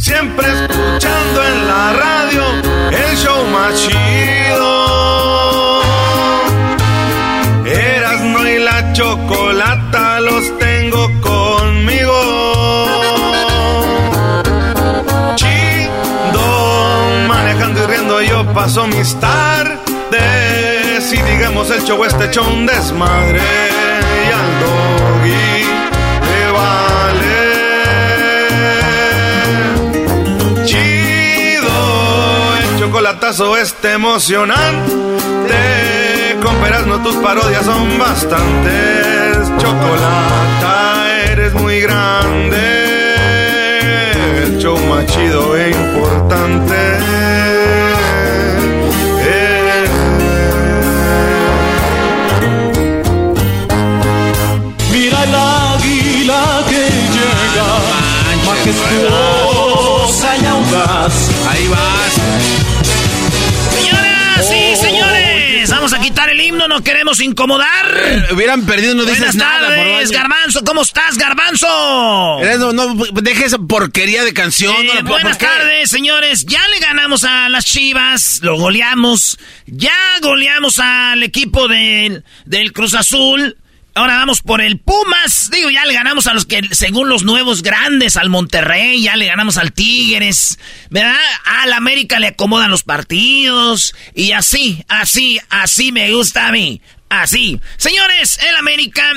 Siempre 0.00 0.46
escuchando 0.46 1.44
en 1.44 1.68
la 1.68 1.92
radio 1.92 2.42
el 2.90 3.16
show 3.18 3.44
más 3.48 3.74
chido. 3.74 4.70
Erasmo 7.66 8.46
y 8.46 8.58
la 8.60 8.94
chocolata 8.94 10.20
los 10.20 10.58
tengo 10.58 11.06
conmigo. 11.20 12.16
Chido, 15.36 17.28
manejando 17.28 17.84
y 17.84 17.86
riendo 17.86 18.22
yo 18.22 18.50
paso 18.54 18.86
mis 18.86 19.14
tardes. 19.20 21.12
Y 21.12 21.22
digamos 21.30 21.70
el 21.70 21.84
show 21.84 22.02
este 22.04 22.30
show 22.30 22.48
un 22.48 22.64
desmadre. 22.64 23.79
Chocolatazo 33.30 33.56
este 33.56 33.92
emocionante. 33.92 34.92
Con 36.42 36.88
no 36.88 37.02
tus 37.02 37.14
parodias 37.16 37.64
son 37.64 37.98
bastantes. 37.98 39.36
Chocolata, 39.58 41.06
eres 41.30 41.52
muy 41.54 41.80
grande. 41.80 42.58
El 44.42 44.58
show 44.58 44.76
más 44.88 45.06
chido 45.06 45.56
e 45.56 45.70
importante. 45.70 46.74
Mira 54.90 55.24
el 55.24 55.34
águila 55.34 56.64
que 56.68 56.88
llega, 57.14 57.68
majestuosa 58.46 60.36
y 60.36 60.46
audaz. 60.46 61.30
Ahí 61.48 61.68
vas. 61.68 61.89
Quitar 66.10 66.28
el 66.28 66.40
himno, 66.40 66.66
no 66.66 66.82
queremos 66.82 67.20
incomodar. 67.20 67.68
Eh, 68.04 68.26
hubieran 68.32 68.66
perdido, 68.66 68.94
no 68.96 69.02
dices 69.04 69.18
Buenas 69.18 69.36
nada. 69.36 69.68
tardes. 69.68 70.10
Garbanzo, 70.10 70.64
¿cómo 70.64 70.82
estás, 70.82 71.16
Garbanzo? 71.16 71.68
No, 72.58 72.72
no, 72.72 72.94
deje 73.22 73.44
esa 73.44 73.58
porquería 73.58 74.24
de 74.24 74.34
canción. 74.34 74.74
Eh, 74.74 75.02
no 75.04 75.10
buenas 75.10 75.38
tardes, 75.38 75.88
señores. 75.88 76.46
Ya 76.46 76.66
le 76.68 76.80
ganamos 76.80 77.22
a 77.22 77.48
las 77.48 77.64
Chivas, 77.64 78.40
lo 78.42 78.56
goleamos. 78.58 79.38
Ya 79.66 79.92
goleamos 80.20 80.80
al 80.80 81.22
equipo 81.22 81.68
del, 81.68 82.24
del 82.44 82.72
Cruz 82.72 82.94
Azul. 82.94 83.56
Ahora 83.94 84.16
vamos 84.16 84.42
por 84.42 84.60
el 84.60 84.78
Pumas. 84.78 85.50
Digo, 85.50 85.68
ya 85.70 85.84
le 85.84 85.94
ganamos 85.94 86.26
a 86.26 86.34
los 86.34 86.46
que, 86.46 86.62
según 86.70 87.08
los 87.08 87.24
nuevos 87.24 87.62
grandes, 87.62 88.16
al 88.16 88.30
Monterrey, 88.30 89.02
ya 89.02 89.16
le 89.16 89.26
ganamos 89.26 89.56
al 89.56 89.72
Tigres, 89.72 90.58
¿verdad? 90.90 91.16
Al 91.44 91.72
América 91.72 92.20
le 92.20 92.28
acomodan 92.28 92.70
los 92.70 92.82
partidos. 92.82 93.94
Y 94.14 94.32
así, 94.32 94.84
así, 94.88 95.40
así 95.48 95.92
me 95.92 96.12
gusta 96.12 96.46
a 96.46 96.52
mí. 96.52 96.80
Así. 97.08 97.60
Señores, 97.76 98.38
el 98.48 98.56
América 98.56 99.12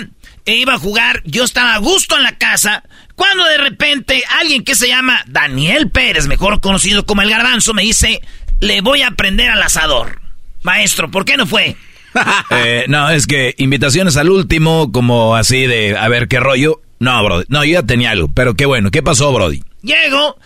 iba 0.45 0.73
a 0.73 0.79
jugar, 0.79 1.21
yo 1.25 1.43
estaba 1.43 1.75
a 1.75 1.79
gusto 1.79 2.17
en 2.17 2.23
la 2.23 2.37
casa, 2.37 2.83
cuando 3.15 3.45
de 3.45 3.57
repente 3.57 4.23
alguien 4.39 4.63
que 4.63 4.75
se 4.75 4.87
llama 4.87 5.23
Daniel 5.27 5.89
Pérez, 5.89 6.27
mejor 6.27 6.59
conocido 6.59 7.05
como 7.05 7.21
el 7.21 7.29
garbanzo, 7.29 7.73
me 7.73 7.83
dice, 7.83 8.21
le 8.59 8.81
voy 8.81 9.03
a 9.03 9.11
prender 9.11 9.49
al 9.49 9.61
asador. 9.61 10.21
Maestro, 10.63 11.11
¿por 11.11 11.25
qué 11.25 11.37
no 11.37 11.45
fue? 11.45 11.75
Eh, 12.51 12.85
no, 12.87 13.09
es 13.09 13.25
que 13.25 13.55
invitaciones 13.57 14.17
al 14.17 14.29
último, 14.29 14.91
como 14.91 15.35
así 15.35 15.65
de 15.65 15.97
a 15.97 16.07
ver 16.07 16.27
qué 16.27 16.39
rollo. 16.39 16.81
No, 16.99 17.23
Brody. 17.23 17.45
No, 17.47 17.65
yo 17.65 17.73
ya 17.73 17.83
tenía 17.83 18.11
algo, 18.11 18.29
pero 18.33 18.55
qué 18.55 18.65
bueno. 18.65 18.91
¿Qué 18.91 19.01
pasó, 19.01 19.33
Brody? 19.33 19.63
Llego, 19.81 20.37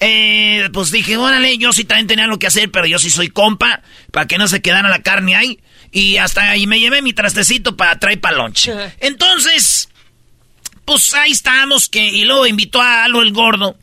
eh, 0.00 0.68
pues 0.72 0.90
dije, 0.90 1.18
órale, 1.18 1.58
yo 1.58 1.72
sí 1.72 1.84
también 1.84 2.06
tenía 2.06 2.24
algo 2.24 2.38
que 2.38 2.46
hacer, 2.46 2.70
pero 2.70 2.86
yo 2.86 2.98
sí 2.98 3.10
soy 3.10 3.28
compa, 3.28 3.82
para 4.10 4.26
que 4.26 4.38
no 4.38 4.48
se 4.48 4.62
quedara 4.62 4.88
la 4.88 5.02
carne 5.02 5.36
ahí. 5.36 5.60
Y 5.92 6.16
hasta 6.16 6.50
ahí 6.50 6.66
me 6.66 6.80
llevé 6.80 7.02
mi 7.02 7.12
trastecito 7.12 7.76
para 7.76 7.98
traer 7.98 8.20
para 8.20 8.38
lunch. 8.38 8.70
Entonces, 9.00 9.89
pues 10.84 11.14
ahí 11.14 11.30
estábamos, 11.32 11.88
que, 11.88 12.04
y 12.04 12.24
luego 12.24 12.46
invitó 12.46 12.80
a 12.82 13.04
Aldo 13.04 13.22
el 13.22 13.32
Gordo. 13.32 13.78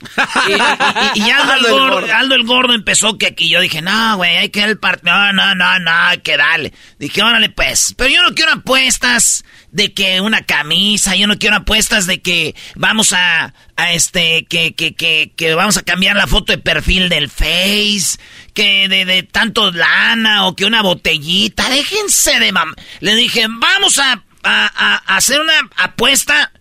Y, 0.48 1.20
y- 1.20 1.24
y 1.26 1.30
Aldo, 1.32 1.54
el 1.56 1.66
Aldo 1.66 1.68
el 1.68 1.72
gordo, 1.74 1.94
Gordo. 2.02 2.14
Aldo 2.14 2.36
el 2.36 2.44
Gordo 2.44 2.74
empezó 2.74 3.18
que 3.18 3.28
aquí 3.28 3.50
yo 3.50 3.62
dije, 3.62 3.82
no, 3.82 4.18
güey, 4.18 4.36
hay 4.38 4.50
que 4.50 4.60
dar 4.62 4.70
el 4.70 4.80
partido. 4.80 5.16
No, 5.16 5.34
no, 5.34 5.56
no, 5.56 5.80
no, 5.80 5.92
hay 5.92 6.18
que 6.20 6.36
darle. 6.38 6.74
Dije, 7.00 7.22
órale, 7.24 7.50
pues. 7.50 7.94
Pero 7.98 8.10
yo 8.10 8.22
no 8.24 8.36
quiero 8.36 8.52
apuestas 8.54 9.46
de 9.72 9.94
que 9.94 10.22
una 10.22 10.42
camisa, 10.42 11.16
yo 11.16 11.28
no 11.28 11.38
quiero 11.38 11.56
apuestas 11.58 12.08
de 12.08 12.22
que 12.22 12.56
vamos 12.76 13.14
a, 13.14 13.54
a 13.76 13.94
este, 13.94 14.46
que, 14.46 14.74
que, 14.76 14.96
que, 14.96 15.32
que 15.36 15.54
vamos 15.54 15.78
a 15.78 15.84
cambiar 15.84 16.16
la 16.16 16.28
foto 16.28 16.52
de 16.52 16.58
perfil 16.58 17.10
del 17.10 17.30
Face, 17.30 18.18
que 18.54 18.88
de, 18.90 19.06
de 19.06 19.24
tanto 19.24 19.72
lana 19.72 20.46
o 20.46 20.56
que 20.56 20.66
una 20.66 20.82
botellita. 20.82 21.70
Déjense 21.70 22.40
de 22.40 22.52
mam. 22.52 22.74
Le 23.02 23.16
dije, 23.16 23.46
vamos 23.50 23.98
a, 24.00 24.24
a, 24.44 24.68
a 25.14 25.16
hacer 25.16 25.40
una 25.40 25.54
apuesta 25.78 26.52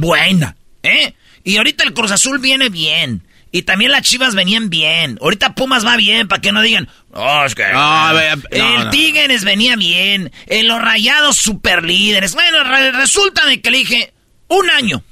buena, 0.00 0.56
¿eh? 0.82 1.14
Y 1.44 1.56
ahorita 1.56 1.84
el 1.84 1.94
Cruz 1.94 2.10
Azul 2.10 2.38
viene 2.38 2.68
bien. 2.68 3.22
Y 3.52 3.62
también 3.62 3.90
las 3.92 4.02
Chivas 4.02 4.34
venían 4.34 4.68
bien. 4.68 5.18
Ahorita 5.22 5.54
Pumas 5.54 5.86
va 5.86 5.96
bien, 5.96 6.28
para 6.28 6.42
que 6.42 6.52
no 6.52 6.60
digan, 6.60 6.88
oh, 7.12 7.44
es 7.46 7.54
que... 7.54 7.62
No, 7.72 8.12
ve- 8.14 8.36
no, 8.58 8.78
el 8.78 8.84
no. 8.84 8.90
Tigres 8.90 9.44
venía 9.44 9.76
bien. 9.76 10.30
eh, 10.46 10.62
los 10.64 10.82
Rayados 10.82 11.36
super 11.36 11.82
líderes. 11.84 12.34
Bueno, 12.34 12.64
re- 12.64 12.92
resulta 12.92 13.46
de 13.46 13.60
que 13.62 13.70
le 13.70 13.78
dije, 13.78 14.12
un 14.48 14.68
año. 14.70 15.02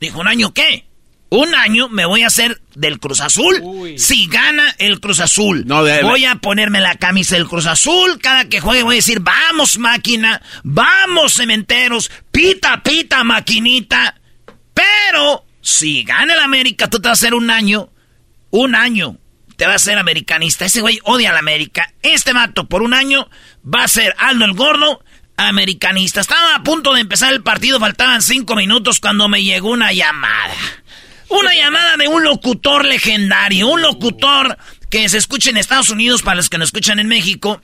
Dijo, 0.00 0.20
¿un 0.20 0.28
año 0.28 0.52
qué? 0.54 0.84
Un 1.30 1.54
año 1.54 1.88
me 1.88 2.04
voy 2.06 2.22
a 2.22 2.26
hacer 2.26 2.60
del 2.74 2.98
Cruz 2.98 3.20
Azul 3.20 3.62
si 3.98 4.26
gana 4.26 4.74
el 4.78 5.00
Cruz 5.00 5.20
Azul. 5.20 5.64
No, 5.66 5.82
voy 6.02 6.24
a 6.24 6.34
ponerme 6.36 6.80
la 6.80 6.96
camisa 6.96 7.36
del 7.36 7.46
Cruz 7.46 7.66
Azul. 7.66 8.18
Cada 8.20 8.48
que 8.48 8.60
juegue 8.60 8.82
voy 8.82 8.94
a 8.94 8.96
decir, 8.96 9.20
vamos 9.20 9.78
máquina, 9.78 10.42
vamos 10.64 11.34
cementeros, 11.34 12.10
pita, 12.32 12.82
pita, 12.82 13.22
maquinita. 13.24 14.16
Pero 14.80 15.44
si 15.60 16.04
gana 16.04 16.34
el 16.34 16.40
América, 16.40 16.88
tú 16.88 17.00
te 17.00 17.08
vas 17.08 17.18
a 17.18 17.26
hacer 17.26 17.34
un 17.34 17.50
año, 17.50 17.90
un 18.50 18.74
año, 18.74 19.18
te 19.56 19.66
va 19.66 19.74
a 19.74 19.78
ser 19.78 19.98
americanista. 19.98 20.64
Ese 20.64 20.80
güey 20.80 20.98
odia 21.04 21.30
a 21.30 21.32
la 21.34 21.38
América. 21.40 21.92
Este 22.02 22.32
mato 22.32 22.66
por 22.68 22.82
un 22.82 22.94
año 22.94 23.28
va 23.62 23.84
a 23.84 23.88
ser 23.88 24.14
Aldo 24.18 24.44
el 24.46 24.54
Gordo, 24.54 25.02
americanista. 25.36 26.20
Estaba 26.20 26.54
a 26.54 26.62
punto 26.62 26.94
de 26.94 27.00
empezar 27.02 27.32
el 27.32 27.42
partido, 27.42 27.78
faltaban 27.80 28.22
cinco 28.22 28.56
minutos 28.56 29.00
cuando 29.00 29.28
me 29.28 29.42
llegó 29.42 29.70
una 29.70 29.92
llamada. 29.92 30.54
Una 31.28 31.54
llamada 31.54 31.96
de 31.96 32.08
un 32.08 32.24
locutor 32.24 32.84
legendario, 32.84 33.68
un 33.68 33.82
locutor 33.82 34.56
que 34.90 35.08
se 35.08 35.18
escuche 35.18 35.50
en 35.50 35.56
Estados 35.58 35.90
Unidos 35.90 36.22
para 36.22 36.36
los 36.36 36.48
que 36.48 36.58
nos 36.58 36.68
escuchan 36.68 36.98
en 36.98 37.06
México. 37.06 37.60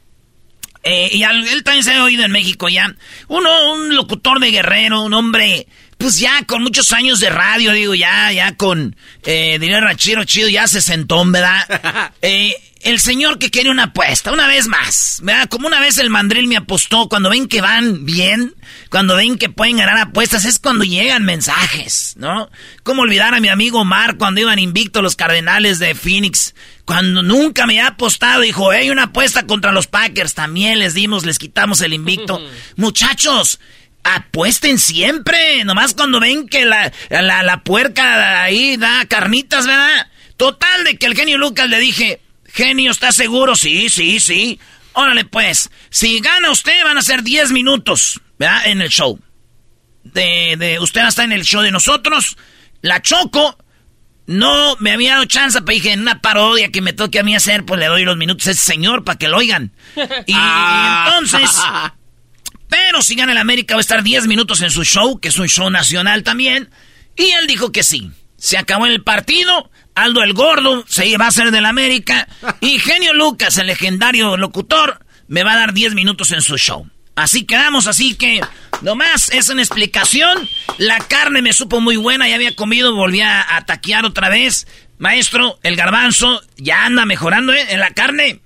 Eh, 0.84 1.08
y 1.12 1.24
al- 1.24 1.48
él 1.48 1.64
también 1.64 1.82
se 1.82 1.92
ha 1.94 2.04
oído 2.04 2.24
en 2.24 2.30
México 2.30 2.68
ya. 2.68 2.94
Uno, 3.26 3.72
un 3.72 3.96
locutor 3.96 4.38
de 4.38 4.52
guerrero, 4.52 5.00
un 5.02 5.14
hombre, 5.14 5.66
pues 5.98 6.18
ya 6.18 6.44
con 6.44 6.62
muchos 6.62 6.92
años 6.92 7.20
de 7.20 7.30
radio, 7.30 7.72
digo, 7.72 7.94
ya, 7.94 8.30
ya 8.32 8.56
con 8.56 8.96
eh, 9.24 9.58
dinero 9.58 9.86
chido, 9.94 10.24
chido, 10.24 10.48
ya 10.48 10.68
se 10.68 10.80
sentó, 10.80 11.24
¿verdad? 11.24 12.12
Eh, 12.22 12.54
el 12.80 13.00
señor 13.00 13.38
que 13.38 13.50
quiere 13.50 13.70
una 13.70 13.84
apuesta, 13.84 14.32
una 14.32 14.46
vez 14.46 14.68
más, 14.68 15.20
¿verdad? 15.22 15.48
Como 15.48 15.66
una 15.66 15.80
vez 15.80 15.98
el 15.98 16.10
mandril 16.10 16.46
me 16.46 16.56
apostó, 16.56 17.08
cuando 17.08 17.30
ven 17.30 17.48
que 17.48 17.60
van 17.60 18.04
bien, 18.04 18.54
cuando 18.90 19.16
ven 19.16 19.38
que 19.38 19.48
pueden 19.48 19.78
ganar 19.78 19.98
apuestas, 19.98 20.44
es 20.44 20.58
cuando 20.58 20.84
llegan 20.84 21.24
mensajes, 21.24 22.14
¿no? 22.16 22.50
¿Cómo 22.84 23.02
olvidar 23.02 23.34
a 23.34 23.40
mi 23.40 23.48
amigo 23.48 23.80
Omar 23.80 24.18
cuando 24.18 24.40
iban 24.40 24.58
invictos 24.58 25.02
los 25.02 25.16
Cardenales 25.16 25.78
de 25.78 25.94
Phoenix? 25.94 26.54
Cuando 26.84 27.22
nunca 27.22 27.66
me 27.66 27.80
ha 27.80 27.88
apostado, 27.88 28.42
dijo, 28.42 28.70
hay 28.70 28.90
una 28.90 29.04
apuesta 29.04 29.46
contra 29.46 29.72
los 29.72 29.88
Packers, 29.88 30.34
también 30.34 30.78
les 30.78 30.94
dimos, 30.94 31.26
les 31.26 31.38
quitamos 31.38 31.80
el 31.80 31.92
invicto. 31.92 32.40
Muchachos, 32.76 33.58
apuesten 34.14 34.78
siempre, 34.78 35.64
nomás 35.64 35.94
cuando 35.94 36.20
ven 36.20 36.48
que 36.48 36.64
la, 36.64 36.92
la, 37.10 37.42
la 37.42 37.62
puerca 37.62 38.42
ahí 38.42 38.76
da 38.76 39.04
carnitas, 39.06 39.66
¿verdad? 39.66 40.08
Total 40.36 40.84
de 40.84 40.96
que 40.96 41.06
el 41.06 41.16
genio 41.16 41.38
Lucas 41.38 41.68
le 41.68 41.80
dije, 41.80 42.20
genio, 42.52 42.90
¿estás 42.90 43.16
seguro? 43.16 43.56
Sí, 43.56 43.88
sí, 43.88 44.20
sí. 44.20 44.60
Órale 44.92 45.24
pues, 45.24 45.70
si 45.90 46.20
gana 46.20 46.50
usted 46.50 46.84
van 46.84 46.98
a 46.98 47.02
ser 47.02 47.22
10 47.22 47.52
minutos, 47.52 48.20
¿verdad? 48.38 48.66
En 48.66 48.80
el 48.80 48.88
show. 48.88 49.18
De, 50.04 50.56
de, 50.58 50.78
usted 50.78 51.00
va 51.00 51.06
a 51.06 51.08
estar 51.08 51.24
en 51.24 51.32
el 51.32 51.44
show 51.44 51.62
de 51.62 51.72
nosotros. 51.72 52.36
La 52.82 53.02
Choco 53.02 53.58
no 54.26 54.76
me 54.78 54.92
había 54.92 55.14
dado 55.14 55.24
chance, 55.24 55.60
pero 55.62 55.74
dije, 55.74 55.92
en 55.92 56.00
una 56.00 56.20
parodia 56.20 56.70
que 56.70 56.80
me 56.80 56.92
toque 56.92 57.18
a 57.18 57.22
mí 57.22 57.34
hacer, 57.34 57.64
pues 57.64 57.80
le 57.80 57.86
doy 57.86 58.04
los 58.04 58.16
minutos 58.16 58.46
a 58.46 58.52
ese 58.52 58.60
señor 58.60 59.04
para 59.04 59.18
que 59.18 59.28
lo 59.28 59.38
oigan. 59.38 59.72
Y, 60.26 60.32
y 60.32 60.36
entonces, 60.36 61.60
pero 62.68 63.02
si 63.02 63.14
gana 63.14 63.32
el 63.32 63.38
América 63.38 63.74
va 63.74 63.80
a 63.80 63.82
estar 63.82 64.02
10 64.02 64.26
minutos 64.26 64.62
en 64.62 64.70
su 64.70 64.84
show, 64.84 65.18
que 65.18 65.28
es 65.28 65.38
un 65.38 65.48
show 65.48 65.70
nacional 65.70 66.22
también. 66.22 66.70
Y 67.16 67.30
él 67.30 67.46
dijo 67.46 67.72
que 67.72 67.82
sí. 67.82 68.10
Se 68.36 68.58
acabó 68.58 68.86
el 68.86 69.02
partido. 69.02 69.70
Aldo 69.94 70.22
el 70.22 70.34
Gordo 70.34 70.84
se 70.86 71.16
va 71.16 71.26
a 71.26 71.28
hacer 71.28 71.50
del 71.50 71.64
América. 71.64 72.28
Y 72.60 72.78
Genio 72.78 73.14
Lucas, 73.14 73.56
el 73.58 73.68
legendario 73.68 74.36
locutor, 74.36 75.00
me 75.28 75.42
va 75.42 75.54
a 75.54 75.58
dar 75.58 75.72
10 75.72 75.94
minutos 75.94 76.32
en 76.32 76.42
su 76.42 76.58
show. 76.58 76.88
Así 77.14 77.46
quedamos, 77.46 77.86
así 77.86 78.14
que 78.14 78.42
nomás 78.82 79.30
es 79.30 79.48
una 79.48 79.62
explicación. 79.62 80.48
La 80.76 80.98
carne 80.98 81.40
me 81.40 81.54
supo 81.54 81.80
muy 81.80 81.96
buena, 81.96 82.28
ya 82.28 82.34
había 82.34 82.54
comido, 82.54 82.94
volví 82.94 83.22
a, 83.22 83.56
a 83.56 83.64
taquear 83.64 84.04
otra 84.04 84.28
vez. 84.28 84.66
Maestro, 84.98 85.58
el 85.62 85.76
garbanzo 85.76 86.42
ya 86.58 86.84
anda 86.84 87.06
mejorando 87.06 87.54
¿eh? 87.54 87.66
en 87.70 87.80
la 87.80 87.92
carne. 87.92 88.40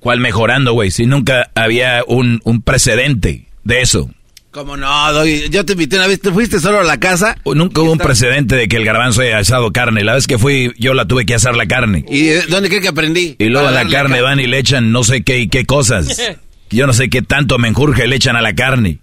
¿Cuál 0.00 0.20
mejorando, 0.20 0.72
güey? 0.72 0.90
Si 0.90 1.04
nunca 1.04 1.50
había 1.54 2.04
un, 2.06 2.40
un 2.44 2.62
precedente 2.62 3.48
de 3.66 3.80
eso. 3.82 4.10
¿Cómo 4.50 4.76
no? 4.76 5.24
Yo 5.26 5.66
te 5.66 5.74
invité 5.74 5.96
una 5.96 6.06
vez, 6.06 6.18
¿te 6.20 6.30
fuiste 6.32 6.60
solo 6.60 6.80
a 6.80 6.84
la 6.84 6.98
casa? 6.98 7.36
Nunca 7.44 7.82
hubo 7.82 7.92
un 7.92 7.98
precedente 7.98 8.56
de 8.56 8.68
que 8.68 8.76
el 8.76 8.86
garbanzo 8.86 9.20
haya 9.20 9.36
asado 9.38 9.70
carne. 9.70 10.02
La 10.02 10.14
vez 10.14 10.26
que 10.26 10.38
fui, 10.38 10.72
yo 10.78 10.94
la 10.94 11.04
tuve 11.06 11.26
que 11.26 11.34
asar 11.34 11.54
la 11.56 11.66
carne. 11.66 12.06
¿Y 12.08 12.22
de 12.28 12.42
dónde 12.46 12.70
cree 12.70 12.80
que 12.80 12.88
aprendí? 12.88 13.36
Y 13.38 13.46
luego 13.50 13.68
a 13.68 13.70
la 13.72 13.86
carne 13.86 14.16
ca- 14.16 14.22
van 14.22 14.40
y 14.40 14.46
le 14.46 14.58
echan 14.58 14.92
no 14.92 15.04
sé 15.04 15.22
qué 15.24 15.40
y 15.40 15.48
qué 15.48 15.66
cosas. 15.66 16.16
Yo 16.70 16.86
no 16.88 16.92
sé 16.94 17.08
qué 17.10 17.22
tanto 17.22 17.58
menjurje 17.58 18.06
le 18.08 18.16
echan 18.16 18.34
a 18.34 18.40
la 18.42 18.54
carne. 18.54 18.98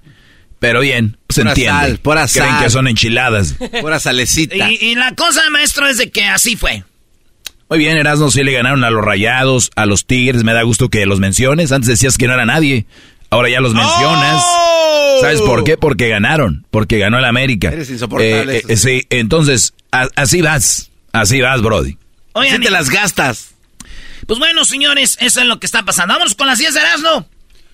Pero 0.60 0.80
bien, 0.82 1.18
se 1.30 1.42
Pura 1.42 1.52
entiende. 1.52 1.80
sal, 1.82 1.98
pura 2.00 2.28
Creen 2.28 2.50
sal. 2.50 2.64
que 2.64 2.70
son 2.70 2.88
enchiladas. 2.88 3.56
Pura 3.82 4.00
salecita. 4.00 4.70
Y, 4.72 4.78
y 4.82 4.96
la 4.96 5.14
cosa, 5.16 5.42
maestro, 5.52 5.88
es 5.88 5.98
de 5.98 6.10
que 6.10 6.24
así 6.26 6.56
fue. 6.58 6.84
Muy 7.70 7.80
bien, 7.80 7.96
Erasmo, 7.98 8.30
sí 8.32 8.44
le 8.44 8.52
ganaron 8.54 8.84
a 8.84 8.90
los 8.90 9.04
Rayados, 9.04 9.72
a 9.76 9.86
los 9.86 10.06
Tigres. 10.06 10.44
Me 10.44 10.54
da 10.54 10.64
gusto 10.64 10.90
que 10.90 11.06
los 11.06 11.20
menciones. 11.20 11.72
Antes 11.72 11.88
decías 11.90 12.18
que 12.18 12.28
no 12.28 12.34
era 12.34 12.46
nadie. 12.46 12.86
Ahora 13.34 13.50
ya 13.50 13.60
los 13.62 13.74
mencionas. 13.74 14.42
¡Oh! 14.46 15.18
¿Sabes 15.22 15.42
por 15.42 15.64
qué? 15.64 15.78
Porque 15.78 16.08
ganaron. 16.10 16.66
Porque 16.72 16.98
ganó 17.00 17.18
el 17.20 17.26
América. 17.26 17.70
Eres 17.70 17.90
insoportable, 17.90 18.58
Eh, 18.58 18.58
eso 18.60 18.68
eh, 18.70 18.78
sí. 18.78 19.00
sí, 19.02 19.08
entonces, 19.10 19.74
a- 19.92 20.08
así 20.16 20.42
vas. 20.42 20.90
Así 21.12 21.42
vas, 21.42 21.62
Brody. 21.62 21.98
Oigan, 22.34 22.56
Así 22.56 22.64
te 22.64 22.72
las 22.72 22.90
gastas. 22.90 23.50
pues 24.28 24.40
bueno, 24.40 24.66
señores, 24.66 25.18
eso 25.22 25.42
es 25.42 25.48
lo 25.48 25.60
que 25.60 25.66
está 25.66 25.84
pasando. 25.84 26.14
Vámonos 26.14 26.36
con 26.36 26.48
las 26.48 26.58
10 26.60 26.74
de 26.74 26.80
Erasmo. 26.80 27.28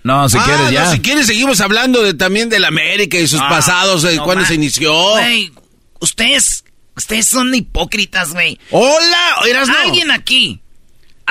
No, 0.03 0.27
si 0.29 0.37
Ah, 0.37 0.43
quieres 0.45 0.63
no, 0.65 0.71
ya. 0.71 0.91
si 0.91 0.99
quieres 0.99 1.27
seguimos 1.27 1.59
hablando 1.61 2.01
de, 2.03 2.13
también 2.13 2.49
del 2.49 2.63
América 2.65 3.17
y 3.17 3.27
sus 3.27 3.39
Ah, 3.41 3.49
pasados, 3.49 4.01
de 4.03 4.15
no 4.15 4.23
cuándo 4.23 4.45
se 4.45 4.55
inició. 4.55 4.93
Güey, 5.11 5.51
ustedes, 5.99 6.63
ustedes 6.95 7.25
son 7.27 7.53
hipócritas, 7.53 8.31
güey. 8.31 8.57
Hola, 8.71 9.35
Erasno. 9.47 9.75
Alguien 9.83 10.09
aquí, 10.11 10.61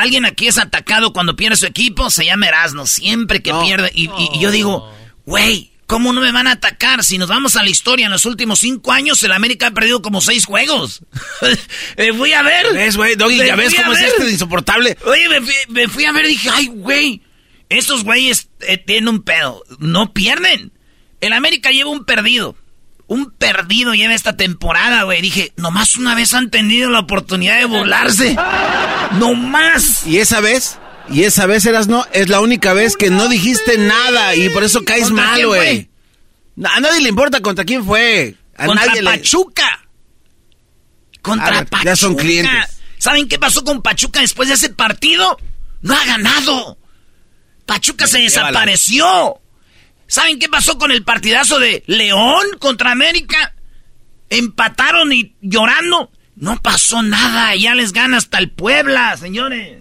alguien 0.00 0.24
aquí 0.24 0.48
es 0.48 0.58
atacado 0.58 1.12
cuando 1.12 1.36
pierde 1.36 1.56
su 1.56 1.66
equipo, 1.66 2.10
se 2.10 2.24
llama 2.24 2.48
Erasmo, 2.48 2.86
siempre 2.86 3.42
que 3.42 3.50
No. 3.52 3.62
pierde. 3.62 3.90
Y, 3.94 4.06
y- 4.06 4.30
y 4.34 4.40
yo 4.40 4.50
digo, 4.50 4.92
güey, 5.26 5.72
¿cómo 5.86 6.12
no 6.12 6.20
me 6.20 6.32
van 6.32 6.46
a 6.46 6.52
atacar? 6.52 7.02
Si 7.04 7.18
nos 7.18 7.28
vamos 7.28 7.56
a 7.56 7.62
la 7.62 7.70
historia, 7.70 8.06
en 8.06 8.12
los 8.12 8.24
últimos 8.26 8.58
cinco 8.60 8.92
años 8.92 9.22
el 9.22 9.32
América 9.32 9.68
ha 9.68 9.70
perdido 9.72 10.02
como 10.02 10.20
seis 10.20 10.44
juegos. 10.44 11.02
Eh, 11.96 12.12
fui 12.12 12.32
a 12.32 12.42
ver. 12.42 12.72
¿Ves, 12.72 12.96
güey? 12.96 13.16
Doggy, 13.16 13.38
ya 13.38 13.56
ves 13.56 13.74
cómo 13.74 13.92
es 13.92 14.00
este 14.02 14.24
de 14.24 14.32
insoportable. 14.32 14.96
Oye, 15.04 15.28
me 15.28 15.40
fui, 15.40 15.54
me 15.68 15.88
fui 15.88 16.04
a 16.04 16.12
ver 16.12 16.26
y 16.26 16.28
dije, 16.28 16.48
ay, 16.52 16.66
güey, 16.68 17.22
estos 17.68 18.04
güeyes 18.04 18.48
eh, 18.60 18.78
tienen 18.78 19.08
un 19.08 19.22
pedo. 19.22 19.64
No 19.78 20.12
pierden. 20.12 20.72
El 21.20 21.32
América 21.32 21.70
lleva 21.70 21.90
un 21.90 22.04
perdido. 22.04 22.54
Un 23.08 23.30
perdido 23.32 23.94
lleva 23.94 24.14
esta 24.14 24.36
temporada, 24.36 25.02
güey. 25.04 25.22
Dije, 25.22 25.52
nomás 25.56 25.96
una 25.96 26.14
vez 26.14 26.34
han 26.34 26.50
tenido 26.50 26.90
la 26.90 27.00
oportunidad 27.00 27.58
de 27.58 27.64
volarse. 27.64 28.36
No 29.18 29.34
más. 29.34 30.06
Y 30.06 30.18
esa 30.18 30.40
vez, 30.40 30.78
y 31.10 31.24
esa 31.24 31.46
vez, 31.46 31.64
Erasno, 31.66 32.06
es 32.12 32.28
la 32.28 32.40
única 32.40 32.72
vez 32.72 32.96
que 32.96 33.10
no 33.10 33.28
dijiste 33.28 33.78
nada 33.78 34.34
y 34.36 34.48
por 34.50 34.64
eso 34.64 34.84
caes 34.84 35.04
¿Contra 35.08 35.24
mal, 35.26 35.46
güey. 35.46 35.88
No, 36.56 36.68
A 36.68 36.80
nadie 36.80 37.00
le 37.00 37.08
importa 37.08 37.40
contra 37.40 37.64
quién 37.64 37.84
fue. 37.84 38.34
A 38.56 38.66
Contra 38.66 38.86
nadie 38.86 39.02
le- 39.02 39.10
Pachuca. 39.10 39.84
Contra 41.22 41.50
ver, 41.50 41.66
Pachuca. 41.66 41.90
ya 41.90 41.96
son 41.96 42.16
clientes. 42.16 42.80
¿Saben 42.98 43.28
qué 43.28 43.38
pasó 43.38 43.62
con 43.64 43.80
Pachuca 43.82 44.20
después 44.20 44.48
de 44.48 44.54
ese 44.56 44.70
partido? 44.70 45.38
No 45.82 45.94
ha 45.94 46.04
ganado. 46.04 46.78
Pachuca 47.66 48.06
se 48.06 48.18
desapareció. 48.18 49.40
¿Saben 50.06 50.38
qué 50.38 50.48
pasó 50.48 50.78
con 50.78 50.90
el 50.90 51.04
partidazo 51.04 51.58
de 51.58 51.84
León 51.86 52.44
contra 52.58 52.90
América? 52.92 53.54
Empataron 54.30 55.12
y 55.12 55.34
llorando. 55.40 56.10
No 56.38 56.60
pasó 56.62 57.02
nada. 57.02 57.54
Ya 57.56 57.74
les 57.74 57.92
gana 57.92 58.16
hasta 58.16 58.38
el 58.38 58.50
Puebla, 58.50 59.16
señores. 59.16 59.78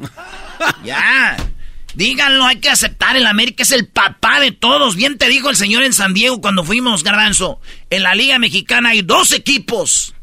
ya. 0.84 1.38
Díganlo, 1.94 2.46
hay 2.46 2.58
que 2.58 2.70
aceptar. 2.70 3.16
El 3.16 3.28
América 3.28 3.64
es 3.64 3.72
el 3.72 3.88
papá 3.88 4.40
de 4.40 4.52
todos. 4.52 4.96
Bien 4.96 5.18
te 5.18 5.30
dijo 5.30 5.50
el 5.50 5.56
señor 5.56 5.84
en 5.84 5.94
San 5.94 6.14
Diego 6.14 6.42
cuando 6.42 6.64
fuimos, 6.64 7.04
Garbanzo. 7.04 7.60
En 7.90 8.04
la 8.04 8.16
Liga 8.16 8.40
Mexicana 8.40 8.90
hay 8.90 9.02
dos 9.02 9.32
equipos. 9.32 10.14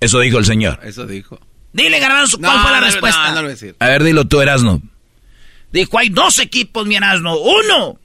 Eso 0.00 0.20
dijo 0.20 0.38
el 0.38 0.44
señor. 0.44 0.80
Eso 0.82 1.06
dijo. 1.06 1.40
Dile, 1.72 1.98
Garbanzo, 2.00 2.38
¿cuál 2.38 2.56
No, 2.56 2.62
fue 2.62 2.70
la 2.70 2.80
no, 2.80 2.86
respuesta? 2.86 3.22
No, 3.22 3.28
no 3.28 3.34
lo 3.34 3.40
voy 3.42 3.50
a 3.50 3.54
decir. 3.54 3.76
A 3.78 3.88
ver, 3.88 4.02
dilo 4.02 4.26
tú, 4.26 4.40
Erasno. 4.40 4.82
Dijo, 5.72 5.98
hay 5.98 6.08
dos 6.08 6.38
equipos, 6.38 6.86
mi 6.86 6.96
Erasmo. 6.96 7.36
Uno, 7.36 7.98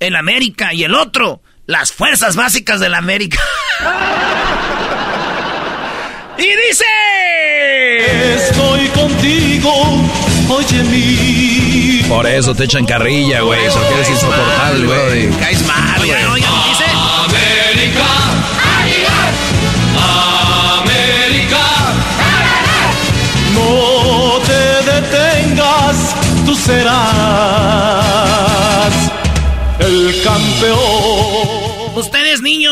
el 0.00 0.16
América, 0.16 0.74
y 0.74 0.84
el 0.84 0.94
otro, 0.94 1.42
las 1.66 1.92
fuerzas 1.92 2.36
básicas 2.36 2.80
del 2.80 2.94
América. 2.94 3.38
y 6.38 6.68
dice... 6.68 6.84
Estoy 8.34 8.86
contigo, 8.88 9.72
oye 10.48 10.82
mi. 10.84 12.02
Por 12.08 12.26
eso 12.26 12.54
te 12.54 12.64
echan 12.64 12.84
carrilla, 12.84 13.40
güey. 13.42 13.60
Porque 13.70 13.94
eres 13.94 14.10
insoportable, 14.10 14.86
güey. 14.86 15.30
Caes 15.38 15.62
mal, 15.66 16.04
güey. 16.04 16.31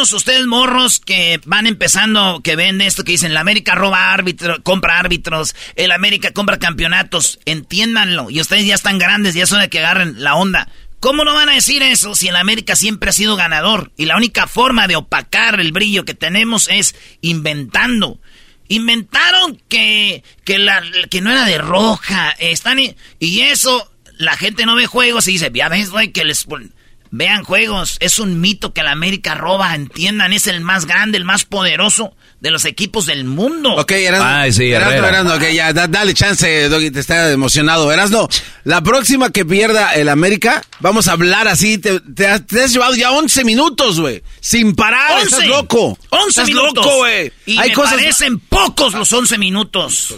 Ustedes 0.00 0.46
morros 0.46 0.98
que 0.98 1.40
van 1.44 1.66
empezando, 1.66 2.40
que 2.42 2.56
ven 2.56 2.80
esto 2.80 3.04
que 3.04 3.12
dicen, 3.12 3.34
la 3.34 3.40
América 3.40 3.74
roba 3.74 4.12
árbitro, 4.12 4.62
compra 4.62 4.98
árbitros, 4.98 5.54
el 5.76 5.92
América 5.92 6.32
compra 6.32 6.58
campeonatos, 6.58 7.38
entiéndanlo. 7.44 8.30
Y 8.30 8.40
ustedes 8.40 8.64
ya 8.64 8.74
están 8.74 8.98
grandes, 8.98 9.34
ya 9.34 9.44
son 9.44 9.60
de 9.60 9.68
que 9.68 9.78
agarren 9.78 10.22
la 10.24 10.36
onda. 10.36 10.68
¿Cómo 11.00 11.22
no 11.24 11.34
van 11.34 11.50
a 11.50 11.54
decir 11.54 11.82
eso 11.82 12.14
si 12.14 12.28
el 12.28 12.36
América 12.36 12.76
siempre 12.76 13.10
ha 13.10 13.12
sido 13.12 13.36
ganador? 13.36 13.92
Y 13.98 14.06
la 14.06 14.16
única 14.16 14.46
forma 14.46 14.86
de 14.86 14.96
opacar 14.96 15.60
el 15.60 15.72
brillo 15.72 16.06
que 16.06 16.14
tenemos 16.14 16.68
es 16.70 16.94
inventando. 17.20 18.18
Inventaron 18.68 19.60
que, 19.68 20.24
que, 20.44 20.58
la, 20.58 20.82
que 21.10 21.20
no 21.20 21.30
era 21.30 21.44
de 21.44 21.58
roja. 21.58 22.30
Están 22.38 22.78
y, 22.78 22.96
y 23.18 23.40
eso, 23.40 23.92
la 24.16 24.36
gente 24.38 24.64
no 24.64 24.76
ve 24.76 24.86
juegos 24.86 25.28
y 25.28 25.32
dice, 25.32 25.50
ya 25.54 25.68
ves, 25.68 25.90
güey, 25.90 26.10
que 26.10 26.24
les... 26.24 26.46
Vean 27.12 27.42
juegos, 27.42 27.96
es 27.98 28.20
un 28.20 28.40
mito 28.40 28.72
que 28.72 28.84
la 28.84 28.92
América 28.92 29.34
roba, 29.34 29.74
entiendan, 29.74 30.32
es 30.32 30.46
el 30.46 30.60
más 30.60 30.86
grande, 30.86 31.18
el 31.18 31.24
más 31.24 31.44
poderoso 31.44 32.14
de 32.38 32.52
los 32.52 32.64
equipos 32.64 33.04
del 33.06 33.24
mundo. 33.24 33.74
Ok, 33.74 33.90
Erasno. 33.90 34.24
Ay, 34.28 34.52
sí, 34.52 34.70
Erasno. 34.70 35.06
Erasno, 35.08 35.34
ok, 35.34 35.42
ya, 35.52 35.72
da- 35.72 35.88
dale 35.88 36.14
chance, 36.14 36.68
Doggy, 36.68 36.92
te 36.92 37.00
está 37.00 37.32
emocionado. 37.32 37.90
Erasno, 37.92 38.28
la 38.62 38.80
próxima 38.82 39.30
que 39.30 39.44
pierda 39.44 39.92
el 39.96 40.08
América, 40.08 40.62
vamos 40.78 41.08
a 41.08 41.12
hablar 41.12 41.48
así, 41.48 41.78
te, 41.78 41.98
te 41.98 42.28
has, 42.28 42.46
te 42.46 42.62
has 42.62 42.72
llevado 42.72 42.94
ya 42.94 43.10
11 43.10 43.42
minutos, 43.44 43.98
güey, 43.98 44.22
sin 44.40 44.76
parar, 44.76 45.14
¡Once! 45.14 45.24
estás 45.34 45.46
loco. 45.48 45.98
11 46.10 46.28
estás 46.28 46.46
minutos. 46.46 46.84
loco, 46.86 46.96
güey. 46.98 47.32
Y 47.44 47.58
Hay 47.58 47.70
me 47.70 47.74
cosas... 47.74 47.94
parecen 47.94 48.38
pocos 48.38 48.94
los 48.94 49.12
11 49.12 49.36
minutos. 49.36 50.14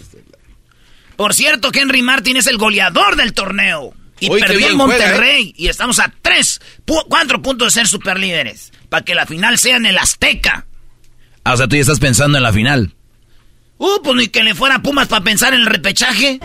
Por 1.16 1.32
cierto, 1.32 1.70
Henry 1.72 2.02
Martin 2.02 2.36
es 2.36 2.46
el 2.46 2.58
goleador 2.58 3.16
del 3.16 3.32
torneo. 3.32 3.94
Y 4.26 4.30
perdió 4.40 4.68
en 4.68 4.78
juega, 4.78 4.96
¿eh? 4.96 5.08
Monterrey. 5.08 5.54
Y 5.56 5.68
estamos 5.68 5.98
a 5.98 6.12
tres, 6.22 6.60
cuatro 7.08 7.42
puntos 7.42 7.74
de 7.74 7.80
ser 7.80 7.88
superlíderes. 7.88 8.72
Para 8.88 9.04
que 9.04 9.14
la 9.14 9.26
final 9.26 9.58
sea 9.58 9.76
en 9.76 9.86
el 9.86 9.98
Azteca. 9.98 10.66
Ah, 11.44 11.54
o 11.54 11.56
sea, 11.56 11.66
tú 11.66 11.76
ya 11.76 11.82
estás 11.82 11.98
pensando 11.98 12.38
en 12.38 12.44
la 12.44 12.52
final. 12.52 12.94
Uh, 13.78 14.00
pues 14.04 14.16
ni 14.16 14.28
que 14.28 14.44
le 14.44 14.54
fuera 14.54 14.78
Pumas 14.80 15.08
para 15.08 15.24
pensar 15.24 15.54
en 15.54 15.60
el 15.60 15.66
repechaje. 15.66 16.38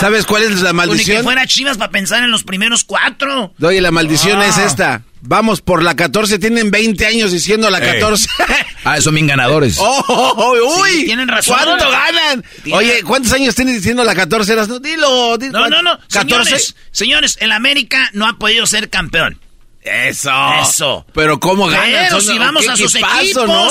¿Sabes 0.00 0.24
cuál 0.24 0.44
es 0.44 0.62
la 0.62 0.72
Pues 0.72 0.72
ni 0.72 0.72
que 0.72 0.74
maldición? 0.74 1.22
fuera 1.24 1.46
Chivas 1.46 1.76
para 1.76 1.90
pensar 1.90 2.22
en 2.22 2.30
los 2.30 2.42
primeros 2.42 2.84
cuatro. 2.84 3.52
Doggy, 3.58 3.80
la 3.80 3.90
maldición 3.90 4.40
Ah. 4.40 4.46
es 4.46 4.56
esta. 4.56 5.02
Vamos 5.22 5.60
por 5.60 5.82
la 5.82 5.94
14, 5.94 6.38
tienen 6.38 6.70
20 6.70 7.04
años 7.06 7.32
diciendo 7.32 7.68
la 7.68 7.78
Ey. 7.78 8.00
14. 8.00 8.28
Ah, 8.82 8.98
son 9.02 9.14
bien 9.14 9.26
ganadores. 9.26 9.76
¡Oh, 9.78 10.04
oh, 10.08 10.32
oh, 10.38 10.80
uy! 10.80 10.90
Sí, 10.90 11.04
tienen 11.04 11.28
razón. 11.28 11.54
¿Cuánto 11.62 11.90
ganan? 11.90 12.42
Tienen- 12.62 12.78
Oye, 12.78 13.02
¿cuántos 13.02 13.30
años 13.34 13.54
tienes 13.54 13.74
diciendo 13.74 14.02
la 14.04 14.14
14? 14.14 14.50
Eras? 14.54 14.68
No, 14.68 14.78
dilo, 14.80 15.36
dilo. 15.36 15.60
No, 15.60 15.68
no, 15.68 15.82
no. 15.82 15.98
¿14? 16.08 16.08
Señores, 16.08 16.74
señores, 16.90 17.36
el 17.42 17.52
América 17.52 18.08
no 18.14 18.26
ha 18.26 18.38
podido 18.38 18.64
ser 18.66 18.88
campeón. 18.88 19.38
Eso. 19.82 20.30
Eso. 20.62 21.06
Pero 21.12 21.38
¿cómo 21.40 21.66
ganan? 21.66 21.90
Pero 22.08 22.20
Son- 22.22 22.32
si 22.32 22.38
vamos 22.38 22.64
qué 22.64 22.70
a 22.70 22.76
sus 22.78 22.94
equipos, 22.94 23.46
¿no? 23.46 23.70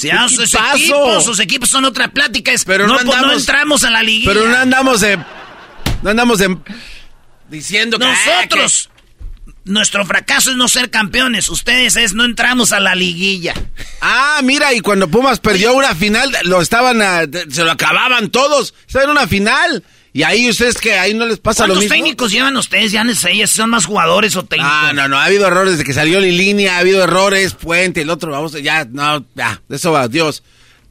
Si 0.00 0.08
Qué 0.08 0.14
vamos 0.14 0.32
a 0.32 0.36
sus 0.36 0.54
equipos, 0.54 1.24
sus 1.24 1.40
equipos 1.40 1.68
son 1.68 1.84
otra 1.84 2.08
plática. 2.08 2.52
Es, 2.52 2.64
Pero 2.64 2.86
no, 2.86 2.94
no 2.94 2.98
pues, 3.00 3.06
no 3.06 3.12
andamos- 3.12 3.40
entramos 3.40 3.84
a 3.84 3.90
la 3.90 4.02
liguilla. 4.02 4.32
Pero 4.32 4.48
no 4.48 4.56
andamos 4.56 5.00
de... 5.02 5.18
No 6.02 6.10
andamos 6.10 6.38
de... 6.38 6.56
Diciendo 7.50 7.98
que... 7.98 8.06
Nosotros, 8.06 8.88
nuestro 9.64 10.06
fracaso 10.06 10.50
es 10.52 10.56
no 10.56 10.68
ser 10.68 10.90
campeones. 10.90 11.50
Ustedes 11.50 11.96
es 11.96 12.14
no 12.14 12.24
entramos 12.24 12.72
a 12.72 12.80
la 12.80 12.94
liguilla. 12.94 13.52
Ah, 14.00 14.40
mira, 14.42 14.72
y 14.72 14.80
cuando 14.80 15.08
Pumas 15.08 15.38
perdió 15.40 15.74
una 15.74 15.94
final, 15.94 16.34
lo 16.44 16.62
estaban... 16.62 17.02
a- 17.02 17.26
se 17.50 17.62
lo 17.64 17.70
acababan 17.70 18.30
todos. 18.30 18.72
Estaba 18.86 19.04
en 19.04 19.10
una 19.10 19.26
final. 19.26 19.84
Y 20.12 20.24
ahí 20.24 20.50
ustedes 20.50 20.76
que 20.76 20.94
ahí 20.94 21.14
no 21.14 21.24
les 21.26 21.38
pasa 21.38 21.64
lo 21.64 21.74
¿Cuántos 21.74 21.84
mismo. 21.84 21.94
técnicos 21.94 22.32
llevan 22.32 22.56
ustedes? 22.56 22.90
Ya 22.90 23.04
no 23.04 23.14
sé, 23.14 23.36
ya 23.36 23.46
son 23.46 23.70
más 23.70 23.86
jugadores 23.86 24.34
o 24.36 24.44
técnicos. 24.44 24.72
Ah, 24.74 24.92
no, 24.92 25.06
no, 25.06 25.16
ha 25.18 25.24
habido 25.24 25.46
errores 25.46 25.72
desde 25.72 25.84
que 25.84 25.92
salió 25.92 26.18
Lilini, 26.20 26.66
ha 26.66 26.78
habido 26.78 27.04
errores, 27.04 27.54
Puente, 27.54 28.02
el 28.02 28.10
otro, 28.10 28.32
vamos, 28.32 28.52
ya, 28.60 28.84
no, 28.90 29.24
ya, 29.34 29.62
de 29.68 29.76
eso 29.76 29.92
va, 29.92 30.08
Dios. 30.08 30.42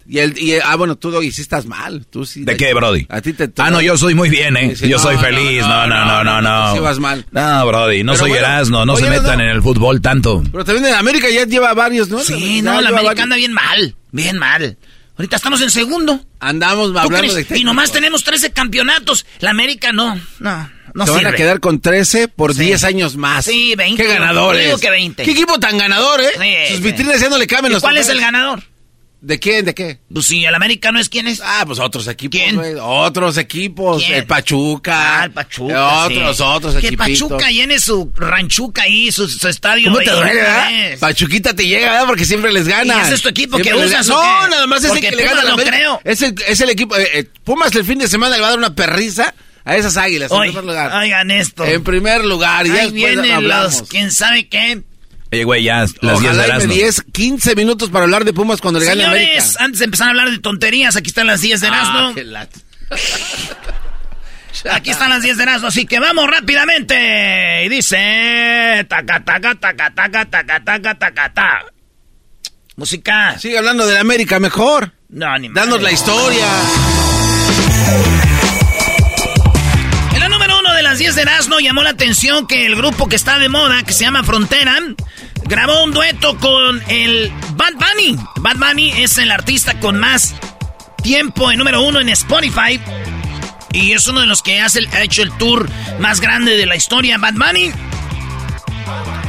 Y 0.07 0.17
el, 0.17 0.35
y, 0.39 0.53
ah, 0.55 0.75
bueno, 0.75 0.95
tú, 0.95 1.11
Doggy, 1.11 1.31
sí 1.31 1.43
estás 1.43 1.67
mal, 1.67 2.03
tú 2.09 2.25
sí. 2.25 2.43
¿De 2.43 2.57
qué, 2.57 2.73
Brody? 2.73 3.05
A 3.09 3.21
ti 3.21 3.31
te... 3.33 3.47
Ah, 3.57 3.69
no, 3.69 3.79
yo 3.79 3.95
soy 3.95 4.15
muy 4.15 4.27
bien, 4.27 4.57
¿eh? 4.57 4.75
Sí, 4.75 4.87
yo 4.89 4.97
no, 4.97 5.03
soy 5.03 5.15
no, 5.15 5.21
feliz. 5.21 5.61
No, 5.61 5.85
no, 5.85 6.03
no, 6.03 6.23
no, 6.23 6.41
no. 6.41 6.69
tú 6.71 6.77
sí 6.77 6.81
vas 6.81 6.97
mal. 6.97 7.27
No, 7.29 7.67
Brody, 7.67 8.03
no 8.03 8.13
Pero 8.13 8.19
soy 8.23 8.29
bueno, 8.31 8.47
Erasmo. 8.47 8.85
No 8.87 8.93
oye, 8.93 9.03
se 9.03 9.09
metan 9.11 9.37
no. 9.37 9.43
en 9.43 9.49
el 9.51 9.61
fútbol 9.61 10.01
tanto. 10.01 10.41
Pero 10.51 10.65
también 10.65 10.87
en 10.87 10.95
América 10.95 11.27
ya 11.29 11.45
lleva 11.45 11.75
varios, 11.75 12.09
¿no? 12.09 12.17
Sí, 12.21 12.63
no, 12.63 12.81
la 12.81 12.89
América 12.89 13.21
anda 13.21 13.35
bien 13.35 13.53
mal, 13.53 13.95
bien 14.11 14.39
mal. 14.39 14.77
Ahorita 15.19 15.35
estamos 15.35 15.59
en 15.61 15.69
segundo. 15.69 16.23
Andamos 16.39 16.93
¿Tú 16.93 16.97
hablando 16.97 17.33
de 17.33 17.45
Y 17.57 17.65
nomás 17.65 17.91
tenemos 17.91 18.23
13 18.23 18.51
campeonatos. 18.51 19.25
La 19.39 19.49
América 19.49 19.91
no, 19.91 20.15
no, 20.39 20.69
no 20.93 21.05
Se 21.05 21.11
sirve. 21.11 21.25
van 21.25 21.33
a 21.33 21.35
quedar 21.35 21.59
con 21.59 21.81
13 21.81 22.29
por 22.29 22.53
Sí. 22.55 22.61
10 22.63 22.85
años 22.85 23.17
más. 23.17 23.43
Sí, 23.43 23.75
20. 23.75 24.01
Qué 24.01 24.07
ganadores. 24.07 24.65
Digo 24.65 24.77
que 24.77 24.89
20. 24.89 25.23
Qué 25.23 25.31
equipo 25.31 25.59
tan 25.59 25.77
ganador, 25.77 26.21
¿eh? 26.21 26.29
Sí, 26.69 26.73
Sus 26.75 26.83
vitrinas 26.83 27.19
ya 27.19 27.27
no 27.27 27.37
le 27.37 27.47
caben 27.47 27.69
¿Y 27.69 27.73
los 27.73 27.83
cuál 27.83 27.97
es 27.97 28.07
el 28.07 28.21
ganador? 28.21 28.63
¿De 29.21 29.37
quién? 29.37 29.65
¿De 29.65 29.73
qué? 29.75 29.99
Pues 30.13 30.27
si 30.27 30.45
el 30.45 30.55
América 30.55 30.93
no 30.93 30.99
es 30.99 31.09
quién 31.09 31.27
es. 31.27 31.41
Ah, 31.43 31.63
pues 31.67 31.77
otros 31.79 32.07
equipos, 32.07 32.39
¿Quién? 32.39 32.55
güey. 32.55 32.75
Otros 32.79 33.37
equipos. 33.37 34.01
¿Quién? 34.01 34.19
El 34.19 34.25
Pachuca. 34.25 35.19
Ah, 35.21 35.25
el 35.25 35.31
Pachuca. 35.31 36.05
Otros, 36.05 36.37
sí. 36.37 36.43
otros 36.43 36.73
Que 36.75 36.87
equipitos. 36.87 37.29
Pachuca 37.29 37.49
llene 37.51 37.79
su 37.79 38.11
ranchuca 38.15 38.83
ahí, 38.83 39.11
su, 39.11 39.27
su 39.27 39.47
estadio. 39.49 39.91
¿Cómo 39.91 39.99
te 39.99 40.09
duele, 40.11 40.35
verdad? 40.41 40.69
Pachuquita 41.01 41.53
te 41.53 41.67
llega, 41.67 41.91
¿verdad? 41.91 42.07
Porque 42.07 42.23
siempre 42.23 42.53
les 42.53 42.65
gana. 42.67 42.95
¿Y 42.97 43.01
ese 43.01 43.15
es 43.15 43.21
tu 43.21 43.27
equipo 43.27 43.57
Siempre 43.57 43.77
que 43.77 43.85
usas 43.87 44.07
gana. 44.07 44.21
No, 44.39 44.45
qué? 44.45 44.51
nada 44.51 44.67
más 44.67 44.83
es 44.85 44.91
el 44.93 44.99
que 45.01 45.11
le 45.11 45.17
Pumas 45.23 45.29
gana 45.35 45.41
a 45.41 45.43
la 45.43 45.49
no 45.51 45.69
creo. 45.69 46.01
Es 46.05 46.21
el, 46.21 46.35
es 46.47 46.61
el 46.61 46.69
equipo. 46.69 46.95
eh, 46.95 47.09
eh, 47.13 47.25
Pumas 47.43 47.75
el 47.75 47.83
fin 47.83 47.99
de 47.99 48.07
semana 48.07 48.35
le 48.37 48.41
va 48.41 48.47
a 48.47 48.49
dar 48.51 48.59
una 48.59 48.73
perriza 48.73 49.33
a 49.65 49.75
esas 49.75 49.97
águilas. 49.97 50.31
en 50.31 50.39
primer 50.43 50.63
lugar. 50.63 50.93
oigan 50.93 51.29
esto. 51.31 51.65
En 51.65 51.83
primer 51.83 52.23
lugar. 52.23 52.65
Y 52.65 52.69
ya 52.69 52.75
Ahí 52.75 52.79
después 52.91 52.93
vienen 52.93 53.31
hablamos. 53.31 53.79
los, 53.81 53.89
quién 53.89 54.11
sabe 54.11 54.47
qué. 54.47 54.81
Oye, 55.31 55.43
güey, 55.43 55.63
ya, 55.63 55.81
las 55.81 55.93
10 55.93 56.01
de 56.01 56.07
Ojalá 56.13 56.33
y 56.33 56.37
me 56.37 56.43
Erasmo. 56.55 56.73
10, 56.73 57.03
15 57.13 57.55
minutos 57.55 57.89
para 57.89 58.05
hablar 58.05 58.25
de 58.25 58.33
Pumas 58.33 58.61
cuando 58.61 58.79
le 58.79 58.85
gane 58.87 59.05
América. 59.05 59.29
Señores, 59.41 59.57
antes 59.61 59.79
de 59.79 59.85
empezar 59.85 60.07
a 60.07 60.09
hablar 60.11 60.31
de 60.31 60.39
tonterías, 60.39 60.95
aquí 60.95 61.09
están 61.09 61.27
las 61.27 61.41
10 61.41 61.61
de 61.61 61.67
Ah, 61.67 61.69
Erasmo. 61.69 62.15
qué 62.15 62.25
lat- 62.25 62.49
Aquí 64.71 64.89
están 64.89 65.09
las 65.11 65.21
10 65.21 65.37
de 65.37 65.43
Erasmo, 65.43 65.67
así 65.67 65.85
que 65.85 65.99
vamos 65.99 66.27
rápidamente. 66.27 67.63
Y 67.65 67.69
dice... 67.69 68.85
Taca, 68.89 69.23
taca, 69.23 69.55
taca, 69.55 69.91
taca, 69.93 70.25
taca, 70.25 70.59
taca, 70.65 70.95
taca, 70.95 71.33
taca. 71.33 71.65
Música. 72.75 73.37
Sigue 73.39 73.57
hablando 73.57 73.85
de 73.85 73.93
la 73.93 74.01
América 74.01 74.39
mejor. 74.39 74.91
No, 75.09 75.37
ni 75.37 75.47
Danos 75.49 75.69
madre. 75.79 75.83
la 75.83 75.91
historia. 75.91 76.47
En 80.13 80.19
la 80.19 80.29
número 80.29 80.59
uno 80.59 80.73
de 80.73 80.81
las 80.83 80.97
10 80.97 81.15
de 81.15 81.21
Erasmo 81.21 81.59
llamó 81.59 81.83
la 81.83 81.91
atención 81.91 82.47
que 82.47 82.65
el 82.65 82.75
grupo 82.75 83.07
que 83.07 83.15
está 83.15 83.37
de 83.39 83.49
moda, 83.49 83.83
que 83.83 83.93
se 83.93 84.03
llama 84.03 84.23
Frontera, 84.23 84.75
grabó 85.49 85.83
un 85.83 85.91
dueto 85.91 86.37
con 86.37 86.81
el 86.87 87.33
Bad 87.55 87.73
Bunny. 87.73 88.15
Bad 88.37 88.57
Bunny 88.57 88.91
es 89.01 89.17
el 89.17 89.31
artista 89.31 89.79
con 89.79 89.99
más 89.99 90.35
tiempo 91.01 91.51
en 91.51 91.57
número 91.57 91.81
uno 91.81 91.99
en 91.99 92.09
Spotify. 92.09 92.79
Y 93.73 93.93
es 93.93 94.07
uno 94.07 94.21
de 94.21 94.27
los 94.27 94.43
que 94.43 94.61
ha 94.61 94.67
hecho 95.01 95.23
el 95.23 95.31
tour 95.33 95.67
más 95.99 96.21
grande 96.21 96.55
de 96.55 96.65
la 96.67 96.75
historia, 96.75 97.17
Bad 97.17 97.33
Bunny. 97.33 97.71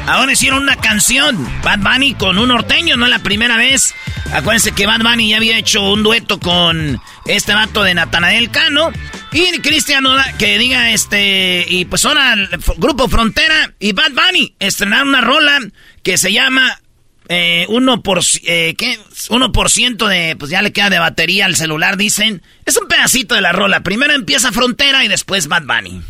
Ahora 0.07 0.33
hicieron 0.33 0.63
una 0.63 0.77
canción, 0.77 1.49
Bad 1.63 1.79
Bunny 1.79 2.15
con 2.15 2.39
un 2.39 2.49
norteño, 2.49 2.97
no 2.97 3.05
es 3.05 3.11
la 3.11 3.21
primera 3.21 3.57
vez. 3.57 3.95
Acuérdense 4.33 4.73
que 4.73 4.87
Bad 4.87 5.01
Bunny 5.01 5.31
ya 5.31 5.37
había 5.37 5.59
hecho 5.59 5.93
un 5.93 6.03
dueto 6.03 6.41
con 6.41 7.01
este 7.27 7.55
vato 7.55 7.83
de 7.83 7.95
Natanael 7.95 8.51
Cano. 8.51 8.91
Y 9.33 9.59
Cristian 9.61 10.05
que 10.39 10.59
diga 10.59 10.91
este, 10.91 11.65
y 11.69 11.85
pues 11.85 12.05
ahora 12.05 12.35
Grupo 12.79 13.09
Frontera 13.09 13.73
y 13.79 13.93
Bad 13.93 14.13
Bunny 14.13 14.57
estrenaron 14.59 15.09
una 15.09 15.21
rola 15.21 15.61
que 16.03 16.19
se 16.19 16.33
llama 16.33 16.81
eh, 17.29 17.67
1%, 17.69 18.03
por, 18.03 18.21
eh, 18.45 18.75
¿qué? 18.77 18.99
1% 19.29 20.09
de, 20.09 20.35
pues 20.37 20.51
ya 20.51 20.63
le 20.63 20.73
queda 20.73 20.91
de 20.91 20.99
batería 20.99 21.47
al 21.47 21.55
celular, 21.55 21.97
dicen. 21.97 22.43
Es 22.67 22.77
un 22.77 22.89
pedacito 22.89 23.37
de 23.37 23.41
la 23.41 23.53
rola. 23.53 23.85
Primero 23.85 24.15
empieza 24.15 24.51
Frontera 24.51 25.05
y 25.05 25.09
después 25.09 25.47
Bad 25.47 25.63
Bunny. 25.63 26.03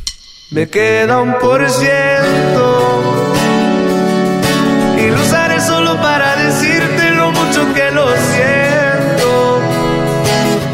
Me 0.51 0.69
queda 0.71 1.21
un 1.21 1.39
por 1.39 1.69
ciento 1.69 3.30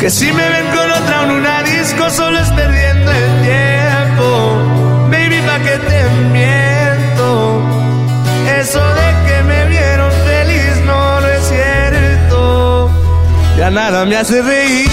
Que 0.06 0.10
si 0.10 0.32
me 0.32 0.48
ven 0.48 0.66
con 0.68 0.88
otra 0.88 1.25
en 1.25 1.30
una 1.32 1.64
disco 1.64 2.08
solo 2.10 2.38
es 2.38 2.48
perdiendo 2.50 3.10
el 3.10 3.42
tiempo. 3.42 5.08
Baby, 5.10 5.40
pa' 5.44 5.58
que 5.58 5.78
te 5.78 6.08
miento. 6.30 7.60
Eso 8.56 8.78
de 8.78 9.08
que 9.26 9.42
me 9.42 9.66
vieron 9.66 10.12
feliz 10.12 10.76
no, 10.86 11.20
no 11.20 11.26
es 11.26 11.48
cierto. 11.48 12.90
Ya 13.58 13.68
nada 13.72 14.04
me 14.04 14.14
hace 14.14 14.42
reír. 14.42 14.88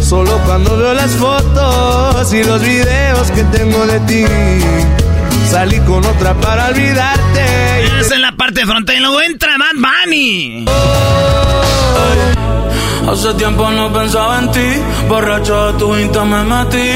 Solo 0.00 0.38
cuando 0.46 0.76
veo 0.76 0.94
las 0.94 1.10
fotos 1.16 2.32
y 2.32 2.44
los 2.44 2.62
videos 2.62 3.32
que 3.32 3.42
tengo 3.42 3.84
de 3.84 3.98
ti. 3.98 4.24
Salí 5.50 5.80
con 5.80 6.06
otra 6.06 6.34
para 6.34 6.68
olvidarte. 6.68 7.98
Esa 7.98 8.14
es 8.14 8.20
la 8.20 8.30
parte 8.30 8.62
y 8.62 9.00
luego 9.00 9.20
entra 9.22 9.56
Bad 9.58 10.04
Bunny. 10.04 10.66
Hace 13.08 13.34
tiempo 13.34 13.70
no 13.70 13.92
pensaba 13.92 14.40
en 14.40 14.50
ti, 14.50 14.68
borracho 15.08 15.72
de 15.72 15.78
tu 15.78 15.96
insta 15.96 16.24
me 16.24 16.42
metí. 16.42 16.88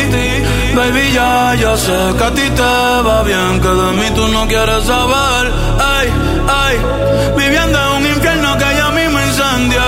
Baby, 0.74 1.12
ya, 1.12 1.54
ya 1.54 1.76
sé 1.76 1.98
que 2.18 2.24
a 2.24 2.30
ti 2.34 2.50
te 2.50 2.62
va 2.62 3.22
bien, 3.22 3.60
que 3.60 3.68
de 3.68 3.92
mí 3.92 4.10
tú 4.16 4.26
no 4.28 4.46
quieres 4.48 4.84
saber. 4.84 5.52
Ay, 5.78 6.08
ay, 6.48 6.76
viviendo 7.36 7.78
en 7.78 8.02
un 8.02 8.06
infierno 8.06 8.58
que 8.58 8.76
ya 8.76 8.90
mismo 8.90 9.20
incendia. 9.20 9.86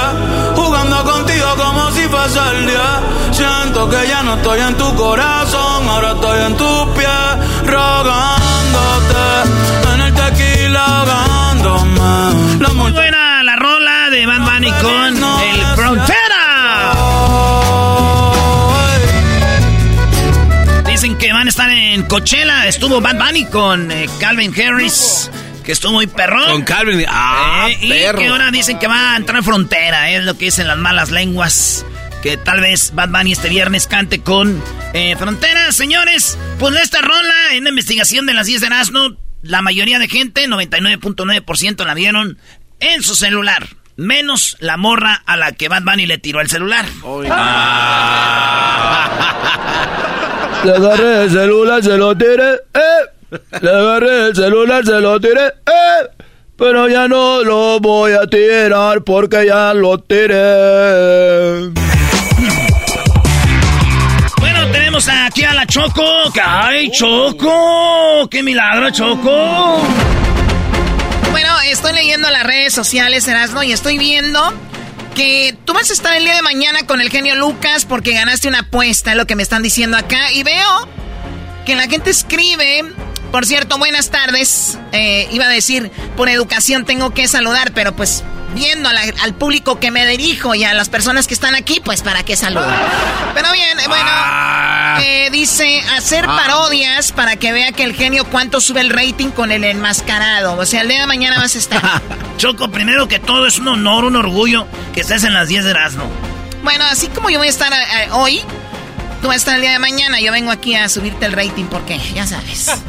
Jugando 0.55 1.05
contigo 1.05 1.49
como 1.57 1.91
si 1.91 2.03
fuese 2.03 2.41
el 2.55 2.67
día. 2.67 3.01
Siento 3.33 3.89
que 3.89 4.07
ya 4.07 4.23
no 4.23 4.35
estoy 4.35 4.61
en 4.61 4.77
tu 4.77 4.95
corazón, 4.95 5.89
ahora 5.89 6.13
estoy 6.13 6.41
en 6.47 6.57
tus 6.57 6.87
pies, 6.95 7.67
rogándote. 7.67 8.42
Coachella 22.13 22.67
estuvo 22.67 23.01
Bad 23.01 23.17
Bunny 23.17 23.47
con 23.47 23.91
eh, 23.91 24.07
Calvin 24.21 24.53
Harris, 24.53 25.31
que 25.65 25.73
estuvo 25.73 25.93
muy 25.93 26.07
perrón. 26.07 26.51
Con 26.51 26.63
Calvin, 26.63 27.07
ah, 27.09 27.69
Eh, 27.71 27.79
y 27.81 27.89
que 27.89 28.27
ahora 28.27 28.51
dicen 28.51 28.79
que 28.79 28.87
va 28.87 29.15
a 29.15 29.17
entrar 29.17 29.39
en 29.39 29.45
frontera, 29.45 30.11
es 30.11 30.23
lo 30.23 30.37
que 30.37 30.45
dicen 30.45 30.69
las 30.69 30.77
malas 30.77 31.11
lenguas. 31.11 31.87
Que 32.23 32.37
tal 32.37 32.61
vez 32.61 32.95
Bad 32.95 33.09
Bunny 33.09 33.33
este 33.33 33.49
viernes 33.49 33.87
cante 33.87 34.21
con 34.21 34.63
eh, 34.93 35.17
Frontera. 35.17 35.73
Señores, 35.73 36.37
pues 36.59 36.77
esta 36.77 37.01
rola 37.01 37.55
en 37.55 37.65
la 37.65 37.71
investigación 37.71 38.27
de 38.27 38.35
las 38.35 38.47
10 38.47 38.61
de 38.61 38.67
Erasmo, 38.67 39.17
la 39.41 39.63
mayoría 39.63 39.99
de 39.99 40.07
gente, 40.07 40.47
99.9% 40.47 41.87
la 41.87 41.95
vieron 41.95 42.37
en 42.81 43.03
su 43.03 43.15
celular. 43.15 43.69
Menos 43.97 44.59
la 44.61 44.77
morra 44.77 45.23
a 45.25 45.39
la 45.39 45.53
que 45.53 45.69
Bad 45.69 45.85
Bunny 45.85 46.05
le 46.05 46.19
tiró 46.19 46.43
el 46.43 46.51
celular. 46.51 46.85
Le 50.65 50.77
agarré 50.77 51.25
el 51.25 51.31
celular, 51.31 51.83
se 51.83 51.97
lo 51.97 52.17
tiré, 52.17 52.53
eh. 52.53 53.39
Le 53.61 53.71
agarré 53.71 54.27
el 54.29 54.37
celular, 54.37 54.85
se 54.85 55.01
lo 55.01 55.21
tiré, 55.21 55.47
eh. 55.47 56.09
Pero 56.57 56.89
ya 56.89 57.09
no 57.09 57.43
lo 57.43 57.81
voy 57.81 58.13
a 58.13 58.27
tirar 58.29 59.03
porque 59.03 59.47
ya 59.47 59.75
lo 59.75 59.99
tiré. 59.99 61.71
Bueno, 64.39 64.67
tenemos 64.71 65.09
aquí 65.09 65.43
a 65.43 65.55
la 65.55 65.67
Choco. 65.67 66.05
¡Ay, 66.45 66.93
Choco! 66.93 68.29
¡Qué 68.31 68.45
milagro, 68.45 68.91
Choco! 68.91 69.83
Bueno, 71.33 71.49
estoy 71.67 71.95
leyendo 71.95 72.31
las 72.31 72.45
redes 72.45 72.73
sociales, 72.73 73.27
Erasmo, 73.27 73.65
y 73.65 73.73
estoy 73.73 73.99
viendo 73.99 74.53
que 75.15 75.57
tú 75.65 75.73
vas 75.75 75.91
a 75.91 75.93
estar 75.93 76.17
el 76.17 76.25
día 76.25 76.35
de 76.35 76.43
mañana 76.43 76.87
con 76.87 77.01
el 77.01 77.11
genio 77.11 77.35
Lucas 77.37 77.85
porque 77.85 78.13
ganaste 78.13 78.49
una 78.49 78.61
apuesta, 78.61 79.13
es 79.13 79.17
lo 79.17 79.27
que 79.27 79.37
me 79.37 79.43
están 79.43 79.63
diciendo 79.63 79.97
acá. 79.97 80.33
Y 80.33 80.43
veo 80.43 80.89
que 81.65 81.77
la 81.77 81.89
gente 81.89 82.11
escribe, 82.11 82.85
por 83.33 83.47
cierto, 83.47 83.79
buenas 83.79 84.11
tardes. 84.11 84.79
Eh, 84.93 85.27
iba 85.33 85.47
a 85.47 85.49
decir, 85.49 85.91
por 86.17 86.29
educación 86.29 86.85
tengo 86.85 87.11
que 87.13 87.27
saludar, 87.27 87.73
pero 87.75 87.97
pues 87.97 88.23
viendo 88.55 88.93
la- 88.93 89.01
al 89.23 89.33
público 89.35 89.81
que 89.81 89.91
me 89.91 90.07
dirijo 90.07 90.55
y 90.55 90.65
a 90.65 90.75
las 90.75 90.91
personas 90.91 91.27
que 91.27 91.33
están 91.35 91.55
aquí, 91.55 91.81
pues 91.83 92.03
para 92.03 92.23
qué 92.23 92.37
saludo. 92.37 92.71
Pero 93.35 93.51
bien, 93.53 93.79
bueno, 93.89 94.11
eh, 95.01 95.31
dice 95.33 95.83
hacer 95.97 96.27
parodias 96.27 97.13
para 97.13 97.37
que 97.37 97.51
vea 97.53 97.73
que 97.73 97.83
el 97.85 97.95
genio 97.95 98.25
cuánto 98.27 98.61
sube 98.61 98.83
el 98.83 98.91
rating 98.91 99.29
con 99.31 99.51
el 99.51 99.65
enmascarado. 99.65 100.59
O 100.59 100.67
sea, 100.67 100.83
el 100.83 100.89
día 100.89 101.01
de 101.01 101.07
mañana 101.07 101.39
vas 101.39 101.55
a 101.55 101.59
estar. 101.59 102.03
Choco, 102.37 102.71
primero 102.71 103.09
que 103.09 103.19
todo 103.19 103.47
es 103.47 103.59
un 103.59 103.69
honor, 103.69 104.05
un 104.05 104.17
orgullo 104.17 104.67
que 104.93 105.01
estés 105.01 105.25
en 105.25 105.33
las 105.33 105.49
10 105.49 105.65
de 105.65 105.71
Erasmo. 105.71 106.05
Bueno, 106.63 106.85
así 106.85 107.07
como 107.09 107.31
yo 107.31 107.39
voy 107.39 107.47
a 107.47 107.51
estar 107.51 107.73
eh, 107.73 108.09
hoy, 108.13 108.43
tú 109.23 109.29
vas 109.29 109.37
a 109.37 109.39
estar 109.39 109.55
el 109.57 109.63
día 109.63 109.73
de 109.73 109.79
mañana. 109.79 110.21
Yo 110.21 110.31
vengo 110.31 110.51
aquí 110.51 110.75
a 110.75 110.91
subirte 110.91 111.25
el 111.25 111.33
rating 111.33 111.65
porque, 111.65 111.99
ya 112.15 112.27
sabes. 112.27 112.71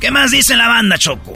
¿Qué 0.00 0.10
más 0.10 0.30
dice 0.30 0.56
la 0.56 0.68
banda, 0.68 0.96
Choco? 0.98 1.32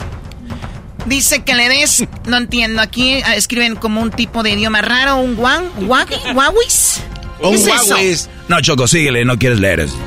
Dice 1.05 1.43
que 1.43 1.53
le 1.53 1.67
des, 1.67 2.05
no 2.27 2.37
entiendo, 2.37 2.81
aquí 2.81 3.15
eh, 3.15 3.23
escriben 3.35 3.75
como 3.75 4.01
un 4.01 4.09
tipo 4.11 4.41
de 4.41 4.51
idioma 4.51 4.81
raro, 4.81 5.17
un 5.17 5.35
guan, 5.35 5.65
guagui, 5.81 6.15
guaguis. 6.33 7.01
¿Qué 7.41 7.47
Un 7.47 7.55
es 7.55 7.67
eso? 7.67 7.85
guauis. 7.87 8.29
No, 8.47 8.61
Choco, 8.61 8.87
síguele, 8.87 9.25
no 9.25 9.37
quieres 9.37 9.59
leer 9.59 9.81
eso. 9.81 9.97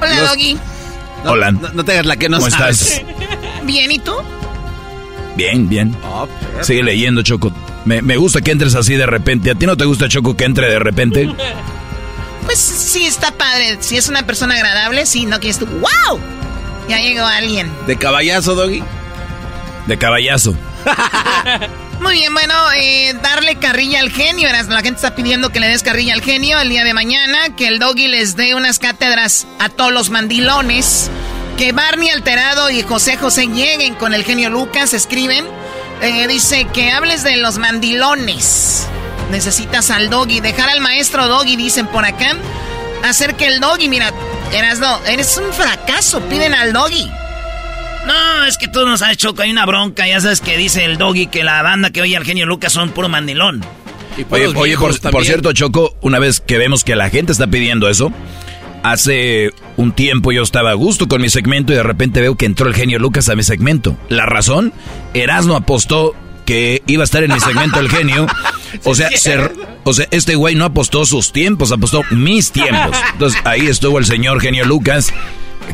Hola, 0.00 0.20
Doggy. 0.20 0.56
Hola. 1.24 1.50
No, 1.50 1.84
te 1.84 1.92
hagas 1.92 2.06
la 2.06 2.16
que 2.16 2.28
no 2.28 2.38
¿Cómo 2.38 2.48
sabes. 2.50 2.80
estás? 2.82 3.02
Bien, 3.64 3.90
¿y 3.90 3.98
tú? 3.98 4.12
Bien, 5.36 5.68
bien. 5.68 5.96
Sigue 6.62 6.84
leyendo, 6.84 7.22
Choco. 7.22 7.52
Me, 7.84 8.00
me 8.02 8.16
gusta 8.16 8.40
que 8.40 8.52
entres 8.52 8.76
así 8.76 8.94
de 8.94 9.06
repente. 9.06 9.50
¿A 9.50 9.54
ti 9.56 9.66
no 9.66 9.76
te 9.76 9.84
gusta, 9.84 10.08
Choco, 10.08 10.36
que 10.36 10.44
entre 10.44 10.68
de 10.70 10.78
repente? 10.78 11.28
Pues 12.44 12.58
sí, 12.58 13.04
está 13.04 13.32
padre. 13.32 13.78
Si 13.80 13.96
es 13.96 14.08
una 14.08 14.24
persona 14.24 14.54
agradable, 14.54 15.04
sí, 15.06 15.26
no 15.26 15.40
quieres 15.40 15.58
tú. 15.58 15.66
¡Wow! 15.66 16.20
Ya 16.88 16.98
llegó 16.98 17.24
alguien. 17.24 17.72
¿De 17.86 17.96
caballazo, 17.96 18.54
Doggy? 18.54 18.82
De 19.86 19.98
caballazo. 19.98 20.54
Muy 22.00 22.14
bien, 22.14 22.32
bueno, 22.34 22.54
eh, 22.76 23.14
darle 23.22 23.56
carrilla 23.56 24.00
al 24.00 24.10
genio. 24.10 24.48
La 24.50 24.82
gente 24.82 24.96
está 24.96 25.14
pidiendo 25.14 25.50
que 25.50 25.60
le 25.60 25.68
des 25.68 25.82
carrilla 25.82 26.12
al 26.12 26.22
genio 26.22 26.60
el 26.60 26.68
día 26.68 26.84
de 26.84 26.94
mañana, 26.94 27.56
que 27.56 27.68
el 27.68 27.78
doggy 27.78 28.08
les 28.08 28.36
dé 28.36 28.54
unas 28.54 28.78
cátedras 28.78 29.46
a 29.58 29.68
todos 29.68 29.92
los 29.92 30.10
mandilones, 30.10 31.10
que 31.56 31.72
Barney 31.72 32.10
Alterado 32.10 32.70
y 32.70 32.82
José 32.82 33.16
José 33.16 33.46
lleguen 33.46 33.94
con 33.94 34.14
el 34.14 34.24
genio 34.24 34.50
Lucas, 34.50 34.92
escriben. 34.92 35.46
Eh, 36.02 36.26
dice 36.28 36.66
que 36.72 36.92
hables 36.92 37.24
de 37.24 37.36
los 37.36 37.56
mandilones. 37.58 38.86
Necesitas 39.30 39.90
al 39.90 40.10
doggy, 40.10 40.40
dejar 40.40 40.68
al 40.68 40.80
maestro 40.80 41.26
doggy, 41.26 41.56
dicen 41.56 41.86
por 41.86 42.04
acá. 42.04 42.36
Hacer 43.06 43.36
que 43.36 43.46
el 43.46 43.60
doggy, 43.60 43.88
mira, 43.88 44.12
eras 44.52 44.80
no, 44.80 45.04
eres 45.06 45.36
un 45.36 45.52
fracaso, 45.52 46.20
piden 46.22 46.54
al 46.54 46.72
doggy. 46.72 47.08
No, 48.04 48.44
es 48.46 48.58
que 48.58 48.66
tú 48.66 48.84
no 48.84 48.96
sabes, 48.98 49.16
Choco, 49.16 49.42
hay 49.42 49.50
una 49.50 49.64
bronca. 49.64 50.08
Ya 50.08 50.20
sabes 50.20 50.40
que 50.40 50.56
dice 50.56 50.84
el 50.84 50.98
doggy 50.98 51.28
que 51.28 51.44
la 51.44 51.62
banda 51.62 51.90
que 51.90 52.02
oye 52.02 52.16
al 52.16 52.24
genio 52.24 52.46
Lucas 52.46 52.72
son 52.72 52.90
puro 52.90 53.08
mandilón. 53.08 53.64
Oye, 54.30 54.46
oye 54.48 54.76
por, 54.76 54.98
por 55.10 55.24
cierto, 55.24 55.52
Choco, 55.52 55.96
una 56.00 56.18
vez 56.18 56.40
que 56.40 56.58
vemos 56.58 56.82
que 56.82 56.96
la 56.96 57.08
gente 57.08 57.30
está 57.30 57.46
pidiendo 57.46 57.88
eso, 57.88 58.12
hace 58.82 59.52
un 59.76 59.92
tiempo 59.92 60.32
yo 60.32 60.42
estaba 60.42 60.70
a 60.70 60.74
gusto 60.74 61.06
con 61.06 61.20
mi 61.20 61.28
segmento 61.28 61.72
y 61.72 61.76
de 61.76 61.82
repente 61.84 62.20
veo 62.20 62.34
que 62.34 62.46
entró 62.46 62.66
el 62.66 62.74
genio 62.74 62.98
Lucas 62.98 63.28
a 63.28 63.36
mi 63.36 63.44
segmento. 63.44 63.96
La 64.08 64.26
razón, 64.26 64.72
Erasmo 65.14 65.54
apostó 65.54 66.14
que 66.44 66.82
iba 66.86 67.02
a 67.02 67.04
estar 67.04 67.22
en 67.22 67.32
mi 67.32 67.40
segmento 67.40 67.78
el 67.78 67.88
genio. 67.88 68.26
O 68.84 68.94
sea, 68.94 69.08
se- 69.16 69.50
o 69.84 69.92
sea, 69.92 70.06
este 70.10 70.34
güey 70.34 70.54
no 70.54 70.64
apostó 70.64 71.04
sus 71.06 71.32
tiempos, 71.32 71.72
apostó 71.72 72.02
mis 72.10 72.50
tiempos. 72.52 72.96
Entonces 73.12 73.40
ahí 73.44 73.66
estuvo 73.66 73.98
el 73.98 74.06
señor 74.06 74.40
genio 74.40 74.64
Lucas, 74.64 75.12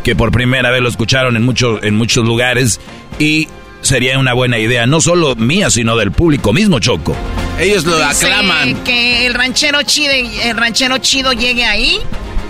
que 0.02 0.14
por 0.16 0.30
primera 0.32 0.70
vez 0.70 0.80
lo 0.82 0.88
escucharon 0.88 1.36
en, 1.36 1.42
muchos 1.44 1.82
en 1.82 1.94
muchos 1.96 2.24
lugares 2.24 2.80
y 3.18 3.48
sería 3.82 4.18
una 4.18 4.32
buena 4.32 4.58
idea, 4.58 4.86
no 4.86 5.00
solo 5.00 5.34
mía, 5.34 5.68
sino 5.70 5.96
del 5.96 6.12
público 6.12 6.52
mismo, 6.52 6.78
Choco. 6.78 7.16
Ellos 7.58 7.84
lo 7.84 7.96
Dice 7.98 8.26
aclaman. 8.26 8.82
Que 8.84 9.26
el 9.26 9.34
ranchero 9.34 9.82
chido, 9.82 10.12
el 10.12 10.56
ranchero 10.56 10.98
chido 10.98 11.32
llegue 11.32 11.64
ahí. 11.64 11.98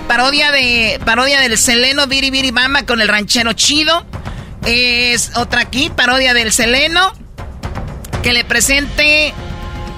Parodia 0.08 0.50
de 0.52 1.00
parodia 1.04 1.40
del 1.40 1.56
Seleno 1.56 2.06
Biri 2.06 2.30
Biri 2.30 2.50
Bamba 2.50 2.82
con 2.84 3.00
el 3.00 3.08
ranchero 3.08 3.52
chido. 3.54 4.04
Es 4.66 5.32
otra 5.36 5.62
aquí, 5.62 5.90
parodia 5.94 6.34
del 6.34 6.52
Seleno. 6.52 7.12
Que 8.22 8.32
le 8.32 8.44
presente, 8.44 9.32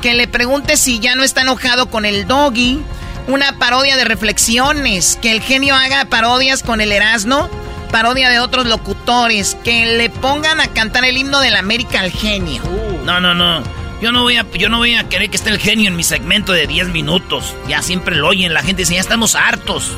que 0.05 0.13
le 0.13 0.29
pregunte 0.29 0.77
si 0.77 0.99
ya 0.99 1.15
no 1.15 1.23
está 1.23 1.41
enojado 1.41 1.87
con 1.87 2.05
el 2.05 2.27
doggy. 2.27 2.79
Una 3.27 3.59
parodia 3.59 3.97
de 3.97 4.05
reflexiones. 4.05 5.19
Que 5.23 5.33
el 5.33 5.41
genio 5.41 5.75
haga 5.75 6.05
parodias 6.05 6.63
con 6.63 6.83
el 6.83 6.93
Erasmo. 6.93 7.49
Parodia 7.91 8.29
de 8.29 8.39
otros 8.39 8.67
locutores. 8.67 9.57
Que 9.65 9.97
le 9.97 10.11
pongan 10.11 10.61
a 10.61 10.67
cantar 10.67 11.07
el 11.07 11.17
himno 11.17 11.41
del 11.41 11.57
América 11.57 12.01
al 12.01 12.11
genio. 12.11 12.63
No, 13.03 13.19
no, 13.19 13.33
no. 13.33 13.63
Yo 14.03 14.13
no 14.13 14.25
voy 14.25 14.37
a, 14.37 14.45
yo 14.53 14.69
no 14.69 14.77
voy 14.77 14.95
a 14.95 15.09
querer 15.09 15.31
que 15.31 15.39
esté 15.39 15.49
el 15.49 15.59
genio 15.59 15.89
en 15.89 15.97
mi 15.97 16.05
segmento 16.05 16.53
de 16.53 16.67
10 16.67 16.89
minutos. 16.89 17.55
Ya 17.67 17.81
siempre 17.81 18.15
lo 18.15 18.29
oyen, 18.29 18.53
la 18.53 18.61
gente 18.61 18.83
dice, 18.83 18.97
ya 18.97 19.01
estamos 19.01 19.35
hartos. 19.35 19.93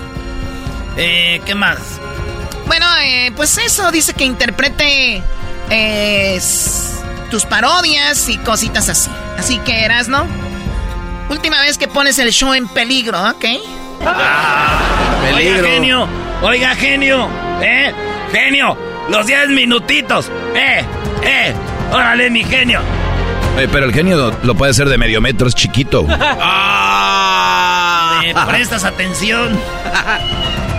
Eh, 0.96 1.40
¿qué 1.44 1.56
más? 1.56 1.80
Bueno, 2.68 2.86
eh, 3.02 3.32
pues 3.34 3.58
eso, 3.58 3.90
dice 3.90 4.14
que 4.14 4.22
interprete 4.22 5.20
eh, 5.68 6.40
tus 7.26 7.44
parodias 7.44 8.28
y 8.28 8.38
cositas 8.38 8.88
así. 8.88 9.10
Así 9.38 9.58
que 9.58 9.84
eras, 9.84 10.08
¿no? 10.08 10.26
Última 11.28 11.60
vez 11.60 11.76
que 11.78 11.88
pones 11.88 12.18
el 12.18 12.30
show 12.30 12.54
en 12.54 12.68
peligro, 12.68 13.20
¿ok? 13.30 13.44
Oiga, 15.34 15.62
genio. 15.62 16.08
Oiga, 16.42 16.74
genio. 16.74 17.28
¿Eh? 17.60 17.92
Genio. 18.32 18.76
Los 19.08 19.26
10 19.26 19.48
minutitos. 19.50 20.30
Eh, 20.54 20.84
eh. 21.22 21.54
Órale, 21.92 22.30
mi 22.30 22.44
genio. 22.44 22.80
Oye, 23.56 23.68
pero 23.68 23.86
el 23.86 23.92
genio 23.92 24.36
lo 24.42 24.54
puede 24.54 24.70
hacer 24.70 24.88
de 24.88 24.98
medio 24.98 25.20
metro, 25.20 25.48
es 25.48 25.54
chiquito. 25.54 26.04
Me 26.04 26.16
prestas 28.46 28.84
atención. 28.84 29.58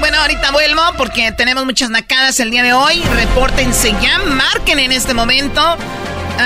Bueno, 0.00 0.18
ahorita 0.20 0.50
vuelvo 0.52 0.82
porque 0.96 1.32
tenemos 1.32 1.64
muchas 1.64 1.90
nacadas 1.90 2.38
el 2.40 2.50
día 2.50 2.62
de 2.62 2.72
hoy. 2.72 3.02
Repórtense 3.14 3.94
ya, 4.00 4.18
marquen 4.18 4.78
en 4.78 4.92
este 4.92 5.14
momento 5.14 5.76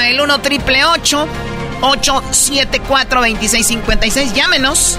el 0.07 0.21
1 0.21 0.41
triple 0.41 0.85
874 0.85 3.21
2656. 3.21 4.35
Llámenos. 4.35 4.99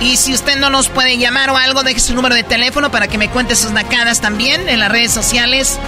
Y 0.00 0.16
si 0.16 0.32
usted 0.32 0.58
no 0.58 0.70
nos 0.70 0.88
puede 0.88 1.18
llamar 1.18 1.50
o 1.50 1.56
algo, 1.56 1.82
deje 1.82 1.98
su 1.98 2.14
número 2.14 2.34
de 2.34 2.44
teléfono 2.44 2.90
para 2.90 3.08
que 3.08 3.18
me 3.18 3.28
cuente 3.28 3.56
sus 3.56 3.72
nacadas 3.72 4.20
también 4.20 4.68
en 4.68 4.78
las 4.78 4.92
redes 4.92 5.12
sociales. 5.12 5.78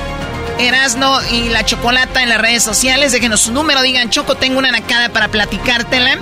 Erasno 0.58 1.20
y 1.30 1.48
la 1.48 1.64
Chocolata 1.64 2.22
en 2.22 2.28
las 2.28 2.40
redes 2.40 2.62
sociales. 2.62 3.12
Déjenos 3.12 3.42
su 3.42 3.52
número, 3.52 3.82
digan, 3.82 4.10
Choco, 4.10 4.34
tengo 4.34 4.58
una 4.58 4.72
nacada 4.72 5.10
para 5.10 5.28
platicártela. 5.28 6.18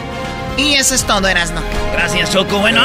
Y 0.59 0.75
eso 0.75 0.95
es 0.95 1.05
todo, 1.05 1.29
Erasno. 1.29 1.63
Gracias, 1.93 2.31
Choco. 2.31 2.59
Bueno. 2.59 2.83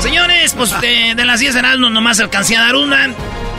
Señores, 0.00 0.54
pues 0.56 0.78
de, 0.80 1.14
de 1.16 1.24
las 1.24 1.40
10 1.40 1.54
de 1.54 1.62
no 1.62 1.90
nomás 1.90 2.20
alcancé 2.20 2.56
a 2.56 2.60
dar 2.62 2.76
una. 2.76 3.08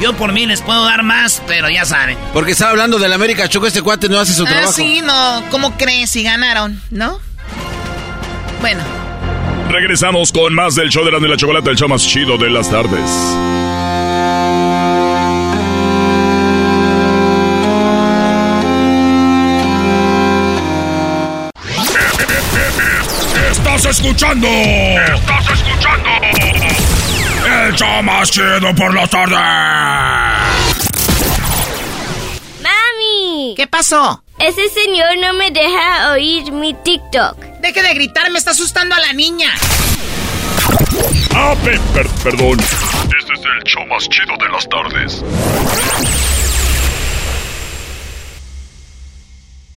Yo 0.01 0.13
por 0.13 0.31
mí 0.31 0.45
les 0.45 0.61
puedo 0.61 0.85
dar 0.85 1.03
más, 1.03 1.41
pero 1.47 1.69
ya 1.69 1.83
saben. 1.85 2.17
Porque 2.33 2.51
estaba 2.53 2.71
hablando 2.71 2.97
del 2.99 3.11
América, 3.11 3.47
Choco, 3.49 3.67
este 3.67 3.81
cuate 3.81 4.07
no 4.07 4.19
hace 4.19 4.33
su 4.33 4.43
Ah, 4.45 4.49
trabajo. 4.49 4.71
sí, 4.71 5.01
no. 5.03 5.43
¿Cómo 5.51 5.75
crees 5.77 6.11
si 6.11 6.23
ganaron? 6.23 6.81
¿No? 6.89 7.19
Bueno. 8.61 8.81
Regresamos 9.69 10.31
con 10.31 10.55
más 10.55 10.75
del 10.75 10.89
show 10.89 11.03
de 11.05 11.11
la, 11.11 11.19
de 11.19 11.27
la 11.27 11.37
chocolate, 11.37 11.69
el 11.69 11.75
show 11.75 11.87
más 11.89 12.01
chido 12.07 12.37
de 12.37 12.49
las 12.49 12.69
tardes. 12.71 13.09
Escuchando. 23.89 24.47
Estás 24.47 25.49
escuchando. 25.51 26.09
El 27.45 27.73
show 27.73 28.03
más 28.03 28.29
chido 28.29 28.75
por 28.75 28.93
la 28.93 29.07
tarde. 29.07 29.35
¡Mami! 32.61 33.55
¿Qué 33.57 33.67
pasó? 33.67 34.23
Ese 34.37 34.69
señor 34.69 35.17
no 35.19 35.33
me 35.33 35.49
deja 35.49 36.11
oír 36.11 36.51
mi 36.51 36.73
TikTok. 36.75 37.37
Deje 37.61 37.81
de 37.81 37.93
gritar, 37.95 38.29
me 38.31 38.37
está 38.37 38.51
asustando 38.51 38.93
a 38.95 38.99
la 38.99 39.13
niña. 39.13 39.49
Ah, 41.33 41.55
perdón. 42.23 42.59
Este 42.59 43.33
es 43.33 43.39
el 43.39 43.63
show 43.65 43.85
más 43.87 44.07
chido 44.07 44.37
de 44.37 44.49
las 44.49 44.69
tardes. 44.69 45.23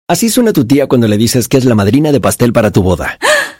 Así 0.06 0.28
suena 0.28 0.52
tu 0.52 0.66
tía 0.66 0.86
cuando 0.86 1.08
le 1.08 1.16
dices 1.16 1.48
que 1.48 1.56
es 1.56 1.64
la 1.64 1.74
madrina 1.74 2.12
de 2.12 2.20
pastel 2.20 2.52
para 2.52 2.70
tu 2.70 2.82
boda. 2.82 3.18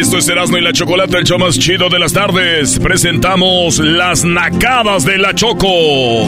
Esto 0.00 0.16
es 0.16 0.26
Erasmo 0.30 0.56
y 0.56 0.62
la 0.62 0.72
Chocolata, 0.72 1.18
el 1.18 1.24
show 1.24 1.38
más 1.38 1.58
chido 1.58 1.90
de 1.90 1.98
las 1.98 2.14
tardes. 2.14 2.78
Presentamos 2.78 3.78
las 3.78 4.24
nacadas 4.24 5.04
de 5.04 5.18
la 5.18 5.34
Choco. 5.34 6.24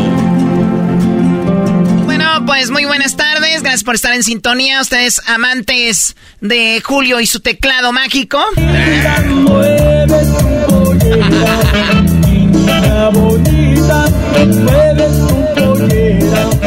Bueno, 2.05 2.45
pues 2.45 2.71
muy 2.71 2.85
buenas 2.85 3.17
tardes. 3.17 3.63
Gracias 3.63 3.83
por 3.83 3.95
estar 3.95 4.13
en 4.13 4.25
sintonía. 4.25 4.83
Ustedes 4.83 5.23
amantes 5.27 6.15
de 6.43 6.83
Julio 6.85 7.19
y 7.21 7.27
su 7.27 7.41
teclado 7.41 7.95
mágico. 7.95 8.39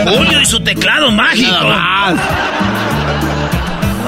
Julio 0.08 0.42
y 0.42 0.46
su 0.48 0.60
teclado 0.64 1.12
mágico. 1.12 1.68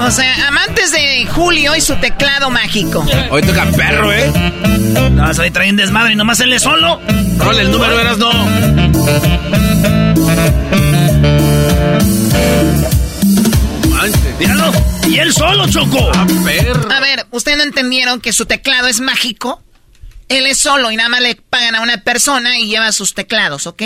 O 0.00 0.10
sea, 0.10 0.48
amantes 0.48 0.92
de 0.92 1.26
Julio 1.26 1.74
y 1.74 1.80
su 1.80 1.96
teclado 1.96 2.50
mágico. 2.50 3.04
Hoy 3.30 3.42
toca 3.42 3.66
perro, 3.72 4.12
¿eh? 4.12 4.30
No, 5.12 5.34
se 5.34 5.50
trae 5.50 5.70
un 5.70 5.76
desmadre 5.76 6.12
y 6.12 6.16
nomás 6.16 6.40
él 6.40 6.52
es 6.52 6.62
solo. 6.62 7.00
Role, 7.38 7.62
el 7.62 7.70
número 7.70 8.00
eras 8.00 8.18
no. 8.18 8.30
Míralo. 14.38 14.72
Y 15.08 15.18
él 15.18 15.32
solo, 15.32 15.68
Choco. 15.68 16.10
Ah, 16.14 16.26
perro. 16.44 16.92
A 16.92 17.00
ver, 17.00 17.26
¿ustedes 17.32 17.58
no 17.58 17.64
entendieron 17.64 18.20
que 18.20 18.32
su 18.32 18.46
teclado 18.46 18.86
es 18.86 19.00
mágico? 19.00 19.62
Él 20.28 20.46
es 20.46 20.58
solo 20.58 20.90
y 20.90 20.96
nada 20.96 21.08
más 21.08 21.22
le 21.22 21.34
pagan 21.34 21.74
a 21.74 21.80
una 21.80 21.98
persona 22.02 22.58
y 22.58 22.66
lleva 22.66 22.92
sus 22.92 23.14
teclados, 23.14 23.66
¿ok? 23.66 23.82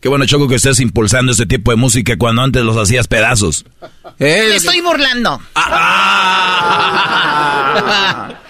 Qué 0.00 0.08
bueno, 0.08 0.24
Choco, 0.24 0.48
que 0.48 0.54
estés 0.54 0.80
impulsando 0.80 1.32
este 1.32 1.44
tipo 1.46 1.70
de 1.70 1.76
música 1.76 2.16
cuando 2.16 2.42
antes 2.42 2.64
los 2.64 2.76
hacías 2.76 3.06
pedazos. 3.06 3.66
Me 4.18 4.56
estoy 4.56 4.80
burlando. 4.80 5.40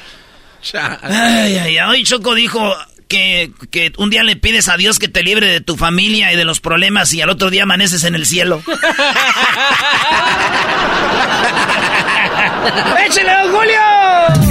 Ay, 1.02 1.56
ay, 1.56 1.78
ay. 1.78 1.88
Hoy 1.88 2.04
Choco 2.04 2.34
dijo 2.34 2.76
que, 3.08 3.50
que 3.70 3.92
un 3.96 4.10
día 4.10 4.22
le 4.22 4.36
pides 4.36 4.68
a 4.68 4.76
Dios 4.76 4.98
que 4.98 5.08
te 5.08 5.22
libre 5.22 5.46
de 5.46 5.62
tu 5.62 5.76
familia 5.76 6.30
y 6.32 6.36
de 6.36 6.44
los 6.44 6.60
problemas 6.60 7.14
y 7.14 7.22
al 7.22 7.30
otro 7.30 7.48
día 7.48 7.62
amaneces 7.62 8.04
en 8.04 8.14
el 8.14 8.26
cielo. 8.26 8.62
¡Échale, 13.06 13.32
don 13.32 13.52
Julio! 13.52 14.49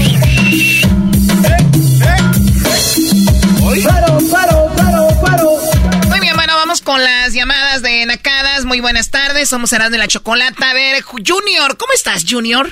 Con 6.89 7.03
las 7.03 7.33
llamadas 7.33 7.83
de 7.83 8.03
Nacadas. 8.07 8.65
Muy 8.65 8.79
buenas 8.79 9.11
tardes, 9.11 9.47
somos 9.47 9.71
Erasmo 9.73 9.91
de 9.91 9.99
la 9.99 10.07
Chocolata. 10.07 10.71
A 10.71 10.73
ver, 10.73 11.03
Junior, 11.03 11.77
¿cómo 11.77 11.93
estás, 11.93 12.25
Junior? 12.27 12.67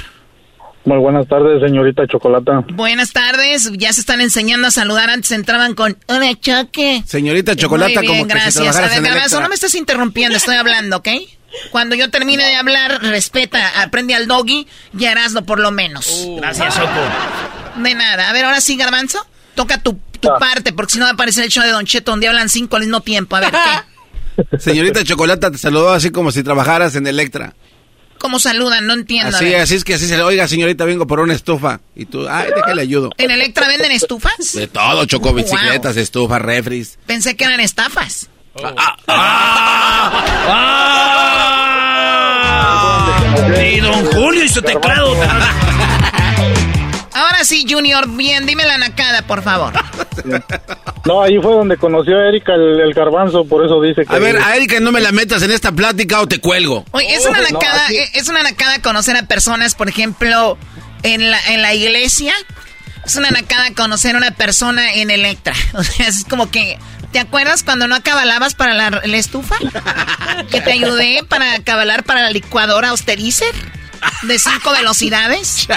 Muy 0.86 0.98
buenas 0.98 1.28
tardes, 1.28 1.62
señorita 1.62 2.08
Chocolata. 2.08 2.66
Buenas 2.74 3.12
tardes, 3.12 3.72
ya 3.74 3.94
se 3.94 4.00
están 4.00 4.20
enseñando 4.20 4.70
a 4.70 4.72
saludar. 4.72 5.12
Antes 5.12 5.30
entraban 5.34 5.76
con 5.76 6.00
Hola, 6.08 6.34
Choque. 6.34 7.04
Señorita 7.06 7.56
Chocolata, 7.56 7.92
Muy 7.94 8.08
bien, 8.08 8.22
como 8.22 8.28
que 8.28 8.34
si 8.34 8.40
gracias. 8.40 8.68
A 8.70 8.72
trabajaras 8.72 9.02
ver, 9.04 9.12
Garbanzo, 9.12 9.40
no 9.40 9.50
me 9.50 9.54
estás 9.54 9.76
interrumpiendo, 9.76 10.36
estoy 10.36 10.56
hablando, 10.56 10.98
¿ok? 10.98 11.10
Cuando 11.70 11.96
yo 11.96 12.10
termine 12.10 12.44
de 12.44 12.56
hablar, 12.56 13.00
respeta, 13.04 13.84
aprende 13.84 14.16
al 14.16 14.26
doggy 14.26 14.66
y 14.98 15.06
Erasmo 15.06 15.46
por 15.46 15.60
lo 15.60 15.70
menos. 15.70 16.26
Gracias, 16.38 16.74
Choco. 16.74 17.84
De 17.84 17.94
nada. 17.94 18.32
A 18.32 18.34
ver, 18.34 18.46
ahora 18.46 18.62
sí, 18.62 18.78
Garbanzo, 18.78 19.24
toca 19.54 19.84
tu, 19.84 20.00
tu 20.20 20.30
parte, 20.40 20.74
porque 20.74 20.94
si 20.94 20.98
no 20.98 21.06
va 21.06 21.12
a 21.12 21.14
aparecer 21.14 21.44
el 21.44 21.52
show 21.52 21.64
de 21.64 21.70
Don 21.70 21.86
Cheto 21.86 22.10
donde 22.10 22.28
hablan 22.28 22.50
cinco 22.50 22.78
al 22.78 22.82
mismo 22.82 23.02
tiempo. 23.02 23.36
A 23.36 23.42
ver, 23.42 23.52
¿qué? 23.52 23.58
Señorita 24.60 25.04
Chocolata 25.04 25.52
te 25.52 25.58
saludó 25.58 25.92
así 25.92 26.10
como 26.12 26.32
si 26.32 26.44
trabajaras 26.44 26.96
en 26.96 27.08
Electra. 27.08 27.56
¿Cómo 28.20 28.40
saludan? 28.40 28.88
No 28.88 28.94
entiendo. 28.94 29.36
Así, 29.38 29.54
así 29.54 29.76
es 29.76 29.84
que 29.84 29.94
así 29.94 30.08
se 30.08 30.18
le, 30.18 30.24
oiga, 30.24 30.48
señorita, 30.48 30.86
vengo 30.86 31.06
por 31.06 31.20
una 31.20 31.34
estufa. 31.36 31.82
Y 31.96 32.06
tú, 32.06 32.28
ay, 32.28 32.50
déjale 32.56 32.82
ayudo. 32.82 33.12
¿En 33.18 33.30
Electra 33.30 33.68
venden 33.68 33.92
estufas? 33.92 34.54
De 34.54 34.68
todo, 34.68 35.06
chocó 35.06 35.28
Wow. 35.30 35.36
bicicletas, 35.36 35.98
estufas, 35.98 36.42
refris. 36.42 36.98
Pensé 37.06 37.36
que 37.36 37.44
eran 37.44 37.60
estafas. 37.60 38.30
Y 43.72 43.80
don 43.80 44.06
Julio 44.08 44.44
y 44.44 44.50
su 44.50 44.62
teclado. 44.62 45.16
Ahora 47.18 47.44
sí, 47.44 47.66
Junior, 47.68 48.08
bien, 48.10 48.46
dime 48.46 48.64
la 48.66 48.78
nacada, 48.78 49.24
por 49.24 49.42
favor. 49.42 49.74
No, 51.06 51.24
ahí 51.24 51.40
fue 51.42 51.54
donde 51.54 51.78
conoció 51.78 52.16
a 52.16 52.28
Erika 52.28 52.54
el, 52.54 52.80
el 52.80 52.94
garbanzo, 52.94 53.44
por 53.46 53.66
eso 53.66 53.82
dice 53.82 54.06
que... 54.06 54.16
A 54.16 54.20
ver, 54.20 54.38
a 54.38 54.56
Erika, 54.56 54.80
no 54.80 54.92
me 54.92 55.02
la 55.02 55.12
metas 55.12 55.42
en 55.42 55.50
esta 55.50 55.72
plática 55.72 56.22
o 56.22 56.28
te 56.28 56.40
cuelgo. 56.40 56.86
Oye, 56.92 57.12
es 57.16 57.26
una 57.26 57.42
no, 57.42 57.50
nacada, 57.50 57.90
eh, 57.90 58.08
es 58.14 58.28
una 58.28 58.44
nacada 58.44 58.80
conocer 58.84 59.18
a 59.18 59.24
personas, 59.24 59.74
por 59.74 59.90
ejemplo, 59.90 60.60
en 61.02 61.32
la, 61.32 61.40
en 61.48 61.64
la 61.64 61.74
iglesia. 61.74 62.34
Es 63.04 63.16
una 63.16 63.32
nacada 63.32 63.72
conocer 63.76 64.14
a 64.14 64.20
una 64.20 64.32
persona 64.32 64.94
en 64.94 65.10
Electra. 65.10 65.56
O 65.74 65.84
sea, 65.84 66.08
es 66.08 66.24
como 66.24 66.52
que, 66.52 66.78
¿te 67.12 67.20
acuerdas 67.20 67.64
cuando 67.64 67.88
no 67.88 67.96
acabalabas 67.96 68.54
para 68.54 68.76
la, 68.76 68.90
la 69.04 69.18
estufa? 69.18 69.56
Que 70.52 70.62
te 70.62 70.72
ayudé 70.72 71.24
para 71.28 71.56
acabalar 71.56 72.04
para 72.04 72.22
la 72.22 72.30
licuadora 72.30 72.90
Austerizer 72.90 73.56
de 74.22 74.38
cinco 74.38 74.72
velocidades. 74.78 75.68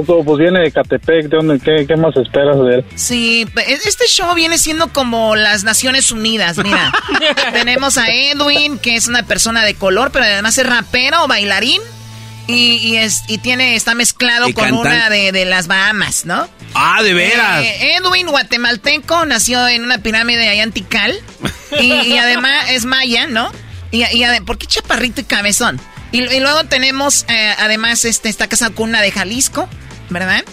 Todo, 0.00 0.24
pues 0.24 0.38
viene 0.38 0.60
de 0.60 0.72
Catepec, 0.72 1.24
¿de 1.28 1.36
dónde? 1.36 1.60
¿Qué, 1.60 1.84
qué 1.86 1.96
más 1.96 2.16
esperas 2.16 2.56
de 2.64 2.76
él? 2.76 2.84
Sí, 2.94 3.46
pe- 3.54 3.72
este 3.74 4.06
show 4.06 4.34
viene 4.34 4.56
siendo 4.56 4.92
como 4.92 5.36
las 5.36 5.64
Naciones 5.64 6.10
Unidas, 6.10 6.56
mira. 6.58 6.90
Tenemos 7.52 7.98
a 7.98 8.06
Edwin, 8.08 8.78
que 8.78 8.96
es 8.96 9.06
una 9.08 9.22
persona 9.24 9.64
de 9.64 9.74
color, 9.74 10.10
pero 10.10 10.24
además 10.24 10.56
es 10.56 10.66
rapero, 10.66 11.26
bailarín. 11.28 11.82
Y, 12.48 12.76
y 12.78 12.96
es, 12.96 13.22
y 13.28 13.38
tiene, 13.38 13.76
está 13.76 13.94
mezclado 13.94 14.46
con 14.54 14.72
una 14.72 15.08
de, 15.10 15.30
de 15.30 15.44
las 15.44 15.68
Bahamas, 15.68 16.24
¿no? 16.24 16.48
Ah, 16.74 17.00
de 17.02 17.14
veras. 17.14 17.62
Eh, 17.62 17.94
Edwin, 17.96 18.26
guatemalteco, 18.28 19.26
nació 19.26 19.68
en 19.68 19.84
una 19.84 19.98
pirámide 19.98 20.48
allá 20.48 20.62
en 20.64 20.72
Tikal. 20.72 21.16
Y, 21.78 21.92
y 21.92 22.18
además 22.18 22.70
es 22.70 22.84
maya, 22.84 23.26
¿no? 23.26 23.52
Y, 23.90 23.98
y 24.04 24.22
ade- 24.24 24.44
¿Por 24.44 24.58
qué 24.58 24.66
chaparrito 24.66 25.20
y 25.20 25.24
cabezón? 25.24 25.78
Y, 26.12 26.22
y 26.22 26.40
luego 26.40 26.64
tenemos, 26.64 27.24
eh, 27.28 27.54
además, 27.58 28.04
este, 28.04 28.28
está 28.28 28.48
casado 28.48 28.74
con 28.74 28.90
una 28.90 29.00
de 29.00 29.10
Jalisco, 29.10 29.68
¿verdad? 30.10 30.44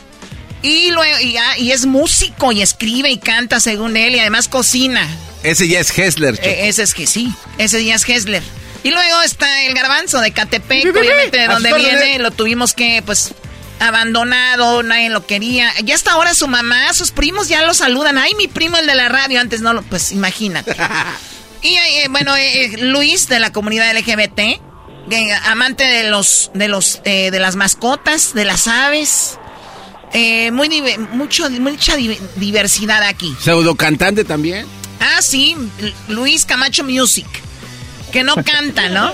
Y 0.61 0.91
luego, 0.91 1.19
y, 1.19 1.37
ah, 1.37 1.57
y 1.57 1.71
es 1.71 1.85
músico 1.85 2.51
y 2.51 2.61
escribe 2.61 3.09
y 3.09 3.17
canta 3.17 3.59
según 3.59 3.95
él 3.97 4.15
y 4.15 4.19
además 4.19 4.47
cocina. 4.47 5.07
Ese 5.43 5.67
ya 5.67 5.79
es 5.79 5.97
Hessler. 5.97 6.39
Eh, 6.43 6.67
ese 6.67 6.83
es 6.83 6.93
que 6.93 7.07
sí, 7.07 7.33
ese 7.57 7.83
ya 7.83 7.95
es 7.95 8.07
Hessler. 8.07 8.43
Y 8.83 8.91
luego 8.91 9.21
está 9.21 9.63
el 9.63 9.73
garbanzo 9.73 10.21
de 10.21 10.31
Catepec, 10.31 10.95
obviamente 10.95 11.37
de 11.39 11.47
donde 11.47 11.73
viene, 11.73 12.19
lo 12.19 12.31
tuvimos 12.31 12.73
que, 12.73 13.01
pues, 13.05 13.33
abandonado, 13.79 14.83
nadie 14.83 15.09
lo 15.09 15.25
quería. 15.25 15.71
Ya 15.83 15.95
hasta 15.95 16.11
ahora 16.11 16.33
su 16.33 16.47
mamá, 16.47 16.93
sus 16.93 17.11
primos 17.11 17.47
ya 17.47 17.63
lo 17.63 17.73
saludan. 17.73 18.17
Ay, 18.17 18.33
mi 18.35 18.47
primo 18.47 18.77
el 18.77 18.85
de 18.85 18.95
la 18.95 19.09
radio, 19.09 19.39
antes 19.39 19.61
no 19.61 19.73
lo, 19.73 19.81
pues 19.81 20.11
imagínate. 20.11 20.75
y 21.61 21.75
eh, 21.75 22.07
bueno, 22.09 22.35
eh, 22.35 22.65
eh, 22.65 22.77
Luis 22.77 23.27
de 23.27 23.39
la 23.39 23.51
comunidad 23.51 23.93
LGBT, 23.97 24.61
amante 25.45 25.83
de 25.83 26.09
los, 26.09 26.51
de 26.53 26.67
los, 26.67 27.01
de 27.03 27.39
las 27.39 27.55
mascotas, 27.55 28.33
de 28.33 28.45
las 28.45 28.67
aves. 28.67 29.37
muy 30.51 30.81
mucho, 31.11 31.49
mucha 31.49 31.95
diversidad 31.95 33.03
aquí. 33.03 33.35
Pseudo 33.39 33.75
cantante 33.75 34.23
también. 34.23 34.65
Ah, 34.99 35.21
sí, 35.21 35.55
Luis 36.07 36.45
Camacho 36.45 36.83
Music 36.83 37.27
que 38.09 38.23
no 38.23 38.35
canta, 38.43 38.89
¿no? 38.89 39.11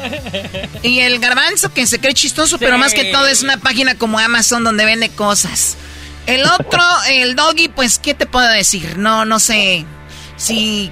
Y 0.82 1.00
el 1.00 1.20
garbanzo 1.20 1.74
que 1.74 1.86
se 1.86 2.00
cree 2.00 2.14
chistoso, 2.14 2.58
pero 2.58 2.78
más 2.78 2.94
que 2.94 3.06
todo 3.06 3.28
es 3.28 3.44
una 3.44 3.58
página 3.58 3.96
como 3.96 4.20
Amazon 4.20 4.64
donde 4.64 4.86
vende 4.86 5.10
cosas. 5.10 5.78
El 6.26 6.44
otro, 6.46 6.82
el 7.10 7.36
doggy, 7.36 7.68
pues, 7.68 8.00
¿qué 8.00 8.14
te 8.14 8.26
puedo 8.26 8.48
decir? 8.48 8.98
No, 8.98 9.26
no 9.26 9.40
sé 9.40 9.86
si 10.38 10.92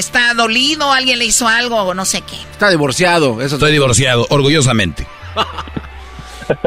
está 0.00 0.34
dolido, 0.34 0.92
alguien 0.92 1.18
le 1.18 1.26
hizo 1.26 1.46
algo 1.46 1.76
o 1.76 1.94
no 1.94 2.04
sé 2.04 2.22
qué. 2.22 2.36
Está 2.50 2.70
divorciado, 2.70 3.40
eso. 3.40 3.54
Estoy 3.56 3.72
divorciado, 3.72 4.26
orgullosamente. 4.30 5.06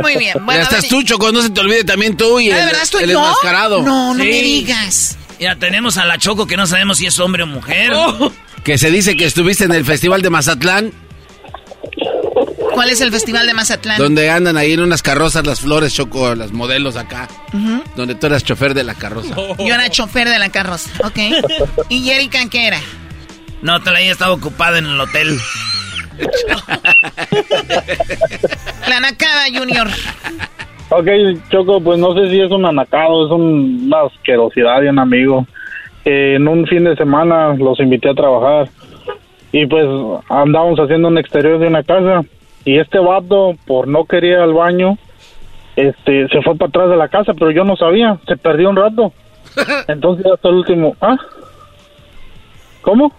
Muy 0.02 0.16
bien. 0.16 0.34
Bueno, 0.46 0.62
ya 0.62 0.64
estás 0.64 0.88
tú, 0.88 1.04
Choco, 1.04 1.32
no 1.32 1.42
se 1.42 1.50
te 1.50 1.60
olvide 1.60 1.84
también 1.84 2.16
tú 2.16 2.40
y 2.40 2.50
el, 2.50 2.56
verdad 2.56 2.84
estoy 2.84 3.08
yo? 3.08 3.22
No, 3.82 4.14
no 4.14 4.14
me 4.14 4.26
digas. 4.26 5.18
Ya 5.40 5.58
tenemos 5.58 5.98
a 5.98 6.06
la 6.06 6.18
Choco 6.18 6.48
que 6.48 6.56
no 6.56 6.66
sabemos 6.66 7.00
si 7.00 7.06
es 7.06 7.20
hombre 7.20 7.44
o 7.44 7.48
mujer. 7.48 7.92
Oh 7.94 8.32
que 8.64 8.78
se 8.78 8.92
dice 8.92 9.16
que 9.16 9.26
estuviste 9.26 9.66
en 9.66 9.74
el 9.74 9.86
Festival 9.86 10.22
de 10.22 10.30
Mazatlán. 10.30 10.94
¿Cuál 12.74 12.90
es 12.90 13.02
el 13.02 13.12
Festival 13.12 13.46
de 13.46 13.54
Mazatlán? 13.54 13.98
Donde 14.00 14.30
andan 14.30 14.58
ahí 14.58 14.72
en 14.72 14.80
unas 14.80 15.04
carrozas 15.04 15.46
las 15.46 15.60
flores, 15.60 15.94
Choco, 15.94 16.34
las 16.34 16.52
modelos 16.52 16.96
acá. 16.96 17.28
Donde 17.96 18.16
tú 18.16 18.28
eras 18.28 18.44
chofer 18.44 18.74
de 18.74 18.84
la 18.84 18.96
carroza. 18.96 19.36
Yo 19.36 19.74
era 19.74 19.90
chofer 19.90 20.30
de 20.30 20.40
la 20.40 20.50
carroza, 20.50 20.90
ok. 21.04 21.20
¿Y 21.90 22.10
Erika 22.10 22.48
qué 22.50 22.68
era? 22.68 22.82
No, 23.64 23.80
todavía 23.80 24.12
estaba 24.12 24.34
ocupada 24.34 24.78
en 24.78 24.86
el 24.86 25.00
hotel. 25.00 25.38
la 28.88 29.00
Nacada 29.00 29.46
Junior. 29.52 29.88
Ok, 30.90 31.08
Choco, 31.50 31.82
pues 31.82 31.98
no 31.98 32.14
sé 32.14 32.30
si 32.30 32.40
es 32.40 32.52
un 32.52 32.66
anacado, 32.68 33.26
es 33.26 33.32
una 33.32 34.02
asquerosidad 34.02 34.82
de 34.82 34.90
un 34.90 35.00
amigo 35.00 35.48
en 36.06 36.48
un 36.48 36.66
fin 36.68 36.84
de 36.84 36.96
semana 36.96 37.54
los 37.56 37.80
invité 37.80 38.10
a 38.10 38.14
trabajar 38.14 38.70
y 39.52 39.66
pues 39.66 39.86
andábamos 40.30 40.80
haciendo 40.80 41.08
un 41.08 41.18
exterior 41.18 41.60
de 41.60 41.68
una 41.68 41.84
casa 41.84 42.24
y 42.66 42.78
este 42.78 43.00
vato 43.00 43.56
por 43.66 43.88
no 43.88 44.06
querer 44.06 44.32
ir 44.32 44.38
al 44.38 44.54
baño 44.54 44.98
este 45.76 46.28
se 46.28 46.42
fue 46.42 46.56
para 46.56 46.70
atrás 46.70 46.90
de 46.90 46.98
la 46.98 47.08
casa 47.08 47.34
pero 47.34 47.52
yo 47.52 47.64
no 47.64 47.78
sabía 47.78 48.18
se 48.28 48.36
perdió 48.36 48.70
un 48.70 48.76
rato 48.76 49.14
entonces 49.88 50.26
hasta 50.26 50.50
el 50.50 50.56
último 50.56 50.96
ah 51.00 51.16
cómo 52.82 53.14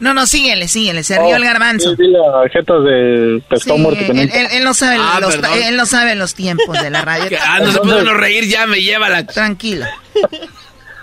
no, 0.00 0.14
no, 0.14 0.26
síguele, 0.26 0.68
síguele, 0.68 1.02
se 1.02 1.18
rió 1.18 1.36
el 1.36 1.42
oh, 1.42 1.44
garbanzo. 1.44 1.96
Sí, 1.96 2.06
la 2.06 2.48
jeta 2.50 2.78
de 2.78 3.42
pescado 3.48 3.78
muerto 3.78 4.12
él, 4.12 4.30
él, 4.52 4.64
no 4.64 4.74
sabe 4.74 4.96
ah, 5.00 5.18
los, 5.20 5.34
él 5.34 5.76
no 5.76 5.86
sabe 5.86 6.14
los 6.14 6.34
tiempos 6.34 6.80
de 6.80 6.90
la 6.90 7.02
radio. 7.02 7.38
ah, 7.46 7.60
no 7.60 7.72
se 7.72 7.80
puede 7.80 8.14
reír, 8.14 8.44
ya 8.44 8.66
me 8.66 8.80
lleva 8.80 9.08
la... 9.08 9.26
Tranquila. 9.26 9.88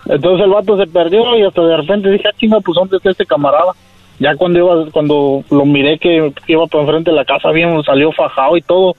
Entonces 0.07 0.45
el 0.45 0.51
vato 0.51 0.77
se 0.77 0.87
perdió 0.87 1.37
y 1.37 1.43
hasta 1.43 1.61
de 1.61 1.77
repente 1.77 2.09
dije, 2.09 2.27
ah, 2.27 2.37
chinga, 2.37 2.59
pues 2.61 2.75
¿dónde 2.75 2.97
está 2.97 3.09
este 3.09 3.25
camarada? 3.25 3.73
Ya 4.19 4.35
cuando 4.35 4.59
iba, 4.59 4.91
cuando 4.91 5.43
lo 5.49 5.65
miré 5.65 5.99
que 5.99 6.31
iba 6.47 6.67
por 6.67 6.81
enfrente 6.81 7.11
de 7.11 7.17
la 7.17 7.25
casa, 7.25 7.51
bien, 7.51 7.83
salió 7.83 8.11
fajado 8.11 8.55
y 8.55 8.61
todo. 8.61 8.95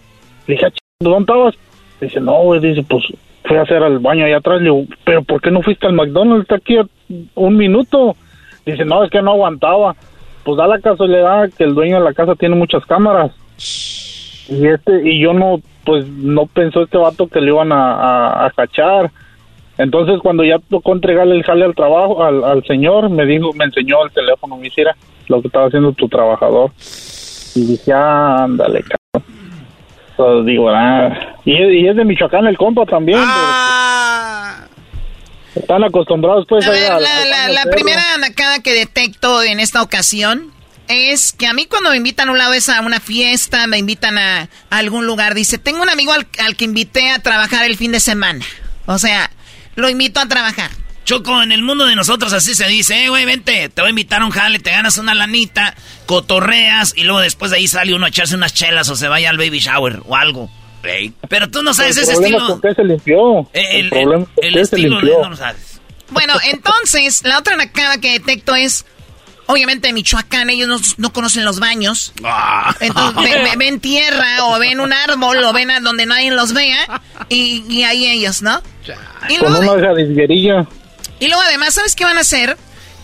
Le 0.46 0.54
dije, 0.54 0.66
ah, 0.66 0.72
¿dónde 1.00 1.20
estabas? 1.20 1.54
Dice, 2.00 2.20
no, 2.20 2.42
güey, 2.42 2.60
dice, 2.60 2.82
pues 2.82 3.04
fui 3.44 3.56
a 3.56 3.62
hacer 3.62 3.82
al 3.82 3.98
baño 3.98 4.26
allá 4.26 4.38
atrás. 4.38 4.58
Le 4.58 4.64
digo, 4.64 4.84
¿pero 5.04 5.22
por 5.22 5.40
qué 5.40 5.50
no 5.50 5.62
fuiste 5.62 5.86
al 5.86 5.94
McDonald's? 5.94 6.42
Está 6.42 6.56
aquí 6.56 6.76
un 7.34 7.56
minuto. 7.56 8.16
Dice, 8.66 8.84
no, 8.84 9.04
es 9.04 9.10
que 9.10 9.22
no 9.22 9.30
aguantaba. 9.30 9.94
Pues 10.44 10.58
da 10.58 10.66
la 10.66 10.80
casualidad 10.80 11.50
que 11.56 11.64
el 11.64 11.74
dueño 11.74 11.98
de 11.98 12.04
la 12.04 12.12
casa 12.12 12.34
tiene 12.34 12.56
muchas 12.56 12.84
cámaras. 12.84 13.32
Y 14.48 14.66
este, 14.66 15.08
y 15.08 15.20
yo 15.20 15.32
no, 15.32 15.60
pues 15.84 16.06
no 16.08 16.46
pensó 16.46 16.82
este 16.82 16.98
vato 16.98 17.28
que 17.28 17.40
le 17.40 17.52
iban 17.52 17.70
a, 17.72 18.52
cachar. 18.56 19.10
Entonces, 19.78 20.18
cuando 20.20 20.42
ya 20.42 20.58
tocó 20.58 20.92
entregarle 20.92 21.36
el 21.36 21.44
jale 21.44 21.64
al 21.64 21.74
trabajo, 21.74 22.24
al, 22.24 22.64
señor, 22.64 23.08
me 23.08 23.24
dijo, 23.24 23.52
me 23.52 23.66
enseñó 23.66 24.04
el 24.04 24.10
teléfono, 24.10 24.56
me 24.56 24.66
hiciera 24.66 24.96
lo 25.28 25.40
que 25.40 25.48
estaba 25.48 25.66
haciendo 25.66 25.92
tu 25.92 26.08
trabajador. 26.08 26.70
Y 27.54 27.66
dije, 27.66 27.92
ándale, 27.92 28.82
cabrón. 28.82 29.30
Entonces 30.10 30.46
digo, 30.46 30.70
ah. 30.70 31.16
Y, 31.44 31.86
es 31.86 31.96
de 31.96 32.04
Michoacán 32.04 32.46
el 32.46 32.56
compa 32.56 32.84
también. 32.84 33.20
Ah. 33.22 34.45
Están 35.56 35.84
acostumbrados, 35.84 36.44
pues. 36.48 36.66
A 36.66 36.70
ver, 36.70 36.92
la, 37.00 37.48
la, 37.48 37.64
primera 37.70 38.14
anacada 38.14 38.60
que 38.60 38.74
detecto 38.74 39.42
en 39.42 39.58
esta 39.58 39.82
ocasión 39.82 40.52
es 40.88 41.32
que 41.32 41.46
a 41.46 41.52
mí 41.52 41.66
cuando 41.66 41.90
me 41.90 41.96
invitan 41.96 42.28
a 42.28 42.32
un 42.32 42.38
lado 42.38 42.52
es 42.52 42.68
a 42.68 42.80
una 42.80 43.00
fiesta, 43.00 43.66
me 43.66 43.78
invitan 43.78 44.18
a, 44.18 44.48
algún 44.70 45.06
lugar, 45.06 45.34
dice, 45.34 45.58
tengo 45.58 45.82
un 45.82 45.88
amigo 45.88 46.12
al, 46.12 46.26
al, 46.44 46.56
que 46.56 46.64
invité 46.64 47.10
a 47.10 47.20
trabajar 47.20 47.64
el 47.64 47.76
fin 47.76 47.92
de 47.92 48.00
semana. 48.00 48.44
O 48.86 48.98
sea, 48.98 49.30
lo 49.74 49.88
invito 49.88 50.20
a 50.20 50.26
trabajar. 50.26 50.70
Choco, 51.06 51.40
en 51.40 51.52
el 51.52 51.62
mundo 51.62 51.86
de 51.86 51.94
nosotros 51.94 52.32
así 52.32 52.56
se 52.56 52.66
dice, 52.66 53.04
eh, 53.04 53.08
güey, 53.08 53.24
vente, 53.24 53.68
te 53.68 53.80
voy 53.80 53.88
a 53.88 53.90
invitar 53.90 54.22
a 54.22 54.24
un 54.26 54.32
jale, 54.32 54.58
te 54.58 54.72
ganas 54.72 54.98
una 54.98 55.14
lanita, 55.14 55.74
cotorreas 56.04 56.94
y 56.96 57.04
luego 57.04 57.20
después 57.20 57.52
de 57.52 57.58
ahí 57.58 57.68
sale 57.68 57.94
uno 57.94 58.06
a 58.06 58.08
echarse 58.08 58.34
unas 58.34 58.52
chelas 58.52 58.88
o 58.88 58.96
se 58.96 59.06
vaya 59.06 59.30
al 59.30 59.38
baby 59.38 59.60
shower 59.60 60.02
o 60.04 60.16
algo. 60.16 60.50
Pero 61.28 61.50
tú 61.50 61.62
no 61.62 61.74
sabes 61.74 61.96
ese 61.96 62.12
estilo. 62.12 62.46
¿Por 62.46 62.60
qué 62.60 62.74
se 62.74 62.84
limpió? 62.84 63.48
El, 63.52 63.92
el, 64.42 64.58
estilo 64.58 65.00
no 65.00 65.30
lo 65.30 65.36
sabes. 65.36 65.80
Bueno, 66.10 66.34
entonces, 66.50 67.22
la 67.24 67.38
otra 67.38 67.56
nacada 67.56 67.98
que 67.98 68.12
detecto 68.12 68.54
es 68.54 68.84
obviamente 69.46 69.88
en 69.88 69.94
Michoacán 69.94 70.50
ellos 70.50 70.96
no, 70.98 71.12
conocen 71.12 71.44
los 71.44 71.58
baños. 71.58 72.12
Ah. 72.24 72.74
Entonces 72.80 73.32
ven, 73.58 73.80
tierra 73.80 74.44
o 74.46 74.58
ven 74.58 74.80
un 74.80 74.92
árbol 74.92 75.42
o 75.44 75.52
ven 75.52 75.70
a 75.70 75.80
donde 75.80 76.06
nadie 76.06 76.30
los 76.30 76.52
vea 76.52 77.02
y, 77.28 77.64
y 77.68 77.84
ahí 77.84 78.06
ellos, 78.06 78.42
¿no? 78.42 78.60
Y 79.28 79.38
luego, 79.38 79.56
Con 79.56 79.68
una 79.68 79.72
Y 81.18 81.28
luego 81.28 81.42
además, 81.42 81.74
¿sabes 81.74 81.94
qué 81.94 82.04
van 82.04 82.18
a 82.18 82.20
hacer? 82.20 82.56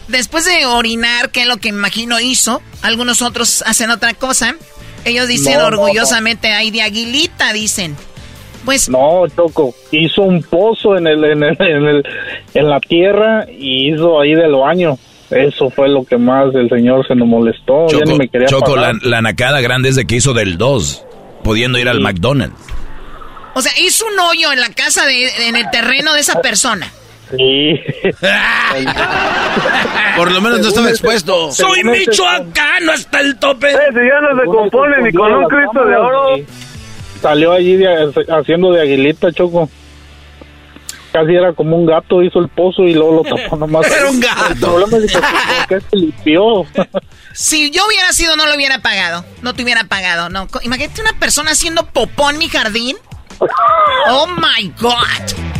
Después 0.09 0.45
de 0.45 0.67
orinar, 0.67 1.31
que 1.31 1.43
es 1.43 1.47
lo 1.47 1.57
que 1.57 1.69
imagino 1.69 2.21
hizo, 2.21 2.61
algunos 2.83 3.23
otros 3.23 3.63
hacen 3.67 3.91
otra 3.91 4.15
cosa. 4.15 4.57
Ellos 5.05 5.29
dicen 5.29 5.61
orgullosamente, 5.61 6.53
ay, 6.53 6.71
de 6.71 6.83
aguilita, 6.83 7.53
dicen. 7.53 7.97
Pues 8.65 8.89
no, 8.89 9.27
Choco, 9.35 9.75
hizo 9.91 10.23
un 10.23 10.43
pozo 10.43 10.97
en 10.97 11.09
el, 11.09 11.25
en 11.25 11.43
el, 11.43 11.57
en 11.59 11.85
el, 11.89 12.05
en 12.55 12.69
la 12.69 12.79
tierra 12.81 13.47
y 13.51 13.93
hizo 13.93 14.21
ahí 14.21 14.35
del 14.35 14.53
baño. 14.53 14.97
Eso 15.31 15.71
fue 15.71 15.89
lo 15.89 16.05
que 16.05 16.17
más 16.17 16.55
el 16.55 16.69
señor 16.69 17.07
se 17.07 17.15
nos 17.15 17.27
molestó. 17.27 17.87
Choco, 17.89 18.05
ya 18.05 18.13
ni 18.13 18.19
me 18.19 18.29
quería 18.29 18.47
Choco 18.47 18.77
la, 18.77 18.93
la, 19.03 19.23
nacada 19.23 19.61
grande 19.61 19.89
es 19.89 19.97
de 19.97 20.05
que 20.05 20.17
hizo 20.17 20.35
del 20.35 20.59
2, 20.59 21.05
pudiendo 21.43 21.79
ir 21.79 21.89
al 21.89 22.01
McDonald's. 22.01 22.55
O 23.55 23.61
sea, 23.61 23.73
hizo 23.81 24.07
un 24.07 24.19
hoyo 24.19 24.53
en 24.53 24.61
la 24.61 24.71
casa, 24.71 25.07
de, 25.07 25.49
en 25.49 25.57
el 25.57 25.69
terreno 25.71 26.15
de 26.15 26.21
esa 26.21 26.41
persona. 26.41 26.93
Sí. 27.37 27.81
Por 30.17 30.31
lo 30.33 30.41
menos 30.41 30.61
no 30.61 30.69
estaba 30.69 30.91
expuesto. 30.91 31.51
Soy 31.53 31.85
michoacano 31.85 32.93
hasta 32.93 33.21
el 33.21 33.39
tope. 33.39 33.71
si 33.71 33.77
ya 33.77 34.21
no 34.21 34.41
se 34.41 34.47
compone 34.47 35.03
ni 35.03 35.13
con 35.13 35.33
un 35.33 35.49
Cristo 35.49 35.85
de 35.85 35.97
oro. 35.97 36.37
Salió 37.21 37.53
allí 37.53 37.83
haciendo 38.29 38.73
de 38.73 38.83
aguilita, 38.83 39.33
Choco 39.33 39.69
casi 41.13 41.35
era 41.35 41.53
como 41.53 41.77
un 41.77 41.87
gato, 41.87 42.23
hizo 42.23 42.41
el 42.41 42.49
pozo 42.49 42.83
y 42.83 42.95
luego 42.95 43.23
lo 43.23 43.37
tapó 43.37 43.57
nomás. 43.57 43.87
Era 43.91 44.11
un 44.11 44.19
gato. 44.19 44.47
El 44.49 44.59
problema 44.59 44.97
es 44.97 45.13
que, 45.69 45.81
se 45.81 45.97
limpió. 45.97 46.65
si 47.33 47.71
yo 47.71 47.87
hubiera 47.87 48.13
sido, 48.13 48.35
no 48.37 48.47
lo 48.47 48.55
hubiera 48.55 48.79
pagado. 48.79 49.25
No 49.43 49.55
te 49.55 49.63
hubiera 49.63 49.85
pagado, 49.85 50.31
no. 50.31 50.49
Imagínate 50.63 51.03
una 51.03 51.13
persona 51.19 51.53
haciendo 51.53 51.87
popó 51.87 52.31
en 52.31 52.39
mi 52.39 52.49
jardín. 52.49 52.97
Oh 54.09 54.27
my 54.27 54.73
God. 54.81 55.52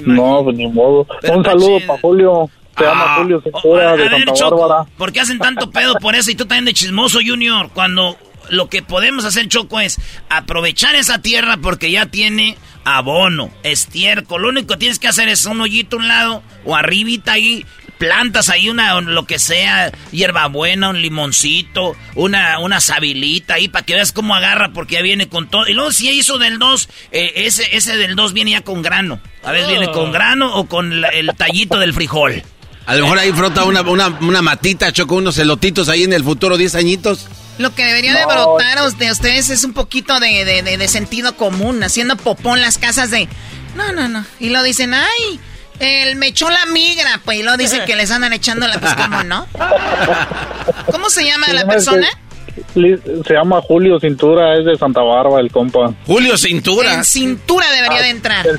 No, 0.00 0.44
pues 0.44 0.56
ni 0.56 0.66
modo. 0.68 1.06
un 1.32 1.44
saludo 1.44 1.78
para 1.86 2.00
Julio. 2.00 2.50
Llama 2.78 3.04
ah. 3.06 3.16
Julio 3.18 3.40
Secura 3.40 3.96
de 3.96 4.10
Santa 4.10 4.50
Bárbara. 4.50 4.86
¿Por 4.98 5.12
qué 5.12 5.20
hacen 5.20 5.38
tanto 5.38 5.70
pedo 5.70 5.94
por 6.00 6.16
eso? 6.16 6.30
Y 6.30 6.34
tú 6.34 6.44
también 6.44 6.64
de 6.64 6.74
chismoso, 6.74 7.20
Junior. 7.24 7.70
Cuando 7.72 8.16
lo 8.50 8.68
que 8.68 8.82
podemos 8.82 9.24
hacer, 9.24 9.48
Choco, 9.48 9.80
es 9.80 10.00
aprovechar 10.28 10.94
esa 10.96 11.20
tierra 11.20 11.56
porque 11.62 11.90
ya 11.90 12.06
tiene 12.06 12.56
abono, 12.84 13.50
estiércol. 13.62 14.42
Lo 14.42 14.48
único 14.48 14.74
que 14.74 14.78
tienes 14.78 14.98
que 14.98 15.08
hacer 15.08 15.28
es 15.28 15.46
un 15.46 15.60
hoyito 15.60 15.96
a 15.96 16.00
un 16.00 16.08
lado 16.08 16.42
o 16.64 16.74
arribita 16.74 17.32
ahí. 17.32 17.64
Plantas 17.98 18.48
ahí 18.48 18.68
una, 18.68 19.00
lo 19.00 19.26
que 19.26 19.38
sea, 19.38 19.92
hierbabuena, 20.10 20.90
un 20.90 21.00
limoncito, 21.00 21.96
una, 22.14 22.58
una 22.58 22.80
sabilita 22.80 23.54
ahí 23.54 23.68
para 23.68 23.84
que 23.84 23.94
veas 23.94 24.12
cómo 24.12 24.34
agarra 24.34 24.72
porque 24.72 24.96
ya 24.96 25.02
viene 25.02 25.28
con 25.28 25.48
todo. 25.48 25.66
Y 25.68 25.74
luego 25.74 25.92
si 25.92 26.10
hizo 26.10 26.38
del 26.38 26.58
2, 26.58 26.88
eh, 27.12 27.32
ese, 27.36 27.76
ese 27.76 27.96
del 27.96 28.16
2 28.16 28.32
viene 28.32 28.52
ya 28.52 28.62
con 28.62 28.82
grano. 28.82 29.20
A 29.42 29.52
veces 29.52 29.68
viene 29.68 29.90
con 29.90 30.08
oh. 30.08 30.12
grano 30.12 30.54
o 30.54 30.66
con 30.66 30.92
el 30.92 31.30
tallito 31.36 31.78
del 31.78 31.92
frijol. 31.92 32.42
A 32.86 32.94
lo 32.96 33.02
mejor 33.02 33.18
ahí 33.18 33.32
frota 33.32 33.64
una, 33.64 33.80
una, 33.82 34.08
una 34.08 34.42
matita, 34.42 34.92
choco 34.92 35.14
unos 35.16 35.38
elotitos 35.38 35.88
ahí 35.88 36.02
en 36.02 36.12
el 36.12 36.22
futuro, 36.22 36.56
10 36.56 36.74
añitos. 36.74 37.28
Lo 37.56 37.74
que 37.74 37.84
debería 37.84 38.14
de 38.14 38.26
brotar 38.26 38.78
de 38.96 39.10
ustedes 39.10 39.48
es 39.48 39.64
un 39.64 39.72
poquito 39.72 40.18
de, 40.20 40.44
de, 40.44 40.76
de, 40.76 40.88
sentido 40.88 41.36
común, 41.36 41.82
haciendo 41.82 42.16
popón 42.16 42.60
las 42.60 42.78
casas 42.78 43.10
de... 43.10 43.28
No, 43.76 43.92
no, 43.92 44.08
no. 44.08 44.24
Y 44.40 44.50
lo 44.50 44.62
dicen, 44.62 44.92
ay, 44.92 45.40
él 45.80 46.16
me 46.16 46.28
echó 46.28 46.48
la 46.50 46.66
migra, 46.66 47.20
pues, 47.24 47.38
y 47.38 47.42
lo 47.42 47.56
dicen 47.56 47.84
que 47.84 47.96
les 47.96 48.10
andan 48.10 48.32
echando 48.32 48.66
la... 48.66 48.78
Pues, 48.78 48.94
¿cómo 48.94 49.22
no? 49.24 49.46
¿Cómo 50.90 51.10
se 51.10 51.24
llama 51.24 51.48
la 51.52 51.66
persona? 51.66 52.06
Se 52.74 53.34
llama 53.34 53.60
Julio 53.62 53.98
Cintura, 53.98 54.54
es 54.56 54.64
de 54.64 54.76
Santa 54.76 55.02
Bárbara, 55.02 55.40
el 55.40 55.50
compa. 55.50 55.92
Julio 56.06 56.36
Cintura. 56.36 56.94
En 56.94 57.04
cintura 57.04 57.66
debería 57.72 58.02
de 58.02 58.10
entrar. 58.10 58.46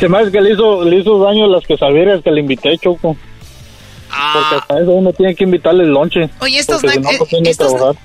Se 0.00 0.08
me 0.08 0.18
hace 0.18 0.30
que 0.30 0.40
le 0.40 0.52
hizo, 0.52 0.84
le 0.84 0.96
hizo 0.96 1.18
daño 1.18 1.46
las 1.46 1.66
quesadillas 1.66 2.22
que 2.22 2.30
le 2.30 2.40
invité, 2.40 2.78
Choco. 2.78 3.16
Porque 4.32 4.56
hasta 4.56 4.80
eso 4.80 4.90
uno 4.92 5.12
tiene 5.12 5.34
que 5.34 5.44
invitarle 5.44 5.84
el 5.84 5.90
lonche. 5.90 6.30
Oye, 6.40 6.58
estos, 6.58 6.82
pues, 6.82 6.98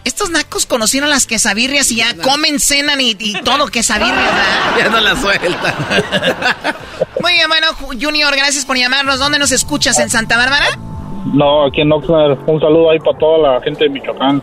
estos, 0.03 0.29
nacos 0.29 0.65
conocieron 0.65 1.09
las 1.09 1.25
quesabirrias 1.25 1.91
y 1.91 1.97
ya 1.97 2.15
comen, 2.15 2.59
cenan 2.59 2.99
y, 3.01 3.15
todo 3.43 3.67
quesabirrias, 3.67 4.31
Ya 4.77 4.89
no 4.89 4.99
la 4.99 5.15
sueltan. 5.15 5.75
Muy 7.21 7.33
bien, 7.33 7.47
bueno, 7.47 7.67
Junior, 7.99 8.35
gracias 8.35 8.65
por 8.65 8.77
llamarnos. 8.77 9.19
¿Dónde 9.19 9.39
nos 9.39 9.51
escuchas? 9.51 9.99
¿En 9.99 10.09
Santa 10.09 10.37
Bárbara? 10.37 10.67
No, 11.33 11.65
aquí 11.65 11.81
en 11.81 11.91
Oxnard. 11.91 12.37
Un 12.47 12.59
saludo 12.59 12.91
ahí 12.91 12.99
para 12.99 13.17
toda 13.17 13.37
la 13.37 13.61
gente 13.61 13.83
de 13.83 13.89
Michoacán. 13.89 14.41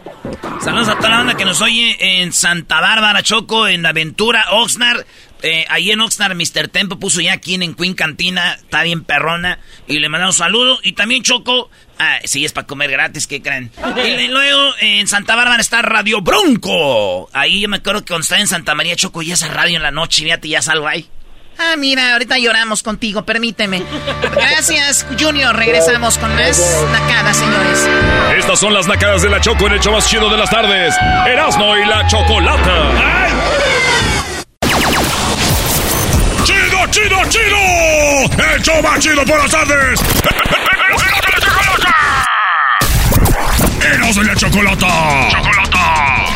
Saludos 0.61 0.89
a 0.89 0.97
toda 0.97 1.09
la 1.11 1.17
banda 1.19 1.35
que 1.35 1.45
nos 1.45 1.61
oye 1.61 1.97
en 2.21 2.33
Santa 2.33 2.81
Bárbara, 2.81 3.23
Choco, 3.23 3.67
en 3.67 3.85
Aventura, 3.87 4.45
Oxnard. 4.53 5.05
Eh, 5.43 5.67
ahí 5.69 5.91
en 5.91 6.01
Oxnard, 6.01 6.35
Mr. 6.35 6.69
Tempo 6.69 6.99
puso 6.99 7.21
ya 7.21 7.35
aquí 7.35 7.55
en 7.55 7.75
Queen 7.75 7.95
Cantina, 7.95 8.55
está 8.55 8.83
bien 8.83 9.05
perrona. 9.05 9.59
Y 9.87 9.99
le 9.99 10.09
mandamos 10.09 10.37
un 10.37 10.45
saludo. 10.45 10.79
Y 10.83 10.93
también 10.93 11.23
Choco, 11.23 11.71
ah, 11.99 12.19
sí, 12.25 12.45
es 12.45 12.53
para 12.53 12.67
comer 12.67 12.91
gratis, 12.91 13.27
¿qué 13.27 13.43
creen? 13.43 13.71
y 14.05 14.29
luego 14.29 14.73
en 14.81 15.07
Santa 15.07 15.37
Bárbara 15.37 15.61
está 15.61 15.83
Radio 15.83 16.21
Bronco. 16.21 17.29
Ahí 17.33 17.61
yo 17.61 17.69
me 17.69 17.77
acuerdo 17.79 18.01
que 18.01 18.09
cuando 18.09 18.23
estaba 18.23 18.41
en 18.41 18.49
Santa 18.49 18.75
María 18.75 18.97
Choco 18.97 19.23
y 19.23 19.33
esa 19.33 19.49
radio 19.49 19.77
en 19.77 19.83
la 19.83 19.91
noche, 19.91 20.23
fíjate, 20.23 20.49
ya 20.49 20.63
salgo 20.63 20.89
ahí. 20.89 21.09
Ah, 21.59 21.75
mira, 21.79 22.13
ahorita 22.13 22.37
lloramos 22.39 22.83
contigo, 22.83 23.25
permíteme. 23.25 23.83
Gracias, 24.35 25.07
Junior. 25.19 25.57
Regresamos 25.57 26.19
con 26.19 26.35
más 26.35 26.85
nacadas, 26.93 27.37
señores. 27.39 27.89
Estas 28.37 28.59
son 28.59 28.75
las 28.75 28.87
nacadas 28.87 29.23
de 29.23 29.31
la 29.31 29.41
Choco 29.41 29.67
en 29.67 29.73
el 29.75 29.81
show 29.81 29.93
más 29.93 30.09
chido 30.09 30.29
de 30.29 30.37
las 30.37 30.51
tardes. 30.51 30.95
Erasmo 31.27 31.77
y 31.77 31.87
la 31.87 32.07
Chocolata. 32.09 33.25
¡Ay! 33.25 33.76
¡Chido, 36.97 37.23
chido! 37.29 37.59
¡El 38.55 38.63
show 38.63 38.81
más 38.83 38.99
chido 39.01 39.23
por 39.27 39.37
las 39.37 39.51
tardes! 39.51 40.01
¡Erasmo 43.85 44.23
y 44.23 44.25
la 44.25 44.35
Chocolata! 44.35 45.29
¡Chocolata! 45.29 46.27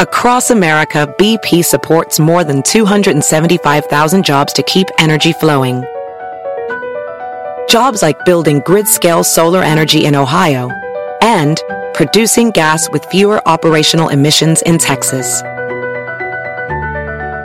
Across 0.00 0.50
America, 0.50 1.06
BP 1.18 1.64
supports 1.64 2.20
more 2.20 2.44
than 2.44 2.60
275,000 2.60 4.22
jobs 4.22 4.52
to 4.52 4.62
keep 4.64 4.86
energy 4.98 5.32
flowing. 5.32 5.82
Jobs 7.70 8.02
like 8.02 8.22
building 8.26 8.60
grid-scale 8.66 9.24
solar 9.24 9.62
energy 9.62 10.04
in 10.04 10.14
Ohio 10.14 10.68
and 11.22 11.58
producing 11.94 12.50
gas 12.50 12.90
with 12.92 13.02
fewer 13.06 13.40
operational 13.48 14.10
emissions 14.10 14.60
in 14.66 14.76
Texas. 14.76 15.42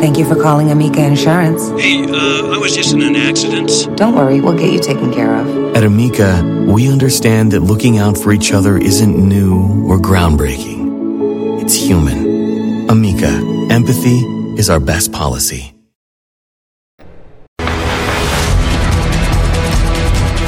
Thank 0.00 0.16
you 0.16 0.24
for 0.24 0.34
calling 0.34 0.70
Amica 0.70 1.04
Insurance. 1.04 1.68
Hey, 1.78 2.02
uh, 2.02 2.54
I 2.54 2.56
was 2.56 2.74
just 2.74 2.94
in 2.94 3.02
an 3.02 3.16
accident. 3.16 3.68
Don't 3.98 4.14
worry, 4.14 4.40
we'll 4.40 4.56
get 4.56 4.72
you 4.72 4.80
taken 4.80 5.12
care 5.12 5.36
of. 5.36 5.76
At 5.76 5.84
Amica, 5.84 6.42
we 6.66 6.90
understand 6.90 7.52
that 7.52 7.60
looking 7.60 7.98
out 7.98 8.16
for 8.16 8.32
each 8.32 8.50
other 8.54 8.78
isn't 8.78 9.14
new 9.14 9.84
or 9.86 9.98
groundbreaking. 9.98 11.60
It's 11.62 11.74
human. 11.74 12.88
Amica, 12.88 13.28
empathy 13.70 14.24
is 14.56 14.70
our 14.70 14.80
best 14.80 15.12
policy. 15.12 15.74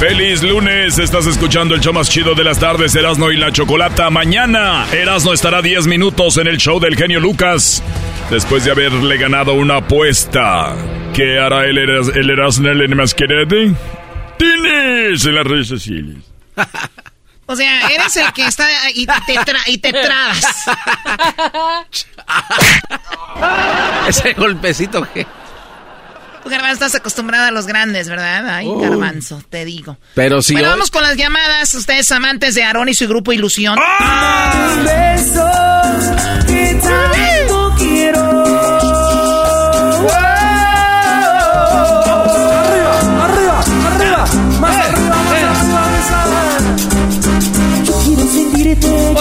Feliz 0.02 0.42
lunes, 0.42 0.98
estás 0.98 1.26
escuchando 1.28 1.76
el 1.76 1.80
show 1.80 1.92
más 1.92 2.10
chido 2.10 2.34
de 2.34 2.42
las 2.42 2.58
tardes, 2.58 2.96
Erasno 2.96 3.30
y 3.30 3.36
la 3.36 3.52
Chocolata. 3.52 4.10
Mañana, 4.10 4.84
Erasno 4.92 5.32
estará 5.32 5.62
10 5.62 5.86
minutos 5.86 6.38
en 6.38 6.48
el 6.48 6.56
show 6.56 6.80
del 6.80 6.96
genio 6.96 7.20
Lucas, 7.20 7.80
después 8.32 8.64
de 8.64 8.70
haberle 8.70 9.18
ganado 9.18 9.52
una 9.52 9.76
apuesta. 9.76 10.74
¿Qué 11.12 11.38
hará 11.38 11.66
el, 11.66 11.76
el 11.76 12.30
Erasno 12.30 12.72
en 12.72 12.80
el 12.80 12.96
masquerade? 12.96 13.74
Tienes 14.38 15.26
en 15.26 15.34
las 15.34 15.46
redes 15.46 15.68
sociales. 15.68 16.16
O 17.44 17.56
sea, 17.56 17.88
eres 17.88 18.16
el 18.16 18.32
que 18.32 18.46
está 18.46 18.66
y 18.94 19.04
te, 19.04 19.12
y 19.66 19.78
te 19.78 19.92
trabas. 19.92 20.46
Ese 24.08 24.32
golpecito 24.32 25.06
que... 25.12 25.26
Tú, 26.42 26.48
Garbanzo, 26.48 26.72
estás 26.72 26.94
acostumbrada 26.94 27.48
a 27.48 27.50
los 27.50 27.66
grandes, 27.66 28.08
¿verdad? 28.08 28.48
Ay, 28.48 28.68
oh. 28.68 28.78
Garbanzo, 28.78 29.42
te 29.50 29.66
digo. 29.66 29.98
Pero 30.14 30.40
si 30.40 30.54
Bueno, 30.54 30.70
vamos 30.70 30.90
con 30.90 31.02
las 31.02 31.16
llamadas. 31.16 31.74
Ustedes 31.74 32.10
amantes 32.12 32.54
de 32.54 32.62
Aarón 32.62 32.88
y 32.88 32.94
su 32.94 33.06
grupo 33.06 33.32
Ilusión. 33.32 33.76
¡Ah! 33.78 34.62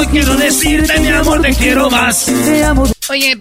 Hoy 0.02 0.08
quiero 0.08 0.36
decirte, 0.36 1.00
mi 1.00 1.10
amor, 1.10 1.44
te 1.44 1.54
quiero 1.54 1.88
más. 1.92 2.26
Te 2.26 2.64
amo. 2.64 2.86
Oye, 3.12 3.40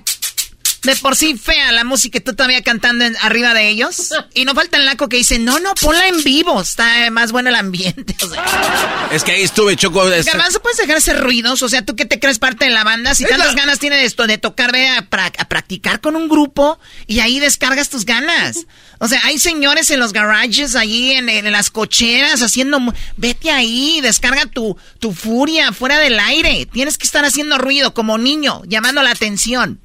de 0.83 0.97
por 0.97 1.17
sí 1.17 1.37
fea 1.37 1.73
la 1.73 1.85
música 1.85 2.19
y 2.19 2.21
tú 2.21 2.35
todavía 2.35 2.63
cantando 2.63 3.05
arriba 3.23 3.55
de 3.55 3.69
ellos. 3.69 4.11
Y 4.33 4.45
no 4.45 4.55
falta 4.55 4.77
el 4.77 4.85
laco 4.85 5.09
que 5.09 5.17
dice, 5.17 5.39
no, 5.39 5.59
no, 5.59 5.75
ponla 5.75 6.07
en 6.07 6.23
vivo, 6.23 6.61
está 6.61 7.11
más 7.11 7.33
bueno 7.33 7.49
el 7.49 7.57
ambiente. 7.57 8.15
es 9.11 9.25
que 9.25 9.33
ahí 9.33 9.43
estuve, 9.43 9.77
Choco. 9.77 10.05
Garbanzo, 10.05 10.63
¿puedes 10.63 10.79
dejar 10.79 10.99
ese 10.99 11.15
ruidos? 11.15 11.63
O 11.63 11.69
sea, 11.69 11.85
¿tú 11.85 11.97
qué 11.97 12.05
te 12.05 12.21
crees 12.21 12.39
parte 12.39 12.67
de 12.67 12.71
la 12.71 12.85
banda? 12.85 13.15
Si 13.15 13.25
tantas 13.25 13.57
ganas 13.57 13.81
tienes 13.81 14.05
esto 14.05 14.27
de 14.27 14.39
tocar, 14.39 14.73
ve 14.73 14.89
a, 14.89 15.09
practicar 15.49 16.01
con 16.01 16.17
un 16.17 16.29
grupo 16.29 16.79
y 17.07 17.21
ahí 17.21 17.41
descargas 17.41 17.89
tus 17.89 18.05
ganas. 18.05 18.67
O 18.99 19.09
sea, 19.09 19.21
hay 19.25 19.39
señores 19.39 19.91
en 19.91 19.99
los 19.99 20.13
garages, 20.13 20.77
allí 20.77 21.13
en, 21.13 21.51
las 21.51 21.71
cocheras, 21.71 22.43
haciendo... 22.43 22.79
Vete 23.17 23.51
ahí, 23.51 24.01
descarga 24.01 24.47
tu, 24.47 24.79
tu 25.01 25.13
furia 25.13 25.73
fuera 25.73 25.99
del 25.99 26.19
aire. 26.21 26.67
Tienes 26.73 26.99
que 26.99 27.05
estar 27.05 27.25
haciendo 27.25 27.59
ruido 27.59 27.95
como 27.95 28.17
niño, 28.17 28.63
llamando 28.67 29.03
la 29.03 29.11
atención. 29.11 29.81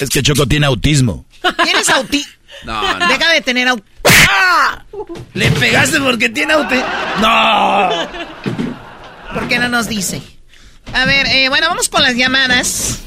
Es 0.00 0.10
que 0.10 0.22
Choco 0.22 0.46
tiene 0.46 0.66
autismo. 0.66 1.24
¿Tienes 1.64 1.88
autismo? 1.90 2.32
No, 2.64 2.98
no. 2.98 3.08
Deja 3.08 3.32
de 3.32 3.40
tener 3.40 3.68
autismo. 3.68 3.90
¡Ah! 4.28 4.82
¿Le 5.34 5.50
pegaste 5.52 6.00
porque 6.00 6.28
tiene 6.28 6.54
autismo? 6.54 6.86
¡No! 7.20 7.90
¿Por 9.34 9.48
qué 9.48 9.58
no 9.58 9.68
nos 9.68 9.88
dice? 9.88 10.22
A 10.92 11.04
ver, 11.04 11.26
eh, 11.26 11.48
bueno, 11.48 11.68
vamos 11.68 11.88
con 11.88 12.02
las 12.02 12.14
llamadas. 12.16 13.02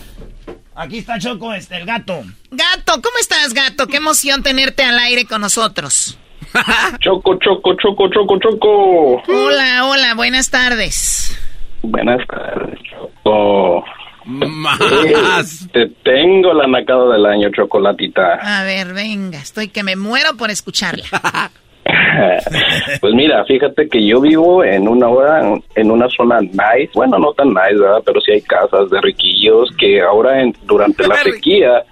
Aquí 0.76 1.00
está 1.00 1.20
Choco, 1.20 1.54
este, 1.54 1.78
el 1.78 1.86
gato. 1.86 2.24
Gato, 2.52 3.02
¿cómo 3.02 3.18
estás, 3.20 3.54
gato? 3.54 3.88
Qué 3.88 3.98
emoción 3.98 4.44
tenerte 4.44 4.84
al 4.84 4.98
aire 5.00 5.26
con 5.26 5.42
nosotros. 5.42 6.18
Choco, 7.00 7.38
choco, 7.40 7.76
choco, 7.76 8.10
choco, 8.10 8.40
choco. 8.40 9.24
Hola, 9.28 9.86
hola, 9.86 10.16
buenas 10.16 10.50
tardes. 10.50 11.38
Buenas 11.82 12.26
tardes, 12.28 12.80
Choco. 12.90 13.84
Más. 14.26 15.68
te 15.72 15.88
tengo 16.04 16.54
la 16.54 16.68
nacada 16.68 17.14
del 17.14 17.26
año, 17.26 17.50
chocolatita. 17.56 18.40
A 18.42 18.64
ver, 18.64 18.94
venga, 18.94 19.40
estoy 19.40 19.70
que 19.70 19.84
me 19.84 19.96
muero 19.96 20.36
por 20.38 20.50
escucharla. 20.50 21.52
pues 23.02 23.14
mira, 23.14 23.44
fíjate 23.46 23.88
que 23.88 24.06
yo 24.06 24.22
vivo 24.22 24.64
en 24.64 24.88
una 24.88 25.08
hora, 25.08 25.42
en 25.76 25.92
una 25.92 26.08
zona 26.10 26.42
nice, 26.42 26.92
bueno, 26.94 27.18
no 27.18 27.34
tan 27.34 27.50
nice, 27.50 27.80
¿verdad? 27.80 28.02
Pero 28.06 28.22
sí 28.22 28.32
hay 28.34 28.42
casas 28.42 28.90
de 28.90 29.02
riquillos 29.02 29.70
que 29.78 30.02
ahora 30.02 30.42
en, 30.42 30.56
durante 30.66 31.08
la 31.08 31.16
sequía 31.16 31.84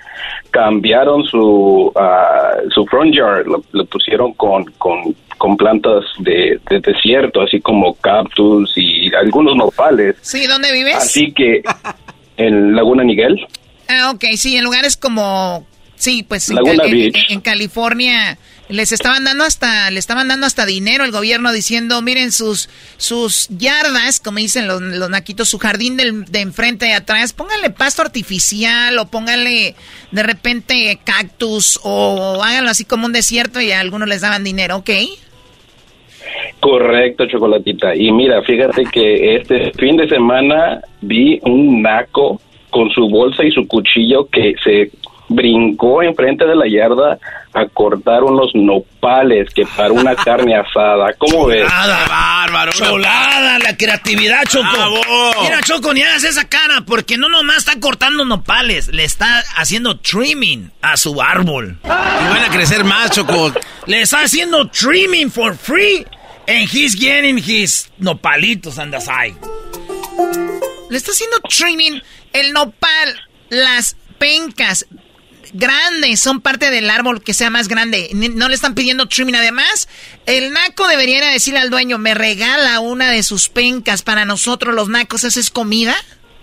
cambiaron 0.52 1.24
su 1.26 1.92
ah, 1.96 2.58
su 2.70 2.86
front 2.86 3.14
yard, 3.14 3.48
lo, 3.48 3.62
lo 3.72 3.86
pusieron 3.86 4.34
con, 4.34 4.66
con, 4.78 5.16
con 5.38 5.58
plantas 5.58 6.04
de, 6.20 6.60
de 6.70 6.80
desierto, 6.80 7.42
así 7.42 7.60
como 7.62 7.94
cactus 7.96 8.74
y 8.76 9.14
algunos 9.16 9.56
nopales. 9.56 10.16
Sí, 10.22 10.48
¿dónde 10.48 10.72
vives? 10.72 10.96
Así 10.96 11.32
que 11.32 11.62
en 12.38 12.76
Laguna 12.76 13.04
Niguel. 13.04 13.36
Ah, 13.90 14.12
ok, 14.12 14.24
sí, 14.36 14.56
en 14.58 14.64
lugares 14.64 14.98
como, 14.98 15.66
sí, 15.96 16.24
pues 16.28 16.50
en, 16.50 16.56
Laguna 16.56 16.84
Cal- 16.84 16.88
en- 16.94 17.12
Beach. 17.12 17.26
en 17.30 17.42
California 17.42 18.38
les 18.70 18.92
estaban 18.92 19.24
dando 19.24 19.46
hasta, 19.46 19.90
le 19.92 19.98
estaban 20.00 20.28
dando 20.28 20.46
hasta 20.46 20.66
dinero 20.66 21.06
el 21.06 21.12
gobierno 21.12 21.54
diciendo, 21.54 22.02
miren 22.02 22.34
sus, 22.34 22.68
sus 22.98 23.48
yardas, 23.50 24.20
como 24.20 24.40
dicen 24.40 24.68
los, 24.68 24.82
los 24.82 25.10
naquitos, 25.10 25.48
su 25.48 25.58
jardín 25.58 25.96
del- 25.96 26.26
de 26.26 26.42
enfrente 26.42 26.90
y 26.90 26.92
atrás, 26.92 27.32
pónganle 27.32 27.70
pasto 27.70 28.02
artificial 28.02 28.98
o 29.00 29.08
pónganle 29.08 29.76
de 30.12 30.24
repente 30.24 31.00
cactus 31.06 31.80
o 31.84 32.44
háganlo 32.44 32.70
así 32.70 32.84
como 32.84 33.06
un 33.06 33.14
desierto 33.14 33.62
y 33.62 33.72
a 33.72 33.80
algunos 33.80 34.10
les 34.10 34.20
daban 34.20 34.44
dinero, 34.44 34.76
¿ok? 34.76 34.90
Correcto, 36.60 37.26
Chocolatita. 37.28 37.96
Y 37.96 38.12
mira, 38.12 38.42
fíjate 38.42 38.84
que 38.86 39.36
este 39.36 39.72
fin 39.74 39.98
de 39.98 40.08
semana 40.08 40.82
vi 41.02 41.40
un 41.44 41.82
naco 41.82 42.42
con 42.70 42.90
su 42.92 43.08
bolsa 43.10 43.44
y 43.44 43.52
su 43.52 43.68
cuchillo 43.68 44.28
que 44.28 44.56
se 44.64 44.92
brincó 45.30 46.02
enfrente 46.04 46.46
de 46.46 46.56
la 46.56 46.68
yarda 46.68 47.18
a 47.54 47.66
cortar 47.68 48.24
unos 48.24 48.52
nopales 48.54 49.54
que 49.54 49.66
para 49.66 49.92
una 49.92 50.16
carne 50.24 50.56
asada. 50.56 51.14
¿Cómo 51.18 51.48
ves? 51.48 51.68
Nada, 51.68 52.06
bárbaro. 52.08 52.72
Cholada, 52.72 53.60
la 53.60 53.76
creatividad, 53.76 54.44
Choco. 54.48 55.02
Mira, 55.42 55.62
Choco, 55.62 55.94
ni 55.94 56.02
hagas 56.02 56.24
esa 56.24 56.48
cara, 56.48 56.82
porque 56.86 57.18
no 57.18 57.30
nomás 57.30 57.58
está 57.58 57.80
cortando 57.80 58.26
nopales, 58.26 58.90
le 58.90 59.04
está 59.04 59.44
haciendo 59.56 59.98
trimming 59.98 60.72
a 60.82 60.98
su 60.98 61.22
árbol. 61.22 61.78
Y 61.84 61.88
van 61.88 62.44
a 62.44 62.50
crecer 62.50 62.84
más, 62.84 63.12
Choco. 63.12 63.52
Le 63.86 64.02
está 64.02 64.22
haciendo 64.22 64.68
trimming 64.70 65.32
for 65.32 65.56
free, 65.56 66.06
and 66.48 66.70
he's 66.70 66.96
getting 66.96 67.38
his 67.38 67.90
nopalitos 68.00 68.76
the 68.92 69.00
side. 69.00 69.36
Le 70.90 70.98
está 70.98 71.12
haciendo 71.12 71.40
trimming 71.50 72.02
el 72.34 72.54
nopal, 72.54 73.22
las 73.50 73.96
pencas 74.18 74.86
grandes 75.54 76.20
son 76.20 76.42
parte 76.42 76.72
del 76.72 76.90
árbol 76.90 77.24
que 77.24 77.34
sea 77.34 77.50
más 77.50 77.68
grande. 77.68 78.10
No 78.14 78.48
le 78.48 78.56
están 78.56 78.74
pidiendo 78.74 79.08
trimming. 79.08 79.36
Además, 79.36 79.88
el 80.26 80.52
naco 80.54 80.88
debería 80.88 81.18
ir 81.18 81.24
a 81.24 81.32
decirle 81.32 81.60
al 81.60 81.70
dueño, 81.70 81.98
me 81.98 82.14
regala 82.14 82.80
una 82.80 83.12
de 83.12 83.24
sus 83.24 83.50
pencas 83.50 84.02
para 84.02 84.26
nosotros 84.26 84.74
los 84.74 84.88
nacos. 84.90 85.24
¿Esa 85.24 85.40
es 85.40 85.50
comida? 85.50 85.96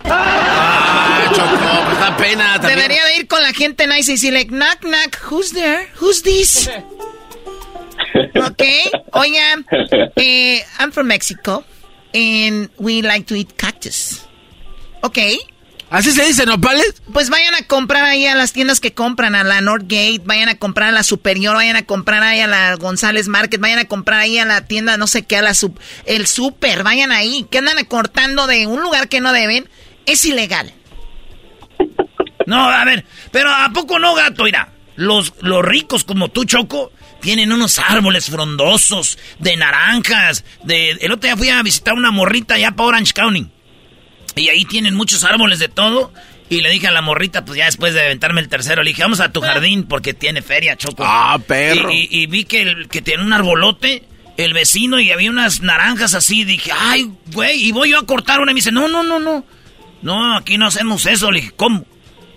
Ah, 0.03 1.31
Choco, 1.33 1.85
pues 1.85 1.99
da 1.99 2.17
pena 2.17 2.53
también. 2.53 2.75
Debería 2.79 3.05
de 3.05 3.17
ir 3.17 3.27
con 3.27 3.41
la 3.41 3.53
gente 3.53 3.87
nice 3.87 4.11
y 4.11 4.15
decirle, 4.15 4.45
knock, 4.45 4.81
knock, 4.81 5.31
who's 5.31 5.51
there? 5.51 5.89
Who's 5.99 6.21
this? 6.21 6.69
ok, 8.35 8.63
oigan, 9.11 9.65
eh, 10.15 10.63
I'm 10.79 10.91
from 10.91 11.07
Mexico 11.07 11.63
and 12.13 12.69
we 12.77 13.01
like 13.01 13.25
to 13.27 13.35
eat 13.35 13.53
cactus. 13.57 14.25
Ok. 15.01 15.19
¿Así 15.89 16.11
se 16.11 16.25
dice 16.25 16.45
nopales? 16.45 17.01
Pues 17.13 17.29
vayan 17.29 17.53
a 17.53 17.61
comprar 17.67 18.03
ahí 18.05 18.25
a 18.25 18.35
las 18.35 18.53
tiendas 18.53 18.79
que 18.79 18.93
compran, 18.93 19.35
a 19.35 19.43
la 19.43 19.61
Northgate, 19.61 20.21
vayan 20.25 20.49
a 20.49 20.57
comprar 20.57 20.89
a 20.89 20.91
la 20.91 21.03
Superior, 21.03 21.55
vayan 21.55 21.75
a 21.75 21.85
comprar 21.85 22.23
ahí 22.23 22.39
a 22.39 22.47
la 22.47 22.75
González 22.75 23.27
Market, 23.27 23.61
vayan 23.61 23.79
a 23.79 23.85
comprar 23.85 24.19
ahí 24.19 24.39
a 24.39 24.45
la 24.45 24.65
tienda, 24.65 24.97
no 24.97 25.05
sé 25.05 25.23
qué, 25.23 25.37
a 25.37 25.41
la 25.43 25.53
sub, 25.53 25.79
el 26.05 26.25
super, 26.25 26.83
vayan 26.83 27.11
ahí, 27.11 27.45
que 27.51 27.59
andan 27.59 27.83
cortando 27.85 28.47
de 28.47 28.65
un 28.65 28.81
lugar 28.81 29.09
que 29.09 29.21
no 29.21 29.31
deben, 29.31 29.69
es 30.07 30.25
ilegal. 30.25 30.73
No, 32.47 32.67
a 32.67 32.83
ver, 32.83 33.05
pero 33.31 33.51
¿a 33.53 33.69
poco 33.71 33.99
no, 33.99 34.15
gato? 34.15 34.43
Mira, 34.43 34.69
los, 34.95 35.33
los 35.41 35.63
ricos 35.63 36.03
como 36.03 36.29
tú, 36.29 36.45
Choco, 36.45 36.91
tienen 37.25 37.51
unos 37.51 37.79
árboles 37.79 38.29
frondosos 38.29 39.17
de 39.39 39.57
naranjas. 39.57 40.45
De, 40.63 40.91
el 40.91 41.11
otro 41.11 41.27
día 41.27 41.35
fui 41.35 41.49
a 41.49 41.61
visitar 41.63 41.95
una 41.95 42.11
morrita 42.11 42.53
allá 42.53 42.71
para 42.71 42.87
Orange 42.89 43.13
County. 43.13 43.47
Y 44.35 44.49
ahí 44.49 44.63
tienen 44.65 44.93
muchos 44.95 45.23
árboles 45.23 45.57
de 45.59 45.67
todo. 45.67 46.13
Y 46.47 46.61
le 46.61 46.69
dije 46.69 46.85
a 46.87 46.91
la 46.91 47.01
morrita, 47.01 47.43
pues 47.43 47.57
ya 47.57 47.65
después 47.65 47.95
de 47.95 48.01
aventarme 48.01 48.39
el 48.39 48.47
tercero, 48.49 48.83
le 48.83 48.89
dije, 48.91 49.01
vamos 49.01 49.19
a 49.19 49.31
tu 49.31 49.41
jardín 49.41 49.85
porque 49.85 50.13
tiene 50.13 50.43
feria, 50.43 50.75
Choco. 50.77 51.03
Ah, 51.03 51.39
perro. 51.45 51.89
Y, 51.91 52.07
y- 52.11 52.21
y 52.21 52.27
vi 52.27 52.43
que, 52.45 52.61
el- 52.61 52.87
que 52.87 53.01
tiene 53.01 53.23
un 53.23 53.33
arbolote, 53.33 54.03
el 54.37 54.53
vecino, 54.53 54.99
y 54.99 55.09
había 55.09 55.31
unas 55.31 55.61
naranjas 55.61 56.13
así. 56.13 56.43
Dije, 56.43 56.71
ay, 56.79 57.09
güey, 57.33 57.63
y 57.63 57.71
voy 57.71 57.89
yo 57.89 57.97
a 57.99 58.05
cortar 58.05 58.39
una. 58.41 58.51
Y 58.51 58.53
me 58.53 58.59
dice, 58.59 58.71
no, 58.71 58.87
no, 58.87 59.01
no, 59.01 59.19
no. 59.19 59.43
No, 60.03 60.37
aquí 60.37 60.59
no 60.59 60.67
hacemos 60.67 61.07
eso. 61.07 61.31
Le 61.31 61.41
dije, 61.41 61.53
¿cómo? 61.55 61.83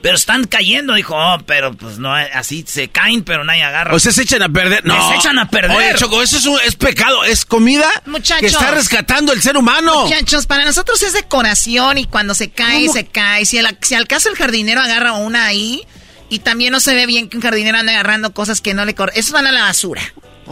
Pero 0.01 0.15
están 0.17 0.45
cayendo. 0.47 0.95
Dijo, 0.95 1.15
oh, 1.17 1.39
pero 1.45 1.73
pues 1.75 1.99
no, 1.99 2.15
así 2.15 2.65
se 2.67 2.89
caen, 2.89 3.25
pero 3.25 3.45
nadie 3.45 3.63
agarra. 3.65 3.95
O 3.95 3.99
sea, 3.99 4.13
se 4.13 4.23
echan 4.23 4.43
a 4.43 4.49
perder. 4.49 4.85
No. 4.85 5.09
Se 5.11 5.17
echan 5.17 5.39
a 5.39 5.49
perder. 5.49 5.77
Oye, 5.77 5.95
Choco, 5.97 6.23
eso 6.23 6.39
es, 6.39 6.47
un- 6.47 6.61
es 6.65 6.77
pecado. 6.77 7.25
Es 7.25 7.45
comida 7.45 7.89
Muchachos. 8.07 8.41
que 8.41 8.47
está 8.47 8.71
rescatando 8.71 9.33
el 9.33 9.43
ser 9.43 9.57
humano. 9.57 10.05
Muchachos, 10.05 10.47
para 10.47 10.65
nosotros 10.65 11.03
es 11.03 11.13
decoración 11.15 11.99
y 11.99 12.05
cuando 12.07 12.35
se 12.35 12.51
cae, 12.51 12.83
¿Cómo? 12.83 12.93
se 12.93 13.07
cae. 13.07 13.45
Si, 13.45 13.59
el- 13.59 13.77
si 13.83 13.95
al 13.95 14.07
caso 14.07 14.29
el 14.29 14.37
jardinero 14.37 14.81
agarra 14.81 15.13
una 15.15 15.47
ahí 15.47 15.85
y 16.31 16.41
también 16.41 16.73
no 16.73 16.81
se 16.81 16.95
ve 16.95 17.07
bien 17.07 17.29
que 17.29 17.37
un 17.37 17.43
jardinero 17.43 17.79
ande 17.79 17.93
agarrando 17.93 18.33
cosas 18.33 18.61
que 18.61 18.75
no 18.75 18.85
le 18.85 18.95
corren. 18.95 19.17
Esos 19.19 19.33
van 19.33 19.47
a 19.47 19.53
la 19.53 19.63
basura. 19.63 20.03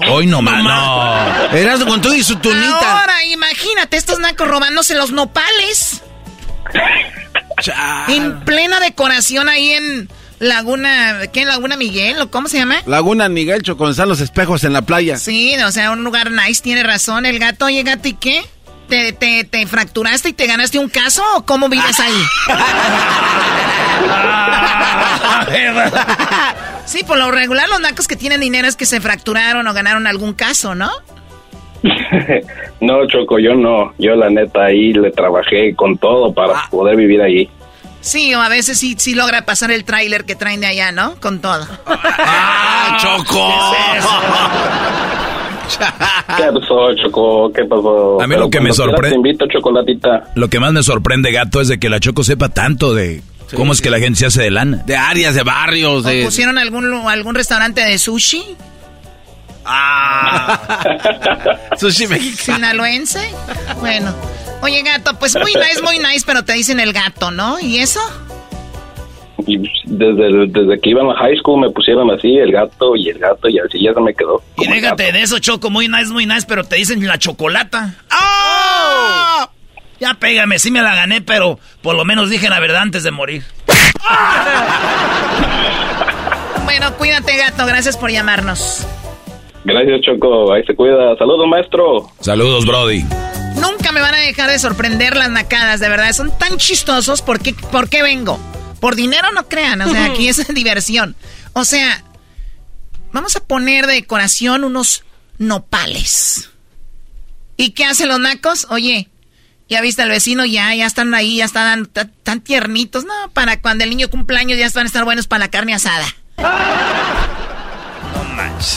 Hoy 0.09 0.27
no 0.27 0.43
más, 0.43 0.63
no. 0.63 1.57
Eras 1.57 1.83
con 1.85 2.01
todo 2.03 2.15
y 2.15 2.23
su 2.23 2.37
tunita. 2.37 3.01
Ahora, 3.01 3.25
imagínate, 3.27 3.97
estos 3.97 4.19
nacos 4.19 4.47
robándose 4.49 4.95
los 4.95 5.11
nopales. 5.13 6.03
En 8.09 8.41
plena 8.41 8.81
decoración 8.81 9.49
ahí 9.49 9.71
en 9.71 10.09
Laguna, 10.39 11.23
¿qué? 11.33 11.45
Laguna 11.45 11.77
Miguel 11.77 12.21
o 12.21 12.31
cómo 12.31 12.49
se 12.49 12.59
llama? 12.59 12.77
Laguna 12.87 13.29
Miguel, 13.29 13.63
Choco, 13.63 13.89
están 13.89 14.09
los 14.09 14.21
espejos 14.21 14.65
en 14.65 14.73
la 14.73 14.83
playa. 14.83 15.19
Sí, 15.19 15.55
o 15.57 15.73
sea, 15.73 15.91
un 15.91 16.05
lugar 16.05 16.31
nice, 16.31 16.63
tiene 16.63 16.83
razón. 16.83 17.25
El 17.25 17.39
gato, 17.39 17.67
oye, 17.67 17.83
gato, 17.83 18.09
¿y 18.09 18.15
qué? 18.15 18.45
¿Te, 18.89 19.13
te, 19.13 19.45
te 19.45 19.67
fracturaste 19.67 20.29
y 20.29 20.33
te 20.33 20.47
ganaste 20.47 20.79
un 20.79 20.89
caso 20.89 21.23
o 21.37 21.45
cómo 21.45 21.69
vives 21.69 21.99
ahí? 21.99 22.23
sí, 26.87 27.03
por 27.05 27.19
lo 27.19 27.33
regular 27.33 27.69
los 27.69 27.81
nacos 27.81 28.07
que 28.07 28.17
tienen 28.17 28.41
dinero 28.41 28.69
es 28.69 28.77
que 28.77 28.87
se 28.87 29.01
fracturaron 29.01 29.67
o 29.67 29.75
ganaron 29.75 30.07
algún 30.07 30.35
caso, 30.35 30.77
¿no? 30.77 30.91
No, 32.81 33.07
Choco, 33.07 33.39
yo 33.39 33.55
no. 33.55 33.93
Yo 33.99 34.15
la 34.17 34.29
neta 34.31 34.65
ahí 34.67 34.93
le 34.93 35.11
trabajé 35.11 35.75
con 35.75 35.97
todo 35.99 36.33
para 36.33 36.69
poder 36.71 36.97
vivir 36.97 37.21
ahí. 37.23 37.49
Sí, 38.01 38.33
o 38.35 38.41
a 38.41 38.49
veces 38.49 38.79
sí, 38.79 38.95
sí 38.99 39.15
logra 39.15 39.45
pasar 39.47 39.71
el 39.73 39.85
tráiler 39.85 40.25
que 40.25 40.37
traen 40.37 40.61
de 40.61 40.67
allá, 40.69 40.93
¿no? 40.93 41.17
Con 41.21 41.41
todo. 41.41 41.67
¡Ah, 41.87 42.97
Choco! 43.01 43.51
¿Qué 46.37 46.45
pasó, 46.53 46.95
Choco? 47.03 47.53
¿Qué 47.53 47.65
pasó? 47.65 48.21
A 48.21 48.27
mí 48.27 48.37
lo 48.37 48.49
que 48.49 48.61
me 48.61 48.73
sorprende- 48.73 49.11
Te 49.11 49.17
invito, 49.17 49.47
Chocolatita. 49.49 50.25
Lo 50.35 50.49
que 50.49 50.61
más 50.61 50.73
me 50.73 50.83
sorprende, 50.83 51.33
gato, 51.33 51.61
es 51.61 51.69
de 51.69 51.79
que 51.79 51.89
la 51.89 51.99
Choco 52.01 52.23
sepa 52.23 52.49
tanto 52.49 52.95
de 52.95 53.23
cómo 53.55 53.73
es 53.73 53.81
que 53.83 53.91
la 53.91 53.99
gente 53.99 54.19
se 54.21 54.27
hace 54.27 54.43
de 54.43 54.51
lana. 54.51 54.83
De 54.87 54.97
áreas, 54.97 55.35
de 55.35 55.43
barrios, 55.43 56.05
¿O 56.05 56.09
de... 56.09 56.25
pusieron 56.25 56.59
algún, 56.59 56.93
algún 57.09 57.35
restaurante 57.35 57.81
de 57.81 57.99
sushi? 57.99 58.57
Sushi 61.79 62.07
mexicano. 62.07 62.59
¿Sinaloense? 62.59 63.31
Bueno. 63.81 64.15
Oye, 64.63 64.83
gato, 64.83 65.19
pues 65.19 65.37
muy 65.37 65.53
nice, 65.69 65.83
muy 65.83 65.99
nice, 65.99 66.25
pero 66.27 66.45
te 66.45 66.55
dicen 66.55 66.81
el 66.81 66.93
gato, 66.93 67.31
¿no? 67.31 67.59
¿Y 67.61 67.79
eso? 67.79 68.01
Y 69.47 69.59
desde, 69.85 70.47
desde 70.49 70.81
que 70.81 70.91
iba 70.91 71.03
a 71.03 71.17
high 71.19 71.37
school 71.37 71.61
me 71.61 71.71
pusieron 71.71 72.11
así, 72.11 72.37
el 72.39 72.53
gato 72.53 72.97
y 72.97 73.11
el 73.11 73.19
gato, 73.19 73.49
y 73.49 73.59
así 73.59 73.83
ya 73.83 73.93
se 73.93 74.01
me 74.01 74.15
quedó. 74.15 74.43
Y 74.57 74.67
déjate 74.67 75.13
de 75.13 75.23
eso, 75.23 75.39
Choco, 75.39 75.71
muy 75.71 75.89
nice, 75.89 76.07
muy 76.07 76.27
nice, 76.27 76.47
pero 76.49 76.65
te 76.65 76.77
dicen 76.77 77.07
la 77.07 77.19
chocolata. 77.19 77.95
¡Ah! 78.11 79.51
Ya 80.01 80.15
pégame, 80.15 80.59
sí 80.59 80.71
me 80.71 80.83
la 80.83 80.95
gané, 80.95 81.21
pero 81.21 81.59
por 81.83 81.97
lo 81.97 82.05
menos 82.05 82.31
dije 82.31 82.49
la 82.49 82.61
verdad 82.61 82.83
antes 82.83 83.03
de 83.03 83.11
morir. 83.11 83.45
Bueno, 86.65 86.95
cuídate, 86.97 87.37
gato, 87.37 87.65
gracias 87.65 87.97
por 87.97 88.11
llamarnos. 88.11 88.85
Gracias, 89.67 90.01
Choco. 90.03 90.53
Ahí 90.53 90.63
se 90.65 90.77
cuida. 90.77 91.17
Saludos, 91.19 91.49
maestro. 91.49 92.09
Saludos, 92.21 92.65
Brody. 92.65 93.05
Nunca 93.61 93.91
me 93.91 94.01
van 94.01 94.15
a 94.15 94.19
dejar 94.19 94.49
de 94.49 94.61
sorprender 94.61 95.17
las 95.17 95.29
nacadas, 95.29 95.81
de 95.81 95.89
verdad. 95.89 96.13
Son 96.13 96.31
tan 96.39 96.57
chistosos. 96.57 97.21
¿Por 97.21 97.41
qué, 97.41 97.53
por 97.73 97.89
qué 97.89 98.03
vengo? 98.03 98.39
Por 98.81 98.95
dinero 98.95 99.33
no 99.33 99.49
crean, 99.49 99.81
o 99.83 99.91
sea, 99.91 100.07
aquí 100.07 100.29
es 100.29 100.47
diversión. 100.55 101.17
O 101.53 101.65
sea, 101.65 102.05
vamos 103.13 103.35
a 103.35 103.41
poner 103.41 103.87
de 103.89 103.95
decoración 103.95 104.63
unos 104.63 105.05
nopales. 105.39 106.51
¿Y 107.57 107.71
qué 107.71 107.87
hacen 107.87 108.09
los 108.09 108.21
nacos? 108.21 108.69
Oye, 108.71 109.09
ya 109.69 109.81
viste 109.81 110.03
al 110.03 110.11
vecino, 110.11 110.45
ya, 110.45 110.73
ya 110.77 110.87
están 110.87 111.13
ahí, 111.13 111.39
ya 111.39 111.47
están 111.47 111.87
tan, 111.87 112.13
tan 112.23 112.41
tiernitos. 112.41 113.05
No, 113.05 113.15
para 113.33 113.61
cuando 113.61 113.83
el 113.83 113.91
niño 113.91 114.09
cumpleaños 114.11 114.59
ya 114.59 114.69
van 114.73 114.85
a 114.85 114.87
estar 114.87 115.05
buenos 115.05 115.27
para 115.27 115.47
la 115.47 115.51
carne 115.51 115.75
asada. 115.75 116.07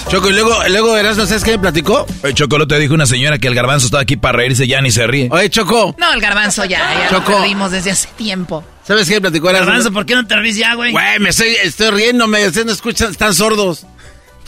Choco, 0.09 0.29
y 0.29 0.33
luego, 0.33 0.55
luego 0.69 0.97
Erasmo, 0.97 1.25
¿sabes 1.25 1.43
qué 1.43 1.51
me 1.51 1.59
platicó? 1.59 2.05
Oye, 2.23 2.33
Choco, 2.33 2.57
lo 2.57 2.67
te 2.67 2.77
dijo 2.79 2.93
una 2.93 3.05
señora 3.05 3.37
que 3.37 3.47
el 3.47 3.55
garbanzo 3.55 3.85
estaba 3.85 4.01
aquí 4.03 4.17
para 4.17 4.37
reírse 4.37 4.67
ya 4.67 4.81
ni 4.81 4.91
se 4.91 5.07
ríe. 5.07 5.29
Oye, 5.31 5.49
Choco. 5.49 5.95
No, 5.97 6.11
el 6.13 6.21
garbanzo 6.21 6.65
ya, 6.65 6.79
ya 6.79 7.11
lo 7.11 7.19
Choco. 7.19 7.37
perdimos 7.39 7.71
desde 7.71 7.91
hace 7.91 8.07
tiempo. 8.17 8.63
¿Sabes 8.85 9.07
qué 9.07 9.21
platicó 9.21 9.49
Erasmo? 9.49 9.67
Garbanzo, 9.67 9.91
¿por 9.91 10.05
qué 10.05 10.15
no 10.15 10.25
te 10.25 10.35
ríes 10.35 10.57
ya, 10.57 10.73
güey? 10.73 10.91
Güey, 10.91 11.19
me 11.19 11.29
estoy, 11.29 11.49
estoy 11.63 11.91
riéndome, 11.91 12.45
ustedes 12.47 12.65
no 12.65 12.73
escuchan, 12.73 13.11
están 13.11 13.33
sordos. 13.33 13.85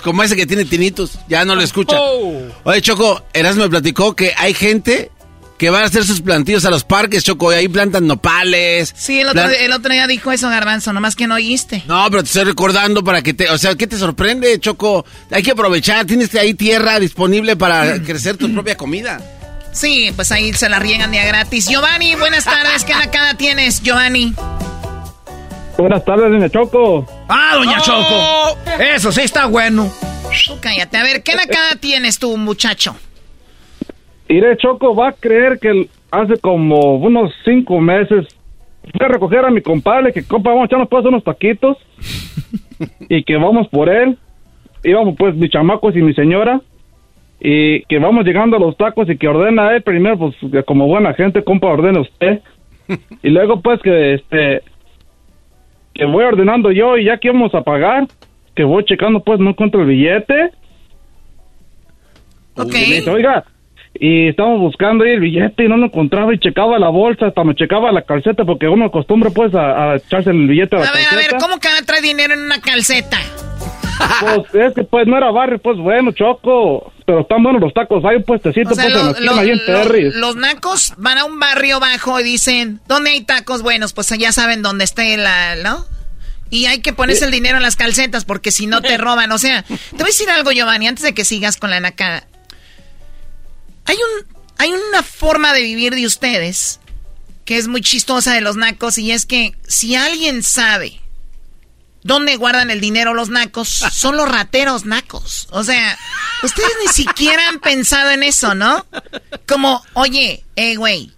Como 0.03 0.23
ese 0.23 0.35
que 0.35 0.47
tiene 0.47 0.65
tinitos, 0.65 1.11
ya 1.29 1.45
no 1.45 1.55
lo 1.55 1.61
escucha. 1.61 1.95
Oh. 1.99 2.41
Oye, 2.63 2.81
Choco, 2.81 3.23
Erasmo 3.33 3.63
me 3.63 3.69
platicó 3.69 4.15
que 4.15 4.33
hay 4.35 4.53
gente 4.53 5.11
que 5.61 5.69
va 5.69 5.81
a 5.81 5.85
hacer 5.85 6.03
sus 6.03 6.21
plantillos 6.21 6.65
a 6.65 6.71
los 6.71 6.83
parques, 6.83 7.23
Choco, 7.23 7.53
y 7.53 7.55
ahí 7.55 7.67
plantan 7.67 8.07
nopales. 8.07 8.95
Sí, 8.97 9.19
el 9.19 9.29
otro, 9.29 9.47
el 9.47 9.71
otro 9.73 9.93
día 9.93 10.07
dijo 10.07 10.31
eso, 10.31 10.49
Garbanzo, 10.49 10.91
nomás 10.91 11.15
que 11.15 11.27
no 11.27 11.35
oíste. 11.35 11.83
No, 11.85 12.03
pero 12.09 12.23
te 12.23 12.29
estoy 12.29 12.45
recordando 12.45 13.03
para 13.03 13.21
que 13.21 13.35
te... 13.35 13.47
O 13.47 13.59
sea, 13.59 13.75
¿qué 13.75 13.85
te 13.85 13.95
sorprende, 13.95 14.59
Choco? 14.59 15.05
Hay 15.29 15.43
que 15.43 15.51
aprovechar, 15.51 16.07
tienes 16.07 16.33
ahí 16.33 16.55
tierra 16.55 16.99
disponible 16.99 17.55
para 17.57 18.01
crecer 18.01 18.37
tu 18.37 18.51
propia 18.51 18.75
comida. 18.75 19.21
Sí, 19.71 20.11
pues 20.15 20.31
ahí 20.31 20.51
se 20.53 20.67
la 20.67 20.79
riegan 20.79 21.11
día 21.11 21.25
gratis. 21.25 21.67
Giovanni, 21.67 22.15
buenas 22.15 22.43
tardes. 22.43 22.83
¿Qué 22.83 22.95
nacada 22.95 23.35
tienes, 23.35 23.83
Giovanni? 23.83 24.33
Buenas 25.77 26.03
tardes, 26.03 26.31
doña 26.31 26.49
Choco. 26.49 27.07
¡Ah, 27.29 27.51
doña 27.53 27.79
Choco! 27.81 28.57
Eso 28.79 29.11
sí 29.11 29.21
está 29.21 29.45
bueno. 29.45 29.93
Tú 30.47 30.57
cállate. 30.59 30.97
A 30.97 31.03
ver, 31.03 31.21
¿qué 31.21 31.35
nacada 31.35 31.75
tienes 31.75 32.17
tú, 32.17 32.35
muchacho? 32.35 32.95
Iré 34.31 34.55
Choco, 34.57 34.95
va 34.95 35.09
a 35.09 35.13
creer 35.13 35.59
que 35.59 35.87
hace 36.09 36.37
como 36.39 36.95
unos 36.95 37.33
cinco 37.43 37.79
meses 37.79 38.27
fui 38.81 39.05
a 39.05 39.09
recoger 39.09 39.45
a 39.45 39.51
mi 39.51 39.61
compadre, 39.61 40.11
que 40.11 40.23
compa, 40.23 40.49
vamos 40.49 40.63
a 40.63 40.65
echarnos 40.65 40.89
pues 40.89 41.05
unos 41.05 41.23
taquitos 41.23 41.77
y 43.09 43.23
que 43.23 43.35
vamos 43.37 43.67
por 43.67 43.89
él. 43.89 44.17
Íbamos 44.83 45.15
pues 45.17 45.35
mis 45.35 45.51
chamacos 45.51 45.95
y 45.95 46.01
mi 46.01 46.13
señora 46.13 46.61
y 47.39 47.83
que 47.83 47.99
vamos 47.99 48.25
llegando 48.25 48.55
a 48.55 48.59
los 48.59 48.77
tacos 48.77 49.09
y 49.09 49.17
que 49.17 49.27
ordena 49.27 49.75
él 49.75 49.81
primero, 49.81 50.17
pues 50.17 50.35
que 50.51 50.63
como 50.63 50.87
buena 50.87 51.13
gente, 51.13 51.43
compa, 51.43 51.67
ordena 51.67 52.01
usted. 52.01 52.41
Y 53.23 53.29
luego 53.29 53.61
pues 53.61 53.79
que 53.81 54.15
este 54.15 54.63
que 55.93 56.05
voy 56.05 56.23
ordenando 56.25 56.71
yo 56.71 56.97
y 56.97 57.05
ya 57.05 57.17
que 57.17 57.31
vamos 57.31 57.53
a 57.53 57.61
pagar, 57.61 58.07
que 58.55 58.63
voy 58.63 58.83
checando 58.85 59.21
pues 59.21 59.39
no 59.39 59.51
encuentro 59.51 59.81
el 59.81 59.87
billete. 59.87 60.51
Ok. 62.55 62.73
Y 62.73 62.89
me 62.89 62.95
dice, 62.95 63.09
oiga, 63.11 63.45
y 63.93 64.29
estamos 64.29 64.59
buscando 64.59 65.03
ahí 65.03 65.11
el 65.11 65.19
billete 65.19 65.65
y 65.65 65.67
no 65.67 65.77
lo 65.77 65.85
encontraba 65.87 66.33
y 66.33 66.39
checaba 66.39 66.79
la 66.79 66.89
bolsa, 66.89 67.27
hasta 67.27 67.43
me 67.43 67.55
checaba 67.55 67.91
la 67.91 68.01
calceta 68.03 68.45
porque 68.45 68.67
uno 68.67 68.85
acostumbra 68.85 69.29
pues 69.31 69.53
a, 69.53 69.91
a 69.91 69.95
echarse 69.97 70.29
el 70.31 70.47
billete 70.47 70.75
a 70.75 70.79
la 70.79 70.85
A 70.87 70.91
ver, 70.93 71.05
a 71.05 71.09
calceta. 71.09 71.31
ver, 71.33 71.41
¿cómo 71.41 71.59
que 71.59 71.67
traer 71.85 72.01
dinero 72.03 72.33
en 72.33 72.41
una 72.41 72.59
calceta? 72.61 73.17
Pues 74.21 74.55
es 74.67 74.73
que 74.73 74.83
pues 74.83 75.05
no 75.07 75.17
era 75.17 75.29
barrio, 75.31 75.59
pues 75.59 75.77
bueno, 75.77 76.11
choco, 76.13 76.91
pero 77.05 77.21
están 77.21 77.43
buenos 77.43 77.61
los 77.61 77.73
tacos, 77.73 78.03
hay 78.05 78.15
un 78.17 78.23
puestecito 78.23 78.69
O 78.71 78.73
sea, 78.75 78.85
pues 78.85 78.95
en 79.17 79.25
la 79.25 79.33
lo- 79.33 79.39
ahí 79.39 79.49
en 79.51 79.59
lo- 79.67 80.19
los 80.19 80.35
nacos 80.37 80.93
van 80.97 81.17
a 81.19 81.25
un 81.25 81.39
barrio 81.39 81.79
bajo 81.79 82.19
y 82.19 82.23
dicen, 82.23 82.79
¿dónde 82.87 83.11
hay 83.11 83.21
tacos 83.21 83.61
buenos? 83.61 83.93
Pues 83.93 84.07
ya 84.17 84.31
saben 84.31 84.61
dónde 84.61 84.85
está 84.85 85.03
la, 85.17 85.55
¿no? 85.57 85.85
Y 86.49 86.65
hay 86.65 86.81
que 86.81 86.91
ponerse 86.93 87.25
el 87.25 87.31
dinero 87.31 87.57
en 87.57 87.63
las 87.63 87.75
calcetas 87.75 88.25
porque 88.25 88.51
si 88.51 88.67
no 88.67 88.81
te 88.81 88.97
roban. 88.97 89.31
O 89.31 89.37
sea, 89.37 89.63
te 89.63 89.75
voy 89.97 90.03
a 90.03 90.05
decir 90.05 90.29
algo, 90.29 90.51
Giovanni, 90.51 90.87
antes 90.87 91.03
de 91.03 91.13
que 91.13 91.23
sigas 91.23 91.57
con 91.57 91.69
la 91.69 91.79
nacada. 91.79 92.23
Hay 93.91 93.97
un, 93.97 94.37
hay 94.57 94.71
una 94.71 95.03
forma 95.03 95.51
de 95.51 95.63
vivir 95.63 95.93
de 95.95 96.05
ustedes 96.05 96.79
que 97.43 97.57
es 97.57 97.67
muy 97.67 97.81
chistosa 97.81 98.33
de 98.33 98.39
los 98.39 98.55
nacos 98.55 98.97
y 98.97 99.11
es 99.11 99.25
que 99.25 99.53
si 99.67 99.95
alguien 99.95 100.43
sabe 100.43 101.01
dónde 102.01 102.37
guardan 102.37 102.71
el 102.71 102.79
dinero 102.79 103.13
los 103.13 103.27
nacos, 103.27 103.67
son 103.67 104.15
los 104.15 104.31
rateros 104.31 104.85
nacos. 104.85 105.49
O 105.51 105.65
sea, 105.65 105.99
ustedes 106.41 106.71
ni 106.85 106.93
siquiera 106.93 107.49
han 107.49 107.59
pensado 107.59 108.11
en 108.11 108.23
eso, 108.23 108.55
¿no? 108.55 108.85
Como, 109.45 109.83
oye, 109.91 110.45
eh, 110.55 110.77
güey, 110.77 111.11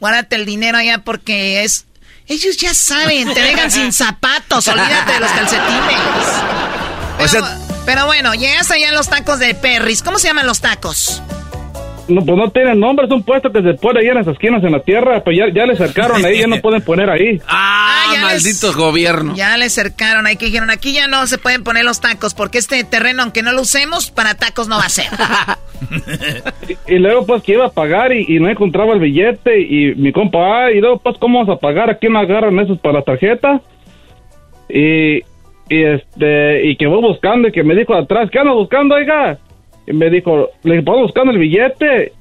guárdate 0.00 0.36
el 0.36 0.46
dinero 0.46 0.78
allá 0.78 1.04
porque 1.04 1.62
es... 1.62 1.84
Ellos 2.26 2.56
ya 2.56 2.72
saben, 2.72 3.34
te 3.34 3.40
dejan 3.42 3.70
sin 3.70 3.92
zapatos, 3.92 4.66
olvídate 4.66 5.12
de 5.12 5.20
los 5.20 5.30
calcetines. 5.30 6.00
Pero, 7.18 7.46
pero 7.84 8.06
bueno, 8.06 8.32
llegas 8.32 8.70
allá 8.70 8.88
a 8.88 8.92
los 8.92 9.10
tacos 9.10 9.38
de 9.40 9.54
Perris. 9.54 10.02
¿Cómo 10.02 10.18
se 10.18 10.28
llaman 10.28 10.46
los 10.46 10.62
tacos? 10.62 11.20
No, 12.08 12.24
pues 12.24 12.38
no 12.38 12.50
tienen 12.50 12.78
nombre, 12.78 13.06
es 13.06 13.12
un 13.12 13.22
puesto 13.22 13.50
que 13.50 13.62
se 13.62 13.74
pone 13.74 14.00
ahí 14.00 14.06
en 14.06 14.14
las 14.14 14.26
esquinas 14.28 14.62
en 14.62 14.72
la 14.72 14.80
tierra, 14.80 15.22
pues 15.24 15.36
ya, 15.36 15.46
ya 15.52 15.66
le 15.66 15.76
cercaron 15.76 16.24
ahí, 16.24 16.38
ya 16.38 16.46
no 16.46 16.60
pueden 16.60 16.82
poner 16.82 17.10
ahí. 17.10 17.40
Ah, 17.48 18.12
ya 18.14 18.20
maldito 18.22 18.72
gobierno. 18.74 19.34
Ya 19.34 19.56
le 19.56 19.68
cercaron 19.70 20.26
ahí 20.26 20.36
que 20.36 20.46
dijeron, 20.46 20.70
aquí 20.70 20.92
ya 20.92 21.08
no 21.08 21.26
se 21.26 21.38
pueden 21.38 21.64
poner 21.64 21.84
los 21.84 22.00
tacos 22.00 22.34
porque 22.34 22.58
este 22.58 22.84
terreno, 22.84 23.22
aunque 23.22 23.42
no 23.42 23.52
lo 23.52 23.62
usemos, 23.62 24.10
para 24.10 24.34
tacos 24.34 24.68
no 24.68 24.76
va 24.76 24.84
a 24.84 24.88
ser. 24.88 25.06
Y 26.88 26.98
luego 26.98 27.26
pues 27.26 27.42
que 27.42 27.52
iba 27.52 27.66
a 27.66 27.70
pagar 27.70 28.12
y, 28.12 28.24
y 28.28 28.40
no 28.40 28.48
encontraba 28.48 28.94
el 28.94 29.00
billete 29.00 29.60
y 29.60 29.94
mi 29.94 30.12
compa, 30.12 30.66
ah, 30.66 30.72
y 30.72 30.80
luego 30.80 30.98
pues 30.98 31.16
cómo 31.18 31.40
vamos 31.40 31.54
a 31.54 31.60
pagar, 31.60 31.90
aquí 31.90 32.08
no 32.08 32.18
agarran 32.18 32.58
esos 32.58 32.78
para 32.78 32.98
la 32.98 33.02
tarjeta. 33.02 33.60
Y, 34.68 35.18
y 35.68 35.84
este, 35.84 36.66
y 36.66 36.76
que 36.76 36.86
voy 36.86 37.00
buscando 37.02 37.48
y 37.48 37.52
que 37.52 37.62
me 37.62 37.74
dijo 37.74 37.94
atrás, 37.94 38.30
¿qué 38.30 38.38
anda 38.38 38.52
buscando, 38.52 38.94
oiga? 38.94 39.38
Y 39.86 39.92
me 39.92 40.10
dijo, 40.10 40.48
le 40.64 40.74
dije, 40.74 40.84
"Pues, 40.84 40.98
buscando 41.02 41.32
el 41.32 41.38
billete. 41.38 42.12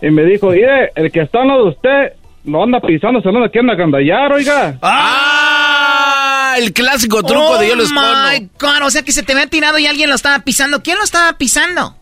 Y 0.00 0.10
me 0.10 0.24
dijo, 0.24 0.50
mire, 0.50 0.92
el 0.94 1.10
que 1.10 1.22
está 1.22 1.42
al 1.42 1.48
lado 1.48 1.64
de 1.64 1.70
usted 1.70 2.12
lo 2.44 2.62
anda 2.62 2.80
pisando, 2.80 3.20
se 3.20 3.30
lo 3.30 3.38
anda 3.38 3.48
aquí 3.48 3.58
anda 3.58 3.72
a 3.72 3.76
gandallar, 3.76 4.32
oiga. 4.32 4.78
¡Ah! 4.80 6.54
El 6.58 6.72
clásico 6.72 7.22
truco 7.22 7.50
oh 7.50 7.58
de 7.58 7.68
yo 7.68 7.76
los 7.76 7.92
my 7.92 8.48
God, 8.58 8.86
o 8.86 8.90
sea 8.90 9.02
que 9.02 9.12
se 9.12 9.22
te 9.22 9.32
había 9.32 9.46
tirado 9.46 9.78
y 9.78 9.86
alguien 9.86 10.08
lo 10.08 10.16
estaba 10.16 10.40
pisando. 10.40 10.82
¿Quién 10.82 10.96
lo 10.98 11.04
estaba 11.04 11.36
pisando? 11.36 11.94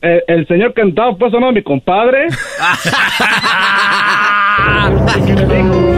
El, 0.00 0.22
el 0.28 0.46
señor 0.46 0.74
que 0.74 0.82
estaba 0.82 1.16
pues 1.16 1.32
no 1.32 1.50
mi 1.52 1.62
compadre. 1.62 2.28
y 5.18 5.22
que 5.26 5.34
le 5.34 5.46
dijo, 5.46 5.72
"Que 5.72 5.78
levante 5.80 5.89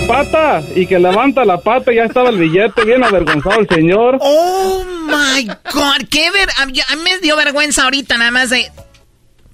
la 0.00 0.06
pata. 0.06 0.62
Y 0.74 0.86
que 0.86 0.98
levanta 0.98 1.44
la 1.44 1.58
pata 1.58 1.92
y 1.92 1.96
ya 1.96 2.04
estaba 2.04 2.30
el 2.30 2.38
billete, 2.38 2.84
bien 2.84 3.02
avergonzado 3.02 3.60
el 3.60 3.68
señor. 3.68 4.18
Oh 4.20 4.84
my 4.84 5.46
God, 5.46 6.08
qué 6.10 6.30
ver. 6.30 6.48
A 6.58 6.66
mí, 6.66 6.74
me 7.02 7.18
dio 7.18 7.36
vergüenza 7.36 7.84
ahorita 7.84 8.16
nada 8.16 8.30
más 8.30 8.50
de. 8.50 8.70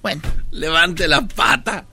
Bueno. 0.01 0.21
Levante 0.51 1.07
la 1.07 1.21
pata. 1.21 1.85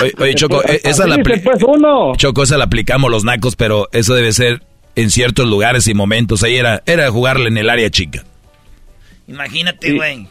Oye, 0.00 0.14
oye, 0.18 0.34
Choco, 0.34 0.62
eh, 0.64 0.80
esa 0.84 1.06
la 1.06 1.18
pues 1.18 1.62
uno. 1.66 2.14
Choco, 2.16 2.42
esa 2.42 2.56
la 2.56 2.64
aplicamos 2.64 3.10
los 3.10 3.24
nacos, 3.24 3.56
pero 3.56 3.88
eso 3.92 4.14
debe 4.14 4.32
ser 4.32 4.62
en 4.96 5.10
ciertos 5.10 5.46
lugares 5.46 5.86
y 5.88 5.94
momentos. 5.94 6.42
Ahí 6.42 6.56
era, 6.56 6.82
era 6.86 7.10
jugarle 7.10 7.48
en 7.48 7.58
el 7.58 7.68
área 7.68 7.90
chica. 7.90 8.24
Imagínate, 9.26 9.92
güey. 9.92 10.26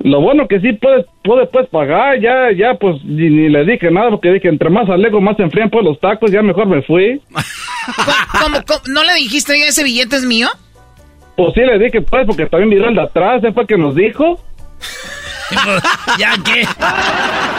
Lo 0.00 0.20
bueno 0.20 0.46
que 0.46 0.60
sí 0.60 0.72
puede, 0.74 1.06
puede 1.24 1.46
pues 1.46 1.68
pagar, 1.68 2.20
ya, 2.20 2.52
ya 2.56 2.74
pues 2.74 3.02
ni, 3.04 3.28
ni 3.30 3.48
le 3.48 3.64
dije 3.64 3.90
nada 3.90 4.10
porque 4.10 4.30
dije 4.30 4.48
entre 4.48 4.70
más 4.70 4.88
alego 4.88 5.20
más 5.20 5.36
se 5.36 5.42
enfrían 5.42 5.70
pues 5.70 5.84
los 5.84 5.98
tacos, 5.98 6.30
ya 6.30 6.40
mejor 6.42 6.66
me 6.66 6.82
fui. 6.82 7.20
¿Cómo, 8.40 8.58
cómo? 8.66 8.80
no 8.88 9.02
le 9.04 9.14
dijiste, 9.14 9.52
oiga, 9.52 9.66
ese 9.66 9.82
billete 9.82 10.16
es 10.16 10.24
mío? 10.24 10.48
Pues 11.36 11.52
sí 11.54 11.60
le 11.60 11.78
dije 11.78 12.00
pues 12.00 12.26
porque 12.26 12.46
también 12.46 12.68
miró 12.68 12.88
el 12.88 12.94
de 12.94 13.02
atrás, 13.02 13.42
¿eh? 13.42 13.52
fue 13.52 13.66
que 13.66 13.76
nos 13.76 13.94
dijo. 13.94 14.40
¿Ya 16.18 16.34
qué? 16.44 16.66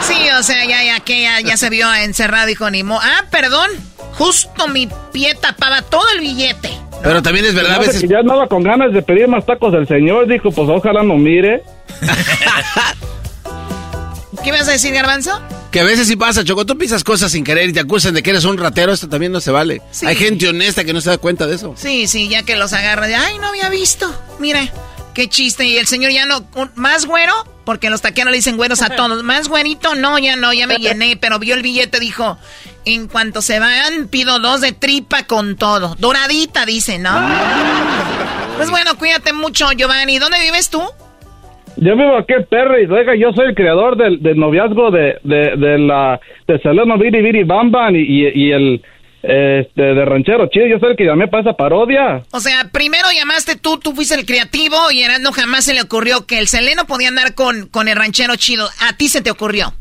Sí, 0.00 0.28
o 0.38 0.42
sea, 0.42 0.64
ya, 0.64 0.82
ya 0.84 1.00
que 1.00 1.22
ya, 1.22 1.40
ya 1.40 1.56
se 1.56 1.70
vio 1.70 1.92
encerrado, 1.94 2.46
dijo 2.46 2.70
ni 2.70 2.82
mo. 2.82 2.98
Ah, 3.02 3.24
perdón. 3.30 3.68
Justo 4.12 4.68
mi 4.68 4.88
pie 5.12 5.34
tapaba 5.34 5.82
todo 5.82 6.04
el 6.14 6.20
billete. 6.20 6.70
Pero 7.02 7.22
también 7.22 7.46
es 7.46 7.54
verdad, 7.54 7.76
a 7.76 7.78
veces... 7.78 8.00
que 8.00 8.08
ya 8.08 8.18
andaba 8.18 8.46
con 8.48 8.62
ganas 8.62 8.92
de 8.92 9.02
pedir 9.02 9.28
más 9.28 9.46
tacos 9.46 9.72
del 9.72 9.86
señor, 9.86 10.26
dijo 10.26 10.50
pues 10.50 10.68
ojalá 10.68 11.02
no 11.02 11.16
mire. 11.16 11.62
¿Qué 14.44 14.52
vas 14.52 14.68
a 14.68 14.72
decir, 14.72 14.92
Garbanzo? 14.94 15.40
Que 15.70 15.80
a 15.80 15.84
veces 15.84 16.08
sí 16.08 16.16
pasa, 16.16 16.44
Choco, 16.44 16.64
tú 16.64 16.78
pisas 16.78 17.04
cosas 17.04 17.32
sin 17.32 17.44
querer 17.44 17.68
y 17.68 17.72
te 17.72 17.80
acusan 17.80 18.14
de 18.14 18.22
que 18.22 18.30
eres 18.30 18.44
un 18.44 18.56
ratero, 18.58 18.92
esto 18.92 19.08
también 19.08 19.32
no 19.32 19.40
se 19.40 19.50
vale. 19.50 19.82
Sí. 19.90 20.06
Hay 20.06 20.16
gente 20.16 20.48
honesta 20.48 20.84
que 20.84 20.92
no 20.92 21.00
se 21.00 21.10
da 21.10 21.18
cuenta 21.18 21.46
de 21.46 21.56
eso. 21.56 21.74
Sí, 21.76 22.06
sí, 22.08 22.28
ya 22.28 22.42
que 22.42 22.56
los 22.56 22.72
agarra 22.72 23.06
de, 23.06 23.16
ay, 23.16 23.38
no 23.38 23.48
había 23.48 23.68
visto. 23.68 24.12
Mira, 24.38 24.68
qué 25.14 25.28
chiste. 25.28 25.64
Y 25.66 25.76
el 25.76 25.86
señor 25.86 26.12
ya 26.12 26.24
no, 26.26 26.44
un- 26.54 26.70
más 26.74 27.04
güero, 27.04 27.34
porque 27.64 27.90
los 27.90 28.00
taqueros 28.00 28.30
le 28.30 28.38
dicen 28.38 28.56
güeros 28.56 28.80
a 28.82 28.88
todos. 28.96 29.22
Más 29.22 29.48
güerito, 29.48 29.94
no, 29.94 30.18
ya 30.18 30.36
no, 30.36 30.52
ya 30.54 30.66
me 30.66 30.76
llené. 30.76 31.16
Pero 31.18 31.38
vio 31.38 31.54
el 31.54 31.62
billete, 31.62 32.00
dijo, 32.00 32.38
en 32.86 33.08
cuanto 33.08 33.42
se 33.42 33.58
van, 33.60 34.08
pido 34.08 34.38
dos 34.38 34.62
de 34.62 34.72
tripa 34.72 35.24
con 35.24 35.56
todo. 35.56 35.96
Doradita, 35.98 36.64
dice, 36.66 36.98
¿no? 36.98 37.12
Pues 38.56 38.68
bueno, 38.68 38.98
cuídate 38.98 39.32
mucho, 39.32 39.72
Giovanni. 39.72 40.18
¿Dónde 40.18 40.38
vives 40.40 40.68
tú? 40.68 40.82
Yo 41.80 41.96
vivo 41.96 42.14
aquí 42.16 42.34
Perry, 42.48 42.84
oiga, 42.84 43.14
yo 43.16 43.32
soy 43.32 43.48
el 43.48 43.54
creador 43.54 43.96
del, 43.96 44.22
del 44.22 44.36
noviazgo 44.36 44.90
de, 44.90 45.16
de, 45.24 45.56
de 45.56 45.78
la 45.78 46.20
de 46.46 46.58
Seleno 46.58 46.98
Viri 46.98 47.22
Viri 47.22 47.42
Bamban 47.42 47.96
y, 47.96 48.00
y, 48.00 48.28
y 48.34 48.52
el 48.52 48.82
este 49.22 49.82
de 49.82 50.04
Ranchero 50.04 50.46
Chido, 50.48 50.66
yo 50.66 50.78
soy 50.78 50.90
el 50.90 50.96
que 50.96 51.04
llamé 51.04 51.28
para 51.28 51.42
esa 51.42 51.52
parodia. 51.54 52.22
O 52.32 52.40
sea, 52.40 52.68
primero 52.72 53.04
llamaste 53.14 53.56
tú, 53.56 53.78
tú 53.78 53.92
fuiste 53.92 54.14
el 54.14 54.26
creativo 54.26 54.76
y 54.92 55.02
no 55.22 55.32
jamás 55.32 55.64
se 55.64 55.74
le 55.74 55.82
ocurrió 55.82 56.26
que 56.26 56.38
el 56.38 56.48
Seleno 56.48 56.84
podía 56.86 57.08
andar 57.08 57.34
con, 57.34 57.68
con 57.70 57.88
el 57.88 57.96
ranchero 57.96 58.34
chido. 58.36 58.66
A 58.88 58.96
ti 58.96 59.08
se 59.08 59.22
te 59.22 59.30
ocurrió. 59.30 59.72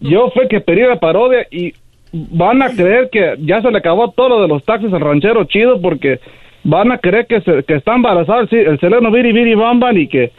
Yo 0.00 0.30
fue 0.30 0.44
el 0.44 0.48
que 0.48 0.60
pedí 0.60 0.82
la 0.82 0.98
parodia 0.98 1.46
y 1.50 1.74
van 2.12 2.62
a 2.62 2.70
creer 2.70 3.08
que 3.10 3.36
ya 3.40 3.60
se 3.60 3.70
le 3.70 3.78
acabó 3.78 4.10
todo 4.12 4.30
lo 4.30 4.42
de 4.42 4.48
los 4.48 4.64
taxis 4.64 4.92
al 4.92 5.00
Ranchero 5.00 5.44
Chido 5.44 5.80
porque 5.80 6.18
van 6.64 6.90
a 6.90 6.98
creer 6.98 7.26
que, 7.26 7.40
se, 7.40 7.62
que 7.64 7.74
está 7.74 7.94
embarazado 7.94 8.40
el, 8.40 8.48
el 8.52 8.80
Seleno 8.80 9.10
Viri 9.10 9.32
Viri 9.32 9.54
Bamban 9.54 9.96
y 9.96 10.08
que 10.08 10.32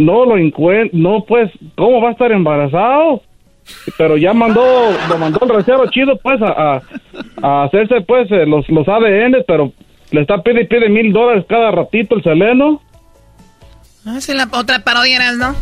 no 0.00 0.24
lo 0.24 0.36
encuentra, 0.36 0.90
no 0.98 1.24
pues, 1.26 1.50
¿cómo 1.76 2.00
va 2.00 2.08
a 2.08 2.12
estar 2.12 2.32
embarazado? 2.32 3.22
pero 3.96 4.16
ya 4.16 4.32
mandó, 4.32 4.90
lo 5.08 5.18
mandó 5.18 5.38
el 5.42 5.48
recero 5.48 5.88
chido, 5.90 6.18
pues, 6.22 6.40
a, 6.42 6.46
a, 6.48 6.82
a 7.42 7.64
hacerse, 7.64 8.00
pues, 8.00 8.30
eh, 8.30 8.46
los, 8.46 8.68
los 8.68 8.86
ADN, 8.88 9.44
pero 9.46 9.72
le 10.10 10.22
está 10.22 10.42
pide 10.42 10.62
y 10.62 10.66
pide 10.66 10.88
mil 10.88 11.12
dólares 11.12 11.44
cada 11.48 11.70
ratito 11.70 12.16
el 12.16 12.22
seleno. 12.22 12.82
Ah, 14.04 14.16
esa 14.18 14.32
es 14.32 14.38
la 14.38 14.48
otra 14.52 14.82
parodia, 14.82 15.32
¿no? 15.32 15.54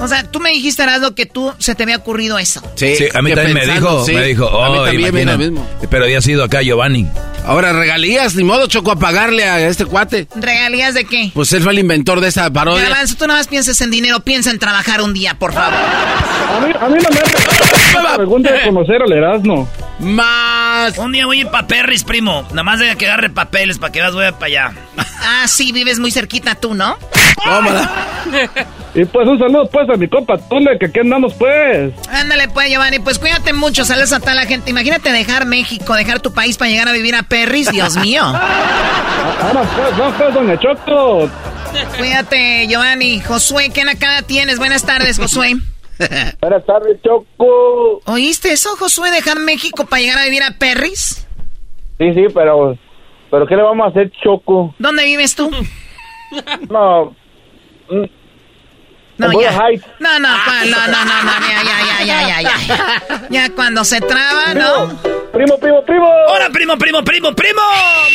O 0.00 0.08
sea, 0.08 0.28
tú 0.30 0.40
me 0.40 0.50
dijiste, 0.50 0.82
Erasmo, 0.82 1.14
que 1.14 1.26
tú 1.26 1.52
se 1.58 1.74
te 1.74 1.84
había 1.84 1.96
ocurrido 1.96 2.38
eso. 2.38 2.60
Sí, 2.74 2.94
a 3.14 3.22
mí 3.22 3.32
también 3.32 3.54
me 3.54 3.72
dijo, 3.72 4.04
sí. 4.04 4.14
me 4.14 4.24
dijo, 4.24 4.48
A 4.48 4.70
mí 4.70 4.78
oh, 4.78 4.84
también 4.84 5.14
me 5.14 5.24
lo 5.24 5.38
mismo. 5.38 5.66
Pero 5.88 6.04
había 6.04 6.20
sido 6.20 6.42
acá 6.42 6.60
Giovanni. 6.62 7.06
Ahora, 7.44 7.72
regalías, 7.72 8.34
ni 8.36 8.44
modo, 8.44 8.66
Choco, 8.66 8.92
a 8.92 8.96
pagarle 8.96 9.44
a 9.44 9.60
este 9.60 9.84
cuate. 9.84 10.28
¿Regalías 10.34 10.94
de 10.94 11.04
qué? 11.04 11.30
Pues 11.34 11.52
él 11.52 11.62
fue 11.62 11.72
el 11.72 11.80
inventor 11.80 12.20
de 12.20 12.28
esa 12.28 12.50
parodia. 12.50 12.84
Garbanzo, 12.88 13.16
tú 13.16 13.26
nada 13.26 13.40
más 13.40 13.48
piensas 13.48 13.80
en 13.80 13.90
dinero, 13.90 14.20
piensa 14.20 14.50
en 14.50 14.58
trabajar 14.58 15.00
un 15.00 15.12
día, 15.12 15.34
por 15.34 15.52
favor. 15.52 15.72
A 15.74 16.60
mí, 16.64 16.72
a 16.80 16.88
mí 16.88 16.98
no 17.02 17.10
me 17.10 17.20
hace 17.20 18.20
algún 18.20 18.42
día 18.42 18.62
conocer 18.64 19.02
al 19.02 19.12
Erasmo. 19.12 19.68
Más. 19.98 20.96
Un 20.98 21.12
día 21.12 21.26
voy 21.26 21.38
a 21.38 21.40
ir 21.42 21.48
pa' 21.48 21.66
Perris, 21.66 22.04
primo. 22.04 22.42
Nada 22.50 22.62
más 22.62 22.78
de 22.78 22.94
que 22.96 23.06
agarre 23.06 23.30
papeles 23.30 23.78
para 23.78 23.92
que 23.92 24.00
vas, 24.00 24.12
voy 24.12 24.30
para 24.32 24.46
allá. 24.46 24.72
Ah, 25.20 25.46
sí, 25.46 25.72
vives 25.72 25.98
muy 25.98 26.10
cerquita 26.10 26.54
tú, 26.54 26.74
¿no? 26.74 26.96
Y 28.94 29.04
pues 29.06 29.26
un 29.26 29.38
saludo, 29.38 29.68
pues, 29.70 29.88
a 29.88 29.94
mi 29.94 30.06
compa 30.06 30.36
Tule, 30.36 30.78
que 30.78 30.86
aquí 30.86 31.00
andamos, 31.00 31.32
pues. 31.34 31.92
Ándale, 32.08 32.48
pues, 32.48 32.68
Giovanni, 32.70 32.98
pues 32.98 33.18
cuídate 33.18 33.52
mucho, 33.52 33.84
saludos 33.84 34.12
a 34.12 34.20
toda 34.20 34.34
la 34.34 34.44
gente. 34.46 34.70
Imagínate 34.70 35.10
dejar 35.12 35.46
México, 35.46 35.94
dejar 35.94 36.20
tu 36.20 36.32
país 36.32 36.58
para 36.58 36.70
llegar 36.70 36.88
a 36.88 36.92
vivir 36.92 37.14
a 37.14 37.22
Perris, 37.32 37.70
Dios 37.70 37.96
mío. 37.96 38.22
Ahora, 38.24 39.62
pues, 39.74 39.96
no, 39.96 40.12
pues, 40.18 40.34
doña 40.34 40.60
Choco. 40.60 41.30
Cuídate, 41.96 42.66
Giovanni. 42.68 43.20
Josué, 43.20 43.70
¿qué 43.72 43.84
nacada 43.86 44.20
tienes? 44.20 44.58
Buenas 44.58 44.84
tardes, 44.84 45.18
Josué. 45.18 45.54
Buenas 46.42 46.66
tardes, 46.66 47.00
Choco. 47.02 48.02
¿Oíste 48.04 48.52
eso, 48.52 48.76
Josué? 48.78 49.10
¿Dejar 49.10 49.38
México 49.38 49.86
para 49.86 50.02
llegar 50.02 50.18
a 50.18 50.24
vivir 50.24 50.42
a 50.42 50.58
Perris? 50.58 51.26
Sí, 51.96 52.12
sí, 52.12 52.26
pero, 52.34 52.76
pero 53.30 53.46
¿qué 53.46 53.56
le 53.56 53.62
vamos 53.62 53.86
a 53.86 53.88
hacer, 53.88 54.12
Choco? 54.22 54.74
¿Dónde 54.78 55.06
vives 55.06 55.34
tú? 55.34 55.50
No, 56.68 57.16
No, 59.18 59.40
ya. 59.40 59.52
No, 60.00 60.18
no, 60.18 60.28
¿cuál? 60.44 60.70
no, 60.70 60.76
no, 60.86 61.04
no, 61.04 61.22
no, 61.22 61.32
ya, 61.48 61.62
ya, 61.62 62.04
ya, 62.04 62.04
ya, 62.04 62.40
ya, 62.40 62.58
ya. 62.66 63.22
Ya 63.30 63.50
cuando 63.54 63.84
se 63.84 64.00
traba, 64.00 64.54
¿no? 64.54 64.88
Primo, 65.32 65.58
primo, 65.58 65.82
primo. 65.84 66.08
¡Hola, 66.28 66.48
primo, 66.52 66.76
primo, 66.76 67.02
primo, 67.02 67.34
primo! 67.34 67.60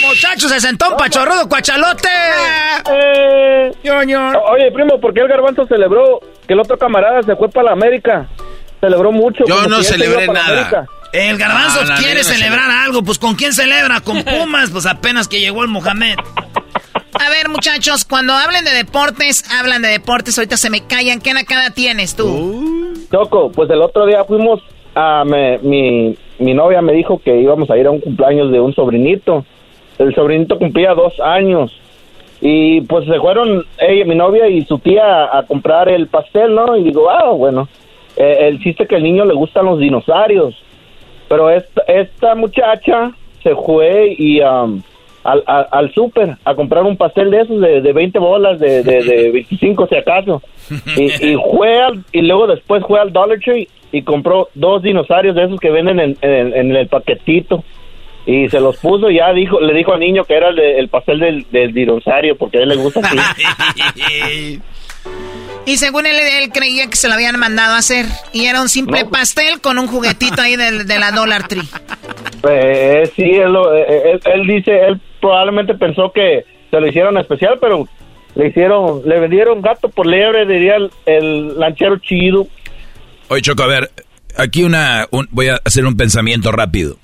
Muchachos, 0.05 0.51
se 0.51 0.59
sentó 0.59 0.89
un 0.89 0.97
pachorrudo 0.97 1.47
cuachalote. 1.49 2.09
Eh, 2.91 3.71
Oye, 3.83 4.71
primo, 4.71 4.99
¿por 4.99 5.13
qué 5.13 5.21
el 5.21 5.27
garbanzo 5.27 5.65
celebró 5.67 6.19
que 6.47 6.53
el 6.53 6.59
otro 6.59 6.77
camarada 6.77 7.23
se 7.23 7.35
fue 7.35 7.49
para 7.49 7.67
la 7.67 7.71
América? 7.71 8.27
Celebró 8.79 9.11
mucho. 9.11 9.43
Yo 9.47 9.67
no 9.67 9.81
celebré 9.81 10.27
nada. 10.27 10.85
El 11.13 11.37
garbanzo 11.37 11.79
quiere 11.97 12.23
celebrar 12.23 12.69
algo. 12.69 13.03
Pues 13.03 13.17
¿con 13.17 13.35
quién 13.35 13.53
celebra? 13.53 14.01
¿Con 14.01 14.23
Pumas? 14.25 14.69
Pues 14.69 14.85
apenas 14.85 15.27
que 15.27 15.39
llegó 15.39 15.63
el 15.63 15.69
Mohamed. 15.69 16.17
A 17.19 17.29
ver, 17.29 17.49
muchachos, 17.49 18.05
cuando 18.05 18.33
hablen 18.33 18.63
de 18.63 18.71
deportes, 18.71 19.43
hablan 19.59 19.81
de 19.81 19.89
deportes. 19.89 20.37
Ahorita 20.37 20.57
se 20.57 20.69
me 20.69 20.81
callan. 20.85 21.19
¿Qué 21.19 21.33
nacada 21.33 21.71
tienes 21.71 22.15
tú? 22.15 22.93
Choco, 23.11 23.51
pues 23.51 23.69
el 23.69 23.81
otro 23.81 24.05
día 24.05 24.23
fuimos 24.23 24.61
a... 24.95 25.23
me- 25.25 25.57
mi, 25.59 26.15
mi 26.39 26.53
novia 26.53 26.81
me 26.81 26.93
dijo 26.93 27.19
que 27.19 27.39
íbamos 27.39 27.69
a 27.71 27.77
ir 27.77 27.87
a 27.87 27.91
un 27.91 27.99
cumpleaños 28.01 28.51
de 28.51 28.59
un 28.59 28.73
sobrinito. 28.73 29.45
El 29.97 30.13
sobrinito 30.13 30.57
cumplía 30.59 30.93
dos 30.93 31.19
años. 31.19 31.71
Y 32.39 32.81
pues 32.81 33.07
se 33.07 33.19
fueron 33.19 33.65
ella, 33.79 34.05
mi 34.05 34.13
novia 34.13 34.47
y 34.47 34.63
su 34.65 34.77
tía 34.77 35.35
a 35.35 35.43
comprar 35.47 35.89
el 35.89 36.07
pastel, 36.07 36.53
¿no? 36.53 36.77
Y 36.77 36.83
digo, 36.83 37.09
ah, 37.09 37.31
bueno. 37.31 37.67
Eh, 38.15 38.47
el 38.47 38.59
chiste 38.59 38.85
que 38.85 38.95
al 38.95 39.03
niño 39.03 39.25
le 39.25 39.33
gustan 39.33 39.65
los 39.65 39.79
dinosaurios. 39.79 40.55
Pero 41.27 41.49
esta, 41.49 41.81
esta 41.87 42.35
muchacha 42.35 43.11
se 43.41 43.55
fue 43.55 44.15
y 44.17 44.39
um, 44.41 44.81
al, 45.27 45.43
al, 45.45 45.67
al 45.71 45.93
súper 45.93 46.37
a 46.45 46.55
comprar 46.55 46.83
un 46.83 46.97
pastel 46.97 47.29
de 47.31 47.41
esos 47.41 47.59
de, 47.61 47.81
de 47.81 47.93
20 47.93 48.17
bolas, 48.19 48.59
de, 48.59 48.81
de, 48.83 49.03
de 49.03 49.31
25 49.33 49.87
si 49.87 49.95
acaso. 49.95 50.41
Y, 50.95 51.03
y 51.31 51.35
fue 51.51 51.81
al- 51.83 52.03
y 52.11 52.21
luego 52.21 52.47
después 52.47 52.83
fue 52.87 52.99
al 52.99 53.11
Dollar 53.13 53.39
Tree 53.39 53.67
y 53.91 54.01
compró 54.01 54.49
dos 54.55 54.81
dinosaurios 54.83 55.35
de 55.35 55.43
esos 55.45 55.59
que 55.59 55.69
venden 55.71 55.99
en, 55.99 56.17
en- 56.21 56.53
en 56.55 56.75
el 56.75 56.87
paquetito. 56.87 57.63
Y 58.25 58.49
se 58.49 58.59
los 58.59 58.75
puso 58.77 59.09
y 59.09 59.15
ya 59.17 59.31
dijo, 59.31 59.61
le 59.61 59.73
dijo 59.73 59.93
al 59.93 60.01
niño 60.01 60.25
que 60.25 60.33
era 60.35 60.49
el 60.49 60.89
pastel 60.89 61.19
del, 61.19 61.45
del 61.49 61.73
dinosaurio 61.73 62.35
porque 62.35 62.57
a 62.57 62.63
él 62.63 62.69
le 62.69 62.75
gusta 62.75 62.99
así. 62.99 63.17
Y 65.65 65.77
según 65.77 66.05
él, 66.05 66.15
él 66.17 66.49
creía 66.53 66.87
que 66.87 66.95
se 66.95 67.07
lo 67.09 67.15
habían 67.15 67.37
mandado 67.37 67.75
a 67.75 67.79
hacer. 67.79 68.05
Y 68.31 68.45
era 68.45 68.61
un 68.61 68.69
simple 68.69 69.03
pastel 69.05 69.59
con 69.59 69.77
un 69.77 69.87
juguetito 69.87 70.41
ahí 70.41 70.55
del- 70.55 70.87
de, 70.87 70.97
la 70.99 71.11
Dollar 71.11 71.47
Tree. 71.47 71.67
Eh, 72.49 73.11
sí, 73.15 73.23
él, 73.23 73.51
lo- 73.51 73.75
eh, 73.75 74.11
él, 74.13 74.21
él 74.33 74.47
dice, 74.47 74.71
él 74.87 75.01
probablemente 75.19 75.73
pensó 75.73 76.11
que 76.13 76.45
se 76.71 76.79
lo 76.79 76.87
hicieron 76.87 77.17
especial, 77.17 77.57
pero 77.59 77.85
le 78.35 78.47
hicieron, 78.47 79.01
le 79.05 79.19
vendieron 79.19 79.61
gato 79.61 79.89
por 79.89 80.07
liebre, 80.07 80.45
diría 80.45 80.75
el, 80.77 80.89
el 81.05 81.59
lanchero 81.59 81.97
chido. 81.99 82.47
Oye, 83.27 83.41
Choco, 83.41 83.63
a 83.63 83.67
ver, 83.67 83.91
aquí 84.37 84.63
una, 84.63 85.05
un- 85.11 85.27
voy 85.31 85.49
a 85.49 85.59
hacer 85.65 85.85
un 85.85 85.97
pensamiento 85.97 86.51
rápido. 86.53 86.97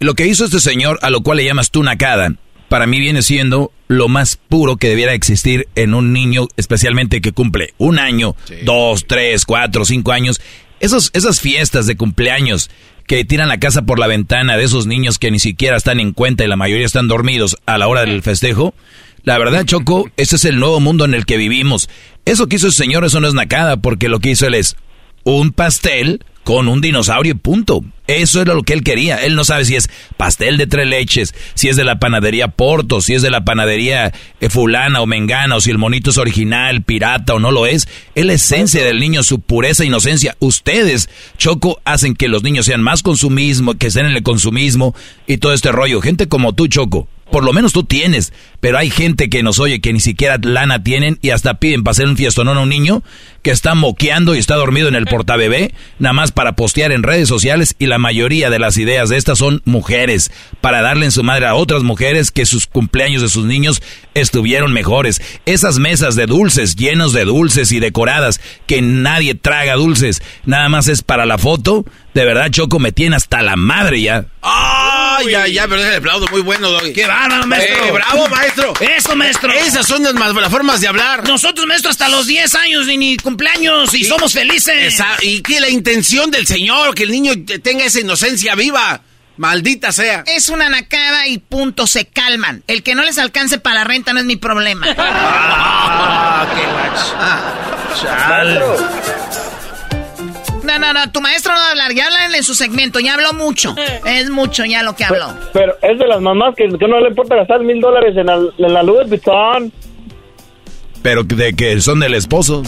Lo 0.00 0.14
que 0.14 0.26
hizo 0.26 0.44
este 0.44 0.60
señor, 0.60 0.98
a 1.00 1.08
lo 1.10 1.22
cual 1.22 1.38
le 1.38 1.44
llamas 1.44 1.70
tú 1.70 1.82
nacada, 1.82 2.34
para 2.70 2.86
mí 2.86 3.00
viene 3.00 3.22
siendo 3.22 3.72
lo 3.88 4.06
más 4.06 4.36
puro 4.36 4.76
que 4.76 4.88
debiera 4.88 5.12
existir 5.12 5.66
en 5.74 5.92
un 5.92 6.12
niño, 6.12 6.46
especialmente 6.56 7.20
que 7.20 7.32
cumple 7.32 7.74
un 7.78 7.98
año, 7.98 8.36
dos, 8.64 9.06
tres, 9.08 9.44
cuatro, 9.44 9.84
cinco 9.84 10.12
años. 10.12 10.40
Esos, 10.78 11.10
esas 11.12 11.40
fiestas 11.40 11.88
de 11.88 11.96
cumpleaños 11.96 12.70
que 13.08 13.24
tiran 13.24 13.48
la 13.48 13.58
casa 13.58 13.82
por 13.82 13.98
la 13.98 14.06
ventana 14.06 14.56
de 14.56 14.62
esos 14.62 14.86
niños 14.86 15.18
que 15.18 15.32
ni 15.32 15.40
siquiera 15.40 15.76
están 15.76 15.98
en 15.98 16.12
cuenta 16.12 16.44
y 16.44 16.46
la 16.46 16.54
mayoría 16.54 16.86
están 16.86 17.08
dormidos 17.08 17.56
a 17.66 17.76
la 17.76 17.88
hora 17.88 18.02
del 18.02 18.22
festejo. 18.22 18.72
La 19.24 19.36
verdad, 19.36 19.64
Choco, 19.64 20.08
ese 20.16 20.36
es 20.36 20.44
el 20.44 20.60
nuevo 20.60 20.78
mundo 20.78 21.04
en 21.04 21.14
el 21.14 21.26
que 21.26 21.38
vivimos. 21.38 21.90
Eso 22.24 22.46
que 22.46 22.54
hizo 22.54 22.68
el 22.68 22.72
señor, 22.72 23.04
eso 23.04 23.18
no 23.18 23.26
es 23.26 23.34
nacada, 23.34 23.78
porque 23.78 24.08
lo 24.08 24.20
que 24.20 24.30
hizo 24.30 24.46
él 24.46 24.54
es 24.54 24.76
un 25.24 25.50
pastel 25.50 26.24
con 26.44 26.68
un 26.68 26.80
dinosaurio 26.80 27.32
y 27.32 27.36
punto. 27.36 27.84
Eso 28.06 28.42
era 28.42 28.54
lo 28.54 28.62
que 28.62 28.72
él 28.72 28.82
quería. 28.82 29.24
Él 29.24 29.36
no 29.36 29.44
sabe 29.44 29.64
si 29.64 29.76
es 29.76 29.88
pastel 30.16 30.56
de 30.56 30.66
tres 30.66 30.86
leches, 30.86 31.34
si 31.54 31.68
es 31.68 31.76
de 31.76 31.84
la 31.84 32.00
panadería 32.00 32.48
Porto, 32.48 33.00
si 33.00 33.14
es 33.14 33.22
de 33.22 33.30
la 33.30 33.44
panadería 33.44 34.12
eh, 34.40 34.48
fulana 34.48 35.00
o 35.00 35.06
mengana, 35.06 35.56
o 35.56 35.60
si 35.60 35.70
el 35.70 35.78
monito 35.78 36.10
es 36.10 36.18
original, 36.18 36.82
pirata 36.82 37.34
o 37.34 37.38
no 37.38 37.52
lo 37.52 37.66
es. 37.66 37.86
Es 38.14 38.24
la 38.24 38.32
esencia 38.32 38.84
del 38.84 38.98
niño, 38.98 39.22
su 39.22 39.40
pureza 39.40 39.84
e 39.84 39.86
inocencia. 39.86 40.36
Ustedes, 40.40 41.08
Choco, 41.38 41.80
hacen 41.84 42.14
que 42.16 42.28
los 42.28 42.42
niños 42.42 42.66
sean 42.66 42.82
más 42.82 43.02
consumismo, 43.02 43.74
que 43.74 43.86
estén 43.86 44.06
en 44.06 44.16
el 44.16 44.22
consumismo 44.22 44.94
y 45.26 45.38
todo 45.38 45.52
este 45.52 45.70
rollo. 45.70 46.00
Gente 46.00 46.28
como 46.28 46.52
tú, 46.52 46.66
Choco. 46.66 47.06
Por 47.30 47.44
lo 47.44 47.52
menos 47.52 47.72
tú 47.72 47.84
tienes, 47.84 48.32
pero 48.60 48.76
hay 48.76 48.90
gente 48.90 49.30
que 49.30 49.42
nos 49.42 49.60
oye 49.60 49.80
que 49.80 49.92
ni 49.92 50.00
siquiera 50.00 50.38
lana 50.42 50.82
tienen 50.82 51.18
y 51.22 51.30
hasta 51.30 51.54
piden 51.54 51.84
para 51.84 51.92
hacer 51.92 52.06
un 52.06 52.16
fiestonón 52.16 52.58
a 52.58 52.62
un 52.62 52.68
niño 52.68 53.02
que 53.42 53.50
está 53.50 53.74
moqueando 53.74 54.34
y 54.34 54.38
está 54.38 54.56
dormido 54.56 54.88
en 54.88 54.94
el 54.94 55.06
portabebé, 55.06 55.72
nada 55.98 56.12
más 56.12 56.32
para 56.32 56.56
postear 56.56 56.92
en 56.92 57.02
redes 57.02 57.28
sociales 57.28 57.74
y 57.78 57.86
la 57.86 57.98
mayoría 57.98 58.50
de 58.50 58.58
las 58.58 58.76
ideas 58.76 59.08
de 59.08 59.16
estas 59.16 59.38
son 59.38 59.62
mujeres, 59.64 60.30
para 60.60 60.82
darle 60.82 61.06
en 61.06 61.12
su 61.12 61.22
madre 61.22 61.46
a 61.46 61.54
otras 61.54 61.82
mujeres 61.82 62.30
que 62.30 62.44
sus 62.44 62.66
cumpleaños 62.66 63.22
de 63.22 63.28
sus 63.28 63.46
niños 63.46 63.82
estuvieron 64.14 64.72
mejores. 64.72 65.22
Esas 65.46 65.78
mesas 65.78 66.16
de 66.16 66.26
dulces, 66.26 66.76
llenos 66.76 67.12
de 67.12 67.24
dulces 67.24 67.72
y 67.72 67.80
decoradas, 67.80 68.40
que 68.66 68.82
nadie 68.82 69.34
traga 69.34 69.74
dulces, 69.74 70.22
nada 70.44 70.68
más 70.68 70.88
es 70.88 71.02
para 71.02 71.24
la 71.24 71.38
foto, 71.38 71.86
de 72.14 72.24
verdad 72.24 72.50
Choco 72.50 72.78
me 72.78 72.92
tiene 72.92 73.16
hasta 73.16 73.42
la 73.42 73.56
madre 73.56 74.00
ya. 74.02 74.24
¡Ay, 74.42 75.30
ya, 75.30 75.46
ya! 75.46 75.68
Pero 75.68 75.80
déjale 75.80 75.96
aplaudo, 75.96 76.26
muy 76.28 76.40
bueno, 76.40 76.70
Doggy. 76.70 76.92
¡Qué 76.92 77.06
bárbaro, 77.06 77.46
maestro! 77.46 77.84
Eh, 77.84 77.92
¡Bravo, 77.92 78.28
maestro! 78.28 78.72
¡Eso, 78.80 79.16
maestro! 79.16 79.52
Esas 79.52 79.86
son 79.86 80.02
las, 80.02 80.50
formas 80.50 80.80
de 80.80 80.88
hablar. 80.88 81.26
Nosotros, 81.28 81.66
maestro, 81.66 81.90
hasta 81.90 82.08
los 82.08 82.26
10 82.26 82.54
años 82.54 82.88
y 82.88 82.96
ni 82.96 83.16
cumpleaños 83.16 83.94
y, 83.94 84.04
somos 84.04 84.32
felices. 84.32 84.94
Esa- 84.94 85.16
y 85.22 85.40
que 85.42 85.60
la 85.60 85.68
intención 85.68 86.30
del 86.30 86.46
señor, 86.46 86.94
que 86.94 87.04
el 87.04 87.10
niño 87.10 87.32
tenga 87.62 87.84
esa 87.84 88.00
inocencia 88.00 88.54
viva. 88.54 89.02
Maldita 89.36 89.90
sea. 89.90 90.22
Es 90.26 90.50
una 90.50 90.68
nacada 90.68 91.26
y 91.26 91.38
punto, 91.38 91.86
se 91.86 92.04
calman. 92.04 92.62
El 92.66 92.82
que 92.82 92.94
no 92.94 93.02
les 93.02 93.16
alcance 93.16 93.58
para 93.58 93.76
la 93.76 93.84
renta 93.84 94.12
no 94.12 94.20
es 94.20 94.26
mi 94.26 94.36
problema. 94.36 94.86
Ah, 96.32 96.46
qué 96.54 96.64
No, 100.64 100.78
no, 100.78 100.92
no, 100.92 101.10
tu 101.10 101.20
maestro 101.20 101.52
no 101.54 101.58
va 101.60 101.66
a 101.66 101.70
hablar, 101.70 101.92
ya 101.94 102.06
hablan 102.06 102.34
en 102.34 102.42
su 102.44 102.54
segmento, 102.54 103.00
ya 103.00 103.14
habló 103.14 103.32
mucho. 103.32 103.74
Es 104.04 104.30
mucho 104.30 104.64
ya 104.64 104.82
lo 104.82 104.94
que 104.96 105.04
habló. 105.04 105.34
Pero 105.52 105.76
es 105.82 105.98
de 105.98 106.06
las 106.06 106.20
mamás 106.20 106.54
que, 106.56 106.68
que 106.68 106.88
no 106.88 107.00
le 107.00 107.08
importa 107.08 107.36
gastar 107.36 107.60
mil 107.60 107.80
dólares 107.80 108.14
en, 108.16 108.26
la- 108.26 108.34
en 108.58 108.72
la 108.74 108.82
Louis 108.82 109.08
Vuitton. 109.08 109.72
Pero 111.02 111.22
de 111.24 111.54
que 111.54 111.80
son 111.80 112.00
del 112.00 112.12
esposo. 112.14 112.62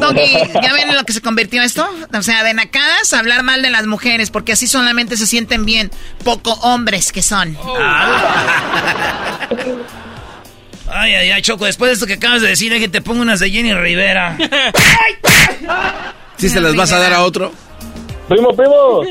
Doggy, 0.00 0.32
¿ya 0.62 0.72
ven 0.74 0.90
en 0.90 0.94
lo 0.96 1.04
que 1.04 1.12
se 1.14 1.20
convirtió 1.22 1.62
esto? 1.62 1.88
O 2.16 2.22
sea, 2.22 2.44
de 2.44 2.52
nacadas, 2.54 3.12
hablar 3.14 3.42
mal 3.42 3.62
de 3.62 3.70
las 3.70 3.86
mujeres, 3.86 4.30
porque 4.30 4.52
así 4.52 4.66
solamente 4.66 5.16
se 5.16 5.26
sienten 5.26 5.64
bien, 5.64 5.90
poco 6.24 6.52
hombres 6.62 7.10
que 7.10 7.22
son. 7.22 7.56
Ay, 10.90 11.14
ay, 11.14 11.30
ay, 11.32 11.42
Choco, 11.42 11.66
después 11.66 11.90
de 11.90 11.92
esto 11.94 12.06
que 12.06 12.14
acabas 12.14 12.40
de 12.40 12.48
decir, 12.48 12.72
que 12.78 12.88
te 12.88 13.02
pongo 13.02 13.20
unas 13.20 13.40
de 13.40 13.50
Jenny 13.50 13.74
Rivera. 13.74 14.38
¿Sí 16.38 16.48
se 16.48 16.60
las 16.60 16.74
vas 16.74 16.92
a 16.92 16.98
dar 16.98 17.12
a 17.12 17.24
otro? 17.24 17.52
Primo, 18.28 18.54
primo. 18.54 19.02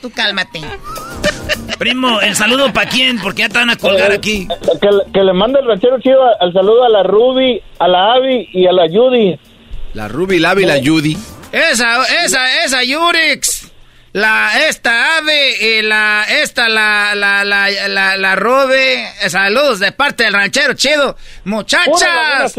Tú 0.00 0.10
cálmate. 0.10 0.60
Primo, 1.78 2.20
¿el 2.20 2.36
saludo 2.36 2.72
para 2.72 2.88
quién? 2.88 3.18
Porque 3.18 3.42
ya 3.42 3.48
te 3.48 3.58
van 3.58 3.70
a 3.70 3.76
colgar 3.76 4.12
aquí. 4.12 4.46
Que, 5.12 5.22
le 5.22 5.32
mande 5.32 5.60
el 5.60 5.66
ranchero 5.66 5.98
chido 6.00 6.20
al 6.40 6.52
saludo 6.52 6.84
a 6.84 6.88
la 6.88 7.02
Ruby, 7.02 7.60
a 7.78 7.88
la 7.88 8.12
Abby 8.14 8.48
y 8.52 8.66
a 8.66 8.72
la 8.72 8.86
Judy. 8.88 9.38
La 9.94 10.06
Ruby, 10.08 10.38
la 10.38 10.50
Abby 10.50 10.62
y 10.62 10.66
la 10.66 10.78
Judy. 10.84 11.16
Esa, 11.52 12.04
esa, 12.24 12.64
esa, 12.64 12.84
Yurix. 12.84 13.59
La, 14.12 14.66
esta 14.68 15.18
ave 15.18 15.78
y 15.78 15.82
la, 15.82 16.24
esta, 16.28 16.68
la, 16.68 17.14
la, 17.14 17.44
la, 17.44 17.70
la, 17.88 18.16
la 18.16 18.34
Ruby. 18.34 19.04
Saludos 19.28 19.78
de 19.78 19.92
parte 19.92 20.24
del 20.24 20.32
ranchero 20.32 20.74
chido. 20.74 21.16
Muchachas, 21.44 22.56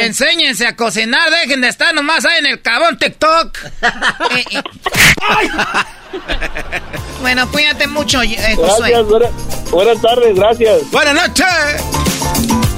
enséñense 0.00 0.66
a 0.66 0.74
cocinar, 0.74 1.30
dejen 1.30 1.60
de 1.60 1.68
estar 1.68 1.94
nomás 1.94 2.24
ahí 2.24 2.38
en 2.38 2.46
el 2.46 2.62
cabón 2.62 2.98
TikTok. 2.98 3.58
Eh, 4.30 4.44
eh. 4.50 4.62
bueno, 7.20 7.50
cuídate 7.50 7.86
mucho, 7.86 8.22
eh, 8.22 8.56
Gracias, 8.56 9.06
buenas 9.70 10.00
tardes, 10.00 10.34
gracias. 10.34 10.90
Buenas 10.90 11.14
noches. 11.14 11.46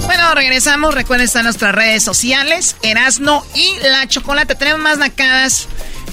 Bueno, 0.07 0.35
regresamos. 0.35 0.95
Recuerden, 0.95 1.27
están 1.27 1.45
nuestras 1.45 1.75
redes 1.75 2.03
sociales, 2.03 2.77
Erasno 2.83 3.45
y 3.55 3.77
La 3.83 4.07
Chocolate. 4.09 4.55
Tenemos 4.55 4.81
más 4.81 4.99
nacadas 4.99 5.69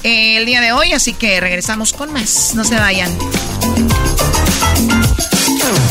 eh, 0.05 0.37
el 0.37 0.45
día 0.45 0.61
de 0.61 0.71
hoy, 0.71 0.93
así 0.93 1.13
que 1.13 1.39
regresamos 1.39 1.91
con 1.91 2.13
más. 2.13 2.53
No 2.53 2.63
se 2.63 2.75
vayan. 2.75 3.11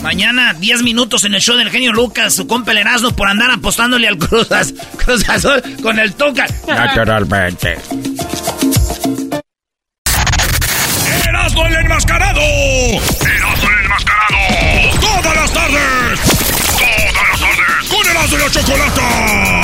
Mañana, 0.04 0.54
10 0.54 0.82
minutos 0.82 1.24
en 1.24 1.34
el 1.34 1.40
show 1.40 1.56
del 1.56 1.70
genio 1.70 1.92
Lucas, 1.92 2.32
su 2.34 2.46
compa 2.46 2.70
el 2.70 2.78
Erasmo 2.78 3.10
por 3.10 3.26
andar 3.28 3.50
apostándole 3.50 4.06
al 4.06 4.16
Cruz, 4.18 4.46
Cruz 5.04 5.28
Azul 5.28 5.60
con 5.82 5.98
el 5.98 6.14
Tuca. 6.14 6.46
Naturalmente. 6.68 7.76
¡Erasmo 11.26 11.66
el 11.66 11.74
enmascarado! 11.74 12.40
¡Erasmo 12.40 13.68
el 13.68 13.84
enmascarado! 13.84 15.00
¡Todas 15.00 15.34
las 15.34 15.52
tardes! 15.52 16.20
¡Todas 16.78 17.28
las 17.30 17.40
tardes! 17.40 17.88
¡Con 17.88 18.06
Erasmo 18.06 18.36
y 18.36 18.40
la 18.40 18.50
Chocolata! 18.50 19.63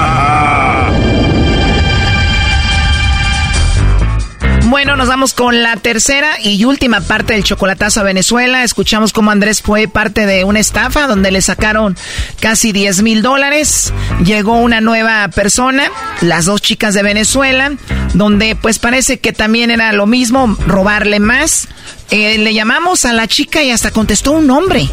Bueno, 4.71 4.95
nos 4.95 5.09
vamos 5.09 5.33
con 5.33 5.63
la 5.63 5.75
tercera 5.75 6.29
y 6.41 6.63
última 6.63 7.01
parte 7.01 7.33
del 7.33 7.43
chocolatazo 7.43 7.99
a 7.99 8.03
Venezuela. 8.03 8.63
Escuchamos 8.63 9.11
cómo 9.11 9.29
Andrés 9.29 9.61
fue 9.61 9.89
parte 9.89 10.25
de 10.25 10.45
una 10.45 10.61
estafa 10.61 11.07
donde 11.07 11.29
le 11.29 11.41
sacaron 11.41 11.97
casi 12.39 12.71
10 12.71 13.03
mil 13.03 13.21
dólares. 13.21 13.93
Llegó 14.23 14.53
una 14.53 14.79
nueva 14.79 15.27
persona, 15.27 15.91
las 16.21 16.45
dos 16.45 16.61
chicas 16.61 16.93
de 16.93 17.03
Venezuela, 17.03 17.73
donde 18.13 18.55
pues 18.55 18.79
parece 18.79 19.19
que 19.19 19.33
también 19.33 19.71
era 19.71 19.91
lo 19.91 20.05
mismo, 20.05 20.55
robarle 20.65 21.19
más. 21.19 21.67
Eh, 22.09 22.37
le 22.37 22.53
llamamos 22.53 23.03
a 23.03 23.11
la 23.11 23.27
chica 23.27 23.61
y 23.63 23.71
hasta 23.71 23.91
contestó 23.91 24.31
un 24.31 24.47
nombre. 24.47 24.87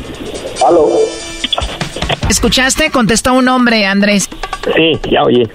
¿Aló? 0.66 0.89
¿Escuchaste? 2.29 2.91
Contestó 2.91 3.33
un 3.33 3.47
hombre, 3.47 3.87
Andrés. 3.87 4.29
Sí, 4.74 4.99
ya 5.09 5.22
oye. 5.22 5.49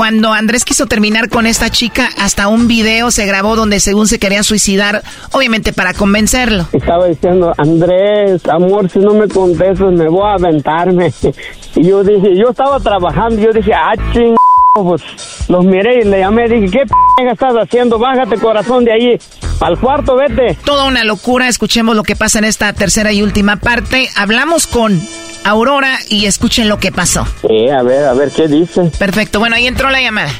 Cuando 0.00 0.32
Andrés 0.32 0.64
quiso 0.64 0.86
terminar 0.86 1.28
con 1.28 1.44
esta 1.44 1.68
chica, 1.68 2.08
hasta 2.16 2.48
un 2.48 2.66
video 2.68 3.10
se 3.10 3.26
grabó 3.26 3.54
donde 3.54 3.80
según 3.80 4.08
se 4.08 4.18
quería 4.18 4.42
suicidar, 4.42 5.02
obviamente 5.32 5.74
para 5.74 5.92
convencerlo. 5.92 6.64
Estaba 6.72 7.04
diciendo, 7.04 7.52
Andrés, 7.58 8.40
amor, 8.48 8.88
si 8.88 8.98
no 8.98 9.12
me 9.12 9.28
contestas 9.28 9.92
me 9.92 10.08
voy 10.08 10.26
a 10.26 10.36
aventarme. 10.36 11.12
Y 11.76 11.86
yo 11.86 12.02
dije, 12.02 12.34
yo 12.34 12.48
estaba 12.48 12.80
trabajando, 12.80 13.42
yo 13.42 13.52
dije, 13.52 13.74
ah, 13.74 13.92
ching... 14.14 14.34
Pues 14.74 15.02
los 15.48 15.64
miré 15.64 16.00
y 16.00 16.04
le 16.04 16.20
llamé, 16.20 16.48
dije, 16.48 16.66
¿qué 16.70 16.86
p 16.86 17.30
estás 17.30 17.54
haciendo? 17.54 17.98
Bájate 17.98 18.36
corazón 18.36 18.84
de 18.84 18.92
ahí, 18.92 19.18
al 19.60 19.78
cuarto 19.80 20.14
vete. 20.14 20.56
Toda 20.64 20.84
una 20.84 21.02
locura, 21.02 21.48
escuchemos 21.48 21.96
lo 21.96 22.04
que 22.04 22.14
pasa 22.14 22.38
en 22.38 22.44
esta 22.44 22.72
tercera 22.72 23.12
y 23.12 23.22
última 23.22 23.56
parte. 23.56 24.08
Hablamos 24.16 24.68
con 24.68 25.00
Aurora 25.44 25.98
y 26.08 26.26
escuchen 26.26 26.68
lo 26.68 26.78
que 26.78 26.92
pasó. 26.92 27.26
Sí, 27.48 27.68
a 27.68 27.82
ver, 27.82 28.04
a 28.04 28.14
ver, 28.14 28.30
¿qué 28.30 28.46
dice? 28.46 28.92
Perfecto, 28.96 29.40
bueno, 29.40 29.56
ahí 29.56 29.66
entró 29.66 29.90
la 29.90 30.00
llamada. 30.00 30.30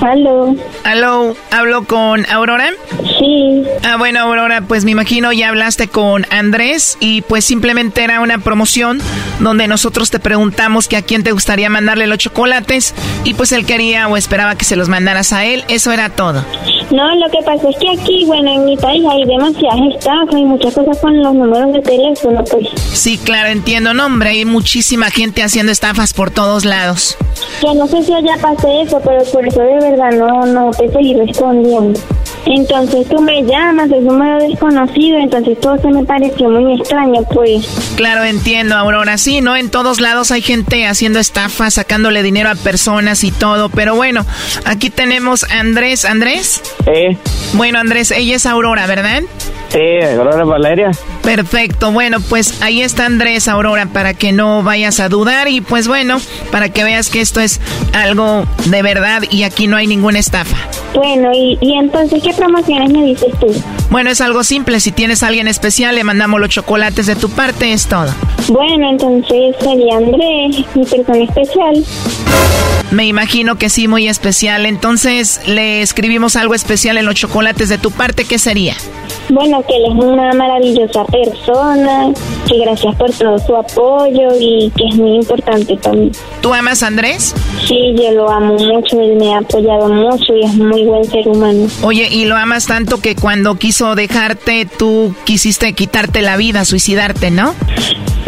Aló. 0.00 0.54
Aló, 0.84 1.36
¿hablo 1.50 1.84
con 1.84 2.24
Aurora? 2.30 2.70
Sí. 3.18 3.64
Ah, 3.84 3.96
bueno, 3.96 4.20
Aurora, 4.20 4.62
pues 4.62 4.84
me 4.84 4.92
imagino 4.92 5.32
ya 5.32 5.48
hablaste 5.48 5.88
con 5.88 6.24
Andrés 6.30 6.96
y 7.00 7.22
pues 7.22 7.44
simplemente 7.44 8.04
era 8.04 8.20
una 8.20 8.38
promoción 8.38 9.00
donde 9.40 9.66
nosotros 9.66 10.10
te 10.10 10.20
preguntamos 10.20 10.88
que 10.88 10.96
a 10.96 11.02
quién 11.02 11.24
te 11.24 11.32
gustaría 11.32 11.68
mandarle 11.68 12.06
los 12.06 12.18
chocolates 12.18 12.94
y 13.24 13.34
pues 13.34 13.52
él 13.52 13.66
quería 13.66 14.08
o 14.08 14.16
esperaba 14.16 14.56
que 14.56 14.64
se 14.64 14.76
los 14.76 14.88
mandaras 14.88 15.32
a 15.32 15.44
él, 15.44 15.64
eso 15.68 15.90
era 15.92 16.10
todo. 16.10 16.44
No, 16.90 17.14
lo 17.16 17.28
que 17.30 17.42
pasa 17.44 17.68
es 17.68 17.76
que 17.76 17.90
aquí, 17.90 18.24
bueno, 18.24 18.50
en 18.50 18.64
mi 18.64 18.76
país 18.76 19.04
hay 19.10 19.24
demasiadas 19.24 19.80
estafas 19.94 20.34
y 20.34 20.44
muchas 20.44 20.74
cosas 20.74 20.98
con 20.98 21.22
los 21.22 21.34
números 21.34 21.72
de 21.74 21.82
teléfono, 21.82 22.42
pues. 22.44 22.68
Sí, 22.92 23.18
claro, 23.18 23.48
entiendo, 23.48 23.92
no, 23.94 24.06
hombre, 24.06 24.30
hay 24.30 24.44
muchísima 24.44 25.10
gente 25.10 25.42
haciendo 25.42 25.70
estafas 25.70 26.14
por 26.14 26.30
todos 26.30 26.64
lados. 26.64 27.16
Yo 27.62 27.74
no 27.74 27.86
sé 27.86 28.02
si 28.02 28.12
allá 28.12 28.36
pase 28.40 28.82
eso, 28.82 29.00
pero 29.04 29.22
por 29.24 29.46
eso 29.46 29.60
de 29.60 29.87
verdad 29.90 30.12
no, 30.12 30.46
no 30.46 30.70
te 30.70 30.88
seguí 30.90 31.14
respondiendo. 31.14 31.98
Entonces 32.46 33.06
tú 33.08 33.20
me 33.20 33.42
llamas, 33.42 33.90
es 33.90 33.98
un 33.98 34.06
número 34.06 34.38
desconocido, 34.38 35.18
entonces 35.18 35.60
todo 35.60 35.76
se 35.78 35.88
me 35.88 36.04
pareció 36.04 36.48
muy 36.48 36.80
extraño, 36.80 37.22
pues. 37.34 37.66
Claro, 37.96 38.24
entiendo, 38.24 38.74
Aurora. 38.74 39.18
Sí, 39.18 39.40
¿no? 39.40 39.56
En 39.56 39.70
todos 39.70 40.00
lados 40.00 40.30
hay 40.30 40.40
gente 40.40 40.86
haciendo 40.86 41.18
estafas, 41.18 41.74
sacándole 41.74 42.22
dinero 42.22 42.48
a 42.48 42.54
personas 42.54 43.22
y 43.24 43.32
todo. 43.32 43.68
Pero 43.68 43.96
bueno, 43.96 44.24
aquí 44.64 44.88
tenemos 44.88 45.44
a 45.44 45.60
Andrés. 45.60 46.04
¿Andrés? 46.04 46.62
Sí. 46.84 47.18
Bueno, 47.54 47.80
Andrés, 47.80 48.10
ella 48.12 48.36
es 48.36 48.46
Aurora, 48.46 48.86
¿verdad? 48.86 49.22
Sí, 49.68 50.04
Aurora 50.16 50.44
Valeria. 50.44 50.90
Perfecto, 51.22 51.92
bueno, 51.92 52.20
pues 52.20 52.62
ahí 52.62 52.80
está 52.80 53.04
Andrés, 53.04 53.48
Aurora, 53.48 53.86
para 53.86 54.14
que 54.14 54.32
no 54.32 54.62
vayas 54.62 54.98
a 54.98 55.08
dudar 55.08 55.48
y 55.48 55.60
pues 55.60 55.86
bueno, 55.86 56.18
para 56.50 56.70
que 56.70 56.84
veas 56.84 57.10
que 57.10 57.20
esto 57.20 57.40
es 57.40 57.60
algo 57.92 58.46
de 58.66 58.82
verdad 58.82 59.22
y 59.30 59.42
aquí 59.42 59.66
no 59.66 59.76
hay 59.76 59.86
ninguna 59.86 60.18
estafa. 60.18 60.56
Bueno, 60.94 61.30
y, 61.34 61.58
y 61.60 61.74
entonces, 61.74 62.22
¿qué 62.22 62.32
promociones 62.32 62.90
me 62.90 63.04
dices 63.04 63.32
tú? 63.38 63.46
Bueno, 63.90 64.10
es 64.10 64.22
algo 64.22 64.42
simple, 64.42 64.80
si 64.80 64.90
tienes 64.90 65.22
a 65.22 65.26
alguien 65.26 65.48
especial, 65.48 65.94
le 65.94 66.02
mandamos 66.02 66.40
los 66.40 66.48
chocolates 66.48 67.06
de 67.06 67.16
tu 67.16 67.28
parte, 67.28 67.72
es 67.72 67.86
todo. 67.86 68.08
Bueno, 68.48 68.88
entonces 68.90 69.54
sería 69.60 69.98
Andrés, 69.98 70.64
mi 70.74 70.84
persona 70.84 71.24
especial. 71.24 71.84
Me 72.90 73.06
imagino 73.06 73.56
que 73.56 73.68
sí, 73.68 73.86
muy 73.86 74.08
especial. 74.08 74.64
Entonces, 74.64 75.42
le 75.46 75.82
escribimos 75.82 76.36
algo 76.36 76.54
especial 76.54 76.96
en 76.96 77.04
los 77.04 77.14
chocolates 77.16 77.68
de 77.68 77.76
tu 77.76 77.90
parte, 77.90 78.24
¿qué 78.24 78.38
sería? 78.38 78.74
Bueno, 79.30 79.62
que 79.66 79.76
él 79.76 79.84
es 79.86 80.04
una 80.04 80.32
maravillosa 80.32 81.04
persona, 81.04 82.12
que 82.46 82.58
gracias 82.58 82.94
por 82.96 83.12
todo 83.12 83.38
su 83.38 83.56
apoyo 83.56 84.28
y 84.40 84.72
que 84.76 84.86
es 84.86 84.96
muy 84.96 85.16
importante 85.16 85.76
también. 85.76 86.12
¿Tú 86.40 86.52
amas 86.54 86.82
a 86.82 86.86
Andrés? 86.86 87.34
Sí, 87.66 87.94
yo 87.94 88.12
lo 88.12 88.30
amo 88.30 88.54
mucho, 88.54 89.00
él 89.00 89.16
me 89.16 89.34
ha 89.34 89.38
apoyado 89.38 89.88
mucho 89.88 90.34
y 90.34 90.44
es 90.44 90.54
muy 90.54 90.84
buen 90.84 91.04
ser 91.04 91.28
humano. 91.28 91.66
Oye, 91.82 92.08
y 92.10 92.24
lo 92.24 92.36
amas 92.36 92.66
tanto 92.66 93.00
que 93.00 93.16
cuando 93.16 93.56
quiso 93.56 93.94
dejarte, 93.94 94.66
tú 94.66 95.14
quisiste 95.24 95.72
quitarte 95.74 96.22
la 96.22 96.36
vida, 96.36 96.64
suicidarte, 96.64 97.30
¿no? 97.30 97.54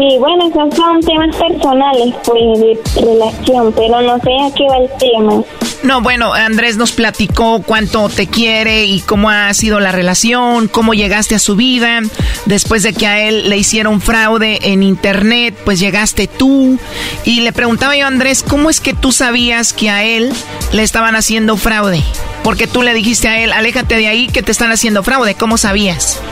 Sí, 0.00 0.16
bueno, 0.18 0.50
son 0.74 1.00
temas 1.02 1.36
personales, 1.36 2.14
pues, 2.24 2.58
de 2.58 2.80
relación, 3.02 3.70
pero 3.76 4.00
no 4.00 4.18
sé 4.20 4.30
a 4.30 4.54
qué 4.54 4.64
va 4.66 4.78
el 4.78 4.90
tema. 4.98 5.44
No, 5.82 6.00
bueno, 6.00 6.32
Andrés 6.32 6.78
nos 6.78 6.92
platicó 6.92 7.60
cuánto 7.60 8.08
te 8.08 8.26
quiere 8.26 8.86
y 8.86 9.00
cómo 9.00 9.28
ha 9.28 9.52
sido 9.52 9.78
la 9.78 9.92
relación, 9.92 10.68
cómo 10.68 10.94
llegaste 10.94 11.34
a 11.34 11.38
su 11.38 11.54
vida. 11.54 12.00
Después 12.46 12.82
de 12.82 12.94
que 12.94 13.06
a 13.06 13.20
él 13.20 13.50
le 13.50 13.58
hicieron 13.58 14.00
fraude 14.00 14.58
en 14.62 14.82
internet, 14.82 15.54
pues 15.66 15.78
llegaste 15.78 16.28
tú. 16.28 16.78
Y 17.26 17.40
le 17.40 17.52
preguntaba 17.52 17.94
yo 17.94 18.06
a 18.06 18.08
Andrés, 18.08 18.42
¿cómo 18.42 18.70
es 18.70 18.80
que 18.80 18.94
tú 18.94 19.12
sabías 19.12 19.74
que 19.74 19.90
a 19.90 20.02
él 20.02 20.32
le 20.72 20.82
estaban 20.82 21.14
haciendo 21.14 21.58
fraude? 21.58 22.02
Porque 22.42 22.66
tú 22.66 22.80
le 22.80 22.94
dijiste 22.94 23.28
a 23.28 23.38
él, 23.40 23.52
aléjate 23.52 23.96
de 23.96 24.08
ahí 24.08 24.28
que 24.28 24.42
te 24.42 24.50
están 24.50 24.72
haciendo 24.72 25.02
fraude. 25.02 25.34
¿Cómo 25.34 25.58
sabías? 25.58 26.22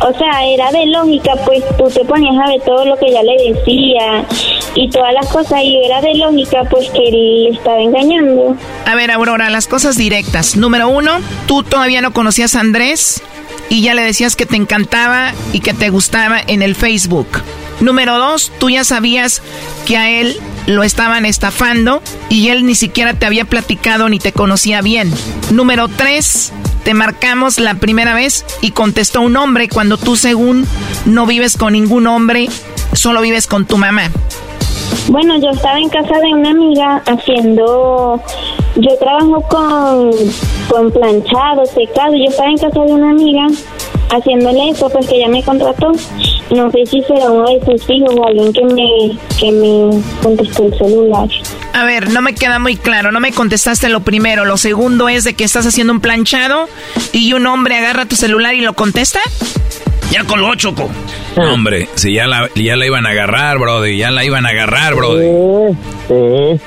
O 0.00 0.16
sea, 0.16 0.46
era 0.46 0.70
de 0.70 0.86
lógica, 0.86 1.32
pues 1.44 1.62
tú 1.76 1.88
te 1.90 2.04
ponías 2.04 2.36
a 2.36 2.50
ver 2.50 2.60
todo 2.62 2.84
lo 2.84 2.96
que 2.96 3.06
ella 3.06 3.22
le 3.22 3.52
decía 3.52 4.24
y 4.74 4.88
todas 4.90 5.12
las 5.12 5.28
cosas 5.28 5.60
y 5.62 5.84
era 5.84 6.00
de 6.00 6.14
lógica, 6.14 6.62
pues 6.70 6.88
que 6.90 7.08
él 7.08 7.44
le 7.44 7.50
estaba 7.50 7.80
engañando. 7.80 8.56
A 8.86 8.94
ver, 8.94 9.10
Aurora, 9.10 9.50
las 9.50 9.66
cosas 9.66 9.96
directas. 9.96 10.56
Número 10.56 10.88
uno, 10.88 11.18
tú 11.46 11.62
todavía 11.62 12.00
no 12.00 12.12
conocías 12.12 12.54
a 12.54 12.60
Andrés 12.60 13.22
y 13.68 13.82
ya 13.82 13.94
le 13.94 14.02
decías 14.02 14.36
que 14.36 14.46
te 14.46 14.56
encantaba 14.56 15.32
y 15.52 15.60
que 15.60 15.74
te 15.74 15.90
gustaba 15.90 16.40
en 16.46 16.62
el 16.62 16.74
Facebook. 16.74 17.28
Número 17.80 18.18
dos, 18.18 18.50
tú 18.58 18.70
ya 18.70 18.84
sabías 18.84 19.42
que 19.86 19.96
a 19.96 20.10
él 20.10 20.36
lo 20.66 20.82
estaban 20.82 21.24
estafando 21.24 22.02
y 22.28 22.48
él 22.48 22.66
ni 22.66 22.74
siquiera 22.74 23.14
te 23.14 23.26
había 23.26 23.44
platicado 23.44 24.08
ni 24.08 24.18
te 24.18 24.32
conocía 24.32 24.82
bien. 24.82 25.12
Número 25.50 25.88
tres, 25.88 26.52
te 26.88 26.94
marcamos 26.94 27.60
la 27.60 27.74
primera 27.74 28.14
vez 28.14 28.46
y 28.62 28.70
contestó 28.70 29.20
un 29.20 29.36
hombre 29.36 29.68
cuando 29.68 29.98
tú 29.98 30.16
según 30.16 30.64
no 31.04 31.26
vives 31.26 31.58
con 31.58 31.74
ningún 31.74 32.06
hombre, 32.06 32.48
solo 32.94 33.20
vives 33.20 33.46
con 33.46 33.66
tu 33.66 33.76
mamá. 33.76 34.04
Bueno, 35.08 35.38
yo 35.38 35.50
estaba 35.50 35.78
en 35.78 35.90
casa 35.90 36.18
de 36.18 36.32
una 36.32 36.48
amiga 36.48 37.02
haciendo, 37.04 38.18
yo 38.76 38.98
trabajo 39.00 39.42
con, 39.50 40.12
con 40.70 40.90
planchado, 40.90 41.66
secado, 41.66 42.14
yo 42.14 42.24
estaba 42.30 42.48
en 42.48 42.56
casa 42.56 42.80
de 42.80 42.92
una 42.94 43.10
amiga 43.10 43.46
haciéndole 44.10 44.70
eso, 44.70 44.88
pues 44.90 45.06
que 45.06 45.16
ella 45.16 45.28
me 45.28 45.42
contrató. 45.42 45.92
No 46.54 46.70
sé 46.70 46.86
si 46.86 47.02
será 47.02 47.30
uno 47.30 47.44
de 47.44 47.64
sus 47.64 47.90
hijos 47.90 48.14
o 48.16 48.26
alguien 48.26 48.52
que 48.52 48.64
me, 48.64 49.18
que 49.38 49.52
me 49.52 50.02
contestó 50.22 50.64
el 50.64 50.78
celular. 50.78 51.28
A 51.74 51.84
ver, 51.84 52.10
no 52.10 52.22
me 52.22 52.34
queda 52.34 52.58
muy 52.58 52.76
claro, 52.76 53.12
no 53.12 53.20
me 53.20 53.32
contestaste 53.32 53.88
lo 53.88 54.00
primero. 54.00 54.44
Lo 54.44 54.56
segundo 54.56 55.08
es 55.08 55.24
de 55.24 55.34
que 55.34 55.44
estás 55.44 55.66
haciendo 55.66 55.92
un 55.92 56.00
planchado 56.00 56.68
y 57.12 57.32
un 57.34 57.46
hombre 57.46 57.76
agarra 57.76 58.06
tu 58.06 58.16
celular 58.16 58.54
y 58.54 58.60
lo 58.62 58.72
contesta. 58.74 59.20
Ya 60.10 60.24
colgó, 60.24 60.54
Choco. 60.54 60.88
Hombre, 61.36 61.88
si 61.94 62.14
ya 62.14 62.26
la, 62.26 62.48
ya 62.54 62.76
la 62.76 62.86
iban 62.86 63.06
a 63.06 63.10
agarrar, 63.10 63.58
brody, 63.58 63.98
ya 63.98 64.10
la 64.10 64.24
iban 64.24 64.46
a 64.46 64.48
agarrar, 64.48 64.94
brody. 64.94 65.22
Sí, 65.22 65.76
sí. 66.08 66.60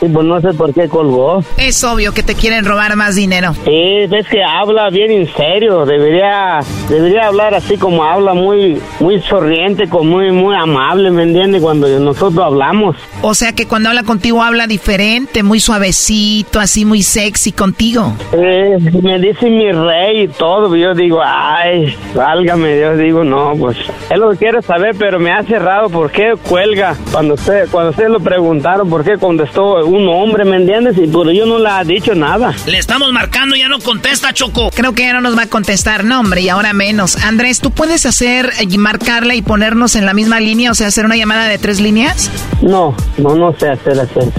Sí, 0.00 0.06
pues 0.08 0.26
no 0.26 0.40
sé 0.40 0.54
por 0.54 0.72
qué 0.72 0.88
colgó. 0.88 1.44
Es 1.58 1.84
obvio 1.84 2.12
que 2.14 2.22
te 2.22 2.34
quieren 2.34 2.64
robar 2.64 2.96
más 2.96 3.16
dinero. 3.16 3.52
Sí, 3.64 4.08
es 4.10 4.26
que 4.28 4.42
habla 4.42 4.88
bien 4.88 5.10
en 5.10 5.26
serio. 5.34 5.84
Debería, 5.84 6.60
debería 6.88 7.26
hablar 7.26 7.54
así 7.54 7.76
como 7.76 8.02
habla, 8.02 8.32
muy, 8.32 8.80
muy 8.98 9.20
sonriente, 9.20 9.88
como 9.90 10.16
muy, 10.16 10.32
muy 10.32 10.56
amable, 10.56 11.10
¿me 11.10 11.24
entiendes? 11.24 11.60
Cuando 11.60 11.86
nosotros 12.00 12.42
hablamos. 12.42 12.96
O 13.20 13.34
sea 13.34 13.52
que 13.52 13.68
cuando 13.68 13.90
habla 13.90 14.04
contigo 14.04 14.42
habla 14.42 14.66
diferente, 14.66 15.42
muy 15.42 15.60
suavecito, 15.60 16.60
así 16.60 16.86
muy 16.86 17.02
sexy 17.02 17.52
contigo. 17.52 18.14
Eh, 18.32 18.78
me 19.02 19.18
dice 19.18 19.50
mi 19.50 19.70
rey 19.70 20.22
y 20.22 20.28
todo. 20.28 20.74
Yo 20.76 20.94
digo, 20.94 21.20
ay, 21.22 21.94
válgame, 22.14 22.80
yo 22.80 22.96
digo, 22.96 23.22
no, 23.22 23.52
pues 23.58 23.76
es 24.08 24.18
lo 24.18 24.30
que 24.30 24.38
quiero 24.38 24.62
saber, 24.62 24.94
pero 24.98 25.18
me 25.18 25.30
hace 25.30 25.58
raro 25.58 25.90
por 25.90 26.10
qué 26.10 26.34
cuelga. 26.48 26.96
Cuando 27.12 27.34
usted, 27.34 27.68
cuando 27.70 27.90
ustedes 27.90 28.10
lo 28.10 28.20
preguntaron, 28.20 28.88
por 28.88 29.04
qué 29.04 29.18
contestó 29.18 29.89
un 29.90 30.08
hombre, 30.08 30.44
¿me 30.44 30.56
entiendes? 30.56 30.96
Y 30.98 31.06
por 31.06 31.30
yo 31.32 31.46
no 31.46 31.58
le 31.58 31.68
ha 31.68 31.84
dicho 31.84 32.14
nada. 32.14 32.54
Le 32.66 32.78
estamos 32.78 33.12
marcando, 33.12 33.56
ya 33.56 33.68
no 33.68 33.78
contesta, 33.78 34.32
Choco. 34.32 34.70
Creo 34.74 34.94
que 34.94 35.02
ya 35.02 35.12
no 35.12 35.20
nos 35.20 35.36
va 35.36 35.42
a 35.42 35.46
contestar, 35.46 36.04
no, 36.04 36.20
hombre, 36.20 36.42
y 36.42 36.48
ahora 36.48 36.72
menos. 36.72 37.16
Andrés, 37.24 37.60
¿tú 37.60 37.70
puedes 37.70 38.06
hacer, 38.06 38.50
y 38.60 38.78
marcarla 38.78 39.34
y 39.34 39.42
ponernos 39.42 39.96
en 39.96 40.06
la 40.06 40.14
misma 40.14 40.40
línea, 40.40 40.70
o 40.70 40.74
sea, 40.74 40.88
hacer 40.88 41.04
una 41.04 41.16
llamada 41.16 41.46
de 41.46 41.58
tres 41.58 41.80
líneas? 41.80 42.30
No, 42.62 42.94
no, 43.18 43.34
no 43.34 43.52
sé 43.58 43.68
hacer 43.68 43.92
eso. 43.94 44.32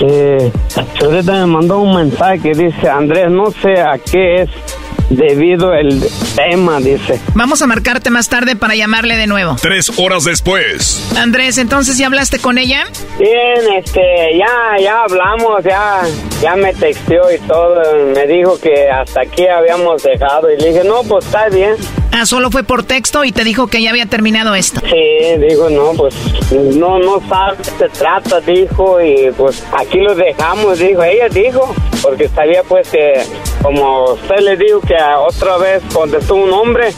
Eh, 0.00 0.52
ahorita 1.02 1.32
me 1.32 1.46
mandó 1.46 1.80
un 1.80 1.96
mensaje 1.96 2.40
que 2.40 2.52
dice, 2.52 2.88
Andrés, 2.88 3.30
no 3.30 3.50
sé 3.50 3.80
a 3.80 3.98
qué 3.98 4.42
es 4.42 4.50
debido 5.10 5.72
el 5.74 6.02
tema, 6.34 6.80
dice. 6.80 7.20
Vamos 7.34 7.62
a 7.62 7.66
marcarte 7.66 8.10
más 8.10 8.28
tarde 8.28 8.56
para 8.56 8.74
llamarle 8.74 9.16
de 9.16 9.26
nuevo. 9.26 9.56
Tres 9.60 9.92
horas 9.98 10.24
después. 10.24 11.12
Andrés, 11.16 11.58
entonces, 11.58 11.98
¿ya 11.98 12.06
hablaste 12.06 12.38
con 12.38 12.58
ella? 12.58 12.84
Bien, 13.18 13.74
este, 13.78 14.00
ya, 14.38 14.82
ya 14.82 15.02
hablamos, 15.02 15.64
ya, 15.64 16.02
ya 16.42 16.56
me 16.56 16.72
texteó 16.74 17.32
y 17.32 17.38
todo. 17.46 17.82
Me 18.14 18.26
dijo 18.26 18.58
que 18.60 18.88
hasta 18.90 19.22
aquí 19.22 19.46
habíamos 19.46 20.02
dejado 20.02 20.50
y 20.50 20.60
le 20.60 20.68
dije, 20.68 20.84
no, 20.84 21.02
pues 21.02 21.24
está 21.26 21.48
bien. 21.48 21.76
Ah, 22.12 22.24
solo 22.24 22.50
fue 22.50 22.62
por 22.64 22.82
texto 22.82 23.24
y 23.24 23.32
te 23.32 23.44
dijo 23.44 23.66
que 23.66 23.82
ya 23.82 23.90
había 23.90 24.06
terminado 24.06 24.54
esto. 24.54 24.80
Sí, 24.80 25.38
dijo, 25.48 25.68
no, 25.68 25.92
pues 25.92 26.14
no, 26.50 26.98
no 26.98 27.20
sabe 27.28 27.58
qué 27.58 27.64
se 27.64 27.88
trata, 27.90 28.40
dijo, 28.40 29.02
y 29.02 29.30
pues 29.36 29.62
aquí 29.76 29.98
lo 29.98 30.14
dejamos, 30.14 30.78
dijo, 30.78 31.02
ella 31.02 31.28
dijo, 31.28 31.74
porque 32.06 32.28
sabía 32.28 32.62
pues 32.62 32.88
que, 32.88 33.14
como 33.60 34.12
usted 34.12 34.38
le 34.38 34.56
dijo 34.56 34.80
que 34.80 34.94
otra 34.94 35.56
vez 35.56 35.82
contestó 35.92 36.36
un 36.36 36.52
hombre 36.52 36.90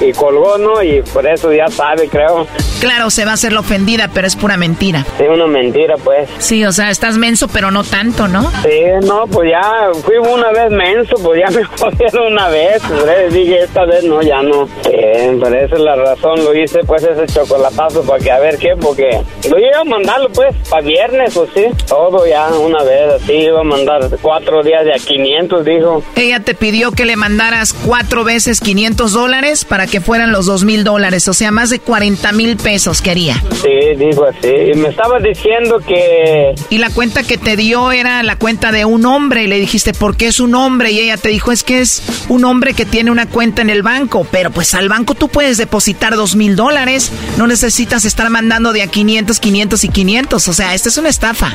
y 0.00 0.12
colgó, 0.12 0.58
¿no? 0.58 0.82
Y 0.82 1.02
por 1.02 1.26
eso 1.26 1.52
ya 1.52 1.68
sabe, 1.68 2.08
creo. 2.08 2.46
Claro, 2.80 3.10
se 3.10 3.24
va 3.24 3.32
a 3.32 3.34
hacer 3.34 3.52
la 3.52 3.60
ofendida, 3.60 4.10
pero 4.12 4.26
es 4.26 4.36
pura 4.36 4.56
mentira. 4.56 5.04
Sí, 5.18 5.24
una 5.24 5.46
mentira, 5.46 5.94
pues. 5.96 6.28
Sí, 6.38 6.64
o 6.64 6.72
sea, 6.72 6.90
estás 6.90 7.16
menso, 7.16 7.48
pero 7.48 7.70
no 7.70 7.84
tanto, 7.84 8.28
¿no? 8.28 8.50
Sí, 8.62 8.82
no, 9.02 9.26
pues 9.26 9.50
ya 9.50 9.90
fui 10.04 10.16
una 10.18 10.50
vez 10.52 10.70
menso, 10.70 11.16
pues 11.22 11.40
ya 11.40 11.50
me 11.58 11.64
jodieron 11.64 12.32
una 12.32 12.48
vez. 12.48 12.82
Pues, 12.82 13.32
dije, 13.32 13.62
esta 13.62 13.84
vez 13.86 14.04
no, 14.04 14.22
ya 14.22 14.42
no. 14.42 14.66
Sí, 14.84 14.92
por 15.40 15.56
esa 15.56 15.74
es 15.74 15.80
la 15.80 15.96
razón, 15.96 16.44
lo 16.44 16.54
hice, 16.54 16.80
pues, 16.86 17.02
ese 17.02 17.26
chocolatazo, 17.26 18.02
para 18.02 18.22
que 18.22 18.30
a 18.30 18.38
ver 18.38 18.58
qué, 18.58 18.74
porque 18.80 19.22
lo 19.48 19.58
iba 19.58 19.80
a 19.80 19.84
mandarlo, 19.84 20.28
pues, 20.30 20.54
para 20.68 20.82
viernes, 20.82 21.32
pues 21.34 21.50
sí. 21.54 21.64
Todo 21.88 22.26
ya 22.26 22.48
una 22.50 22.82
vez, 22.82 23.22
así, 23.22 23.32
iba 23.32 23.60
a 23.60 23.64
mandar 23.64 24.08
cuatro 24.20 24.62
días 24.62 24.84
de 24.84 24.92
a 24.92 24.98
500, 24.98 25.64
dijo. 25.64 26.02
Ella 26.14 26.40
te 26.40 26.54
pidió 26.54 26.92
que 26.92 27.04
le 27.04 27.16
mandaras 27.16 27.72
cuatro 27.72 28.24
veces 28.24 28.60
500 28.60 29.12
dólares 29.12 29.64
para 29.64 29.85
que 29.86 30.00
fueran 30.00 30.32
los 30.32 30.46
dos 30.46 30.64
mil 30.64 30.84
dólares, 30.84 31.28
o 31.28 31.34
sea, 31.34 31.50
más 31.50 31.70
de 31.70 31.78
40 31.78 32.32
mil 32.32 32.56
pesos 32.56 33.02
quería. 33.02 33.42
Sí, 33.62 33.96
dijo 33.96 34.24
así. 34.24 34.48
Y 34.72 34.74
me 34.74 34.88
estaba 34.88 35.18
diciendo 35.18 35.78
que... 35.78 36.54
Y 36.70 36.78
la 36.78 36.90
cuenta 36.90 37.22
que 37.22 37.38
te 37.38 37.56
dio 37.56 37.92
era 37.92 38.22
la 38.22 38.36
cuenta 38.36 38.72
de 38.72 38.84
un 38.84 39.04
hombre 39.06 39.44
y 39.44 39.46
le 39.46 39.58
dijiste, 39.58 39.92
¿por 39.92 40.16
qué 40.16 40.28
es 40.28 40.40
un 40.40 40.54
hombre? 40.54 40.90
Y 40.92 41.00
ella 41.00 41.16
te 41.16 41.28
dijo, 41.28 41.52
es 41.52 41.64
que 41.64 41.80
es 41.80 42.02
un 42.28 42.44
hombre 42.44 42.74
que 42.74 42.84
tiene 42.84 43.10
una 43.10 43.26
cuenta 43.26 43.62
en 43.62 43.70
el 43.70 43.82
banco, 43.82 44.26
pero 44.30 44.50
pues 44.50 44.74
al 44.74 44.88
banco 44.88 45.14
tú 45.14 45.28
puedes 45.28 45.58
depositar 45.58 46.16
dos 46.16 46.36
mil 46.36 46.56
dólares, 46.56 47.12
no 47.36 47.46
necesitas 47.46 48.04
estar 48.04 48.28
mandando 48.30 48.72
de 48.72 48.82
a 48.82 48.86
500, 48.86 49.38
500 49.38 49.84
y 49.84 49.88
500, 49.88 50.48
o 50.48 50.52
sea, 50.52 50.74
esta 50.74 50.88
es 50.88 50.98
una 50.98 51.08
estafa. 51.08 51.52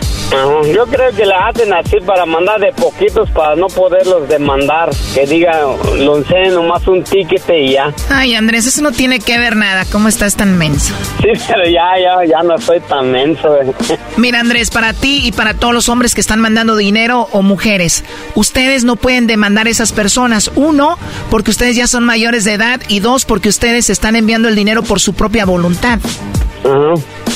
Yo 0.73 0.85
creo 0.85 1.11
que 1.15 1.25
la 1.25 1.47
hacen 1.47 1.73
así 1.73 1.97
para 2.05 2.25
mandar 2.25 2.59
de 2.59 2.71
poquitos 2.73 3.29
para 3.31 3.55
no 3.55 3.67
poderlos 3.67 4.27
demandar, 4.27 4.89
que 5.13 5.25
diga, 5.25 5.51
lo 5.97 6.17
enseñen 6.17 6.55
nomás 6.55 6.87
un 6.87 7.03
ticket 7.03 7.41
y 7.49 7.73
ya. 7.73 7.93
Ay, 8.09 8.20
Andrés, 8.21 8.67
eso 8.67 8.81
no 8.81 8.91
tiene 8.91 9.19
que 9.19 9.37
ver 9.39 9.55
nada, 9.55 9.85
¿cómo 9.85 10.07
estás 10.07 10.35
tan 10.35 10.57
menso? 10.57 10.93
Sí, 11.21 11.29
pero 11.47 11.63
ya, 11.65 11.99
ya, 11.99 12.25
ya 12.29 12.43
no 12.43 12.59
soy 12.59 12.79
tan 12.81 13.11
menso. 13.11 13.57
Mira, 14.17 14.39
Andrés, 14.39 14.69
para 14.69 14.93
ti 14.93 15.21
y 15.23 15.31
para 15.31 15.55
todos 15.55 15.73
los 15.73 15.89
hombres 15.89 16.13
que 16.13 16.21
están 16.21 16.39
mandando 16.39 16.75
dinero 16.75 17.27
o 17.31 17.41
mujeres, 17.41 18.03
ustedes 18.35 18.83
no 18.83 18.95
pueden 18.95 19.25
demandar 19.25 19.67
a 19.67 19.71
esas 19.71 19.91
personas. 19.91 20.51
Uno, 20.55 20.97
porque 21.29 21.51
ustedes 21.51 21.75
ya 21.75 21.87
son 21.87 22.03
mayores 22.03 22.43
de 22.43 22.53
edad 22.53 22.79
y 22.87 22.99
dos, 22.99 23.25
porque 23.25 23.49
ustedes 23.49 23.89
están 23.89 24.15
enviando 24.15 24.47
el 24.47 24.55
dinero 24.55 24.83
por 24.83 24.99
su 24.99 25.13
propia 25.13 25.45
voluntad. 25.45 25.99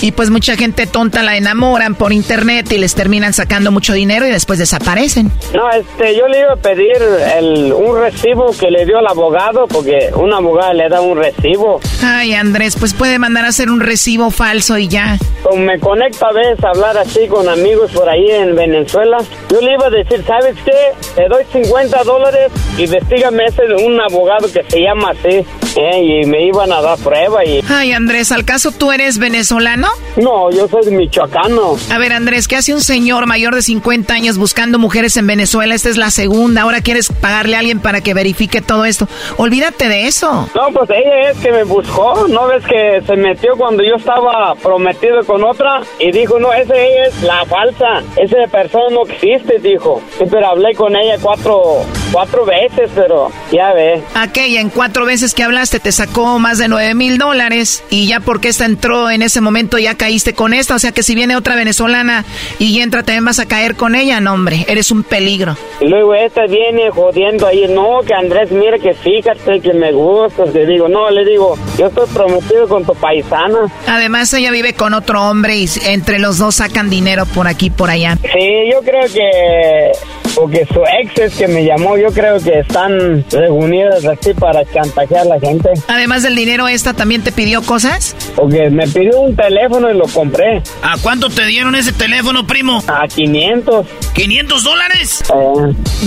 Y 0.02 0.12
pues 0.12 0.30
mucha 0.30 0.56
gente 0.56 0.88
tonta 0.88 1.24
la 1.24 1.38
enamoran 1.38 1.96
por 1.96 2.14
internet 2.14 2.72
y 2.72 2.78
les 2.78 2.96
terminan 2.96 3.34
sacando 3.34 3.72
mucho 3.72 3.94
dinero 3.94 4.28
y 4.28 4.32
después 4.32 4.60
desaparecen. 4.60 5.32
No, 5.54 5.70
este, 5.72 6.16
yo 6.16 6.28
le 6.28 6.42
iba 6.42 6.54
a 6.54 6.58
pedir 6.58 6.98
el, 7.38 7.74
un 7.74 7.98
recibo 8.00 8.52
que 8.60 8.70
le 8.70 8.86
dio 8.86 9.00
al 9.00 9.08
abogado, 9.08 9.68
porque 9.68 10.12
un 10.16 10.34
abogado 10.34 10.74
le 10.74 10.90
da 10.90 11.02
un 11.02 11.18
recibo. 11.18 11.80
Ay, 12.04 12.34
Andrés, 12.34 12.76
pues 12.78 12.94
puede 12.94 13.20
mandar 13.20 13.46
a 13.46 13.50
hacer 13.50 13.70
un 13.70 13.80
recibo 13.80 14.32
falso 14.32 14.78
y 14.78 14.88
ya. 14.88 15.18
Como 15.44 15.64
me 15.64 15.80
conecto 15.80 16.26
a 16.28 16.34
veces 16.34 16.64
a 16.64 16.70
hablar 16.70 16.98
así 16.98 17.28
con 17.28 17.48
amigos 17.48 17.92
por 17.92 18.08
ahí 18.10 18.30
en 18.30 18.56
Venezuela, 18.56 19.18
yo 19.50 19.62
le 19.62 19.74
iba 19.74 19.88
a 19.88 19.90
decir, 19.90 20.24
¿sabes 20.28 20.56
qué? 20.66 20.94
Te 21.16 21.28
doy 21.28 21.46
50 21.52 22.04
dólares, 22.04 22.52
investigame 22.78 23.46
ese 23.46 23.66
un 23.86 24.00
abogado 24.00 24.52
que 24.52 24.64
se 24.68 24.82
llama 24.82 25.12
así. 25.12 25.46
Eh, 25.78 26.22
y 26.24 26.26
me 26.26 26.46
iban 26.48 26.72
a 26.72 26.82
dar 26.82 26.98
prueba 27.00 27.44
y... 27.44 27.62
Ay, 27.68 27.92
Andrés, 27.92 28.32
¿al 28.32 28.46
caso 28.46 28.72
tú 28.72 28.94
eres 28.94 29.15
venezolano? 29.20 29.88
No, 30.18 30.50
yo 30.52 30.68
soy 30.68 30.92
michoacano. 30.92 31.78
A 31.92 31.98
ver, 31.98 32.14
Andrés, 32.14 32.48
¿qué 32.48 32.56
hace 32.56 32.74
un 32.74 32.82
señor 32.82 33.26
mayor 33.26 33.56
de 33.56 33.62
50 33.62 34.14
años 34.14 34.38
buscando 34.38 34.80
mujeres 34.80 35.18
en 35.18 35.28
Venezuela? 35.28 35.76
Esta 35.76 35.90
es 35.90 35.98
la 35.98 36.12
segunda. 36.12 36.62
Ahora 36.64 36.82
quieres 36.82 37.10
pagarle 37.10 37.56
a 37.56 37.60
alguien 37.60 37.80
para 37.80 38.02
que 38.02 38.14
verifique 38.14 38.62
todo 38.62 38.86
esto. 38.86 39.08
Olvídate 39.38 39.88
de 39.90 40.08
eso. 40.08 40.50
No, 40.56 40.68
pues 40.74 40.90
ella 40.90 41.32
es 41.32 41.38
que 41.38 41.52
me 41.52 41.64
buscó. 41.64 42.28
¿No 42.28 42.48
ves 42.48 42.64
que 42.66 43.02
se 43.06 43.16
metió 43.16 43.56
cuando 43.58 43.84
yo 43.84 43.96
estaba 43.96 44.56
prometido 44.56 45.24
con 45.26 45.44
otra? 45.44 45.82
Y 46.00 46.12
dijo, 46.12 46.40
no, 46.40 46.54
esa 46.54 46.76
es 46.76 47.22
la 47.24 47.46
falsa. 47.46 48.04
Esa 48.16 48.48
persona 48.52 48.86
no 48.92 49.04
existe, 49.06 49.60
dijo. 49.60 50.02
Sí, 50.18 50.26
pero 50.30 50.48
hablé 50.48 50.74
con 50.76 50.96
ella 50.96 51.18
cuatro, 51.22 51.84
cuatro 52.12 52.46
veces, 52.46 52.90
pero 52.96 53.32
ya 53.52 53.74
ve. 53.74 54.02
Aquella, 54.16 54.62
en 54.62 54.70
cuatro 54.70 55.06
veces 55.06 55.34
que 55.34 55.44
hablaste, 55.44 55.80
te 55.80 55.92
sacó 55.92 56.40
más 56.40 56.58
de 56.58 56.68
nueve 56.68 56.94
mil 56.94 57.18
dólares. 57.18 57.84
Y 57.90 58.08
ya 58.08 58.20
porque 58.20 58.50
esta 58.50 58.66
entró 58.66 59.05
en 59.10 59.22
ese 59.22 59.42
momento, 59.42 59.78
ya 59.78 59.96
caíste 59.96 60.34
con 60.34 60.54
esta. 60.54 60.76
O 60.76 60.80
sea 60.80 60.92
que 60.92 61.04
si 61.04 61.16
viene 61.16 61.36
otra 61.36 61.56
venezolana 61.56 62.26
y 62.60 62.80
entra, 62.80 63.04
también 63.04 63.26
vas 63.26 63.40
a 63.40 63.48
caer 63.48 63.76
con 63.76 63.96
ella. 63.96 64.20
No, 64.20 64.34
hombre, 64.34 64.66
eres 64.68 64.92
un 64.92 65.04
peligro. 65.04 65.58
Luego 65.82 66.14
esta 66.14 66.46
viene 66.48 66.90
jodiendo 66.90 67.48
ahí. 67.48 67.68
No, 67.70 68.02
que 68.06 68.14
Andrés, 68.14 68.52
mire 68.52 68.80
que 68.80 68.94
fíjate 68.94 69.60
que 69.60 69.74
me 69.74 69.92
gusta. 69.92 70.46
Le 70.46 70.66
digo, 70.66 70.88
no, 70.88 71.10
le 71.10 71.26
digo, 71.26 71.58
yo 71.78 71.88
estoy 71.88 72.08
prometido 72.14 72.68
con 72.68 72.86
tu 72.86 72.94
paisana. 72.96 73.72
Además, 73.88 74.34
ella 74.34 74.52
vive 74.52 74.74
con 74.74 74.94
otro 74.94 75.30
hombre 75.30 75.58
y 75.58 75.70
entre 75.86 76.20
los 76.20 76.38
dos 76.38 76.56
sacan 76.56 76.90
dinero 76.90 77.26
por 77.26 77.48
aquí, 77.48 77.70
por 77.70 77.90
allá. 77.90 78.18
Sí, 78.22 78.72
yo 78.72 78.82
creo 78.82 79.08
que 79.14 79.92
porque 80.36 80.68
su 80.72 80.82
ex 81.02 81.18
es 81.18 81.36
que 81.36 81.48
me 81.48 81.64
llamó, 81.66 81.98
yo 81.98 82.08
creo 82.10 82.40
que 82.40 82.60
están 82.60 83.26
reunidas 83.32 84.06
así 84.06 84.34
para 84.34 84.66
chantajear 84.66 85.22
a 85.22 85.26
la 85.26 85.40
gente. 85.40 85.70
Además 85.88 86.24
del 86.24 86.36
dinero, 86.36 86.68
¿esta 86.68 86.94
también 86.94 87.24
te 87.24 87.32
pidió 87.32 87.62
cosas? 87.62 88.16
Porque 88.36 88.70
me 88.70 88.88
pidió 88.88 89.20
un 89.20 89.36
teléfono 89.36 89.90
y 89.90 89.98
lo 89.98 90.08
compré. 90.08 90.62
¿A 90.84 90.98
cuánto 91.02 91.30
te 91.30 91.46
dieron 91.46 91.76
ese 91.76 91.94
teléfono, 91.94 92.46
primo? 92.46 92.84
A 92.88 93.08
500. 93.08 93.86
¿500 94.16 94.64
dólares? 94.64 95.24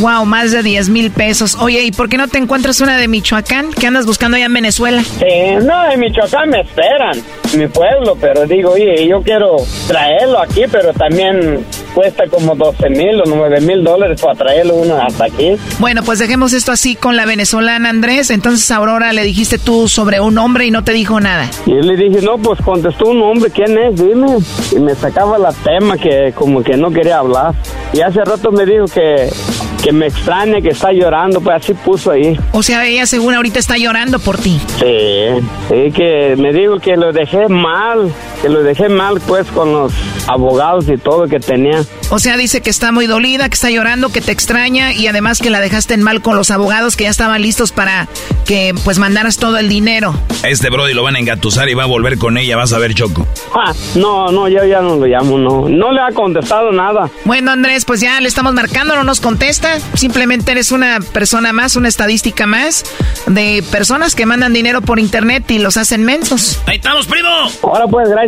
Wow, 0.00 0.24
más 0.24 0.50
de 0.50 0.62
10 0.62 0.88
mil 0.88 1.10
pesos. 1.10 1.56
Oye, 1.60 1.82
¿y 1.82 1.92
por 1.92 2.08
qué 2.08 2.16
no 2.16 2.26
te 2.26 2.38
encuentras 2.38 2.80
una 2.80 2.96
de 2.96 3.06
Michoacán? 3.06 3.70
¿Qué 3.70 3.86
andas 3.86 4.06
buscando 4.06 4.36
allá 4.36 4.46
en 4.46 4.54
Venezuela? 4.54 5.02
Sí, 5.02 5.56
no, 5.62 5.90
en 5.90 6.00
Michoacán 6.00 6.48
me 6.48 6.62
esperan, 6.62 7.22
mi 7.56 7.66
pueblo, 7.66 8.16
pero 8.20 8.46
digo, 8.46 8.70
oye, 8.70 9.06
yo 9.06 9.20
quiero 9.22 9.56
traerlo 9.86 10.40
aquí, 10.40 10.62
pero 10.70 10.92
también 10.94 11.64
cuesta 11.94 12.24
como 12.30 12.54
12 12.54 12.90
mil 12.90 13.20
o 13.20 13.24
9 13.26 13.60
mil 13.60 13.84
dólares 13.84 14.20
para 14.20 14.34
traerlo 14.36 14.76
uno 14.76 14.96
hasta 14.96 15.26
aquí. 15.26 15.56
Bueno, 15.78 16.02
pues 16.02 16.18
dejemos 16.18 16.52
esto 16.52 16.72
así 16.72 16.94
con 16.94 17.16
la 17.16 17.26
venezolana 17.26 17.90
Andrés. 17.90 18.30
Entonces, 18.30 18.70
Aurora, 18.70 19.12
le 19.12 19.22
dijiste 19.22 19.58
tú 19.58 19.88
sobre 19.88 20.20
un 20.20 20.38
hombre 20.38 20.64
y 20.66 20.70
no 20.70 20.84
te 20.84 20.92
dijo 20.92 21.20
nada. 21.20 21.50
Y 21.66 21.70
yo 21.70 21.80
le 21.80 21.96
dije, 21.96 22.22
no, 22.22 22.38
pues 22.38 22.60
contestó 22.62 23.06
un 23.10 23.22
hombre, 23.22 23.50
¿quién 23.50 23.76
es? 23.76 23.96
Dime. 23.96 24.38
Y 24.72 24.78
me 24.80 24.94
sacaba 24.94 25.38
la 25.38 25.52
tema 25.52 25.96
que 25.96 26.32
como 26.34 26.62
que 26.62 26.76
no 26.76 26.90
quería 26.90 27.18
hablar. 27.18 27.54
Y 27.92 27.97
hace 28.02 28.24
rato 28.24 28.50
me 28.52 28.64
dijo 28.66 28.84
que, 28.86 29.28
que 29.82 29.92
me 29.92 30.06
extraña, 30.06 30.60
que 30.60 30.68
está 30.68 30.92
llorando, 30.92 31.40
pues 31.40 31.56
así 31.56 31.74
puso 31.74 32.10
ahí. 32.10 32.38
O 32.52 32.62
sea, 32.62 32.86
ella 32.86 33.06
según 33.06 33.34
ahorita 33.34 33.58
está 33.58 33.76
llorando 33.76 34.18
por 34.18 34.38
ti. 34.38 34.60
Sí, 34.78 35.46
sí, 35.68 35.92
que 35.92 36.34
me 36.36 36.52
dijo 36.52 36.78
que 36.78 36.96
lo 36.96 37.12
dejé 37.12 37.48
mal, 37.48 38.12
que 38.40 38.48
lo 38.48 38.62
dejé 38.62 38.88
mal 38.88 39.20
pues 39.26 39.46
con 39.48 39.72
los 39.72 39.92
abogados 40.26 40.86
y 40.88 40.96
todo 40.96 41.26
que 41.26 41.40
tenía. 41.40 41.82
O 42.10 42.18
sea, 42.18 42.36
dice 42.36 42.60
que 42.60 42.70
está 42.70 42.92
muy 42.92 43.06
dolida, 43.06 43.48
que 43.48 43.54
está 43.54 43.70
llorando, 43.70 44.10
que 44.10 44.20
te 44.20 44.32
extraña 44.32 44.92
y 44.92 45.06
además 45.06 45.40
que 45.40 45.50
la 45.50 45.60
dejaste 45.60 45.94
en 45.94 46.02
mal 46.02 46.22
con 46.22 46.36
los 46.36 46.50
abogados 46.50 46.96
que 46.96 47.04
ya 47.04 47.10
estaban 47.10 47.42
listos 47.42 47.72
para 47.72 48.08
que 48.46 48.74
pues 48.84 48.98
mandaras 48.98 49.36
todo 49.36 49.58
el 49.58 49.68
dinero. 49.68 50.14
Este 50.42 50.70
Brody 50.70 50.94
lo 50.94 51.02
van 51.02 51.16
a 51.16 51.18
engatusar 51.18 51.68
y 51.68 51.74
va 51.74 51.82
a 51.82 51.86
volver 51.86 52.18
con 52.18 52.38
ella, 52.38 52.56
vas 52.56 52.72
a 52.72 52.78
ver 52.78 52.94
Choco. 52.94 53.26
Ah, 53.54 53.72
no, 53.94 54.28
no, 54.30 54.48
yo 54.48 54.64
ya 54.64 54.80
no 54.80 54.96
lo 54.96 55.06
llamo, 55.06 55.38
no. 55.38 55.68
No 55.68 55.92
le 55.92 56.00
ha 56.00 56.12
contestado 56.12 56.72
nada. 56.72 57.10
Bueno, 57.24 57.50
Andrés, 57.50 57.84
pues 57.84 58.00
ya 58.00 58.20
le 58.20 58.28
estamos 58.28 58.54
marcando, 58.54 58.94
no 58.94 59.04
nos 59.04 59.20
contesta. 59.20 59.78
Simplemente 59.94 60.52
eres 60.52 60.72
una 60.72 61.00
persona 61.12 61.52
más, 61.52 61.76
una 61.76 61.88
estadística 61.88 62.46
más 62.46 62.84
de 63.26 63.62
personas 63.70 64.14
que 64.14 64.26
mandan 64.26 64.52
dinero 64.52 64.80
por 64.80 64.98
internet 64.98 65.50
y 65.50 65.58
los 65.58 65.76
hacen 65.76 66.04
mensos. 66.04 66.60
Ahí 66.66 66.76
estamos, 66.76 67.06
primo. 67.06 67.28
Ahora 67.62 67.86
pues, 67.86 68.08
gracias. 68.08 68.27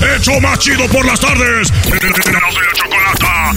¡Hecho 0.00 0.32
por 0.92 1.04
las 1.04 1.20
tardes! 1.20 1.72
¡Erasno 1.86 2.62
y 2.62 2.66
la 2.66 2.72
chocolata! 2.72 3.52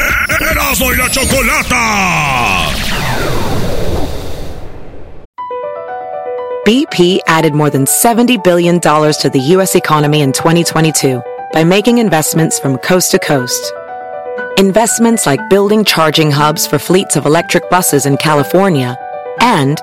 ¡Erasno 0.52 0.94
y 0.94 0.98
la 0.98 1.10
chocolata! 1.10 2.70
BP 6.66 7.20
added 7.28 7.54
more 7.54 7.70
than 7.70 7.86
$70 7.86 8.44
billion 8.44 8.80
to 8.80 9.30
the 9.32 9.40
U.S. 9.56 9.76
economy 9.76 10.22
in 10.22 10.32
2022 10.32 11.22
by 11.54 11.64
making 11.64 11.98
investments 11.98 12.60
from 12.60 12.78
coast 12.78 13.12
to 13.12 13.20
coast. 13.20 13.74
Investments 14.58 15.26
like 15.26 15.50
building 15.50 15.84
charging 15.84 16.32
hubs 16.32 16.66
for 16.68 16.80
fleets 16.80 17.16
of 17.16 17.26
electric 17.26 17.70
buses 17.70 18.06
in 18.06 18.18
California 18.18 18.98
and 19.42 19.80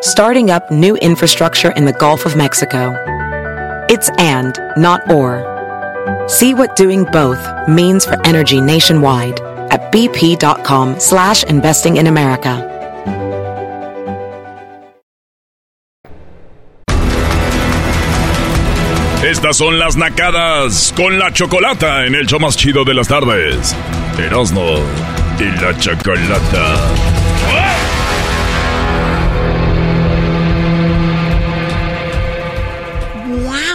starting 0.00 0.50
up 0.50 0.70
new 0.70 0.96
infrastructure 0.96 1.72
in 1.72 1.84
the 1.84 1.92
Gulf 1.92 2.26
of 2.26 2.36
Mexico. 2.36 2.94
It's 3.88 4.08
and, 4.18 4.58
not 4.76 5.10
or. 5.10 5.59
See 6.30 6.54
what 6.54 6.76
doing 6.76 7.02
both 7.10 7.44
means 7.66 8.06
for 8.06 8.16
energy 8.24 8.60
nationwide 8.60 9.40
at 9.72 9.90
bp.com 9.90 11.00
slash 11.00 11.42
investing 11.42 11.96
in 11.96 12.06
America. 12.06 12.54
Estas 19.24 19.56
son 19.56 19.80
las 19.80 19.96
nacadas 19.96 20.94
con 20.96 21.18
la 21.18 21.32
chocolata 21.32 22.06
en 22.06 22.14
el 22.14 22.26
show 22.26 22.38
más 22.38 22.56
chido 22.56 22.84
de 22.84 22.94
las 22.94 23.08
tardes. 23.08 23.74
Erasmo 24.16 24.78
y 25.40 25.44
la 25.60 25.76
chocolata. 25.78 27.19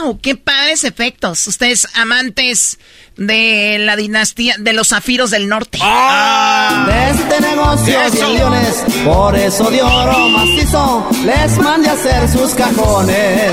¡Wow! 0.05 0.19
¡Qué 0.21 0.35
padres 0.35 0.83
efectos! 0.83 1.47
Ustedes 1.47 1.87
amantes 1.95 2.77
de 3.17 3.77
la 3.79 3.95
dinastía 3.95 4.55
de 4.59 4.73
los 4.73 4.89
zafiros 4.89 5.31
del 5.31 5.47
norte. 5.47 5.79
De 5.79 7.09
este 7.09 7.41
negocio 7.41 8.01
Eso. 8.01 8.29
leones, 8.29 8.83
por 9.03 9.35
eso 9.35 9.71
de 9.71 9.81
oro 9.81 10.29
macizo 10.29 11.09
les 11.23 11.57
mandé 11.57 11.89
a 11.89 11.93
hacer 11.93 12.29
sus 12.29 12.53
cajones. 12.53 13.51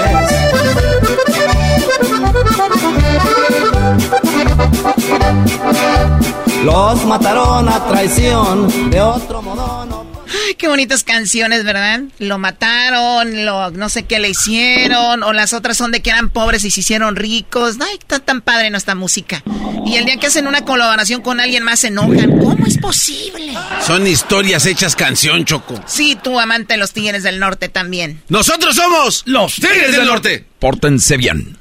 Los 6.64 7.05
mataron 7.07 7.68
a 7.68 7.86
traición, 7.86 8.90
de 8.90 9.00
otro 9.00 9.42
modo 9.42 9.86
no. 9.86 10.11
Ay, 10.46 10.54
qué 10.54 10.68
bonitas 10.68 11.04
canciones, 11.04 11.64
¿verdad? 11.64 12.00
Lo 12.18 12.38
mataron, 12.38 13.44
lo 13.44 13.70
no 13.70 13.88
sé 13.88 14.04
qué 14.04 14.18
le 14.18 14.30
hicieron, 14.30 15.22
o 15.22 15.32
las 15.32 15.52
otras 15.52 15.76
son 15.76 15.92
de 15.92 16.00
que 16.00 16.10
eran 16.10 16.30
pobres 16.30 16.64
y 16.64 16.70
se 16.70 16.80
hicieron 16.80 17.16
ricos. 17.16 17.76
Ay, 17.80 17.96
está 17.98 18.18
tan 18.18 18.40
padre 18.40 18.70
nuestra 18.70 18.94
música. 18.94 19.42
Y 19.84 19.96
el 19.96 20.04
día 20.04 20.16
que 20.16 20.28
hacen 20.28 20.46
una 20.46 20.64
colaboración 20.64 21.20
con 21.22 21.40
alguien 21.40 21.64
más 21.64 21.80
se 21.80 21.88
enojan. 21.88 22.38
¿Cómo 22.38 22.66
es 22.66 22.78
posible? 22.78 23.52
Son 23.80 24.06
historias 24.06 24.64
hechas 24.66 24.96
canción, 24.96 25.44
Choco. 25.44 25.74
Sí, 25.86 26.16
tú 26.22 26.38
amante 26.38 26.74
de 26.74 26.78
los 26.78 26.92
Tigres 26.92 27.22
del 27.22 27.38
Norte 27.38 27.68
también. 27.68 28.22
Nosotros 28.28 28.76
somos 28.76 29.22
los 29.26 29.56
Tigres 29.56 29.92
del 29.92 30.06
Norte. 30.06 30.44
Pórtense 30.58 31.16
bien. 31.16 31.58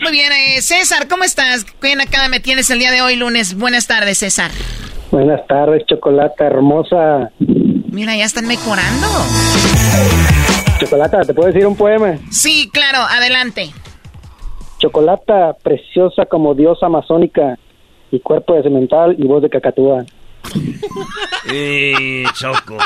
Muy 0.00 0.12
bien, 0.12 0.30
eh, 0.32 0.60
César, 0.60 1.08
¿cómo 1.08 1.24
estás? 1.24 1.64
¿Qué 1.80 1.94
acá 1.94 2.28
me 2.28 2.40
tienes 2.40 2.70
el 2.70 2.78
día 2.78 2.92
de 2.92 3.00
hoy, 3.00 3.16
lunes? 3.16 3.54
Buenas 3.54 3.86
tardes, 3.86 4.18
César. 4.18 4.50
Buenas 5.10 5.46
tardes, 5.46 5.84
Chocolata 5.86 6.46
hermosa. 6.46 7.30
Mira, 7.96 8.14
ya 8.14 8.26
están 8.26 8.46
mejorando. 8.46 9.06
Chocolata, 10.78 11.22
¿te 11.22 11.32
puedo 11.32 11.50
decir 11.50 11.66
un 11.66 11.74
poema? 11.74 12.18
Sí, 12.30 12.68
claro, 12.70 12.98
adelante. 12.98 13.72
Chocolata, 14.76 15.54
preciosa 15.62 16.26
como 16.26 16.54
diosa 16.54 16.84
amazónica, 16.84 17.58
y 18.10 18.20
cuerpo 18.20 18.52
de 18.52 18.64
cemental 18.64 19.16
y 19.18 19.26
voz 19.26 19.40
de 19.40 19.48
cacatúa. 19.48 20.04
Eh, 21.50 22.24
Choco. 22.34 22.76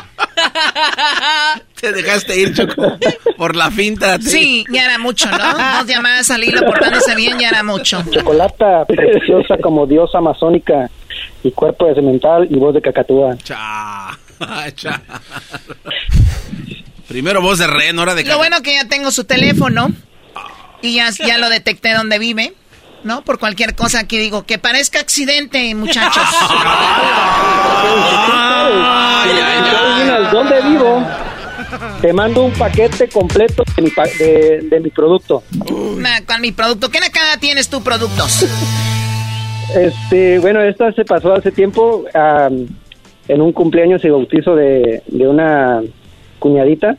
Te 1.80 1.92
dejaste 1.92 2.38
ir, 2.38 2.54
Choco, 2.54 2.96
por 3.36 3.56
la 3.56 3.72
finta. 3.72 4.16
Sí, 4.20 4.64
ya 4.70 4.84
era 4.84 4.98
mucho, 4.98 5.28
¿no? 5.28 5.38
Dos 5.78 5.86
llamadas 5.88 6.30
al 6.30 6.44
hilo 6.44 6.60
portándose 6.64 7.16
bien, 7.16 7.36
ya 7.36 7.48
era 7.48 7.64
mucho. 7.64 8.00
Chocolata 8.12 8.84
preciosa 8.84 9.56
como 9.60 9.88
diosa 9.88 10.18
amazónica 10.18 10.88
y 11.42 11.50
cuerpo 11.50 11.86
de 11.86 11.96
cemental 11.96 12.46
y 12.48 12.54
voz 12.60 12.74
de 12.74 12.80
cacatúa. 12.80 13.36
Cha, 13.38 13.56
cha. 13.56 14.29
Primero 17.08 17.42
voz 17.42 17.58
de 17.58 17.66
reno, 17.66 18.02
ahora 18.02 18.14
de 18.14 18.24
Lo 18.24 18.38
bueno 18.38 18.62
que 18.62 18.74
ya 18.74 18.86
tengo 18.86 19.10
su 19.10 19.24
teléfono 19.24 19.90
y 20.82 20.94
ya, 20.94 21.10
ya 21.10 21.38
lo 21.38 21.48
detecté 21.48 21.92
donde 21.92 22.18
vive. 22.18 22.54
¿no? 23.04 23.22
Por 23.22 23.38
cualquier 23.38 23.74
cosa 23.74 24.06
que 24.06 24.18
digo, 24.18 24.44
que 24.44 24.58
parezca 24.58 25.00
accidente, 25.00 25.74
muchachos. 25.74 26.22
¿Dónde 30.32 30.60
vivo? 30.62 31.06
Te 32.00 32.12
mando 32.12 32.44
un 32.44 32.52
paquete 32.52 33.08
completo 33.08 33.64
de 33.76 33.82
mi, 33.82 33.90
de, 34.68 34.80
mi 34.80 34.90
producto. 34.90 35.42
con 36.26 36.40
mi 36.40 36.52
producto. 36.52 36.90
¿Qué 36.90 37.00
nakada 37.00 37.36
tienes 37.38 37.68
tú, 37.68 37.82
productos? 37.82 38.46
Este, 39.72 40.40
bueno, 40.40 40.60
esta 40.62 40.90
se 40.90 41.04
pasó 41.04 41.32
hace 41.32 41.52
tiempo 41.52 42.04
en 43.30 43.40
un 43.40 43.52
cumpleaños 43.52 44.04
y 44.04 44.10
bautizo 44.10 44.54
de, 44.54 45.02
de 45.06 45.28
una 45.28 45.80
cuñadita. 46.38 46.96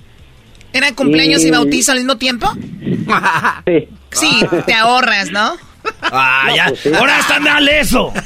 ¿Era 0.73 0.95
cumpleaños 0.95 1.43
y... 1.43 1.51
bautizo 1.51 1.91
al 1.91 1.99
mismo 1.99 2.17
tiempo? 2.17 2.49
sí. 3.67 3.87
Sí, 4.11 4.45
te 4.65 4.73
ahorras, 4.73 5.31
¿no? 5.31 5.55
Ah, 6.01 6.49
ya. 6.55 6.67
Pues 6.67 6.95
Ahora 6.95 7.19
está 7.19 7.39
mal 7.39 7.67
eso. 7.67 8.11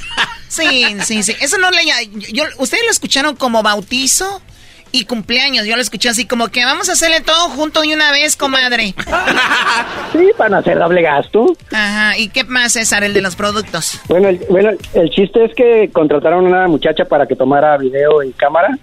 Sí, 0.47 0.85
sí, 1.03 1.21
sí. 1.21 1.35
Eso 1.41 1.57
no 1.57 1.69
le. 1.69 1.81
Yo, 2.31 2.45
¿Ustedes 2.59 2.85
lo 2.85 2.91
escucharon 2.91 3.35
como 3.35 3.61
bautizo? 3.61 4.41
Y 4.95 5.05
cumpleaños. 5.05 5.65
Yo 5.65 5.75
lo 5.75 5.81
escuché 5.81 6.09
así 6.09 6.25
como 6.25 6.47
que 6.47 6.63
vamos 6.63 6.87
a 6.87 6.93
hacerle 6.93 7.19
todo 7.19 7.49
junto 7.49 7.83
y 7.83 7.93
una 7.93 8.11
vez, 8.11 8.35
comadre. 8.35 8.93
Sí, 10.13 10.29
para 10.37 10.59
hacer 10.59 10.79
doble 10.79 11.01
gasto. 11.01 11.45
Ajá. 11.73 12.17
¿Y 12.17 12.29
qué 12.29 12.45
más, 12.45 12.71
César, 12.71 13.03
el 13.03 13.13
de 13.13 13.21
los 13.21 13.35
productos? 13.35 13.99
Bueno, 14.07 14.29
el, 14.29 14.39
bueno, 14.49 14.69
el 14.93 15.09
chiste 15.09 15.43
es 15.43 15.53
que 15.53 15.89
contrataron 15.91 16.45
a 16.45 16.47
una 16.47 16.67
muchacha 16.67 17.03
para 17.03 17.25
que 17.25 17.35
tomara 17.35 17.77
video 17.77 18.23
y 18.23 18.31
cámara. 18.31 18.77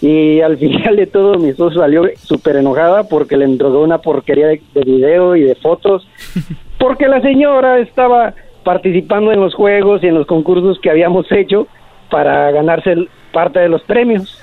Y 0.00 0.40
al 0.40 0.56
final 0.58 0.94
de 0.94 1.06
todo 1.06 1.38
mi 1.38 1.48
esposo 1.48 1.80
salió 1.80 2.04
súper 2.22 2.56
enojada 2.56 3.02
porque 3.08 3.36
le 3.36 3.46
entregó 3.46 3.82
una 3.82 3.98
porquería 3.98 4.46
de, 4.46 4.62
de 4.74 4.80
video 4.82 5.34
y 5.34 5.42
de 5.42 5.56
fotos. 5.56 6.06
Porque 6.78 7.08
la 7.08 7.20
señora 7.20 7.80
estaba 7.80 8.34
participando 8.62 9.32
en 9.32 9.40
los 9.40 9.52
juegos 9.52 10.04
y 10.04 10.06
en 10.06 10.14
los 10.14 10.28
concursos 10.28 10.78
que 10.80 10.90
habíamos 10.90 11.26
hecho 11.32 11.66
para 12.08 12.52
ganarse 12.52 12.94
parte 13.32 13.58
de 13.58 13.68
los 13.68 13.82
premios 13.82 14.38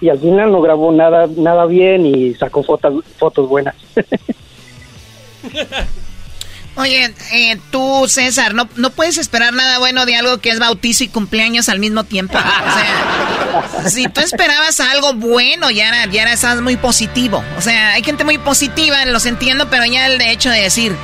y 0.00 0.08
al 0.08 0.18
final 0.18 0.52
no 0.52 0.60
grabó 0.60 0.92
nada 0.92 1.28
nada 1.36 1.66
bien 1.66 2.06
y 2.06 2.34
sacó 2.34 2.62
fotos 2.62 3.04
fotos 3.18 3.48
buenas. 3.48 3.74
Oye, 6.78 7.12
eh, 7.32 7.58
tú, 7.72 8.04
César, 8.06 8.54
no, 8.54 8.68
no 8.76 8.90
puedes 8.90 9.18
esperar 9.18 9.52
nada 9.52 9.80
bueno 9.80 10.06
de 10.06 10.14
algo 10.14 10.38
que 10.38 10.50
es 10.50 10.60
bautizo 10.60 11.02
y 11.02 11.08
cumpleaños 11.08 11.68
al 11.68 11.80
mismo 11.80 12.04
tiempo. 12.04 12.38
O 12.38 12.40
sea, 12.40 13.84
si 13.90 14.06
tú 14.06 14.20
esperabas 14.20 14.78
algo 14.78 15.12
bueno, 15.14 15.72
ya 15.72 15.88
era, 15.88 16.06
ya 16.06 16.22
estás 16.32 16.60
muy 16.60 16.76
positivo. 16.76 17.42
O 17.56 17.60
sea, 17.60 17.94
hay 17.94 18.04
gente 18.04 18.22
muy 18.22 18.38
positiva, 18.38 19.04
los 19.06 19.26
entiendo, 19.26 19.68
pero 19.68 19.86
ya 19.86 20.06
el 20.06 20.20
hecho 20.20 20.50
de 20.50 20.60
decir 20.60 20.94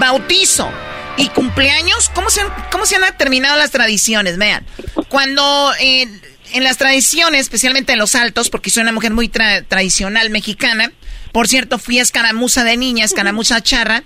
bautizo 0.00 0.68
y 1.16 1.28
cumpleaños, 1.28 2.10
¿cómo 2.12 2.28
se 2.28 2.40
han, 2.40 2.48
cómo 2.72 2.84
se 2.84 2.96
han 2.96 3.16
terminado 3.16 3.56
las 3.56 3.70
tradiciones? 3.70 4.36
Vean, 4.36 4.66
cuando 5.08 5.70
eh, 5.80 6.08
en 6.52 6.64
las 6.64 6.76
tradiciones, 6.76 7.42
especialmente 7.42 7.92
en 7.92 7.98
los 7.98 8.14
altos, 8.14 8.50
porque 8.50 8.70
soy 8.70 8.82
una 8.82 8.92
mujer 8.92 9.12
muy 9.12 9.28
tradicional 9.28 10.30
mexicana. 10.30 10.92
Por 11.32 11.48
cierto, 11.48 11.78
fui 11.78 11.98
a 11.98 12.02
escaramuza 12.02 12.64
de 12.64 12.76
niña, 12.76 13.04
escaramuza 13.04 13.62
charra. 13.62 14.02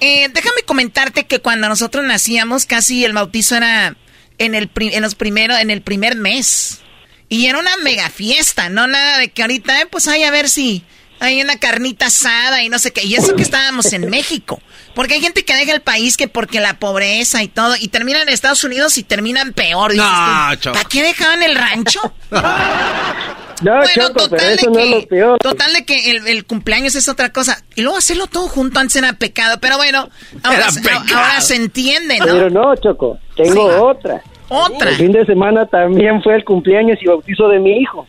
Eh, 0.00 0.28
déjame 0.32 0.62
comentarte 0.66 1.26
que 1.26 1.40
cuando 1.40 1.68
nosotros 1.68 2.04
nacíamos, 2.04 2.66
casi 2.66 3.04
el 3.04 3.12
bautizo 3.12 3.56
era 3.56 3.96
en 4.38 4.54
el, 4.54 4.70
en 4.76 5.02
los 5.02 5.14
primero, 5.14 5.56
en 5.56 5.70
el 5.70 5.82
primer 5.82 6.16
mes. 6.16 6.80
Y 7.28 7.46
era 7.46 7.58
una 7.58 7.76
mega 7.78 8.10
fiesta, 8.10 8.68
no 8.68 8.86
nada 8.86 9.18
de 9.18 9.28
que 9.28 9.42
ahorita, 9.42 9.80
eh, 9.80 9.86
pues 9.86 10.08
hay 10.08 10.24
a 10.24 10.30
ver 10.30 10.48
si 10.48 10.84
hay 11.20 11.40
una 11.40 11.56
carnita 11.56 12.06
asada 12.06 12.62
y 12.62 12.68
no 12.68 12.78
sé 12.78 12.92
qué. 12.92 13.04
Y 13.04 13.14
eso 13.14 13.34
que 13.34 13.42
estábamos 13.42 13.92
en 13.92 14.10
México. 14.10 14.60
Porque 14.94 15.14
hay 15.14 15.20
gente 15.20 15.44
que 15.44 15.54
deja 15.54 15.72
el 15.72 15.80
país 15.80 16.16
que 16.16 16.28
porque 16.28 16.60
la 16.60 16.78
pobreza 16.78 17.42
y 17.42 17.48
todo, 17.48 17.74
y 17.80 17.88
terminan 17.88 18.22
en 18.22 18.28
Estados 18.28 18.62
Unidos 18.64 18.96
y 18.98 19.02
terminan 19.02 19.52
peor. 19.52 19.94
No, 19.94 20.04
¿Para 20.04 20.84
qué 20.88 21.02
dejaban 21.02 21.42
el 21.42 21.56
rancho? 21.56 22.00
No, 23.62 23.72
bueno, 23.78 24.10
total, 24.10 24.56
de 24.56 25.06
que, 25.08 25.36
total 25.40 25.72
de 25.72 25.84
que 25.84 26.10
el, 26.10 26.44
cumpleaños 26.44 26.96
es 26.96 27.08
otra 27.08 27.32
cosa. 27.32 27.62
Y 27.76 27.82
luego 27.82 27.96
hacerlo 27.96 28.26
todo 28.26 28.48
junto 28.48 28.80
antes 28.80 28.96
era 28.96 29.12
pecado. 29.14 29.58
Pero 29.60 29.76
bueno, 29.76 30.08
ahora, 30.42 30.66
ahora 31.14 31.40
se 31.40 31.54
entiende, 31.54 32.18
¿no? 32.18 32.26
Pero 32.26 32.50
no, 32.50 32.74
Choco, 32.76 33.18
tengo 33.36 33.64
otra. 33.86 34.22
Otra. 34.48 34.90
El 34.90 34.96
fin 34.96 35.12
de 35.12 35.24
semana 35.24 35.66
también 35.66 36.22
fue 36.22 36.34
el 36.34 36.44
cumpleaños 36.44 36.98
y 37.00 37.06
bautizo 37.06 37.48
de 37.48 37.60
mi 37.60 37.78
hijo. 37.78 38.06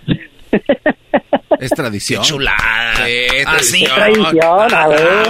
Es 1.59 1.71
tradición. 1.71 2.23
chulada. 2.23 2.93
así. 3.47 3.83
tradición, 3.83 4.73
a 4.73 4.87
ver. 4.87 5.27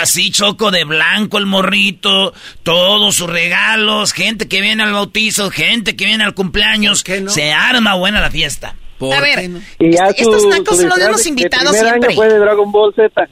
Así, 0.00 0.30
choco 0.30 0.70
de 0.70 0.84
blanco 0.84 1.38
el 1.38 1.46
morrito, 1.46 2.32
todos 2.62 3.14
sus 3.14 3.28
regalos, 3.28 4.12
gente 4.12 4.48
que 4.48 4.60
viene 4.60 4.82
al 4.82 4.92
bautizo, 4.92 5.50
gente 5.50 5.96
que 5.96 6.04
viene 6.04 6.24
al 6.24 6.34
cumpleaños. 6.34 7.04
Se 7.28 7.52
arma 7.52 7.94
buena 7.94 8.20
la 8.20 8.30
fiesta. 8.30 8.74
A 9.00 9.20
ver, 9.20 9.50
y 9.80 9.92
ya 9.92 10.06
estos 10.16 10.48
tacos 10.48 10.80
los 10.82 10.98
hemos 10.98 11.26
invitado 11.26 11.72
siempre. 11.72 12.10
año 12.10 12.16
fue 12.16 12.28
de 12.28 12.38
Dragon 12.38 12.70
Ball 12.70 12.94
Z. 12.94 13.28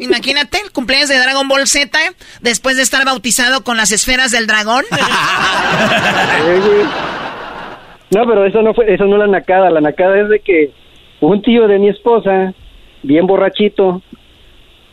Imagínate 0.00 0.60
el 0.60 0.72
cumpleaños 0.72 1.08
de 1.08 1.18
Dragon 1.18 1.48
Ball 1.48 1.66
Z 1.66 1.98
después 2.40 2.76
de 2.76 2.82
estar 2.82 3.04
bautizado 3.04 3.64
con 3.64 3.76
las 3.76 3.92
esferas 3.92 4.30
del 4.30 4.46
dragón. 4.46 4.84
No, 8.10 8.24
pero 8.26 8.44
eso 8.44 8.62
no 8.62 8.74
fue, 8.74 8.92
eso 8.92 9.04
no 9.06 9.16
es 9.16 9.20
la 9.20 9.26
nacada. 9.26 9.70
La 9.70 9.80
nacada 9.80 10.20
es 10.20 10.28
de 10.28 10.40
que 10.40 10.70
un 11.20 11.42
tío 11.42 11.66
de 11.66 11.78
mi 11.78 11.88
esposa, 11.88 12.54
bien 13.02 13.26
borrachito, 13.26 14.02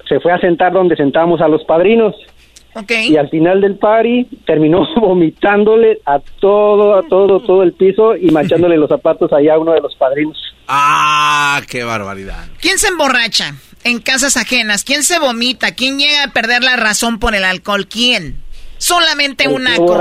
se 0.07 0.20
fue 0.20 0.32
a 0.32 0.39
sentar 0.39 0.74
donde 0.74 0.95
sentábamos 0.95 1.41
a 1.41 1.47
los 1.47 1.64
padrinos. 1.66 2.16
Okay. 2.76 3.11
Y 3.11 3.18
al 3.18 3.30
final 3.30 3.61
del 3.61 3.76
party 3.78 4.28
terminó 4.45 4.88
vomitándole 4.99 5.99
a 6.05 6.20
todo, 6.39 6.95
a 6.95 7.03
todo, 7.03 7.39
todo 7.39 7.61
el 7.61 7.74
piso 7.74 8.16
y 8.16 8.32
manchándole 8.32 8.78
los 8.78 8.89
zapatos 8.89 9.32
allá 9.32 9.55
a 9.55 9.59
uno 9.59 9.74
de 9.74 9.82
los 9.82 9.95
padrinos. 9.95 10.38
Ah, 10.68 11.61
qué 11.70 11.84
barbaridad. 11.84 12.45
¿Quién 12.59 12.80
se 12.80 12.88
emborracha 12.88 13.53
en 13.84 13.99
casas 13.99 14.38
ajenas? 14.38 14.84
¿Quién 14.84 15.03
se 15.03 15.20
vomita? 15.20 15.76
¿Quién 15.76 15.99
llega 15.99 16.24
a 16.24 16.32
perder 16.32 16.64
la 16.64 16.78
razón 16.78 17.20
por 17.20 17.36
el 17.36 17.43
alcohol? 17.43 17.88
¿Quién? 17.88 18.43
Solamente 18.84 19.47
un 19.47 19.63
naco. 19.63 19.97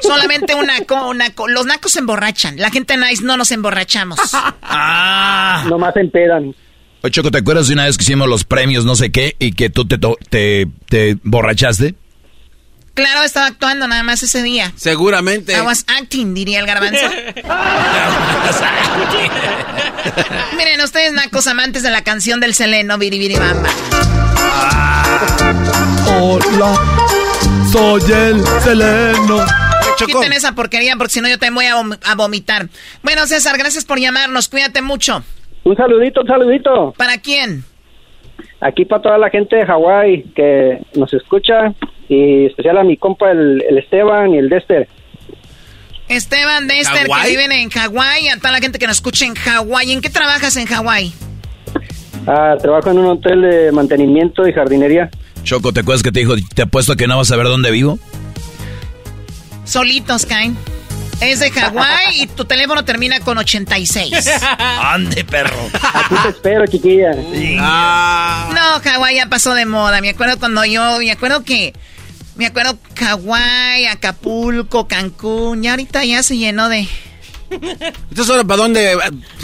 Solamente 0.00 0.54
un 0.54 0.68
naco, 0.68 1.12
Los 1.48 1.66
nacos 1.66 1.90
se 1.90 1.98
emborrachan. 1.98 2.58
La 2.58 2.70
gente 2.70 2.96
nice 2.96 3.24
no 3.24 3.36
nos 3.36 3.50
emborrachamos. 3.50 4.20
ah. 4.62 5.64
Nomás 5.68 5.96
empedan. 5.96 6.54
Oye, 7.02 7.10
Choco, 7.10 7.32
¿te 7.32 7.38
acuerdas 7.38 7.66
de 7.66 7.74
una 7.74 7.86
vez 7.86 7.98
que 7.98 8.04
hicimos 8.04 8.28
los 8.28 8.44
premios 8.44 8.84
no 8.84 8.94
sé 8.94 9.10
qué 9.10 9.34
y 9.40 9.50
que 9.50 9.68
tú 9.68 9.84
te, 9.84 9.98
te, 10.30 10.68
te 10.88 11.16
borrachaste? 11.24 11.96
Claro, 12.94 13.24
estaba 13.24 13.46
actuando 13.46 13.88
nada 13.88 14.04
más 14.04 14.22
ese 14.22 14.44
día. 14.44 14.72
Seguramente. 14.76 15.52
I 15.52 15.62
was 15.62 15.84
acting, 15.88 16.34
diría 16.34 16.60
el 16.60 16.66
garbanzo. 16.66 17.06
Miren, 20.56 20.80
ustedes 20.82 21.12
nacos 21.14 21.48
amantes 21.48 21.82
de 21.82 21.90
la 21.90 22.04
canción 22.04 22.38
del 22.38 22.54
Seleno, 22.54 22.96
Biribiribamba. 22.96 23.70
Hola 26.20 27.23
soy 27.74 28.12
el 28.12 28.40
Seleno. 28.60 29.44
Quiten 30.06 30.32
esa 30.32 30.54
porquería 30.54 30.94
porque 30.96 31.14
si 31.14 31.20
no 31.20 31.28
yo 31.28 31.38
te 31.40 31.50
voy 31.50 31.64
a, 31.66 32.14
vomitar. 32.14 32.68
Bueno, 33.02 33.26
César, 33.26 33.58
gracias 33.58 33.84
por 33.84 33.98
llamarnos. 33.98 34.48
Cuídate 34.48 34.80
mucho. 34.80 35.24
Un 35.64 35.76
saludito, 35.76 36.20
un 36.20 36.26
saludito. 36.28 36.94
¿Para 36.96 37.18
quién? 37.18 37.64
Aquí 38.60 38.84
para 38.84 39.02
toda 39.02 39.18
la 39.18 39.28
gente 39.28 39.56
de 39.56 39.66
Hawái 39.66 40.22
que 40.36 40.82
nos 40.94 41.12
escucha 41.14 41.74
y 42.08 42.46
especial 42.46 42.78
a 42.78 42.84
mi 42.84 42.96
compa 42.96 43.32
el, 43.32 43.60
Esteban 43.76 44.34
y 44.34 44.38
el 44.38 44.48
Dester. 44.48 44.88
Esteban, 46.08 46.68
Dester, 46.68 47.08
que 47.08 47.28
viven 47.28 47.50
en 47.50 47.70
Hawái, 47.70 48.28
a 48.28 48.36
toda 48.36 48.52
la 48.52 48.58
gente 48.58 48.78
que 48.78 48.86
nos 48.86 48.98
escucha 48.98 49.26
en 49.26 49.34
Hawái. 49.34 49.90
¿En 49.90 50.00
qué 50.00 50.10
trabajas 50.10 50.56
en 50.56 50.66
Hawái? 50.66 51.12
Ah, 52.28 52.54
trabajo 52.60 52.92
en 52.92 52.98
un 52.98 53.06
hotel 53.06 53.42
de 53.42 53.72
mantenimiento 53.72 54.46
y 54.46 54.52
jardinería. 54.52 55.10
Choco, 55.44 55.72
¿te 55.72 55.80
acuerdas 55.80 56.02
que 56.02 56.10
te 56.10 56.20
dijo, 56.20 56.34
te 56.54 56.62
apuesto 56.62 56.96
que 56.96 57.06
no 57.06 57.18
vas 57.18 57.30
a 57.30 57.36
ver 57.36 57.46
dónde 57.46 57.70
vivo? 57.70 57.98
Solitos 59.64 60.26
caen. 60.26 60.56
Es 61.20 61.40
de 61.40 61.50
Hawái 61.50 62.22
y 62.22 62.26
tu 62.26 62.44
teléfono 62.44 62.84
termina 62.84 63.20
con 63.20 63.38
86. 63.38 64.12
Ande, 64.58 65.24
perro. 65.24 65.70
Aquí 65.72 66.14
te 66.22 66.28
espero, 66.30 66.66
chiquilla. 66.66 67.12
Ah. 67.60 68.50
No, 68.52 68.80
Hawái 68.80 69.16
ya 69.16 69.26
pasó 69.26 69.54
de 69.54 69.64
moda. 69.64 70.00
Me 70.00 70.10
acuerdo 70.10 70.38
cuando 70.38 70.64
yo, 70.64 70.98
me 70.98 71.10
acuerdo 71.12 71.44
que, 71.44 71.72
me 72.36 72.46
acuerdo 72.46 72.78
Hawái, 72.98 73.86
Acapulco, 73.86 74.88
Cancún. 74.88 75.62
Y 75.62 75.68
ahorita 75.68 76.04
ya 76.04 76.22
se 76.22 76.36
llenó 76.36 76.68
de 76.68 76.88
¿Entonces 77.50 78.30
ahora 78.30 78.44
para 78.44 78.62
dónde 78.62 78.96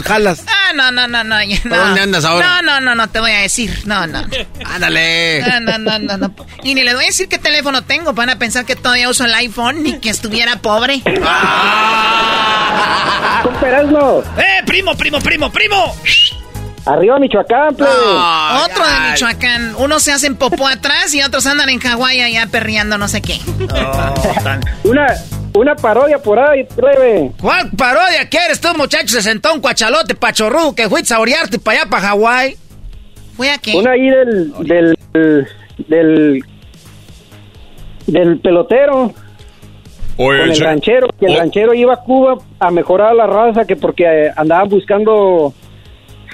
jalas? 0.03 0.43
Ah, 0.47 0.73
no, 0.73 0.91
no, 0.91 1.07
no, 1.07 1.23
no. 1.23 1.35
¿Para 1.69 1.83
dónde 1.85 2.01
andas 2.01 2.25
ahora? 2.25 2.61
No, 2.61 2.61
no, 2.61 2.81
no, 2.81 2.95
no, 2.95 3.09
te 3.09 3.19
voy 3.19 3.31
a 3.31 3.39
decir. 3.39 3.81
No, 3.85 4.07
no. 4.07 4.23
Ándale. 4.65 5.41
No, 5.41 5.59
no, 5.59 5.77
no, 5.77 5.99
no, 5.99 6.17
no. 6.17 6.35
Y 6.63 6.75
ni 6.75 6.83
les 6.83 6.93
voy 6.93 7.03
a 7.03 7.07
decir 7.07 7.27
qué 7.27 7.37
teléfono 7.37 7.83
tengo. 7.83 8.13
Van 8.13 8.29
a 8.29 8.37
pensar 8.37 8.65
que 8.65 8.75
todavía 8.75 9.09
uso 9.09 9.25
el 9.25 9.33
iPhone 9.33 9.83
ni 9.83 9.99
que 9.99 10.09
estuviera 10.09 10.57
pobre. 10.57 11.01
Ah. 11.23 12.51
¡Eh, 14.37 14.63
primo, 14.65 14.95
primo, 14.95 15.19
primo, 15.19 15.51
primo! 15.51 15.95
Arriba 16.85 17.19
Michoacán, 17.19 17.75
plebe. 17.75 17.91
Otro 17.91 18.83
de 18.85 19.11
Michoacán. 19.11 19.75
Unos 19.77 20.01
se 20.03 20.11
hacen 20.11 20.35
popó 20.35 20.67
atrás 20.67 21.13
y 21.13 21.21
otros 21.21 21.45
andan 21.45 21.69
en 21.69 21.79
Hawái 21.79 22.21
allá 22.21 22.47
perreando 22.51 22.97
no 22.97 23.07
sé 23.07 23.21
qué. 23.21 23.39
Una, 24.83 25.07
una 25.53 25.75
parodia 25.75 26.17
por 26.19 26.39
ahí, 26.39 26.63
plebe. 26.63 27.31
¿Cuál 27.39 27.69
parodia 27.71 28.27
quieres 28.29 28.59
tú, 28.59 28.69
muchacho? 28.75 29.07
Se 29.09 29.21
sentó 29.21 29.53
un 29.53 29.61
cuachalote 29.61 30.15
pachorru 30.15 30.73
que 30.73 30.89
fuiste 30.89 31.13
a 31.13 31.19
orearte 31.19 31.59
para 31.59 31.81
allá, 31.81 31.89
para 31.89 32.07
Hawái. 32.09 32.57
¿Fue 33.37 33.51
a 33.51 33.57
qué? 33.59 33.73
Una 33.75 33.91
ahí 33.91 34.09
del, 34.09 34.53
del, 34.65 34.97
del, 35.87 36.43
del 38.07 38.39
pelotero. 38.39 39.13
Oye, 40.17 40.39
con 40.39 40.49
el 40.49 40.55
che- 40.55 40.63
ranchero, 40.63 41.07
que 41.19 41.25
el 41.27 41.35
Oh. 41.35 41.39
ranchero 41.39 41.73
iba 41.73 41.93
a 41.93 41.97
Cuba 41.97 42.37
a 42.59 42.71
mejorar 42.71 43.15
la 43.15 43.27
raza, 43.27 43.65
que 43.65 43.75
porque 43.75 44.03
eh, 44.27 44.31
andaban 44.35 44.67
buscando 44.69 45.53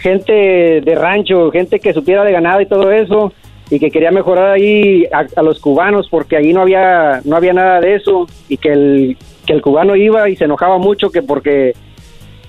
gente 0.01 0.81
de 0.81 0.95
rancho, 0.95 1.51
gente 1.51 1.79
que 1.79 1.93
supiera 1.93 2.23
de 2.23 2.31
ganado 2.31 2.61
y 2.61 2.65
todo 2.65 2.91
eso, 2.91 3.33
y 3.69 3.79
que 3.79 3.91
quería 3.91 4.11
mejorar 4.11 4.51
ahí 4.51 5.05
a, 5.11 5.25
a 5.35 5.41
los 5.41 5.59
cubanos, 5.59 6.07
porque 6.09 6.37
ahí 6.37 6.53
no 6.53 6.61
había 6.61 7.21
no 7.25 7.35
había 7.35 7.53
nada 7.53 7.81
de 7.81 7.95
eso, 7.95 8.27
y 8.47 8.57
que 8.57 8.71
el, 8.71 9.17
que 9.45 9.53
el 9.53 9.61
cubano 9.61 9.95
iba 9.95 10.29
y 10.29 10.35
se 10.35 10.45
enojaba 10.45 10.77
mucho 10.77 11.09
que 11.09 11.21
porque 11.21 11.73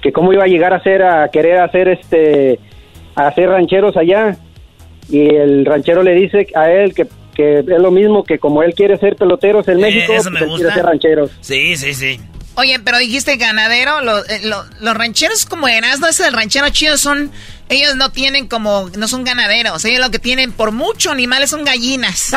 que 0.01 0.13
cómo 0.13 0.33
iba 0.33 0.45
a 0.45 0.47
llegar 0.47 0.73
a 0.73 0.77
hacer 0.77 1.03
a 1.03 1.29
querer 1.29 1.59
hacer 1.59 1.89
este 1.89 2.61
a 3.17 3.27
hacer 3.27 3.49
rancheros 3.49 3.97
allá 3.97 4.37
y 5.11 5.35
el 5.35 5.65
ranchero 5.65 6.03
le 6.05 6.15
dice 6.15 6.47
a 6.55 6.71
él 6.71 6.95
que, 6.95 7.07
que 7.35 7.61
es 7.61 7.67
lo 7.67 7.91
mismo 7.91 8.23
que 8.23 8.39
como 8.39 8.63
él 8.63 8.75
quiere 8.75 8.97
ser 8.99 9.17
peloteros 9.17 9.67
en 9.67 9.79
Eh, 9.79 9.83
México, 9.83 10.13
pues 10.13 10.27
él 10.27 10.49
quiere 10.57 10.73
ser 10.73 10.85
rancheros. 10.85 11.31
Sí, 11.41 11.77
sí, 11.77 11.95
sí. 11.95 12.21
Oye, 12.59 12.81
pero 12.81 12.99
dijiste 12.99 13.37
ganadero, 13.37 14.01
lo- 14.01 14.27
eh, 14.27 14.41
lo- 14.43 14.65
los 14.81 14.95
rancheros 14.97 15.47
como 15.47 15.69
Erasmo, 15.69 16.09
ese 16.09 16.25
del 16.25 16.33
ranchero 16.33 16.69
chido 16.71 16.99
son, 16.99 17.31
ellos 17.69 17.95
no 17.95 18.11
tienen 18.11 18.49
como, 18.49 18.91
no 18.97 19.07
son 19.07 19.23
ganaderos, 19.23 19.85
ellos 19.85 20.01
lo 20.01 20.11
que 20.11 20.19
tienen 20.19 20.51
por 20.51 20.73
mucho 20.73 21.13
animales 21.13 21.51
son 21.51 21.65
gallinas. 21.65 22.31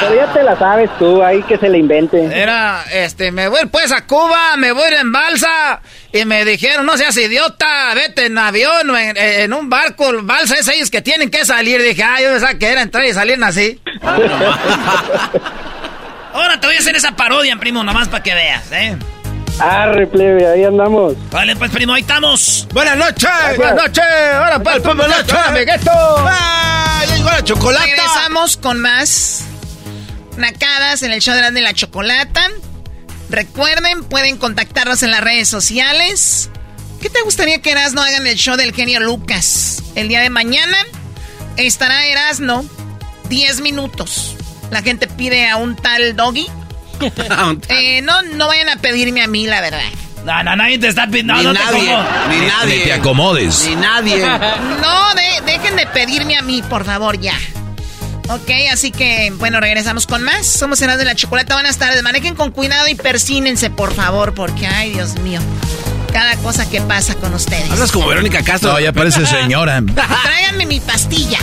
Pero 0.00 0.14
ya 0.16 0.32
te 0.32 0.42
la 0.42 0.58
sabes 0.58 0.90
tú, 0.98 1.22
ahí 1.22 1.40
que 1.44 1.56
se 1.56 1.68
le 1.68 1.78
invente. 1.78 2.24
Era, 2.32 2.84
este, 2.92 3.30
me 3.30 3.46
voy 3.48 3.64
pues 3.66 3.92
a 3.92 4.04
Cuba, 4.06 4.56
me 4.56 4.72
voy 4.72 4.82
a 4.82 4.88
ir 4.88 4.94
en 4.94 5.12
balsa. 5.12 5.80
Y 6.12 6.24
me 6.24 6.44
dijeron, 6.44 6.84
no 6.84 6.96
seas 6.96 7.16
idiota, 7.16 7.94
vete 7.94 8.26
en 8.26 8.36
avión 8.38 8.90
o 8.90 8.96
en, 8.96 9.16
en 9.16 9.52
un 9.52 9.70
barco, 9.70 10.10
balsa 10.22 10.56
es 10.56 10.66
ellos 10.68 10.90
que 10.90 11.00
tienen 11.02 11.30
que 11.30 11.44
salir. 11.44 11.80
Dije, 11.82 12.02
ah, 12.02 12.20
yo 12.20 12.30
pensaba 12.30 12.54
que 12.54 12.66
era 12.68 12.82
entrar 12.82 13.04
y 13.04 13.12
salir 13.14 13.42
así. 13.44 13.80
Ahora 17.26 17.38
te 17.38 17.48
voy 17.48 17.48
a 17.48 17.54
hacer 17.54 17.56
esa 17.56 17.56
parodia, 17.56 17.56
primo, 17.56 17.82
nomás 17.82 18.08
para 18.08 18.22
que 18.22 18.34
veas, 18.34 18.72
¿eh? 18.72 18.96
Arre, 19.58 20.06
plebe, 20.06 20.46
ahí 20.46 20.64
andamos. 20.64 21.14
Vale, 21.30 21.56
pues, 21.56 21.70
primo, 21.70 21.92
ahí 21.92 22.02
estamos. 22.02 22.68
Buenas 22.72 22.96
noches. 22.96 23.30
Buenas 23.56 23.74
noches. 23.74 24.04
Ahora, 24.34 24.62
pues, 24.62 24.82
buenas 24.82 25.08
noches, 25.08 25.34
amiguito. 25.34 25.90
¡Ah, 25.92 27.02
llegó 27.08 27.30
la 27.30 27.42
chocolata! 27.42 27.84
Regresamos 27.84 28.56
con 28.56 28.80
más 28.80 29.44
nacadas 30.36 31.02
en 31.02 31.12
el 31.12 31.20
show 31.20 31.34
de 31.34 31.40
la, 31.40 31.50
de 31.50 31.60
la 31.62 31.74
chocolata. 31.74 32.48
Recuerden, 33.30 34.04
pueden 34.04 34.36
contactarnos 34.36 35.02
en 35.02 35.10
las 35.10 35.20
redes 35.20 35.48
sociales. 35.48 36.50
¿Qué 37.00 37.10
te 37.10 37.22
gustaría 37.22 37.60
que 37.60 37.72
Erasno 37.72 38.02
haga 38.02 38.18
en 38.18 38.26
el 38.26 38.36
show 38.36 38.56
del 38.56 38.72
genio 38.72 39.00
Lucas? 39.00 39.82
El 39.94 40.08
día 40.08 40.20
de 40.20 40.30
mañana 40.30 40.76
estará 41.56 42.06
Erasno 42.06 42.64
10 43.28 43.62
minutos. 43.62 44.36
La 44.70 44.82
gente 44.82 45.06
pide 45.08 45.48
a 45.48 45.56
un 45.56 45.76
tal 45.76 46.14
doggy. 46.14 46.46
Eh, 47.68 48.02
no, 48.02 48.22
no 48.22 48.46
vayan 48.48 48.68
a 48.68 48.76
pedirme 48.76 49.22
a 49.22 49.26
mí, 49.26 49.46
la 49.46 49.60
verdad. 49.60 49.80
No, 50.24 50.42
no, 50.42 50.56
nadie 50.56 50.78
te 50.78 50.88
está 50.88 51.06
pidiendo. 51.06 51.34
Ni 51.34 51.44
no, 51.44 51.52
no 51.52 51.58
te 51.60 51.64
nadie, 51.64 51.96
ni 52.30 52.46
nadie. 52.46 52.78
Ni 52.78 52.84
te 52.84 52.92
acomodes. 52.94 53.64
Ni 53.68 53.76
nadie. 53.76 54.24
No, 54.80 55.14
de- 55.14 55.52
dejen 55.52 55.76
de 55.76 55.86
pedirme 55.86 56.36
a 56.36 56.42
mí, 56.42 56.62
por 56.68 56.84
favor, 56.84 57.18
ya. 57.20 57.34
Ok, 58.28 58.50
así 58.72 58.90
que, 58.90 59.32
bueno, 59.36 59.60
regresamos 59.60 60.04
con 60.06 60.22
más. 60.24 60.44
Somos 60.46 60.82
Erasmo 60.82 60.98
de 60.98 61.04
la 61.04 61.14
Chocolata. 61.14 61.54
Buenas 61.54 61.78
tardes. 61.78 62.02
Manejen 62.02 62.34
con 62.34 62.50
cuidado 62.50 62.88
y 62.88 62.96
persínense, 62.96 63.70
por 63.70 63.94
favor, 63.94 64.34
porque, 64.34 64.66
ay, 64.66 64.90
Dios 64.94 65.14
mío. 65.20 65.40
Cada 66.12 66.34
cosa 66.38 66.68
que 66.68 66.80
pasa 66.80 67.14
con 67.14 67.32
ustedes. 67.34 67.70
Hablas 67.70 67.92
como 67.92 68.08
Verónica 68.08 68.42
Castro. 68.42 68.72
No, 68.72 68.80
ya 68.80 68.92
parece 68.92 69.24
señora. 69.26 69.80
Tráiganme 70.24 70.66
mi 70.66 70.80
pastilla. 70.80 71.38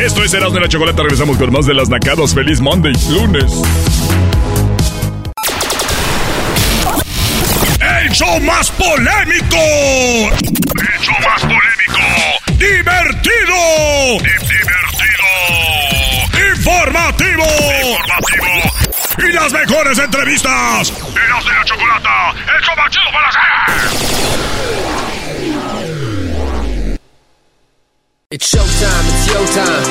Esto 0.00 0.24
es 0.24 0.32
Erasmo 0.32 0.54
de 0.54 0.60
la 0.60 0.68
Chocolata. 0.68 1.02
Regresamos 1.02 1.36
con 1.36 1.52
más 1.52 1.66
de 1.66 1.74
las 1.74 1.90
nacadas. 1.90 2.34
Feliz 2.34 2.58
Monday, 2.58 2.94
lunes. 3.10 3.52
El 7.80 8.10
show 8.10 8.40
más 8.40 8.70
polémico. 8.70 9.56
El 9.56 11.00
show 11.02 11.14
más 11.22 11.42
polémico. 11.42 12.00
Divertido. 12.56 14.18
divertido. 14.22 15.28
Informativo. 16.54 17.44
Informativo. 17.82 19.28
Y 19.28 19.32
las 19.32 19.52
mejores 19.52 19.98
entrevistas. 19.98 20.90
Erasmo 20.90 21.50
de 21.50 21.56
la 21.56 21.64
Chocolata. 21.66 22.30
El 22.56 22.62
show 22.64 22.74
para 22.74 23.28
hacer. 23.28 23.40
It's 28.32 28.54
showtime, 28.54 29.08
it's 29.08 29.26
your 29.26 29.44
time. 29.56 29.82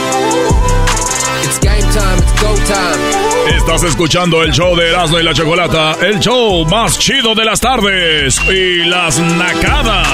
It's 1.43 1.59
game 1.59 1.81
time, 1.91 2.19
it's 2.19 2.41
go 2.41 2.55
time. 2.73 3.57
Estás 3.57 3.83
escuchando 3.83 4.41
el 4.43 4.53
show 4.53 4.77
de 4.77 4.87
Erasmo 4.91 5.19
y 5.19 5.23
la 5.23 5.33
Chocolata, 5.33 5.97
el 5.99 6.21
show 6.21 6.65
más 6.67 6.97
chido 6.97 7.35
de 7.35 7.43
las 7.43 7.59
tardes 7.59 8.39
y 8.49 8.85
las 8.85 9.19
nacadas. 9.19 10.07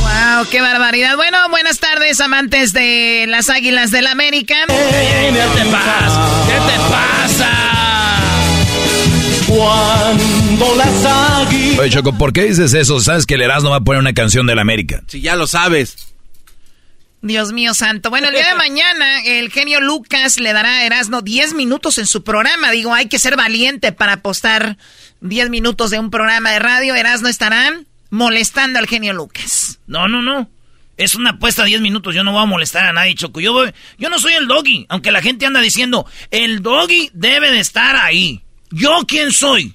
Wow, 0.00 0.46
qué 0.50 0.62
barbaridad. 0.62 1.16
Bueno, 1.16 1.36
buenas 1.50 1.78
tardes, 1.78 2.22
amantes 2.22 2.72
de 2.72 3.26
las 3.28 3.50
Águilas 3.50 3.90
del 3.90 4.06
América. 4.06 4.54
¿Qué 4.66 5.34
te 5.62 5.70
pasa? 5.70 6.30
¿Qué 6.48 6.54
te 6.72 6.78
pasa? 6.90 7.64
Cuando 10.58 10.76
las 10.76 11.04
águilas. 11.04 11.78
Oye, 11.80 11.90
Choco, 11.90 12.16
¿por 12.16 12.32
qué 12.32 12.44
dices 12.44 12.74
eso? 12.74 13.00
¿Sabes 13.00 13.26
que 13.26 13.34
el 13.34 13.42
Erasmo 13.42 13.70
va 13.70 13.76
a 13.76 13.80
poner 13.80 14.00
una 14.00 14.12
canción 14.12 14.46
del 14.46 14.58
América? 14.60 15.02
Si 15.08 15.20
ya 15.20 15.34
lo 15.36 15.46
sabes. 15.48 16.14
Dios 17.22 17.52
mío 17.52 17.74
santo. 17.74 18.10
Bueno, 18.10 18.28
el 18.28 18.34
día 18.34 18.50
de 18.50 18.54
mañana 18.54 19.22
el 19.24 19.50
genio 19.50 19.80
Lucas 19.80 20.38
le 20.38 20.52
dará 20.52 20.76
a 20.78 20.84
Erasno 20.86 21.22
10 21.22 21.54
minutos 21.54 21.98
en 21.98 22.06
su 22.06 22.22
programa. 22.22 22.70
Digo, 22.70 22.94
hay 22.94 23.06
que 23.08 23.18
ser 23.18 23.34
valiente 23.36 23.90
para 23.92 24.12
apostar 24.14 24.76
10 25.22 25.50
minutos 25.50 25.90
de 25.90 25.98
un 25.98 26.10
programa 26.10 26.52
de 26.52 26.58
radio. 26.60 26.94
Erasno 26.94 27.28
estará 27.28 27.80
molestando 28.10 28.78
al 28.78 28.86
genio 28.86 29.12
Lucas. 29.12 29.80
No, 29.88 30.06
no, 30.06 30.22
no. 30.22 30.48
Es 30.96 31.16
una 31.16 31.30
apuesta 31.30 31.62
de 31.62 31.70
10 31.70 31.80
minutos. 31.80 32.14
Yo 32.14 32.22
no 32.22 32.30
voy 32.32 32.42
a 32.42 32.46
molestar 32.46 32.86
a 32.86 32.92
nadie, 32.92 33.14
Choco. 33.16 33.40
Yo, 33.40 33.52
voy- 33.52 33.72
yo 33.98 34.08
no 34.10 34.18
soy 34.20 34.34
el 34.34 34.46
doggy. 34.46 34.86
Aunque 34.88 35.10
la 35.10 35.20
gente 35.22 35.46
anda 35.46 35.60
diciendo, 35.60 36.06
el 36.30 36.62
doggy 36.62 37.10
debe 37.12 37.50
de 37.50 37.58
estar 37.60 37.96
ahí. 37.96 38.42
¿Yo 38.70 39.00
quién 39.08 39.32
soy? 39.32 39.74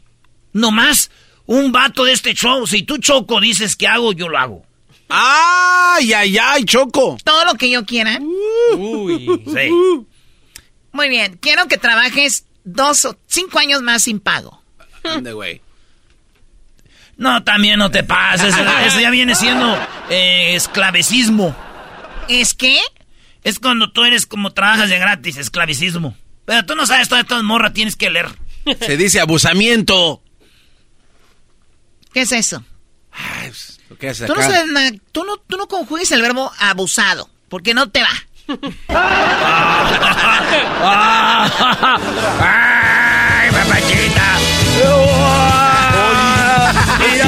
Nomás 0.54 1.12
un 1.46 1.72
vato 1.72 2.04
de 2.04 2.14
este 2.14 2.34
show. 2.34 2.66
Si 2.68 2.84
tú, 2.84 2.98
Choco, 2.98 3.40
dices 3.40 3.76
que 3.76 3.88
hago, 3.88 4.14
yo 4.14 4.30
lo 4.30 4.38
hago. 4.38 4.66
¡Ay, 5.10 6.14
ay, 6.14 6.38
ay, 6.38 6.64
Choco! 6.66 7.18
Todo 7.24 7.46
lo 7.46 7.56
que 7.56 7.70
yo 7.70 7.84
quiera. 7.86 8.20
Uy, 8.78 9.44
sí. 9.48 10.06
Muy 10.92 11.10
bien. 11.10 11.38
Quiero 11.42 11.68
que 11.68 11.78
trabajes 11.78 12.46
dos 12.64 13.06
o 13.06 13.18
cinco 13.26 13.60
años 13.60 13.82
más 13.82 14.04
sin 14.04 14.20
pago. 14.20 14.62
Güey. 15.04 15.62
No, 17.18 17.44
también 17.44 17.80
no 17.80 17.92
te 17.92 18.04
pases. 18.04 18.56
Eso, 18.86 19.00
ya 19.00 19.10
viene 19.10 19.36
siendo 19.36 19.78
eh, 20.10 20.56
esclavicismo. 20.56 21.56
¿Es 22.28 22.54
qué? 22.54 22.80
Es 23.44 23.60
cuando 23.60 23.92
tú 23.92 24.04
eres 24.04 24.26
como 24.26 24.52
trabajas 24.52 24.90
de 24.90 25.00
gratis, 25.00 25.38
esclavicismo. 25.38 26.16
Pero 26.46 26.66
tú 26.66 26.76
no 26.76 26.86
sabes 26.86 27.10
todas 27.10 27.24
estas 27.24 27.44
morras, 27.44 27.74
tienes 27.74 27.96
que 27.96 28.10
leer. 28.10 28.28
Se 28.80 28.98
dice 28.98 29.20
abusamiento. 29.20 30.22
¿Qué 32.14 32.22
es 32.22 32.32
eso? 32.32 32.64
Lo 33.90 33.98
que 33.98 34.10
haces 34.10 34.28
Tú 34.28 34.36
no, 34.36 34.42
acá. 34.42 34.64
tú, 35.12 35.24
no, 35.24 35.38
tú 35.38 35.58
no 35.58 35.68
conjugues 35.68 36.12
el 36.12 36.22
verbo 36.22 36.52
abusado, 36.60 37.30
porque 37.50 37.74
no 37.74 37.90
te 37.90 38.02
va. 38.02 38.10
¡Ay, 42.42 43.52
papachita! 43.52 44.38
¡Mira 47.00 47.26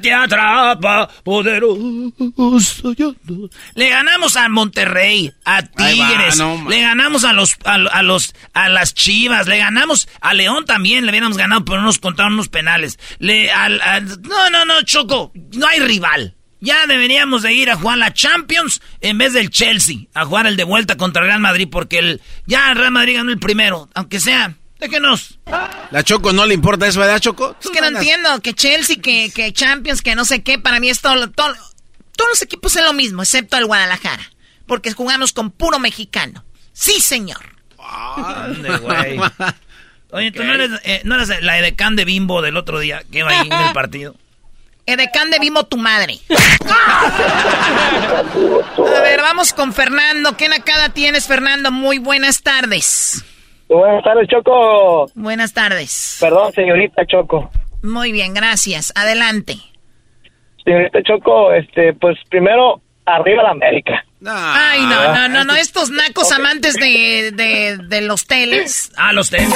te 0.00 0.12
atrapa, 0.12 1.08
poderoso. 1.24 2.94
Le 3.74 3.88
ganamos 3.88 4.36
a 4.36 4.48
Monterrey, 4.48 5.32
a 5.44 5.62
Tigres, 5.62 6.38
le 6.68 6.80
ganamos 6.80 7.24
a 7.24 7.32
los, 7.32 7.56
a, 7.64 8.02
los, 8.02 8.34
a 8.52 8.68
las 8.68 8.94
Chivas, 8.94 9.46
le 9.46 9.58
ganamos 9.58 10.08
a 10.20 10.34
León 10.34 10.64
también, 10.64 11.04
le 11.04 11.10
habíamos 11.10 11.36
ganado, 11.36 11.64
pero 11.64 11.78
no 11.78 11.86
nos 11.86 11.98
contaron 11.98 12.34
unos 12.34 12.48
penales. 12.48 12.98
Le, 13.18 13.50
al, 13.50 13.78
no, 14.22 14.50
no, 14.50 14.64
no, 14.64 14.82
Choco, 14.82 15.32
no 15.52 15.66
hay 15.66 15.80
rival. 15.80 16.34
Ya 16.60 16.86
deberíamos 16.86 17.42
de 17.42 17.52
ir 17.52 17.70
a 17.70 17.76
jugar 17.76 17.98
la 17.98 18.12
Champions 18.12 18.82
en 19.00 19.18
vez 19.18 19.32
del 19.32 19.50
Chelsea, 19.50 20.06
a 20.12 20.24
jugar 20.24 20.46
el 20.46 20.56
de 20.56 20.64
vuelta 20.64 20.96
contra 20.96 21.22
Real 21.22 21.40
Madrid, 21.40 21.68
porque 21.70 21.98
el, 21.98 22.20
ya 22.46 22.74
Real 22.74 22.90
Madrid 22.90 23.16
ganó 23.16 23.30
el 23.30 23.38
primero, 23.38 23.88
aunque 23.94 24.18
sea 24.18 24.56
Déjenos. 24.78 25.38
La 25.90 26.02
Choco 26.04 26.32
no 26.32 26.46
le 26.46 26.54
importa 26.54 26.86
eso, 26.86 27.00
¿verdad, 27.00 27.18
Choco? 27.18 27.56
Es 27.60 27.70
que 27.70 27.80
no 27.80 27.88
entiendo, 27.88 28.40
que 28.40 28.54
Chelsea, 28.54 28.96
que, 29.02 29.30
que 29.34 29.52
Champions, 29.52 30.02
que 30.02 30.14
no 30.14 30.24
sé 30.24 30.42
qué, 30.42 30.58
para 30.58 30.78
mí 30.78 30.88
es 30.88 31.00
todo, 31.00 31.28
todos 31.30 31.56
los 32.28 32.42
equipos 32.42 32.76
es 32.76 32.84
lo 32.84 32.92
mismo, 32.92 33.22
excepto 33.22 33.56
el 33.56 33.66
Guadalajara, 33.66 34.30
porque 34.66 34.92
jugamos 34.92 35.32
con 35.32 35.50
puro 35.50 35.78
mexicano. 35.78 36.44
Sí, 36.72 37.00
señor. 37.00 37.56
güey. 38.82 39.18
Oye, 40.10 40.32
¿tú 40.32 40.44
no 40.44 40.54
eres, 40.54 40.70
eh, 40.84 41.02
no 41.04 41.16
eres 41.16 41.42
la 41.42 41.58
edecán 41.58 41.96
de 41.96 42.04
Bimbo 42.04 42.40
del 42.40 42.56
otro 42.56 42.78
día 42.78 43.02
que 43.10 43.22
va 43.22 43.30
ahí 43.30 43.48
en 43.48 43.52
el 43.52 43.72
partido? 43.74 44.14
Edecán 44.86 45.30
de 45.30 45.38
Bimbo 45.38 45.64
tu 45.64 45.76
madre. 45.76 46.18
A 48.70 49.00
ver, 49.02 49.20
vamos 49.20 49.52
con 49.52 49.74
Fernando. 49.74 50.36
¿Qué 50.36 50.48
nacada 50.48 50.88
tienes, 50.88 51.26
Fernando? 51.26 51.70
Muy 51.70 51.98
buenas 51.98 52.42
tardes. 52.42 53.22
Buenas 53.68 54.02
tardes, 54.02 54.28
Choco. 54.28 55.10
Buenas 55.14 55.52
tardes. 55.52 56.16
Perdón, 56.20 56.52
señorita 56.52 57.04
Choco. 57.06 57.50
Muy 57.82 58.12
bien, 58.12 58.34
gracias. 58.34 58.92
Adelante. 58.96 59.58
Señorita 60.64 61.02
Choco, 61.02 61.52
este, 61.52 61.92
pues 61.94 62.16
primero, 62.30 62.80
arriba 63.04 63.42
la 63.42 63.50
América. 63.50 64.04
Ay, 64.26 64.80
no, 64.80 65.14
no, 65.14 65.28
no, 65.28 65.44
no, 65.44 65.54
estos 65.54 65.90
nacos 65.90 66.32
amantes 66.32 66.74
de, 66.74 67.30
de, 67.32 67.78
de, 67.86 68.00
los 68.00 68.26
teles. 68.26 68.90
Ah, 68.96 69.12
los 69.12 69.30
teles. 69.30 69.48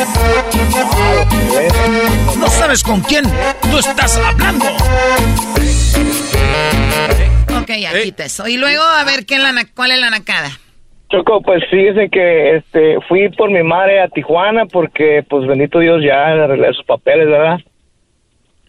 No 2.38 2.46
sabes 2.46 2.84
con 2.84 3.00
quién 3.00 3.24
tú 3.70 3.78
estás 3.78 4.16
hablando. 4.18 4.66
Ok, 7.60 7.70
ya 7.78 8.02
quita 8.02 8.24
eso. 8.24 8.46
Y 8.46 8.56
luego, 8.56 8.84
a 8.84 9.02
ver, 9.02 9.26
¿qué 9.26 9.38
la, 9.38 9.52
¿cuál 9.74 9.90
es 9.90 9.98
la 9.98 10.10
nacada? 10.10 10.50
Choco, 11.12 11.42
pues 11.42 11.62
fíjese 11.68 12.08
que 12.08 12.56
este 12.56 12.98
fui 13.02 13.28
por 13.28 13.50
mi 13.50 13.62
madre 13.62 14.00
a 14.00 14.08
Tijuana 14.08 14.64
porque 14.64 15.22
pues 15.28 15.46
bendito 15.46 15.78
Dios 15.78 16.02
ya 16.02 16.28
arreglé 16.28 16.72
sus 16.72 16.86
papeles, 16.86 17.26
¿verdad? 17.26 17.60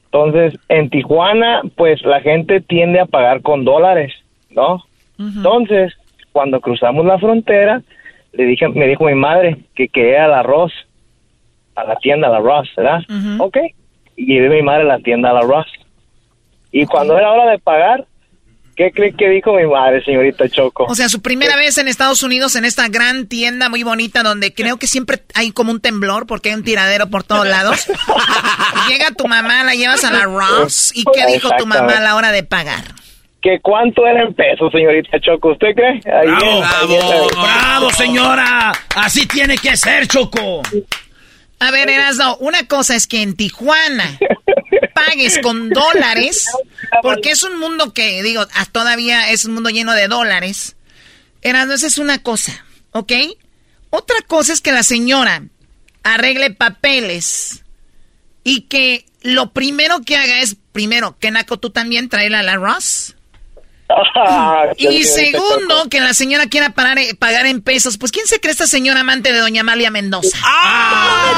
Entonces, 0.06 0.60
en 0.68 0.90
Tijuana 0.90 1.62
pues 1.78 2.04
la 2.04 2.20
gente 2.20 2.60
tiende 2.60 3.00
a 3.00 3.06
pagar 3.06 3.42
con 3.42 3.64
dólares, 3.64 4.14
¿no? 4.50 4.84
Entonces, 5.18 5.94
cuando 6.34 6.60
cruzamos 6.60 7.06
la 7.06 7.18
frontera, 7.18 7.82
le 8.34 8.44
dije, 8.44 8.68
me 8.68 8.88
dijo 8.88 9.06
mi 9.06 9.16
madre 9.16 9.60
que 9.74 9.88
quería 9.88 10.26
al 10.26 10.34
arroz 10.34 10.74
a 11.76 11.86
la 11.86 11.96
tienda 11.96 12.28
la 12.28 12.38
arroz, 12.38 12.70
¿verdad? 12.76 13.04
Ok. 13.40 13.58
Y 14.18 14.26
llevé 14.26 14.50
mi 14.50 14.64
madre 14.64 14.82
a 14.82 14.98
la 14.98 15.00
tienda 15.00 15.32
la 15.32 15.40
arroz. 15.40 15.68
Y 16.74 16.86
cuando 16.88 17.18
era 17.18 17.32
hora 17.32 17.50
de 17.50 17.60
pagar, 17.60 18.06
¿Qué 18.76 18.92
cree 18.92 19.14
que 19.14 19.30
dijo 19.30 19.54
mi 19.54 19.68
madre, 19.68 20.04
señorita 20.04 20.50
Choco? 20.50 20.86
O 20.86 20.96
sea, 20.96 21.08
su 21.08 21.22
primera 21.22 21.56
vez 21.56 21.78
en 21.78 21.88
Estados 21.88 22.24
Unidos 22.24 22.56
en 22.56 22.66
esta 22.66 22.88
gran 22.88 23.28
tienda 23.28 23.70
muy 23.70 23.84
bonita 23.84 24.24
donde 24.24 24.54
creo 24.54 24.78
que 24.78 24.88
siempre 24.88 25.22
hay 25.36 25.52
como 25.52 25.72
un 25.72 25.80
temblor 25.80 26.26
porque 26.26 26.50
hay 26.50 26.56
un 26.56 26.64
tiradero 26.64 27.08
por 27.08 27.24
todos 27.24 27.48
lados. 27.48 27.86
Llega 28.90 29.12
tu 29.12 29.28
mamá, 29.28 29.64
la 29.64 29.76
llevas 29.76 30.04
a 30.04 30.12
la 30.12 30.24
Ross 30.24 30.92
y 30.96 31.04
¿qué 31.14 31.28
dijo 31.28 31.50
tu 31.58 31.68
mamá 31.68 31.98
a 31.98 32.02
la 32.02 32.16
hora 32.16 32.32
de 32.32 32.44
pagar? 32.44 32.84
¿Que 33.42 33.60
cuánto 33.62 34.08
era 34.08 34.24
en 34.24 34.34
pesos, 34.34 34.72
señorita 34.72 35.20
Choco? 35.20 35.52
¿Usted 35.52 35.76
cree? 35.76 36.00
bravo, 36.04 36.62
bravo, 36.62 37.28
bravo, 37.30 37.90
señora. 37.92 38.72
Así 38.96 39.28
tiene 39.28 39.58
que 39.58 39.76
ser, 39.78 40.08
Choco. 40.08 40.64
A 41.60 41.72
ver, 41.72 41.90
Erasno, 41.90 42.38
una 42.38 42.68
cosa 42.68 42.96
es 42.96 43.06
que 43.06 43.22
en 43.22 43.36
Tijuana 43.36 44.18
pagues 44.94 45.40
con 45.40 45.70
dólares, 45.70 46.48
porque 47.02 47.32
es 47.32 47.44
un 47.44 47.60
mundo 47.60 47.94
que, 47.94 48.22
digo, 48.24 48.46
ah, 48.54 48.66
todavía 48.72 49.30
es 49.32 49.46
un 49.46 49.54
mundo 49.54 49.70
lleno 49.70 49.94
de 49.94 50.08
dólares. 50.08 50.76
Erasno, 51.42 51.74
esa 51.74 51.88
es 51.88 51.98
una 51.98 52.22
cosa, 52.24 52.66
¿ok? 52.92 53.12
Otra 53.90 54.18
cosa 54.28 54.54
es 54.54 54.62
que 54.62 54.72
la 54.72 54.84
señora 54.84 55.44
arregle 56.04 56.52
papeles 56.52 57.64
y 58.44 58.62
que 58.62 59.06
lo 59.22 59.52
primero 59.52 60.02
que 60.02 60.18
haga 60.18 60.42
es, 60.42 60.58
primero, 60.72 61.18
que 61.20 61.32
Naco 61.32 61.58
tú 61.58 61.70
también 61.70 62.10
traerla 62.10 62.40
a 62.40 62.44
la 62.44 62.56
Ross. 62.56 63.16
y 64.78 65.04
segundo, 65.04 65.88
que 65.90 66.02
la 66.02 66.14
señora 66.14 66.48
quiera 66.48 66.72
pagar, 66.72 66.98
eh, 67.00 67.16
pagar 67.16 67.46
en 67.46 67.62
pesos. 67.62 67.98
Pues, 67.98 68.12
¿quién 68.12 68.28
se 68.28 68.40
cree 68.40 68.52
esta 68.52 68.68
señora 68.68 69.02
amante 69.02 69.32
de 69.32 69.40
doña 69.40 69.62
Amalia 69.62 69.92
Mendoza? 69.92 70.38
¡Ah! 70.44 71.34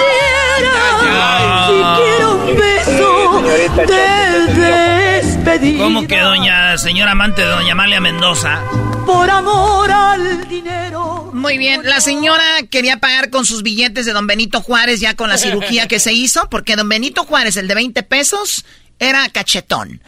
¿Cómo 5.77 6.07
que 6.07 6.19
doña 6.19 6.77
señora 6.77 7.11
amante 7.11 7.41
de 7.41 7.47
doña 7.47 7.73
Amalia 7.73 7.99
Mendoza? 8.01 8.61
Por 9.05 9.29
amor 9.29 9.91
al 9.91 10.47
dinero. 10.47 11.29
Muy 11.33 11.57
bien, 11.57 11.81
la 11.83 12.01
señora 12.01 12.43
quería 12.69 12.97
pagar 12.97 13.29
con 13.29 13.45
sus 13.45 13.61
billetes 13.61 14.05
de 14.05 14.13
don 14.13 14.25
Benito 14.25 14.61
Juárez 14.61 14.99
ya 14.99 15.15
con 15.15 15.29
la 15.29 15.37
cirugía 15.37 15.87
que 15.87 15.99
se 15.99 16.13
hizo, 16.13 16.49
porque 16.49 16.75
don 16.75 16.89
Benito 16.89 17.23
Juárez, 17.23 17.57
el 17.57 17.67
de 17.67 17.75
20 17.75 18.03
pesos, 18.03 18.65
era 18.99 19.29
cachetón. 19.29 20.01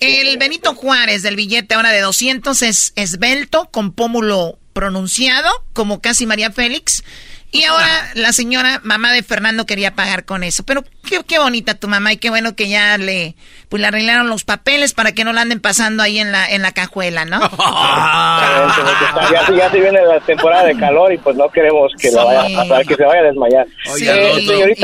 El 0.00 0.36
Benito 0.36 0.74
Juárez 0.74 1.22
del 1.22 1.36
billete 1.36 1.74
ahora 1.74 1.90
de 1.90 2.00
200 2.00 2.60
es 2.62 2.92
esbelto, 2.96 3.68
con 3.70 3.92
pómulo 3.92 4.58
pronunciado, 4.74 5.50
como 5.72 6.00
casi 6.00 6.26
María 6.26 6.50
Félix. 6.50 7.02
Y 7.54 7.62
ahora 7.62 7.86
la 8.16 8.32
señora, 8.32 8.80
mamá 8.82 9.12
de 9.12 9.22
Fernando, 9.22 9.64
quería 9.64 9.94
pagar 9.94 10.24
con 10.24 10.42
eso. 10.42 10.64
Pero 10.64 10.82
qué, 11.28 11.38
bonita 11.38 11.74
tu 11.74 11.86
mamá 11.86 12.12
y 12.12 12.16
qué 12.16 12.28
bueno 12.28 12.56
que 12.56 12.68
ya 12.68 12.98
le, 12.98 13.36
pues, 13.68 13.80
le 13.80 13.86
arreglaron 13.86 14.28
los 14.28 14.42
papeles 14.42 14.92
para 14.92 15.12
que 15.12 15.22
no 15.22 15.32
la 15.32 15.42
anden 15.42 15.60
pasando 15.60 16.02
ahí 16.02 16.18
en 16.18 16.32
la, 16.32 16.50
en 16.50 16.62
la 16.62 16.72
cajuela, 16.72 17.24
¿no? 17.24 17.38
ya, 19.32 19.46
ya 19.56 19.70
se 19.70 19.78
viene 19.78 20.04
la 20.04 20.18
temporada 20.18 20.64
de 20.64 20.76
calor 20.76 21.12
y 21.12 21.18
pues 21.18 21.36
no 21.36 21.48
queremos 21.48 21.92
que, 21.96 22.10
vaya 22.10 22.40
a 22.40 22.62
pasar, 22.62 22.84
que 22.86 22.96
se 22.96 23.04
vaya 23.04 23.20
a 23.20 23.24
desmayar. 23.24 23.66
Sí, 23.84 24.08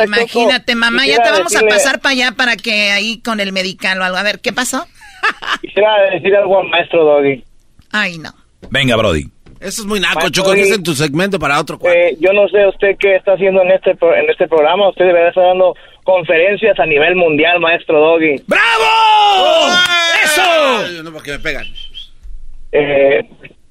imagínate, 0.04 0.76
mamá, 0.76 1.08
ya 1.08 1.20
te 1.24 1.30
vamos 1.32 1.56
a 1.56 1.62
pasar 1.62 1.98
para 1.98 2.12
allá 2.12 2.32
para 2.36 2.54
que 2.54 2.92
ahí 2.92 3.20
con 3.20 3.40
el 3.40 3.50
medical 3.50 4.00
o 4.00 4.04
algo. 4.04 4.16
A 4.16 4.22
ver, 4.22 4.38
¿qué 4.38 4.52
pasó? 4.52 4.86
Quisiera 5.60 5.90
decir 6.12 6.36
algo 6.36 6.60
al 6.60 6.68
maestro 6.68 7.04
Doggy. 7.04 7.42
Ay, 7.90 8.18
no. 8.18 8.32
Venga, 8.70 8.94
Brody. 8.94 9.39
Eso 9.60 9.82
es 9.82 9.86
muy 9.86 10.00
naco, 10.00 10.30
Choco, 10.30 10.54
es 10.54 10.72
en 10.72 10.82
tu 10.82 10.94
segmento 10.94 11.38
para 11.38 11.60
otro 11.60 11.78
eh, 11.84 12.16
Yo 12.18 12.32
no 12.32 12.48
sé 12.48 12.66
usted 12.66 12.96
qué 12.98 13.16
está 13.16 13.34
haciendo 13.34 13.60
en 13.60 13.72
este 13.72 13.90
en 13.90 14.30
este 14.30 14.48
programa. 14.48 14.88
Usted 14.88 15.04
debería 15.04 15.28
estar 15.28 15.44
dando 15.44 15.74
conferencias 16.02 16.78
a 16.78 16.86
nivel 16.86 17.14
mundial, 17.14 17.60
maestro 17.60 18.00
Doggy. 18.00 18.42
¡Bravo! 18.46 19.76
¡Eso! 20.24 21.02
No, 21.02 21.12
porque 21.12 21.32
me 21.32 21.38
pegan. 21.40 21.66
Eh, 22.72 23.20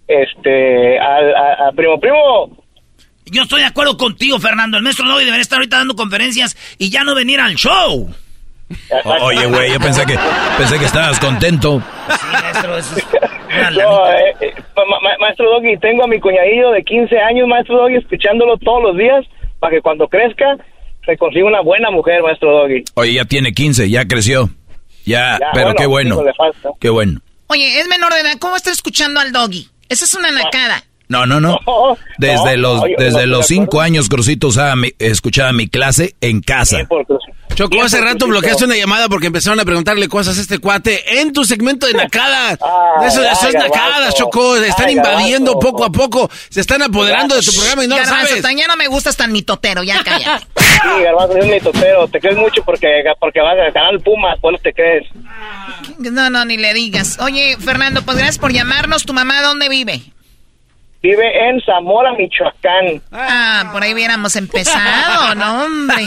este, 0.08 1.00
a, 1.00 1.72
primo, 1.76 2.00
primo. 2.00 2.64
Yo 3.26 3.44
estoy 3.44 3.62
de 3.62 3.68
acuerdo 3.68 3.98
contigo, 3.98 4.40
Fernando. 4.40 4.78
El 4.78 4.84
maestro 4.84 5.08
Doggy 5.08 5.26
debería 5.26 5.42
estar 5.42 5.58
ahorita 5.58 5.78
dando 5.78 5.96
conferencias 5.96 6.56
y 6.78 6.92
ya 6.92 7.04
no 7.04 7.16
venir 7.16 7.40
al 7.40 7.56
show. 7.56 8.14
Oye, 9.22 9.46
güey, 9.48 9.74
yo 9.74 9.80
pensé 9.80 10.06
que 10.06 10.18
pensé 10.56 10.78
que 10.78 10.86
estabas 10.86 11.20
contento. 11.20 11.82
Sí, 12.10 12.28
maestro, 12.32 12.78
eh, 13.50 14.36
eh, 14.42 14.54
maestro 15.20 15.50
Doggy, 15.52 15.78
tengo 15.78 16.04
a 16.04 16.08
mi 16.08 16.20
cuñadillo 16.20 16.72
de 16.72 16.84
15 16.84 17.18
años, 17.20 17.48
maestro 17.48 17.78
Doggy, 17.78 17.98
escuchándolo 17.98 18.58
todos 18.58 18.84
los 18.84 18.98
días 18.98 19.26
para 19.60 19.76
que 19.76 19.82
cuando 19.82 20.08
crezca 20.08 20.58
se 21.06 21.18
consiga 21.18 21.46
una 21.46 21.62
buena 21.62 21.90
mujer, 21.92 22.22
maestro 22.22 22.52
Doggy. 22.52 22.84
Oye, 22.96 23.14
ya 23.14 23.26
tiene 23.26 23.52
15, 23.52 23.90
ya 23.90 24.06
creció. 24.06 24.50
Ya, 25.06 25.40
pero 25.54 25.74
qué 25.74 25.88
bueno. 25.88 26.22
Qué 26.80 26.90
bueno. 26.90 27.22
Oye, 27.48 27.80
es 27.80 27.88
menor 27.88 28.14
de 28.14 28.20
edad, 28.20 28.34
¿cómo 28.40 28.56
está 28.56 28.72
escuchando 28.72 29.20
al 29.20 29.32
Doggy? 29.32 29.68
Esa 29.90 30.06
es 30.06 30.14
una 30.14 30.32
nacada. 30.32 30.84
No, 31.10 31.26
no, 31.26 31.40
no. 31.42 31.60
Desde 32.20 32.56
los 32.56 32.82
desde 32.98 33.26
los 33.26 33.48
cinco 33.48 33.82
años, 33.82 34.10
Crucito 34.10 34.50
escuchaba 35.00 35.52
mi 35.54 35.68
clase 35.68 36.16
en 36.22 36.42
casa. 36.42 36.88
Choco, 37.56 37.82
hace 37.82 38.00
rato 38.00 38.28
bloqueaste 38.28 38.66
una 38.66 38.76
llamada 38.76 39.10
porque 39.10 39.28
empezaron 39.28 39.60
a 39.60 39.66
preguntarle 39.66 40.08
cosas 40.08 40.38
a 40.38 40.42
este 40.42 40.60
cuate 40.60 41.20
en 41.20 41.34
tu 41.34 41.44
segmento 41.46 41.88
de 41.88 41.94
Nacada. 41.94 42.54
eso, 43.06 43.24
es 43.24 43.54
Nacada, 43.56 44.12
Choco. 44.14 44.56
Están 44.58 44.92
invadiendo 44.92 45.60
poco 45.60 45.84
a 45.84 45.92
poco. 45.92 46.30
Se 46.50 46.62
están 46.62 46.84
apoderando 46.84 47.36
de 47.36 47.42
tu 47.42 47.52
programa 47.54 47.84
y 47.84 47.88
no 47.88 47.98
lo 47.98 48.06
sabes. 48.06 48.42
ya 48.42 48.68
no 48.68 48.76
me 48.78 48.88
gustas 48.88 49.18
tan 49.18 49.32
mitotero, 49.32 49.82
ya 49.82 50.04
cállate. 50.04 50.46
sí, 50.58 51.04
Garbanzo, 51.04 51.38
es 51.38 51.48
mitotero. 51.48 52.08
Te 52.08 52.20
crees 52.20 52.38
mucho 52.38 52.64
porque, 52.64 53.04
porque 53.20 53.42
vas 53.42 53.54
a 53.54 53.72
ganar 53.72 54.00
Pumas, 54.02 54.38
¿cuál 54.40 54.60
te 54.62 54.72
crees? 54.72 55.08
No, 55.98 56.30
no, 56.30 56.46
ni 56.46 56.58
le 56.58 56.74
digas. 56.74 57.18
Oye, 57.20 57.58
Fernando, 57.60 58.04
pues 58.04 58.16
gracias 58.18 58.38
por 58.38 58.54
llamarnos. 58.54 59.04
¿Tu 59.04 59.14
mamá 59.14 59.42
dónde 59.42 59.70
vive? 59.70 60.02
Vive 61.02 61.50
en 61.50 61.62
Zamora, 61.62 62.12
Michoacán. 62.14 63.02
Ah, 63.14 63.70
por 63.72 63.82
ahí 63.82 63.94
hubiéramos 63.94 64.36
empezado, 64.36 65.34
¿no, 65.36 65.64
hombre? 65.64 66.06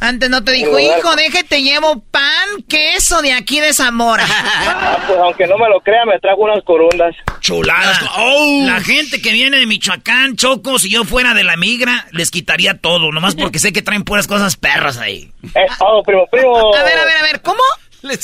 Antes 0.00 0.28
no 0.28 0.44
te 0.44 0.52
dijo, 0.52 0.78
hijo, 0.78 1.16
déjate, 1.16 1.62
llevo 1.62 2.02
pan, 2.10 2.62
queso 2.68 3.22
de 3.22 3.32
aquí 3.32 3.60
de 3.60 3.72
Zamora. 3.72 4.26
Ah, 4.28 4.98
pues 5.06 5.18
aunque 5.18 5.46
no 5.46 5.56
me 5.56 5.68
lo 5.70 5.80
crea, 5.80 6.04
me 6.04 6.18
trajo 6.18 6.42
unas 6.42 6.62
corundas. 6.64 7.14
Chuladas. 7.40 7.98
Oh. 8.18 8.64
La 8.66 8.80
gente 8.80 9.22
que 9.22 9.32
viene 9.32 9.56
de 9.56 9.66
Michoacán, 9.66 10.36
Choco, 10.36 10.78
si 10.78 10.90
yo 10.90 11.04
fuera 11.04 11.32
de 11.32 11.44
la 11.44 11.56
migra, 11.56 12.06
les 12.12 12.30
quitaría 12.30 12.76
todo, 12.76 13.12
nomás 13.12 13.34
porque 13.34 13.58
sé 13.58 13.72
que 13.72 13.80
traen 13.80 14.04
puras 14.04 14.26
cosas 14.26 14.56
perras 14.56 14.98
ahí. 14.98 15.32
Eh, 15.54 15.66
oh, 15.78 16.02
primo, 16.02 16.26
primo. 16.30 16.74
A 16.74 16.82
ver, 16.82 16.98
a 16.98 17.04
ver, 17.06 17.16
a 17.16 17.22
ver, 17.22 17.40
¿cómo? 17.40 17.62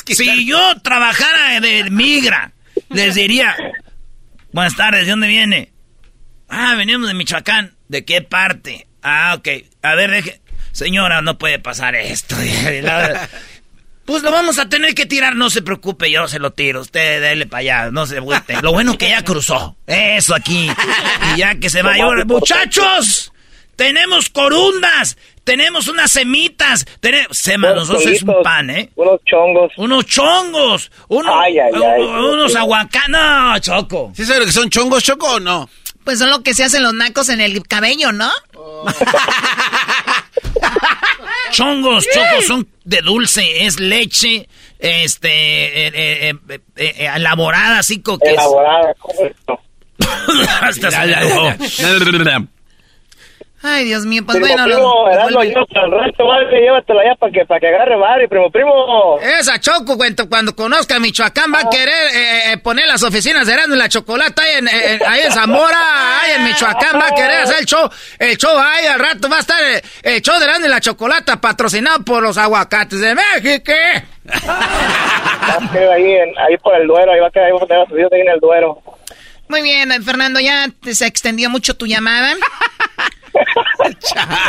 si 0.07 0.47
yo 0.47 0.59
trabajara 0.83 1.61
de 1.61 1.89
migra, 1.91 2.53
les 2.91 3.15
diría, 3.15 3.57
buenas 4.53 4.77
tardes, 4.77 5.07
¿de 5.07 5.11
dónde 5.11 5.29
viene? 5.29 5.76
Ah, 6.49 6.75
venimos 6.77 7.09
de 7.09 7.15
Michoacán. 7.15 7.75
¿De 7.89 8.05
qué 8.05 8.23
parte? 8.23 8.87
Ah, 9.03 9.35
ok. 9.39 9.49
A 9.83 9.95
ver, 9.95 10.11
deje... 10.11 10.41
Señora, 10.73 11.23
no 11.23 11.39
puede 11.39 11.59
pasar 11.59 11.95
esto. 11.95 12.37
Pues 14.07 14.23
lo 14.23 14.31
vamos 14.31 14.61
a 14.61 14.69
tener 14.69 14.95
que 14.95 15.05
tirar, 15.05 15.35
no 15.35 15.51
se 15.51 15.63
preocupe, 15.63 16.09
yo 16.09 16.29
se 16.29 16.39
lo 16.39 16.53
tiro. 16.53 16.81
Usted 16.81 17.21
dele 17.21 17.45
para 17.47 17.59
allá, 17.59 17.91
no 17.91 18.07
se 18.07 18.21
vuelve. 18.21 18.63
Lo 18.63 18.71
bueno 18.71 18.97
que 18.97 19.09
ya 19.09 19.25
cruzó. 19.25 19.77
Eso 19.85 20.33
aquí. 20.33 20.71
Y 21.35 21.39
ya 21.39 21.57
que 21.57 21.69
se 21.69 21.83
va. 21.83 21.93
Muchachos, 22.25 23.33
tenemos 23.75 24.31
corundas, 24.31 25.19
tenemos 25.43 25.89
unas 25.89 26.13
semitas, 26.13 26.87
tenemos... 27.01 27.37
Sema, 27.37 27.73
nosotros 27.73 28.07
es 28.07 28.23
un 28.23 28.43
pan, 28.45 28.71
¿eh? 28.71 28.91
Unos 28.95 29.21
chongos. 29.25 29.73
Unos 29.77 30.07
chongos. 30.07 30.93
Unos, 31.09 31.35
ay, 31.45 31.59
ay, 31.59 31.73
ay, 31.75 32.03
unos 32.03 32.55
aguacates. 32.55 33.09
No, 33.09 33.59
Choco. 33.59 34.13
¿Sí 34.15 34.25
sabes 34.25 34.39
lo 34.39 34.47
que 34.47 34.53
son 34.53 34.71
chongos, 34.71 35.03
Choco, 35.03 35.35
o 35.35 35.41
no? 35.41 35.69
Pues 36.07 36.21
son 36.21 36.31
lo 36.31 36.45
que 36.45 36.55
se 36.55 36.63
hacen 36.63 36.85
los 36.85 36.95
nacos 36.95 37.29
en 37.31 37.41
el 37.41 37.67
cabello, 37.67 38.13
¿no? 38.13 38.31
Chongos, 41.51 42.07
chocos, 42.15 42.47
son 42.47 42.69
de 42.85 43.03
dulce, 43.03 43.67
es 43.67 43.81
leche, 43.81 44.49
este, 44.79 45.29
eh, 45.89 45.93
eh, 46.31 46.35
eh, 46.77 47.11
elaborada, 47.13 47.81
así 47.81 48.01
como 48.03 48.21
que 48.21 48.31
Elaborada, 48.31 48.95
correcto. 49.01 49.61
Hasta 50.63 50.93
se 50.93 50.97
Ay, 53.63 53.87
Dios 53.87 54.05
mío, 54.05 54.23
pues 54.25 54.37
primo, 54.37 54.53
bueno. 54.53 54.65
Primo, 54.65 55.09
Erasmo, 55.11 55.43
yo 55.45 55.81
al 55.81 55.91
resto, 55.91 56.27
vale, 56.27 56.61
llévatela 56.61 57.01
allá 57.01 57.15
para 57.19 57.33
que, 57.33 57.45
para 57.47 57.61
que 57.61 57.69
agarre 57.69 57.97
madre, 57.97 58.29
primo, 58.29 58.51
primo. 58.51 59.19
Esa 59.21 59.59
Choco, 59.59 59.97
cuando, 59.97 60.29
cuando 60.29 60.55
conozca 60.55 60.99
Michoacán, 61.01 61.53
va 61.53 61.61
a 61.61 61.71
querer 61.71 62.15
eh, 62.15 62.53
eh, 62.53 62.59
poner 62.59 62.87
las 62.87 63.03
oficinas 63.03 63.47
de 63.47 63.55
Erasmo 63.55 63.75
y 63.75 63.79
la 63.79 63.89
Chocolata 63.89 64.43
ahí 64.43 64.59
en, 64.59 64.69
eh, 64.69 65.01
ahí 65.07 65.21
en 65.23 65.33
Zamora, 65.33 66.21
ahí 66.21 66.33
en 66.37 66.45
Michoacán, 66.45 67.01
va 67.01 67.09
a 67.09 67.15
querer 67.15 67.41
hacer 67.41 67.61
el 67.61 67.67
show, 67.67 67.89
el 68.19 68.37
show 68.37 68.57
ahí 68.59 68.87
al 68.87 69.01
rato, 69.01 69.29
va 69.29 69.39
a 69.39 69.41
estar 69.41 69.63
el, 69.65 69.83
el 70.03 70.21
show 70.21 70.39
de 70.39 70.45
Erasmo 70.45 70.67
y 70.67 70.69
la 70.69 70.81
Chocolata 70.81 71.41
patrocinado 71.41 72.05
por 72.05 72.23
los 72.23 72.37
aguacates 72.37 73.01
de 73.01 73.15
México. 73.15 73.73
Va 74.47 75.65
a 75.65 75.73
quedar 75.73 75.93
ahí, 75.93 76.13
en, 76.13 76.37
ahí 76.39 76.57
por 76.61 76.75
el 76.75 76.87
duero, 76.89 77.13
ahí 77.13 77.21
va 77.21 77.29
a 77.29 77.31
quedar, 77.31 77.47
ahí 77.47 77.53
va 77.53 77.63
a 77.63 77.67
quedar 77.67 78.13
ahí 78.13 78.21
en 78.21 78.29
el 78.29 78.41
duero. 78.41 78.83
Muy 79.49 79.63
bien, 79.63 79.91
Fernando, 80.03 80.41
ya 80.41 80.69
se 80.91 81.07
extendió 81.07 81.49
mucho 81.49 81.75
tu 81.75 81.87
llamada. 81.87 82.35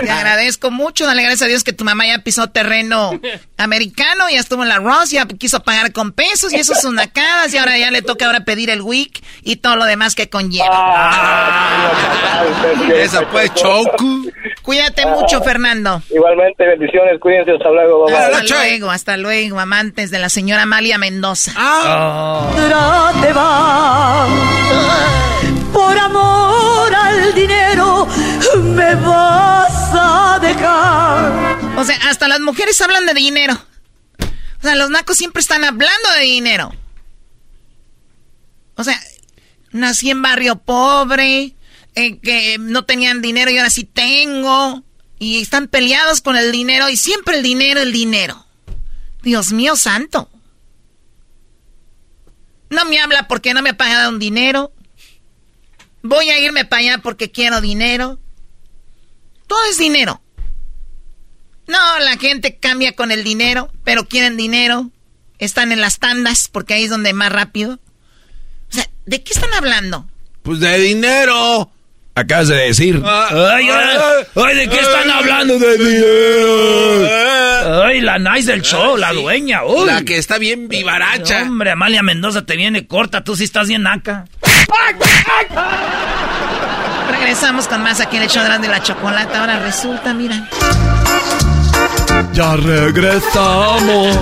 Te 0.02 0.10
agradezco 0.12 0.72
mucho. 0.72 1.06
Dale 1.06 1.22
gracias 1.22 1.44
a 1.44 1.48
Dios 1.48 1.64
que 1.64 1.74
tu 1.74 1.84
mamá 1.84 2.06
ya 2.08 2.20
pisó 2.20 2.48
terreno 2.50 3.20
americano, 3.58 4.30
ya 4.30 4.40
estuvo 4.40 4.64
en 4.64 4.70
la 4.70 4.78
Ross, 4.78 5.12
ya 5.12 5.26
quiso 5.26 5.62
pagar 5.62 5.92
con 5.92 6.12
pesos 6.12 6.54
y 6.54 6.58
eso 6.58 6.74
son 6.76 6.96
nacadas. 6.96 7.54
Y 7.54 7.58
ahora 7.58 7.78
ya 7.78 7.92
le 7.92 8.02
toca 8.02 8.26
ahora 8.26 8.42
pedir 8.42 8.70
el 8.70 8.82
WIC 8.82 9.24
y 9.44 9.58
todo 9.58 9.76
lo 9.76 9.86
demás 9.86 10.16
que 10.16 10.30
conlleva. 10.30 10.68
Ah, 10.72 11.92
Esa 12.96 13.28
pues, 13.30 13.54
Choco. 13.54 13.98
Cuídate 14.62 15.06
mucho, 15.06 15.42
Fernando. 15.42 16.02
Igualmente, 16.14 16.66
bendiciones, 16.66 17.20
cuídense, 17.20 17.52
hasta 17.54 17.70
luego. 17.70 18.06
bye, 18.06 18.16
bye. 18.16 18.24
Hasta 18.26 18.44
luego, 18.56 18.92
hasta 18.92 19.18
luego, 19.18 19.60
amantes 19.60 20.12
de 20.12 20.20
la 20.20 20.30
señora 20.30 20.64
Amalia 20.64 20.98
Mendoza. 20.98 21.52
te 23.22 23.34
va. 23.34 24.28
Por 25.74 25.98
amor 25.98 26.37
O 31.78 31.84
sea, 31.84 31.96
hasta 32.10 32.28
las 32.28 32.40
mujeres 32.40 32.82
hablan 32.82 33.06
de 33.06 33.14
dinero. 33.14 33.54
O 33.54 34.62
sea, 34.64 34.76
los 34.76 34.90
nacos 34.90 35.16
siempre 35.16 35.42
están 35.42 35.64
hablando 35.64 36.10
de 36.18 36.24
dinero. 36.24 36.74
O 38.74 38.84
sea, 38.84 39.00
nací 39.70 40.10
en 40.10 40.24
barrio 40.24 40.56
pobre, 40.56 41.54
eh, 41.94 42.18
que 42.18 42.58
no 42.60 42.84
tenían 42.86 43.22
dinero 43.22 43.52
y 43.52 43.60
ahora 43.60 43.70
sí 43.70 43.84
tengo. 43.84 44.84
Y 45.20 45.40
están 45.40 45.68
peleados 45.68 46.22
con 46.22 46.36
el 46.36 46.52
dinero 46.52 46.90
y 46.90 46.98
siempre 46.98 47.38
el 47.38 47.44
dinero, 47.44 47.80
el 47.80 47.94
dinero. 47.94 48.48
Dios 49.22 49.52
mío 49.52 49.76
santo. 49.76 50.32
No 52.72 52.86
me 52.86 53.00
habla 53.00 53.28
porque 53.28 53.54
no 53.54 53.62
me 53.62 53.70
ha 53.70 53.78
pagado 53.78 54.10
un 54.10 54.18
dinero. 54.18 54.74
Voy 56.02 56.32
a 56.32 56.40
irme 56.40 56.66
para 56.66 56.80
allá 56.80 56.98
porque 57.04 57.30
quiero 57.30 57.62
dinero. 57.62 58.18
Todo 59.46 59.60
es 59.70 59.78
dinero. 59.78 60.24
No, 61.68 62.00
la 62.00 62.18
gente 62.18 62.58
cambia 62.58 62.94
con 62.94 63.12
el 63.12 63.24
dinero, 63.24 63.72
pero 63.84 64.08
quieren 64.08 64.38
dinero. 64.38 64.90
Están 65.38 65.72
en 65.72 65.82
las 65.82 66.00
tandas 66.00 66.48
porque 66.52 66.74
ahí 66.74 66.86
es 66.86 66.90
donde 66.90 67.14
más 67.14 67.32
rápido. 67.32 67.74
O 68.70 68.74
sea, 68.74 68.90
¿de 69.06 69.24
qué 69.24 69.34
están 69.34 69.54
hablando? 69.54 70.08
Pues 70.44 70.60
de 70.60 70.80
dinero. 70.80 71.72
Acabas 72.16 72.48
de 72.48 72.56
decir. 72.56 73.00
Ay, 73.06 73.70
ay, 73.70 73.98
ay, 74.36 74.56
¿de 74.56 74.70
qué 74.70 74.80
están 74.80 75.12
hablando 75.12 75.60
de 75.60 75.78
dinero? 75.78 77.08
Ay, 77.84 78.02
la 78.02 78.18
nice 78.18 78.50
del 78.52 78.64
show, 78.64 78.98
la 78.98 79.14
dueña. 79.14 79.64
Uy. 79.64 79.86
La 79.86 80.02
que 80.02 80.18
está 80.18 80.40
bien 80.40 80.68
vivaracha. 80.68 81.44
Hombre, 81.44 81.70
Amalia 81.72 82.02
Mendoza 82.02 82.44
te 82.44 82.56
viene 82.56 82.88
corta, 82.88 83.24
tú 83.24 83.36
sí 83.36 83.44
estás 83.44 83.68
bien 83.68 83.86
acá. 83.86 84.26
Regresamos 87.12 87.68
con 87.68 87.84
más 87.84 88.00
aquí 88.00 88.18
en 88.18 88.24
el 88.24 88.30
show 88.30 88.44
de 88.44 88.68
la 88.68 88.82
chocolata. 88.82 89.42
Ahora 89.42 89.60
resulta, 89.60 90.14
mira. 90.16 90.50
Ya 92.34 92.56
regresamos. 92.56 94.18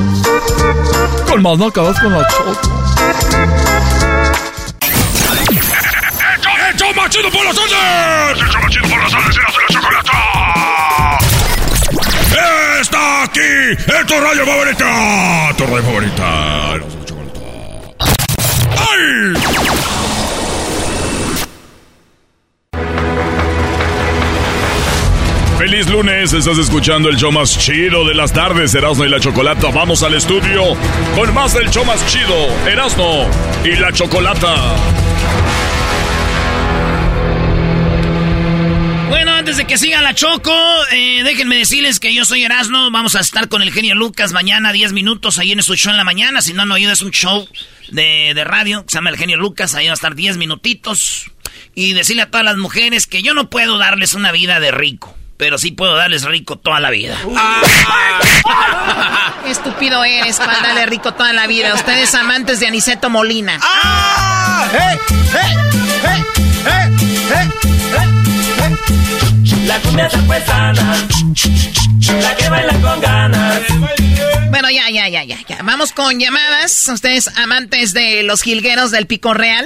Con 1.29 1.41
más 1.41 1.57
nacadas 1.57 1.99
con 1.99 2.13
la 2.13 2.27
choco. 2.27 2.51
¡El 6.69 6.75
show 6.77 6.93
más 6.95 7.09
chido 7.09 7.29
por 7.31 7.45
las 7.45 7.55
tardes! 7.55 8.41
¡El 8.41 8.47
show 8.49 8.61
más 8.61 8.71
chido 8.71 8.87
por 8.89 8.97
las! 8.99 9.13
¡Erasmo 9.13 9.59
y 9.59 9.61
la 9.61 9.79
chocolata! 9.79 11.17
¡Está 12.81 13.23
aquí! 13.23 13.51
¡En 13.87 14.05
tu 14.07 14.13
radio 14.19 14.45
favorita! 14.45 15.53
¡Tu 15.57 15.65
radio 15.65 15.83
favorita! 15.83 16.77
La 16.77 17.05
chocolata. 17.05 17.39
¡Ay! 18.89 19.74
Feliz 25.65 25.89
lunes, 25.89 26.31
estás 26.31 26.59
escuchando 26.59 27.09
el 27.09 27.15
show 27.15 27.31
más 27.31 27.57
chido 27.57 28.07
de 28.07 28.13
las 28.13 28.31
tardes, 28.31 28.75
Erasmo 28.75 29.03
y 29.03 29.09
la 29.09 29.19
Chocolata. 29.19 29.71
Vamos 29.71 30.03
al 30.03 30.13
estudio 30.13 30.61
con 31.15 31.33
más 31.33 31.55
del 31.55 31.71
show 31.71 31.83
más 31.83 32.05
chido, 32.05 32.35
Erasmo 32.67 33.27
y 33.63 33.75
la 33.75 33.91
Chocolata. 33.91 34.75
Bueno, 39.09 39.31
antes 39.31 39.57
de 39.57 39.65
que 39.65 39.79
siga 39.79 40.03
la 40.03 40.13
Choco, 40.13 40.53
eh, 40.91 41.23
déjenme 41.23 41.57
decirles 41.57 41.99
que 41.99 42.13
yo 42.13 42.25
soy 42.25 42.43
Erasmo. 42.43 42.91
Vamos 42.91 43.15
a 43.15 43.21
estar 43.21 43.49
con 43.49 43.63
el 43.63 43.73
genio 43.73 43.95
Lucas 43.95 44.33
mañana 44.33 44.71
10 44.71 44.93
minutos 44.93 45.39
ahí 45.39 45.51
en 45.51 45.63
su 45.63 45.73
show 45.75 45.89
en 45.89 45.97
la 45.97 46.03
mañana. 46.03 46.43
Si 46.43 46.53
no, 46.53 46.67
no 46.67 46.75
oído, 46.75 46.91
es 46.91 47.01
un 47.01 47.09
show 47.09 47.49
de, 47.89 48.33
de 48.35 48.43
radio 48.43 48.85
que 48.85 48.91
se 48.91 48.97
llama 48.99 49.09
El 49.09 49.17
Genio 49.17 49.37
Lucas. 49.37 49.73
Ahí 49.73 49.87
va 49.87 49.93
a 49.93 49.95
estar 49.95 50.13
10 50.13 50.37
minutitos. 50.37 51.31
Y 51.73 51.93
decirle 51.93 52.21
a 52.21 52.29
todas 52.29 52.45
las 52.45 52.57
mujeres 52.57 53.07
que 53.07 53.23
yo 53.23 53.33
no 53.33 53.49
puedo 53.49 53.79
darles 53.79 54.13
una 54.13 54.31
vida 54.31 54.59
de 54.59 54.69
rico. 54.69 55.17
Pero 55.37 55.57
sí 55.57 55.71
puedo 55.71 55.95
darles 55.95 56.23
rico 56.23 56.57
toda 56.57 56.79
la 56.79 56.89
vida. 56.89 57.17
Qué 59.43 59.51
estúpido 59.51 60.03
eres 60.03 60.37
para 60.37 60.61
darle 60.61 60.85
rico 60.85 61.13
toda 61.13 61.33
la 61.33 61.47
vida. 61.47 61.73
Ustedes 61.73 62.13
amantes 62.15 62.59
de 62.59 62.67
Aniceto 62.67 63.09
Molina. 63.09 63.59
La 69.65 69.79
cumbia 69.79 70.09
sana, 70.45 70.95
la 72.21 72.35
que 72.35 72.49
baila 72.49 72.73
con 72.81 73.01
ganas. 73.01 73.61
Bueno, 74.51 74.69
ya, 74.69 74.89
ya, 74.89 75.09
ya, 75.09 75.23
ya, 75.23 75.37
ya. 75.47 75.57
Vamos 75.63 75.91
con 75.91 76.19
llamadas. 76.19 76.87
Ustedes 76.87 77.29
amantes 77.37 77.93
de 77.93 78.23
los 78.23 78.41
jilgueros 78.41 78.91
del 78.91 79.07
Pico 79.07 79.33
Real. 79.33 79.65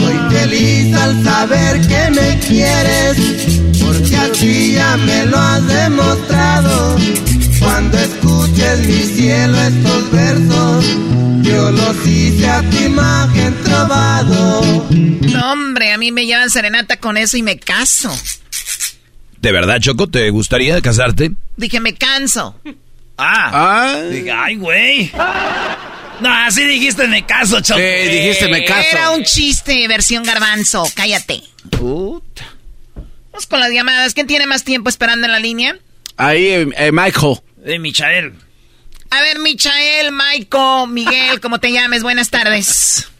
Soy 0.00 0.38
feliz 0.38 0.96
al 0.96 1.24
saber 1.24 1.80
que 1.86 2.10
me 2.10 2.38
quieres, 2.38 3.65
ya 4.20 4.96
me 4.96 5.26
lo 5.26 5.36
has 5.38 5.66
demostrado. 5.66 6.96
Cuando 7.58 7.98
escuches 7.98 8.78
mi 8.86 9.02
cielo 9.02 9.58
estos 9.60 10.10
versos, 10.10 10.84
yo 11.42 11.70
los 11.70 12.06
hice 12.06 12.48
a 12.48 12.62
tu 12.70 12.76
imagen 12.76 13.54
trovado. 13.64 14.86
No, 14.90 15.28
No, 15.30 15.52
hombre, 15.52 15.92
a 15.92 15.98
mí 15.98 16.12
me 16.12 16.26
llevan 16.26 16.50
serenata 16.50 16.98
con 16.98 17.16
eso 17.16 17.36
y 17.36 17.42
me 17.42 17.58
caso. 17.58 18.14
¿De 19.40 19.52
verdad, 19.52 19.80
Choco, 19.80 20.06
te 20.08 20.30
gustaría 20.30 20.80
casarte? 20.80 21.32
Dije, 21.56 21.80
me 21.80 21.94
canso. 21.94 22.58
Ah. 23.18 23.50
Ah. 23.98 24.02
Dije, 24.10 24.30
ay, 24.32 24.56
güey. 24.56 25.10
No, 26.20 26.32
así 26.32 26.64
dijiste 26.64 27.06
me 27.08 27.26
caso, 27.26 27.60
Choco. 27.60 27.78
Sí, 27.80 28.08
dijiste 28.10 28.48
me 28.48 28.64
caso. 28.64 28.88
Era 28.92 29.10
un 29.10 29.22
chiste, 29.24 29.86
versión 29.88 30.22
garbanzo. 30.24 30.84
Cállate. 30.94 31.42
Puta. 31.70 32.45
Vamos 33.36 33.48
con 33.48 33.60
las 33.60 33.70
llamadas. 33.70 34.14
¿Quién 34.14 34.26
tiene 34.26 34.46
más 34.46 34.64
tiempo 34.64 34.88
esperando 34.88 35.26
en 35.26 35.32
la 35.32 35.38
línea? 35.38 35.76
Ahí, 36.16 36.46
eh, 36.46 36.68
eh, 36.78 36.90
Michael. 36.90 37.36
De 37.58 37.78
Michael. 37.78 38.32
A 39.10 39.20
ver, 39.20 39.38
Michael, 39.40 40.10
Michael, 40.10 40.88
Miguel, 40.88 41.38
como 41.42 41.60
te 41.60 41.70
llames, 41.70 42.02
buenas 42.02 42.30
tardes. 42.30 43.10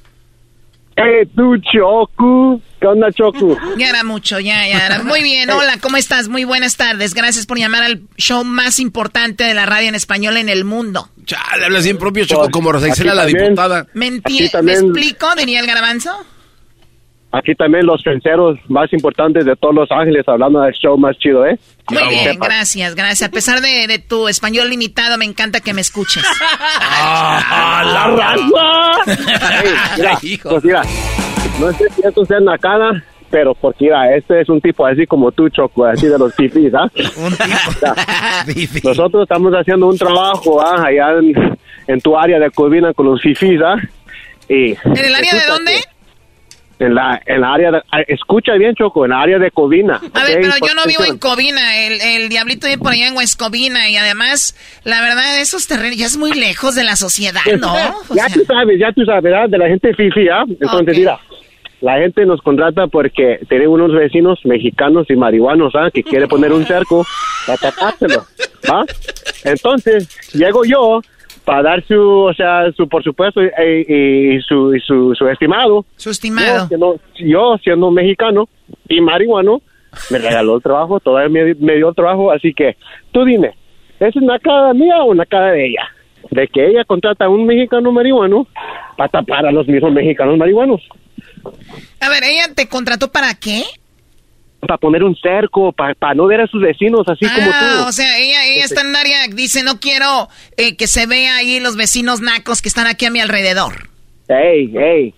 Eh, 0.97 1.29
tú, 1.37 1.59
Choco. 1.59 2.63
¿Qué 2.81 2.87
onda, 2.87 3.13
Choco? 3.13 3.59
Ya 3.77 3.91
era 3.91 4.05
mucho, 4.05 4.41
ya, 4.41 4.67
ya 4.67 4.87
era. 4.87 5.03
Muy 5.03 5.23
bien, 5.23 5.51
hola, 5.51 5.77
¿cómo 5.83 5.99
estás? 5.99 6.29
Muy 6.29 6.45
buenas 6.45 6.79
tardes. 6.79 7.13
Gracias 7.13 7.45
por 7.45 7.59
llamar 7.59 7.83
al 7.83 8.01
show 8.17 8.43
más 8.43 8.79
importante 8.79 9.45
de 9.45 9.53
la 9.53 9.67
radio 9.67 9.91
en 9.91 9.95
español 9.95 10.39
en 10.39 10.49
el 10.49 10.65
mundo. 10.65 11.11
Chale, 11.27 11.67
hablas 11.67 11.85
bien 11.85 11.99
propio, 11.99 12.25
Choco, 12.25 12.51
como 12.51 12.73
Rosa 12.73 12.89
Isela, 12.89 13.15
la 13.15 13.27
diputada. 13.27 13.87
Mentira, 13.93 14.63
¿me 14.63 14.73
explico? 14.73 15.27
Diría 15.37 15.61
el 15.61 15.67
garbanzo. 15.67 16.25
Aquí 17.33 17.55
también 17.55 17.85
los 17.85 18.03
fenceros 18.03 18.59
más 18.69 18.91
importantes 18.93 19.45
de 19.45 19.57
todos 19.57 19.75
Los 19.75 19.91
Ángeles 19.91 20.27
hablando 20.27 20.61
del 20.61 20.73
show 20.73 20.97
más 20.97 21.19
chido, 21.19 21.45
¿eh? 21.45 21.59
Muy 21.91 22.09
bien, 22.09 22.39
gracias, 22.39 22.95
gracias. 22.95 23.29
A 23.29 23.33
pesar 23.33 23.61
de, 23.61 23.87
de 23.87 23.99
tu 23.99 24.29
español 24.29 24.71
limitado, 24.71 25.19
me 25.19 25.25
encanta 25.25 25.61
que 25.61 25.75
me 25.75 25.81
escuches. 25.81 26.25
¡Ah, 26.81 27.83
la 27.85 28.07
raza! 28.17 29.13
Ey, 29.63 29.75
mira, 29.97 30.19
pues 30.51 30.65
mira, 30.65 30.83
no 31.61 31.73
sé 31.73 31.89
si 31.91 32.07
esto 32.07 32.25
sea 32.25 32.41
nacada, 32.41 33.03
pero 33.31 33.55
porque 33.55 33.85
mira, 33.87 34.17
este 34.17 34.41
es 34.41 34.49
un 34.49 34.61
tipo 34.61 34.87
así 34.87 35.05
como 35.07 35.31
tú, 35.33 35.49
Choco, 35.49 35.85
así 35.85 36.07
de 36.07 36.19
los 36.19 36.35
fifis, 36.35 36.73
¿ah? 36.75 36.89
Nosotros 38.85 39.25
estamos 39.25 39.53
haciendo 39.53 39.89
un 39.89 39.99
trabajo 39.99 40.61
¿ah? 40.61 40.87
allá 40.87 41.19
en, 41.19 41.59
en 41.87 42.01
tu 42.01 42.17
área 42.17 42.39
de 42.39 42.51
Covina 42.51 42.95
con 42.95 43.07
los 43.07 43.21
fifis, 43.21 43.61
¿ah? 43.63 43.77
Y 44.49 44.71
¿En 44.71 45.05
el 45.05 45.15
área 45.15 45.35
de 45.35 45.47
dónde? 45.49 45.73
En 46.79 46.95
la, 46.95 47.23
en 47.25 47.41
la 47.41 47.55
área 47.55 47.71
de, 47.71 47.79
ah, 47.91 48.03
escucha 48.07 48.53
bien, 48.55 48.75
Choco, 48.75 49.07
en 49.07 49.11
la 49.13 49.23
área 49.23 49.39
de 49.39 49.51
Covina. 49.51 49.95
A 50.13 50.25
ver, 50.25 50.41
pero 50.43 50.53
yo 50.61 50.75
no 50.75 50.83
Porque- 50.83 50.89
vivo 50.89 51.05
en 51.11 51.17
Covina, 51.19 51.87
el, 51.87 52.01
el 52.03 52.29
diablito 52.29 52.67
vive 52.67 52.79
por 52.79 52.93
allá 52.93 53.09
en 53.09 53.17
Huescovina 53.17 53.89
y 53.89 53.97
además, 53.97 54.55
la 54.85 55.01
verdad, 55.01 55.41
esos 55.41 55.67
terrenos 55.67 55.97
ya 55.97 56.05
es 56.05 56.19
muy 56.19 56.33
lejos 56.35 56.75
de 56.75 56.85
la 56.85 56.97
sociedad, 56.97 57.41
¿no? 57.59 57.73
O 58.11 58.15
ya 58.15 58.29
sea, 58.29 58.35
tú 58.35 58.45
sabes, 58.47 58.79
ya 58.79 58.93
tú 58.93 59.05
sabes, 59.07 59.23
¿verdad? 59.23 59.49
De 59.49 59.57
la 59.57 59.69
gente 59.69 59.95
fifi, 59.95 60.29
¿ah? 60.29 60.45
Entonces, 60.49 60.99
mira, 60.99 61.19
la 61.81 61.97
gente 61.99 62.27
nos 62.27 62.43
contrata 62.43 62.87
porque 62.89 63.39
tenemos 63.49 63.75
unos 63.81 63.95
vecinos 63.95 64.39
mexicanos 64.45 65.07
y 65.09 65.17
marihuanos, 65.17 65.75
¿ah? 65.77 65.89
Que 65.91 66.03
quiere 66.03 66.27
poner 66.29 66.53
un 66.53 66.67
cerco 66.67 67.07
para 67.47 67.57
tapárselo, 67.59 68.27
¿ah? 68.69 68.85
Entonces, 69.45 70.09
llego 70.35 70.65
yo 70.67 71.01
para 71.47 71.63
dar 71.63 71.85
su, 71.87 72.01
o 72.01 72.35
sea, 72.35 72.73
su, 72.73 72.89
por 72.89 73.05
supuesto, 73.05 73.41
y, 73.41 74.35
y 74.35 74.41
su, 74.43 74.75
y 74.75 74.81
su, 74.81 75.15
su 75.15 75.29
estimado. 75.29 75.87
Su 75.97 76.11
estimado. 76.11 76.59
Yo 76.63 76.67
siendo, 76.67 77.01
yo 77.15 77.57
siendo 77.63 77.91
mexicano 77.93 78.49
y 78.89 79.01
marihuano, 79.01 79.63
me 80.11 80.19
regaló 80.19 80.57
el 80.57 80.63
trabajo, 80.63 80.99
todavía 80.99 81.29
me, 81.29 81.55
me 81.55 81.77
dio 81.77 81.91
el 81.91 81.95
trabajo, 81.95 82.33
así 82.33 82.53
que 82.53 82.77
tú 83.13 83.25
dime, 83.25 83.55
¿es 84.01 84.17
una 84.17 84.41
cara 84.41 84.75
mía 84.75 84.99
o 85.03 85.13
una 85.13 85.25
cara 85.25 85.53
de 85.53 85.69
ella? 85.69 85.89
De 86.33 86.49
que 86.49 86.67
ella 86.67 86.85
contrata 86.85 87.27
a 87.27 87.29
un 87.29 87.47
mexicano 87.47 87.93
marihuano 87.93 88.49
para 88.97 89.09
tapar 89.09 89.47
a 89.47 89.53
los 89.53 89.69
mismos 89.69 89.93
mexicanos 89.93 90.37
marihuanos, 90.37 90.83
a 92.01 92.09
ver, 92.09 92.25
¿ella 92.25 92.55
te 92.55 92.69
contrató 92.69 93.11
para 93.13 93.35
qué? 93.35 93.63
Para 94.67 94.79
poner 94.79 95.03
un 95.03 95.17
cerco, 95.17 95.73
para 95.73 96.15
no 96.15 96.27
ver 96.27 96.41
a 96.41 96.47
sus 96.47 96.61
vecinos 96.63 97.03
así 97.09 97.25
como 97.27 97.51
Ah, 97.53 97.79
tú. 97.83 97.89
o 97.89 97.93
sea, 97.93 98.19
ella, 98.19 98.45
ella 98.47 98.65
está 98.65 98.83
en 98.83 98.95
área, 98.95 99.27
dice, 99.29 99.63
no 99.63 99.81
quiero 99.81 100.29
eh, 100.57 100.77
que 100.77 100.87
se 100.87 101.07
vea 101.07 101.37
ahí 101.37 101.61
los 101.61 101.77
vecinos 101.77 102.21
nacos 102.21 102.63
que 102.63 102.69
están 102.69 102.87
aquí 102.87 103.05
a 103.07 103.11
mi 103.11 103.21
alrededor. 103.21 103.89
Ey, 104.29 104.73
ey. 104.77 105.15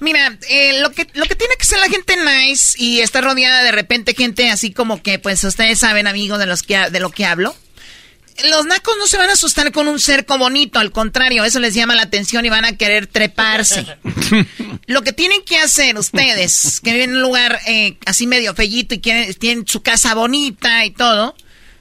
Mira, 0.00 0.36
eh, 0.50 0.80
lo 0.80 0.90
que 0.90 1.06
lo 1.14 1.24
que 1.24 1.34
tiene 1.36 1.54
que 1.58 1.64
ser 1.64 1.78
la 1.78 1.88
gente 1.88 2.14
nice 2.16 2.76
y 2.78 3.00
está 3.00 3.20
rodeada 3.20 3.62
de 3.62 3.72
repente 3.72 4.12
gente 4.14 4.50
así 4.50 4.72
como 4.72 5.02
que, 5.02 5.18
pues 5.18 5.42
ustedes 5.44 5.78
saben, 5.78 6.06
amigos, 6.06 6.38
de 6.38 6.46
los 6.46 6.62
que 6.62 6.76
de 6.90 7.00
lo 7.00 7.10
que 7.10 7.24
hablo. 7.24 7.54
Los 8.42 8.66
nacos 8.66 8.96
no 8.98 9.06
se 9.06 9.16
van 9.16 9.30
a 9.30 9.34
asustar 9.34 9.70
con 9.70 9.86
un 9.86 10.00
cerco 10.00 10.38
bonito, 10.38 10.80
al 10.80 10.90
contrario, 10.90 11.44
eso 11.44 11.60
les 11.60 11.74
llama 11.74 11.94
la 11.94 12.02
atención 12.02 12.44
y 12.44 12.48
van 12.48 12.64
a 12.64 12.76
querer 12.76 13.06
treparse. 13.06 13.86
Lo 14.86 15.02
que 15.02 15.12
tienen 15.12 15.42
que 15.44 15.58
hacer 15.58 15.96
ustedes, 15.96 16.80
que 16.80 16.92
viven 16.92 17.10
en 17.10 17.16
un 17.16 17.22
lugar 17.22 17.60
eh, 17.66 17.96
así 18.06 18.26
medio 18.26 18.54
fellito 18.54 18.94
y 18.94 19.00
quieren, 19.00 19.32
tienen 19.34 19.66
su 19.68 19.82
casa 19.82 20.14
bonita 20.14 20.84
y 20.84 20.90
todo, 20.90 21.36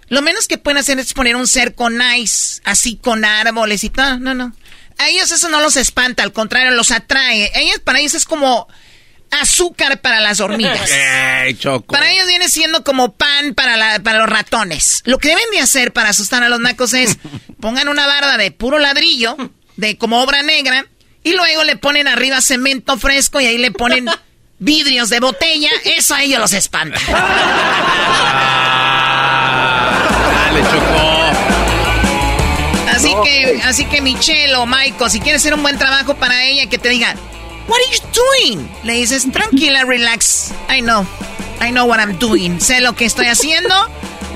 lo 0.10 0.22
menos 0.22 0.48
que 0.48 0.60
pueden 0.60 0.78
hacer 0.78 1.00
es 1.00 1.14
poner 1.14 1.36
un 1.36 1.48
cerco 1.48 1.90
nice, 1.90 2.62
así 2.66 2.98
con 2.98 3.26
árboles 3.26 3.84
y 3.84 3.90
todo. 3.90 4.20
No, 4.20 4.36
no. 4.36 4.54
A 5.00 5.10
ellos 5.10 5.32
eso 5.32 5.50
no 5.50 5.60
los 5.60 5.76
espanta, 5.76 6.22
al 6.22 6.34
contrario, 6.34 6.72
los 6.72 6.92
atrae. 6.92 7.52
Ellos, 7.56 7.80
para 7.80 8.00
ellos 8.00 8.14
es 8.14 8.26
como 8.26 8.68
azúcar 9.42 10.00
para 10.02 10.20
las 10.20 10.40
hormigas. 10.40 10.90
Ey, 11.46 11.54
Choco. 11.56 11.94
Para 11.94 12.10
ellos 12.12 12.28
viene 12.28 12.50
siendo 12.50 12.84
como 12.84 13.14
pan 13.14 13.54
para, 13.54 13.78
la- 13.78 14.00
para 14.02 14.20
los 14.20 14.30
ratones. 14.30 15.02
Lo 15.06 15.18
que 15.18 15.30
deben 15.30 15.44
de 15.52 15.60
hacer 15.62 15.92
para 15.94 16.10
asustar 16.10 16.44
a 16.44 16.50
los 16.50 16.60
nacos 16.60 16.94
es 16.94 17.18
pongan 17.60 17.88
una 17.88 18.06
barda 18.08 18.38
de 18.38 18.52
puro 18.52 18.80
ladrillo, 18.80 19.36
de 19.78 19.98
como 19.98 20.22
obra 20.22 20.42
negra, 20.44 20.86
y 21.24 21.34
luego 21.34 21.64
le 21.64 21.78
ponen 21.78 22.08
arriba 22.08 22.42
cemento 22.42 22.98
fresco 22.98 23.40
y 23.42 23.46
ahí 23.46 23.58
le 23.58 23.72
ponen 23.72 24.08
vidrios 24.60 25.10
de 25.10 25.20
botella. 25.20 25.70
Eso 25.86 26.14
a 26.16 26.24
ellos 26.24 26.40
los 26.40 26.54
espanta. 26.54 27.00
Dale, 30.34 30.62
Choco. 30.64 31.14
Así 32.96 33.14
que, 33.24 33.62
así 33.66 33.86
que 33.86 34.02
Michelle 34.02 34.56
o 34.56 34.66
Michael, 34.66 35.10
si 35.10 35.20
quieres 35.20 35.42
hacer 35.42 35.54
un 35.54 35.64
buen 35.64 35.78
trabajo 35.78 36.16
para 36.16 36.44
ella, 36.46 36.68
que 36.70 36.78
te 36.78 36.90
digan, 36.90 37.18
What 37.68 37.80
are 37.80 37.92
you 37.92 38.00
doing? 38.12 38.70
Le 38.84 38.94
dices, 38.94 39.32
tranquila, 39.32 39.86
relax. 39.86 40.54
I 40.68 40.82
know. 40.82 41.06
I 41.60 41.72
know 41.72 41.86
what 41.86 42.00
I'm 42.00 42.18
doing. 42.20 42.60
Sé 42.60 42.82
lo 42.82 42.94
que 42.94 43.06
estoy 43.06 43.28
haciendo. 43.28 43.74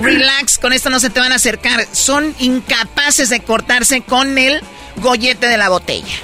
Relax, 0.01 0.57
con 0.57 0.73
esto 0.73 0.89
no 0.89 0.99
se 0.99 1.09
te 1.09 1.19
van 1.19 1.31
a 1.31 1.35
acercar. 1.35 1.85
Son 1.91 2.33
incapaces 2.39 3.29
de 3.29 3.41
cortarse 3.41 4.01
con 4.01 4.37
el 4.37 4.61
gollete 5.01 5.47
de 5.47 5.57
la 5.57 5.69
botella. 5.69 6.07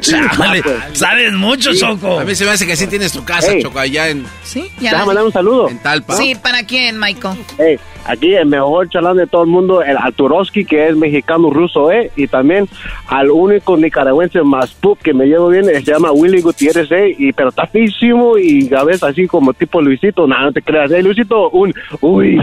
Chale, 0.00 0.62
sabes 0.92 1.32
mucho, 1.32 1.74
Choco. 1.74 2.20
A 2.20 2.24
mí 2.24 2.34
se 2.34 2.44
me 2.44 2.50
hace 2.50 2.66
que 2.66 2.76
sí 2.76 2.86
tienes 2.86 3.12
tu 3.12 3.24
casa, 3.24 3.52
Ey. 3.52 3.62
Choco, 3.62 3.78
allá 3.78 4.08
en... 4.08 4.26
¿Sí? 4.42 4.70
Déjame 4.80 5.06
mandar 5.06 5.24
un 5.24 5.32
saludo. 5.32 5.68
En 5.68 5.78
Talpa. 5.78 6.14
Sí, 6.14 6.34
¿para 6.34 6.64
quién, 6.64 6.98
Michael? 6.98 7.38
Hey, 7.58 7.78
aquí 8.04 8.34
el 8.34 8.46
mejor 8.46 8.88
chalán 8.88 9.16
de 9.16 9.26
todo 9.26 9.42
el 9.42 9.48
mundo, 9.48 9.82
el 9.82 9.96
Arturoski, 9.96 10.64
que 10.64 10.88
es 10.88 10.96
mexicano 10.96 11.50
ruso, 11.50 11.90
¿eh? 11.90 12.10
Y 12.16 12.28
también 12.28 12.68
al 13.08 13.30
único 13.30 13.76
nicaragüense 13.76 14.42
más 14.42 14.72
pup 14.72 15.00
que 15.00 15.14
me 15.14 15.26
llevo 15.26 15.48
bien, 15.48 15.66
se 15.66 15.82
llama 15.82 16.12
Willy 16.12 16.40
Gutiérrez, 16.40 16.90
¿eh? 16.92 17.14
Y, 17.18 17.32
pero 17.32 17.50
está 17.50 17.66
físimo 17.66 18.38
y 18.38 18.72
a 18.74 18.84
veces 18.84 19.02
así 19.02 19.26
como 19.26 19.54
tipo 19.54 19.80
Luisito, 19.80 20.26
nada, 20.26 20.46
no 20.46 20.52
te 20.52 20.62
creas, 20.62 20.90
¿eh? 20.90 21.02
Luisito, 21.02 21.45
un, 21.50 21.74
uy. 22.00 22.40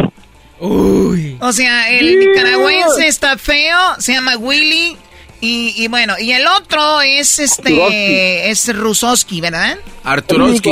Uy. 0.60 1.38
O 1.42 1.52
sea, 1.52 1.90
el 1.90 2.20
nicaragüense 2.20 3.08
está 3.08 3.38
feo, 3.38 3.78
se 4.00 4.14
llama 4.14 4.38
Willy. 4.38 4.96
Y, 5.42 5.74
y 5.76 5.90
bueno, 5.90 6.14
y 6.18 6.32
el 6.32 6.48
otro 6.48 7.02
es 7.02 7.38
este, 7.40 8.50
es 8.50 8.74
Rusoski, 8.74 9.42
¿verdad? 9.42 9.78
Arturoski. 10.06 10.72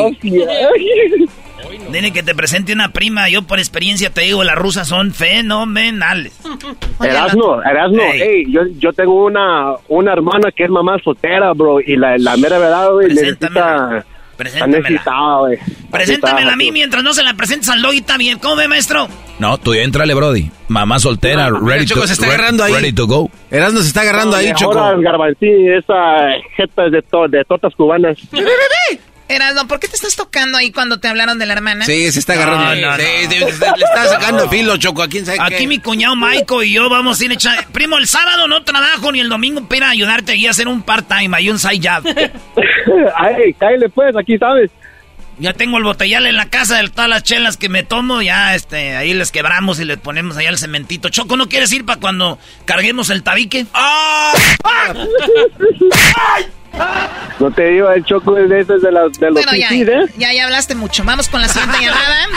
Dile 1.91 2.12
que 2.12 2.24
te 2.24 2.34
presente 2.34 2.72
una 2.72 2.94
prima. 2.94 3.28
Yo 3.28 3.41
por 3.41 3.60
experiencia 3.60 4.12
te 4.12 4.22
digo, 4.22 4.45
las 4.45 4.56
rusas 4.56 4.88
son 4.88 5.14
fenomenales. 5.14 6.34
Erasno, 7.03 7.62
Erasno, 7.62 8.02
Ey. 8.02 8.22
hey, 8.22 8.44
yo, 8.48 8.62
yo 8.78 8.94
tengo 8.94 9.26
una, 9.26 9.74
una 9.90 10.14
hermana 10.14 10.52
que 10.56 10.64
es 10.64 10.70
mamá 10.70 10.98
soltera, 11.03 11.52
bro, 11.52 11.82
y 11.82 11.98
la, 11.98 12.18
la 12.18 12.38
mera 12.38 12.58
verdad, 12.58 12.91
güey, 12.94 13.10
necesita... 13.10 14.06
Preséntamela. 14.42 15.38
güey. 15.40 15.58
Preséntamela 15.92 16.54
a 16.54 16.56
mí 16.56 16.72
mientras 16.72 17.04
no 17.04 17.14
se 17.14 17.24
la 17.24 17.34
presentes 17.36 17.70
al 17.70 17.82
doggy, 17.82 17.98
está 18.00 18.18
bien. 18.18 18.40
¿Cómo 18.40 18.56
ve, 18.56 18.68
maestro? 18.68 19.08
No, 19.40 19.58
tú 19.58 19.74
ya 19.76 19.82
entrale, 19.84 20.14
Brody. 20.14 20.50
Mamá 20.68 21.00
soltera, 21.00 21.50
No, 21.50 21.60
ready, 21.60 21.86
Choco, 21.86 22.02
to, 22.02 22.08
se 22.08 22.14
está 22.14 22.26
re- 22.28 22.34
agarrando 22.34 22.64
ahí. 22.64 22.74
ready 22.74 22.94
to 22.94 23.08
go. 23.08 23.30
Erasmo 23.52 23.82
se 23.82 23.88
está 23.88 24.02
agarrando 24.02 24.36
ahí, 24.38 24.52
Choco. 24.56 24.78
Ahora 24.80 24.96
el 24.98 25.04
garbanzín, 25.04 25.72
esa 25.74 26.28
jeta 26.56 26.90
de, 26.90 27.02
to- 27.02 27.28
de 27.28 27.44
tortas 27.46 27.74
cubanas. 27.76 28.18
Erasmo, 29.28 29.66
¿por 29.66 29.80
qué 29.80 29.88
te 29.88 29.96
estás 29.96 30.14
tocando 30.18 30.58
ahí 30.58 30.72
cuando 30.74 31.00
te 31.00 31.08
hablaron 31.08 31.40
de 31.40 31.46
la 31.46 31.54
hermana? 31.54 31.86
Sí, 31.86 32.12
se 32.12 32.20
está 32.20 32.34
agarrando. 32.34 32.76
No, 32.76 32.92
no, 32.92 32.98
Sí, 32.98 33.04
no. 33.24 33.32
sí, 33.32 33.40
le 33.40 33.86
está 33.86 34.08
sacando 34.10 34.50
filo, 34.50 34.76
Choco. 34.76 35.02
¿A 35.04 35.08
quién 35.08 35.26
sabe 35.26 35.38
Aquí 35.40 35.56
qué? 35.60 35.68
mi 35.68 35.80
cuñado 35.80 36.18
Michael 36.18 36.64
y 36.66 36.74
yo 36.74 36.90
vamos 36.90 37.22
a 37.22 37.24
ir 37.26 37.32
a 37.32 37.36
echar... 37.36 37.66
Primo, 37.72 37.98
el 37.98 38.08
sábado 38.08 38.50
no 38.50 38.62
trabajo 38.66 39.10
ni 39.14 39.22
el 39.22 39.30
domingo 39.30 39.66
para 39.70 39.90
ayudarte 39.90 40.34
aquí 40.34 40.48
a 40.48 40.52
hacer 40.52 40.68
un 40.68 40.84
part-time, 40.84 41.30
ahí 41.38 41.50
un 41.50 41.60
side 41.60 41.80
job. 41.82 42.04
Ay, 43.18 43.53
cállale 43.53 43.90
pues, 43.90 44.16
aquí 44.16 44.38
sabes. 44.38 44.72
Ya 45.40 45.53
tengo 45.53 45.78
el 45.78 45.84
botellal 45.84 46.28
en 46.28 46.36
la 46.36 46.49
casa 46.49 46.78
de 46.82 46.90
todas 46.90 47.10
las 47.10 47.24
chelas 47.24 47.58
que 47.58 47.68
me 47.68 47.84
tomo, 47.84 48.22
ya 48.22 48.53
este, 48.53 48.95
ahí 48.95 49.14
les 49.14 49.32
quebramos 49.32 49.80
y 49.80 49.86
les 49.86 49.98
ponemos 49.98 50.38
allá 50.38 50.49
el 50.49 50.58
cementito. 50.58 51.10
Choco, 51.10 51.36
¿no 51.36 51.49
quieres 51.49 51.72
ir 51.74 51.86
para 51.86 51.99
cuando 51.99 52.38
carguemos 52.66 53.10
el 53.10 53.24
tabique? 53.24 53.66
¡Ah! 53.74 54.34
No 57.40 57.52
te 57.52 57.70
digo, 57.70 57.90
el 57.91 58.06
choco 58.06 58.38
es 58.38 58.49
de 58.49 58.62
esos 58.62 58.82
de, 58.82 58.91
la, 58.91 59.02
de 59.02 59.32
los 59.32 59.34
bueno, 59.34 59.56
ya, 59.56 59.70
¿eh? 59.72 60.06
ya, 60.18 60.32
ya 60.32 60.45
hablaste 60.45 60.76
mucho. 60.76 61.03
Vamos 61.03 61.28
con 61.28 61.41
la 61.41 61.48
siguiente 61.48 61.78
llamada. 61.82 62.28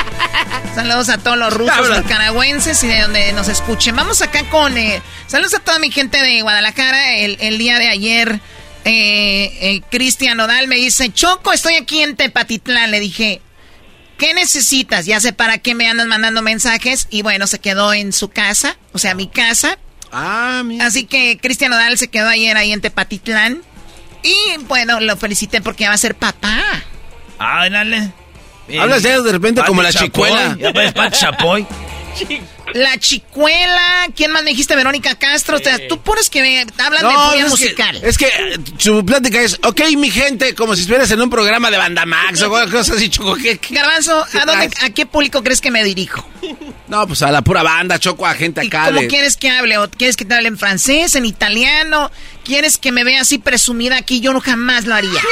Saludos 0.75 1.09
a 1.09 1.19
todos 1.19 1.37
los 1.37 1.55
rusos, 1.55 1.99
nicaragüenses 1.99 2.83
y 2.85 2.89
de 2.89 3.03
donde 3.03 3.33
nos 3.33 3.49
escuchen. 3.49 3.95
Vamos 3.95 4.23
acá 4.23 4.43
con... 4.51 4.77
Eh, 4.77 5.03
saludos 5.27 5.55
a 5.55 5.61
toda 5.61 5.79
mi 5.79 5.91
gente 5.91 6.21
de 6.21 6.43
Guadalajara. 6.43 7.16
El, 7.16 7.37
el 7.41 7.59
día 7.59 7.79
de 7.79 7.89
ayer, 7.89 8.41
eh, 8.85 9.59
eh, 9.61 9.82
Cristian 9.90 10.39
Odal 10.40 10.69
me 10.69 10.77
dice, 10.77 11.12
Choco, 11.12 11.52
estoy 11.52 11.74
aquí 11.74 12.02
en 12.02 12.16
Tepatitlán. 12.16 12.90
Le 12.90 13.01
dije, 13.01 13.40
¿qué 14.19 14.35
necesitas? 14.35 15.06
Ya 15.06 15.20
sé 15.20 15.32
para 15.32 15.59
qué 15.59 15.74
me 15.74 15.89
andan 15.89 16.09
mandando 16.09 16.43
mensajes. 16.43 17.06
Y 17.11 17.23
bueno, 17.23 17.47
se 17.47 17.59
quedó 17.59 17.93
en 17.93 18.12
su 18.12 18.28
casa, 18.28 18.77
o 18.93 18.98
sea, 18.98 19.15
mi 19.15 19.28
casa. 19.28 19.78
Ah, 20.12 20.62
mira. 20.65 20.86
Así 20.86 21.05
que 21.05 21.39
Cristian 21.40 21.73
Odal 21.73 21.98
se 21.98 22.09
quedó 22.09 22.28
ayer 22.28 22.56
ahí 22.56 22.73
en 22.73 22.81
Tepatitlán. 22.81 23.62
Y 24.23 24.36
bueno, 24.69 25.01
lo 25.01 25.16
felicité 25.16 25.61
porque 25.61 25.86
va 25.86 25.94
a 25.94 25.98
ser 25.98 26.15
papá. 26.15 26.62
Ah, 27.39 27.69
dale. 27.69 28.12
Hablas 28.81 29.02
de 29.02 29.23
de 29.23 29.32
repente 29.32 29.62
como 29.66 29.82
la 29.82 29.93
chicuela. 29.93 30.56
Ya 30.59 30.73
ves, 30.73 30.93
Pati 30.93 31.19
Chapoy. 31.19 31.66
La 32.75 32.99
chicuela, 32.99 34.09
¿quién 34.17 34.33
más 34.33 34.43
me 34.43 34.51
dijiste? 34.51 34.75
Verónica 34.75 35.15
Castro. 35.15 35.59
O 35.59 35.61
sea, 35.61 35.79
tú 35.87 36.03
pones 36.03 36.29
que 36.29 36.43
me 36.43 36.67
hablan 36.83 37.09
de 37.09 37.15
furia 37.15 37.45
es 37.45 37.51
musical. 37.51 38.01
Que, 38.01 38.09
es 38.09 38.19
que 38.19 38.27
eh, 38.27 38.59
su 38.79 39.07
plática 39.07 39.41
es, 39.41 39.61
ok, 39.63 39.81
mi 39.97 40.11
gente, 40.11 40.57
como 40.57 40.75
si 40.75 40.81
estuvieras 40.81 41.09
en 41.13 41.21
un 41.21 41.31
programa 41.31 41.71
de 41.71 41.79
Banda 41.79 42.05
Max 42.05 42.43
o 42.43 42.51
cosas 42.51 42.91
así, 42.91 43.09
Choco. 43.11 43.37
¿qué, 43.37 43.59
qué- 43.59 43.77
Garbanzo, 43.77 44.27
qué 44.33 44.39
¿a, 44.39 44.45
dónde? 44.45 44.71
¿a 44.83 44.91
qué 44.91 45.07
público 45.07 45.45
crees 45.45 45.61
que 45.61 45.71
me 45.71 45.85
dirijo? 45.85 46.29
No, 46.89 47.07
pues 47.07 47.23
a 47.23 47.31
la 47.31 47.43
pura 47.43 47.63
banda, 47.63 48.01
Choco, 48.01 48.27
a 48.27 48.35
gente 48.35 48.63
acá 48.67 48.87
¿Cómo 48.87 49.03
de... 49.03 49.07
quieres 49.07 49.37
que 49.37 49.51
hable? 49.51 49.79
¿O 49.79 49.89
quieres 49.89 50.17
que 50.17 50.25
te 50.25 50.35
hable 50.35 50.49
en 50.49 50.59
francés, 50.59 51.15
en 51.15 51.27
italiano? 51.27 52.11
¿Quieres 52.45 52.77
que 52.77 52.91
me 52.91 53.05
vea 53.05 53.21
así 53.21 53.39
presumida 53.39 53.99
aquí? 53.99 54.19
Yo 54.21 54.33
no 54.33 54.41
jamás 54.41 54.85
lo 54.85 54.97
haría. 54.97 55.11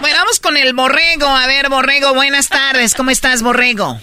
bueno, 0.00 0.16
vamos 0.16 0.40
con 0.40 0.56
el 0.56 0.72
borrego. 0.72 1.26
A 1.26 1.46
ver, 1.46 1.68
borrego, 1.68 2.14
buenas 2.14 2.48
tardes. 2.48 2.94
¿Cómo 2.94 3.10
estás, 3.10 3.42
borrego? 3.42 4.00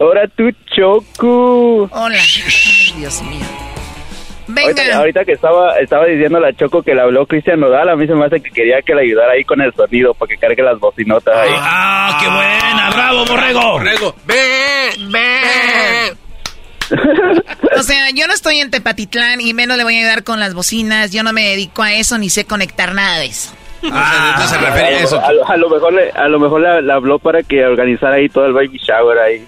Ahora 0.00 0.28
tú, 0.36 0.44
Choco. 0.76 1.88
Hola. 1.92 2.18
Ay, 2.18 2.94
Dios 2.96 3.22
mío. 3.22 3.44
Venga. 4.50 4.68
Ahorita, 4.70 4.96
ahorita 4.98 5.24
que 5.26 5.32
estaba 5.32 5.78
estaba 5.78 6.06
diciendo 6.06 6.40
la 6.40 6.52
Choco 6.54 6.82
que 6.82 6.94
le 6.94 7.02
habló 7.02 7.26
Cristian 7.26 7.60
Nodal, 7.60 7.88
a 7.90 7.96
mí 7.96 8.06
se 8.06 8.14
me 8.14 8.24
hace 8.24 8.40
que 8.40 8.50
quería 8.50 8.80
que 8.80 8.94
le 8.94 9.02
ayudara 9.02 9.32
ahí 9.32 9.44
con 9.44 9.60
el 9.60 9.74
sonido 9.74 10.14
para 10.14 10.28
que 10.30 10.36
cargue 10.38 10.62
las 10.62 10.78
bocinotas 10.78 11.36
ahí. 11.36 11.50
Ah, 11.54 12.16
qué 12.20 12.26
buena, 12.28 12.90
bravo, 12.90 13.26
borrego. 13.26 13.60
Borrego, 13.72 14.14
ve, 14.26 14.90
ve. 15.10 16.16
O 17.78 17.82
sea, 17.82 18.08
yo 18.14 18.26
no 18.26 18.32
estoy 18.32 18.60
en 18.60 18.70
Tepatitlán 18.70 19.40
y 19.42 19.52
menos 19.52 19.76
le 19.76 19.84
voy 19.84 19.96
a 19.96 19.98
ayudar 19.98 20.24
con 20.24 20.40
las 20.40 20.54
bocinas. 20.54 21.12
Yo 21.12 21.22
no 21.22 21.32
me 21.34 21.42
dedico 21.42 21.82
a 21.82 21.92
eso 21.92 22.16
ni 22.16 22.30
sé 22.30 22.46
conectar 22.46 22.94
nada 22.94 23.18
de 23.18 23.26
eso. 23.26 23.52
Ah, 23.92 24.30
entonces 24.34 24.58
se 24.58 24.64
refiere 24.66 24.96
a 24.96 25.00
eso. 25.02 25.20
A, 25.24 25.32
lo- 25.32 25.46
a 25.48 25.56
lo 25.58 25.68
mejor 25.68 25.92
le, 25.92 26.10
a 26.10 26.26
lo 26.28 26.40
mejor 26.40 26.60
le, 26.62 26.80
le 26.82 26.92
habló 26.92 27.18
para 27.18 27.42
que 27.42 27.64
organizara 27.66 28.14
ahí 28.16 28.28
todo 28.30 28.46
el 28.46 28.54
baby 28.54 28.78
shower 28.78 29.18
ahí. 29.18 29.44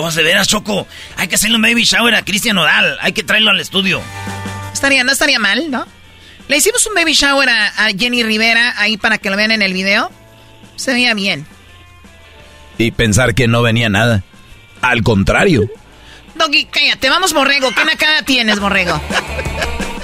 Oh, 0.00 0.10
de 0.12 0.22
veras, 0.22 0.46
Choco. 0.46 0.86
Hay 1.16 1.26
que 1.26 1.34
hacerle 1.34 1.56
un 1.56 1.62
baby 1.62 1.82
shower 1.82 2.14
a 2.14 2.22
Cristian 2.24 2.54
Nodal. 2.54 2.96
Hay 3.00 3.12
que 3.12 3.24
traerlo 3.24 3.50
al 3.50 3.58
estudio. 3.58 4.00
Estaría, 4.72 5.02
no 5.02 5.10
estaría 5.10 5.40
mal, 5.40 5.70
¿no? 5.72 5.84
Le 6.46 6.56
hicimos 6.56 6.86
un 6.86 6.94
baby 6.94 7.14
shower 7.14 7.48
a, 7.48 7.66
a 7.86 7.88
Jenny 7.90 8.22
Rivera 8.22 8.74
ahí 8.80 8.96
para 8.96 9.18
que 9.18 9.28
lo 9.28 9.36
vean 9.36 9.50
en 9.50 9.60
el 9.60 9.72
video. 9.72 10.10
Se 10.76 10.92
veía 10.92 11.14
bien. 11.14 11.46
Y 12.78 12.92
pensar 12.92 13.34
que 13.34 13.48
no 13.48 13.60
venía 13.62 13.88
nada. 13.88 14.22
Al 14.82 15.02
contrario. 15.02 15.68
Doggy, 16.36 16.66
cállate, 16.66 17.10
vamos, 17.10 17.34
Borrego. 17.34 17.70
¿Qué 17.74 17.84
nacada 17.84 18.22
tienes, 18.22 18.60
Borrego? 18.60 19.00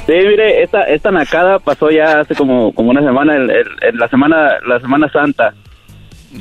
Sí, 0.07 0.13
mire, 0.13 0.63
esta 0.65 0.83
esta 0.83 1.11
nacada 1.13 1.61
pasó 1.61 1.91
ya 1.91 2.21
hace 2.21 2.35
como 2.35 2.75
como 2.75 2.91
una 2.91 3.01
semana, 3.01 3.37
el, 3.37 3.49
el- 3.49 3.67
el- 3.81 3.97
la 3.97 4.09
semana 4.09 4.55
la 4.67 4.81
semana 4.81 5.09
santa, 5.11 5.55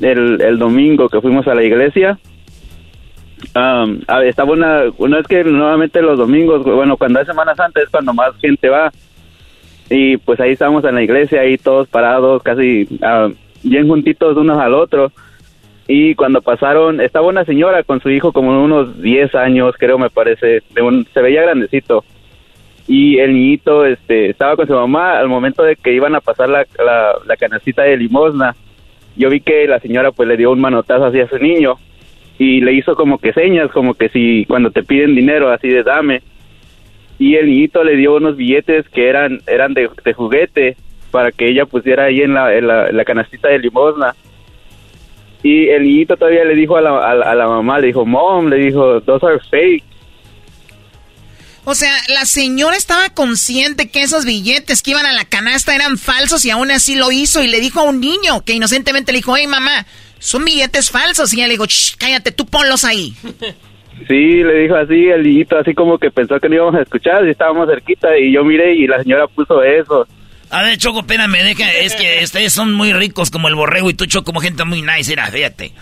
el, 0.02 0.42
el 0.42 0.58
domingo 0.58 1.08
que 1.08 1.22
fuimos 1.22 1.48
a 1.48 1.54
la 1.54 1.64
iglesia. 1.64 2.18
Am, 3.54 4.02
a 4.08 4.20
ver, 4.20 4.28
estaba 4.28 4.52
una, 4.54 4.84
vez 5.18 5.28
que 5.28 5.44
nuevamente 5.44 6.02
los 6.02 6.18
domingos, 6.18 6.64
bueno, 6.64 6.98
cuando 6.98 7.20
es 7.20 7.28
Semana 7.28 7.56
Santa 7.56 7.82
es 7.82 7.90
cuando 7.90 8.14
más 8.14 8.36
gente 8.42 8.70
va. 8.70 8.92
Y 9.90 10.18
pues 10.18 10.40
ahí 10.40 10.52
estábamos 10.52 10.84
en 10.86 10.96
la 10.96 11.04
iglesia, 11.04 11.42
ahí 11.42 11.58
todos 11.58 11.88
parados, 11.88 12.42
casi 12.42 12.88
ah, 13.02 13.30
bien 13.64 13.88
juntitos 13.88 14.38
unos 14.38 14.58
al 14.60 14.74
otro. 14.74 15.12
Y 15.88 16.16
cuando 16.16 16.42
pasaron, 16.42 17.02
estaba 17.02 17.28
una 17.28 17.44
señora 17.46 17.84
con 17.84 18.02
su 18.02 18.10
hijo 18.10 18.32
como 18.32 18.64
unos 18.64 19.02
10 19.02 19.36
años, 19.36 19.76
creo 19.78 19.98
me 19.98 20.10
parece, 20.10 20.64
se 21.14 21.22
veía 21.22 21.42
grandecito 21.42 22.04
y 22.88 23.18
el 23.20 23.34
niñito 23.34 23.86
este 23.86 24.30
estaba 24.30 24.56
con 24.56 24.68
su 24.68 24.74
mamá 24.74 25.18
al 25.18 25.30
momento 25.30 25.64
de 25.64 25.76
que 25.76 25.94
iban 25.94 26.16
a 26.16 26.22
pasar 26.22 26.50
la, 26.50 26.66
la, 26.78 27.14
la 27.26 27.38
canastita 27.38 27.84
de 27.84 27.96
limosna 27.96 28.56
yo 29.16 29.30
vi 29.30 29.40
que 29.40 29.68
la 29.68 29.80
señora 29.80 30.12
pues 30.12 30.28
le 30.28 30.38
dio 30.38 30.52
un 30.52 30.60
manotazo 30.60 31.06
hacia 31.06 31.28
su 31.28 31.38
niño 31.38 31.78
y 32.38 32.62
le 32.62 32.74
hizo 32.74 32.96
como 32.96 33.20
que 33.20 33.34
señas 33.34 33.72
como 33.72 33.94
que 33.94 34.10
si 34.10 34.46
cuando 34.46 34.72
te 34.72 34.84
piden 34.84 35.16
dinero 35.16 35.52
así 35.52 35.70
de 35.70 35.84
dame. 35.84 36.22
Y 37.20 37.36
el 37.36 37.46
niñito 37.46 37.84
le 37.84 37.96
dio 37.96 38.16
unos 38.16 38.36
billetes 38.36 38.90
que 38.90 39.08
eran 39.08 39.42
eran 39.48 39.74
de, 39.74 39.90
juguete 40.14 40.76
para 41.12 41.32
que 41.32 41.48
ella 41.48 41.66
pusiera 41.66 42.06
ahí 42.06 42.22
en 42.22 42.34
la, 42.34 42.56
en 42.56 42.68
la, 42.68 43.06
canastita 43.06 43.50
de 43.50 43.60
limosna. 43.60 44.16
Y 45.44 45.68
el 45.68 45.84
niñito 45.84 46.18
todavía 46.18 46.44
le 46.44 46.56
dijo 46.56 46.76
a 46.76 46.82
la, 46.82 46.90
a 46.90 47.12
a 47.12 47.36
la 47.36 47.48
mamá 47.48 47.80
le 47.80 47.88
dijo 47.88 48.06
mom 48.06 48.48
le 48.48 48.58
dijo 48.58 49.02
those 49.02 49.26
are 49.26 49.40
fake 49.52 49.84
O 51.66 51.76
sea, 51.76 51.94
la 52.08 52.26
señora 52.26 52.76
estaba 52.76 53.10
consciente 53.10 53.90
que 53.90 54.02
esos 54.02 54.26
billetes 54.26 54.82
que 54.82 54.92
iban 54.92 55.06
a 55.06 55.14
la 55.14 55.26
canasta 55.26 55.76
eran 55.76 55.98
falsos 55.98 56.44
y 56.46 56.50
aún 56.50 56.72
así 56.72 56.96
lo 56.96 57.12
hizo 57.12 57.44
y 57.44 57.48
le 57.48 57.60
dijo 57.60 57.82
a 57.82 57.84
un 57.84 58.00
niño 58.00 58.44
que 58.44 58.54
inocentemente 58.54 59.12
le 59.12 59.20
dijo, 59.20 59.36
hey 59.38 59.48
mamá, 59.48 59.86
son 60.24 60.46
billetes 60.46 60.90
falsos. 60.90 61.34
Y 61.34 61.38
ella 61.38 61.48
le 61.48 61.54
dijo, 61.54 61.66
"Shh, 61.66 61.96
cállate, 61.98 62.32
tú 62.32 62.46
ponlos 62.46 62.84
ahí. 62.86 63.14
Sí, 64.08 64.44
le 64.44 64.62
dijo 64.64 64.76
así 64.76 65.06
el 65.06 65.22
niñito, 65.22 65.58
así 65.58 65.76
como 65.76 66.00
que 66.00 66.10
pensó 66.10 66.40
que 66.40 66.50
no 66.50 66.56
íbamos 66.56 66.76
a 66.76 66.82
escuchar, 66.82 67.26
y 67.28 67.30
estábamos 67.30 67.70
cerquita, 67.70 68.18
y 68.18 68.34
yo 68.34 68.44
miré 68.44 68.74
y 68.76 68.88
la 68.88 69.02
señora 69.02 69.28
puso 69.28 69.62
eso. 69.62 70.08
A 70.50 70.64
ver, 70.64 70.78
Choco, 70.80 71.02
espérame, 71.02 71.38
deja, 71.44 71.72
es 71.72 71.94
que 71.96 72.20
ustedes 72.24 72.52
son 72.52 72.74
muy 72.74 72.92
ricos 72.92 73.30
como 73.30 73.50
el 73.50 73.56
borrego 73.56 73.92
y 73.92 73.94
tú, 73.94 74.08
Choco, 74.08 74.26
como 74.26 74.40
gente 74.42 74.64
muy 74.66 74.82
nice, 74.82 75.12
mira, 75.12 75.28
fíjate. 75.28 75.74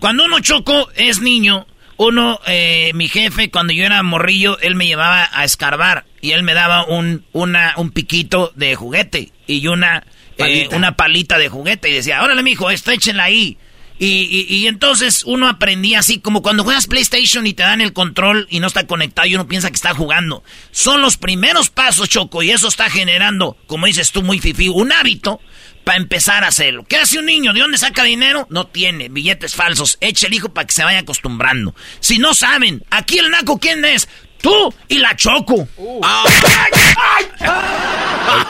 Cuando 0.00 0.24
uno, 0.24 0.40
Choco, 0.40 0.88
es 0.96 1.20
niño, 1.20 1.64
uno, 1.96 2.40
eh, 2.48 2.90
mi 2.94 3.08
jefe, 3.08 3.52
cuando 3.52 3.72
yo 3.72 3.84
era 3.84 4.02
morrillo, 4.02 4.58
él 4.58 4.74
me 4.74 4.86
llevaba 4.86 5.28
a 5.32 5.44
escarbar 5.44 6.04
y 6.20 6.32
él 6.32 6.42
me 6.42 6.54
daba 6.54 6.84
un, 6.86 7.24
una, 7.32 7.74
un 7.76 7.92
piquito 7.92 8.50
de 8.56 8.74
juguete 8.74 9.30
y 9.46 9.64
una, 9.68 9.98
eh, 9.98 10.36
Palita. 10.36 10.76
una 10.76 10.96
palita 10.96 11.38
de 11.38 11.48
juguete 11.48 11.88
y 11.88 11.94
decía, 11.94 12.22
órale, 12.24 12.42
mijo, 12.42 12.68
esto 12.70 12.90
échenla 12.90 13.24
ahí. 13.24 13.56
Y, 14.02 14.46
y, 14.48 14.56
y 14.56 14.66
entonces 14.66 15.24
uno 15.26 15.46
aprendía 15.46 15.98
así, 15.98 16.20
como 16.20 16.40
cuando 16.40 16.64
juegas 16.64 16.86
PlayStation 16.86 17.46
y 17.46 17.52
te 17.52 17.62
dan 17.62 17.82
el 17.82 17.92
control 17.92 18.46
y 18.48 18.58
no 18.58 18.66
está 18.66 18.86
conectado 18.86 19.28
y 19.28 19.34
uno 19.34 19.46
piensa 19.46 19.68
que 19.68 19.76
está 19.76 19.92
jugando. 19.94 20.42
Son 20.70 21.02
los 21.02 21.18
primeros 21.18 21.68
pasos, 21.68 22.08
Choco, 22.08 22.42
y 22.42 22.50
eso 22.50 22.66
está 22.66 22.88
generando, 22.88 23.58
como 23.66 23.84
dices 23.84 24.10
tú, 24.10 24.22
muy 24.22 24.38
fifí, 24.40 24.68
un 24.68 24.90
hábito 24.90 25.38
para 25.84 25.98
empezar 25.98 26.44
a 26.44 26.48
hacerlo. 26.48 26.84
¿Qué 26.88 26.96
hace 26.96 27.18
un 27.18 27.26
niño? 27.26 27.52
¿De 27.52 27.60
dónde 27.60 27.76
saca 27.76 28.02
dinero? 28.04 28.46
No 28.48 28.66
tiene, 28.66 29.10
billetes 29.10 29.54
falsos. 29.54 29.98
Echa 30.00 30.28
el 30.28 30.34
hijo 30.34 30.48
para 30.48 30.66
que 30.66 30.72
se 30.72 30.82
vaya 30.82 31.00
acostumbrando. 31.00 31.74
Si 32.00 32.16
no 32.18 32.32
saben, 32.32 32.82
aquí 32.90 33.18
el 33.18 33.30
naco, 33.30 33.58
¿quién 33.58 33.84
es? 33.84 34.08
Tú 34.40 34.72
y 34.88 34.96
la 34.98 35.14
Choco. 35.14 35.68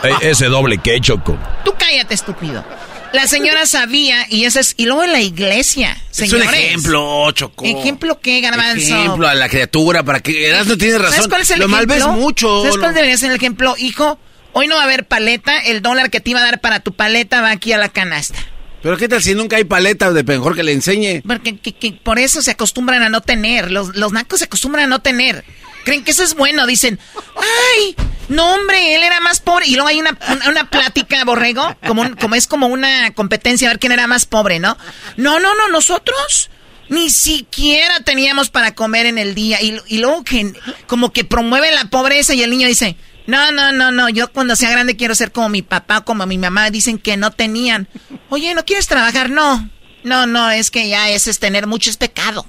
Eh, 0.05 0.15
Ese 0.21 0.47
doble 0.47 0.79
que 0.79 1.01
choco. 1.01 1.37
Tú 1.65 1.75
cállate, 1.79 2.15
estúpido. 2.15 2.65
La 3.13 3.27
señora 3.27 3.67
sabía 3.67 4.25
y 4.29 4.45
eso 4.45 4.61
es... 4.61 4.75
Y 4.77 4.87
luego 4.87 5.03
en 5.05 5.13
la 5.13 5.21
iglesia, 5.21 6.01
Es 6.13 6.21
un 6.21 6.29
señores. 6.29 6.53
ejemplo, 6.61 7.31
Choco. 7.33 7.65
¿Ejemplo 7.65 8.21
qué, 8.21 8.41
Garbanzo? 8.41 8.97
Ejemplo 8.97 9.27
a 9.29 9.35
la 9.35 9.49
criatura 9.49 10.05
para 10.05 10.21
que 10.21 10.49
Erasmo 10.49 10.77
tiene 10.77 10.97
razón. 10.99 11.15
¿Sabes 11.15 11.29
cuál 11.29 11.41
es 11.43 11.51
el 11.51 11.59
Lo 11.59 11.67
ejemplo? 11.67 11.97
malves 11.97 12.07
mucho. 12.21 12.61
¿Sabes 12.63 12.77
cuál 12.79 12.91
¿no? 12.91 12.95
debería 12.95 13.17
ser 13.19 13.31
el 13.31 13.37
ejemplo? 13.37 13.75
Hijo, 13.79 14.19
hoy 14.53 14.69
no 14.69 14.77
va 14.77 14.83
a 14.83 14.85
haber 14.85 15.07
paleta. 15.07 15.59
El 15.59 15.83
dólar 15.83 16.11
que 16.11 16.21
te 16.21 16.31
iba 16.31 16.41
a 16.41 16.45
dar 16.45 16.61
para 16.61 16.81
tu 16.81 16.93
paleta 16.95 17.41
va 17.41 17.51
aquí 17.51 17.73
a 17.73 17.79
la 17.79 17.89
canasta. 17.89 18.39
Pero 18.83 18.97
qué 18.97 19.09
tal 19.09 19.23
si 19.23 19.35
nunca 19.35 19.57
hay 19.57 19.65
paleta 19.65 20.13
de 20.13 20.23
mejor 20.23 20.55
que 20.55 20.63
le 20.63 20.73
enseñe. 20.73 21.23
Porque 21.27 21.59
que- 21.59 21.73
que 21.75 21.93
por 21.93 22.19
eso 22.21 22.41
se 22.43 22.53
acostumbran 22.53 23.03
a 23.03 23.09
no 23.09 23.21
tener. 23.23 23.71
Los, 23.73 23.97
los 23.97 24.13
nacos 24.13 24.39
se 24.39 24.45
acostumbran 24.45 24.85
a 24.85 24.89
no 24.89 25.01
tener. 25.03 25.45
Creen 25.85 26.05
que 26.05 26.11
eso 26.11 26.23
es 26.23 26.35
bueno. 26.35 26.67
Dicen, 26.67 26.99
ay, 27.37 27.97
no 28.29 28.55
hombre, 28.55 28.95
él 28.95 29.03
era 29.03 29.21
más 29.21 29.41
pobre. 29.41 29.67
Y 29.67 29.75
luego 29.75 29.89
hay 29.89 30.01
una, 30.01 30.17
una, 30.49 30.69
plática, 30.71 31.25
borrego, 31.25 31.77
como, 31.87 32.03
un- 32.03 32.15
como 32.17 32.35
es 32.35 32.47
como 32.47 32.67
una 32.69 33.13
competencia 33.15 33.69
a 33.69 33.73
ver 33.73 33.79
quién 33.81 33.93
era 33.93 34.07
más 34.07 34.27
pobre, 34.27 34.59
¿no? 34.61 34.77
No, 35.17 35.41
no, 35.41 35.55
no, 35.55 35.69
nosotros 35.69 36.51
ni 36.89 37.09
siquiera 37.11 38.01
teníamos 38.01 38.51
para 38.51 38.75
comer 38.75 39.07
en 39.07 39.19
el 39.19 39.35
día. 39.35 39.61
Y, 39.63 39.81
y 39.87 39.99
luego 39.99 40.25
que 40.25 40.53
como 40.87 41.13
que 41.13 41.25
promueve 41.25 41.71
la 41.73 41.85
pobreza 41.87 42.35
y 42.35 42.43
el 42.43 42.51
niño 42.51 42.67
dice, 42.69 42.97
no, 43.27 43.53
no, 43.53 43.71
no, 43.73 43.93
no, 43.93 44.09
yo 44.09 44.33
cuando 44.33 44.57
sea 44.57 44.71
grande 44.71 44.97
quiero 44.97 45.15
ser 45.15 45.31
como 45.31 45.49
mi 45.49 45.63
papá 45.63 46.01
como 46.03 46.27
mi 46.27 46.37
mamá. 46.39 46.71
Dicen 46.71 46.99
que 46.99 47.17
no 47.17 47.31
tenían. 47.31 47.89
Oye, 48.29 48.55
¿no 48.55 48.65
quieres 48.65 48.87
trabajar? 48.89 49.31
No. 49.31 49.69
No, 50.03 50.27
no, 50.27 50.51
es 50.51 50.71
que 50.71 50.89
ya 50.89 51.11
ese 51.11 51.31
es 51.31 51.39
tener 51.39 51.67
mucho 51.67 51.91
es 51.91 51.97
pecado. 51.97 52.47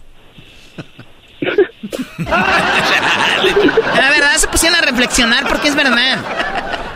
La 3.95 4.09
verdad 4.09 4.35
se 4.37 4.47
pusieron 4.47 4.77
a 4.77 4.81
reflexionar 4.81 5.47
porque 5.47 5.69
es 5.69 5.75
verdad. 5.75 6.19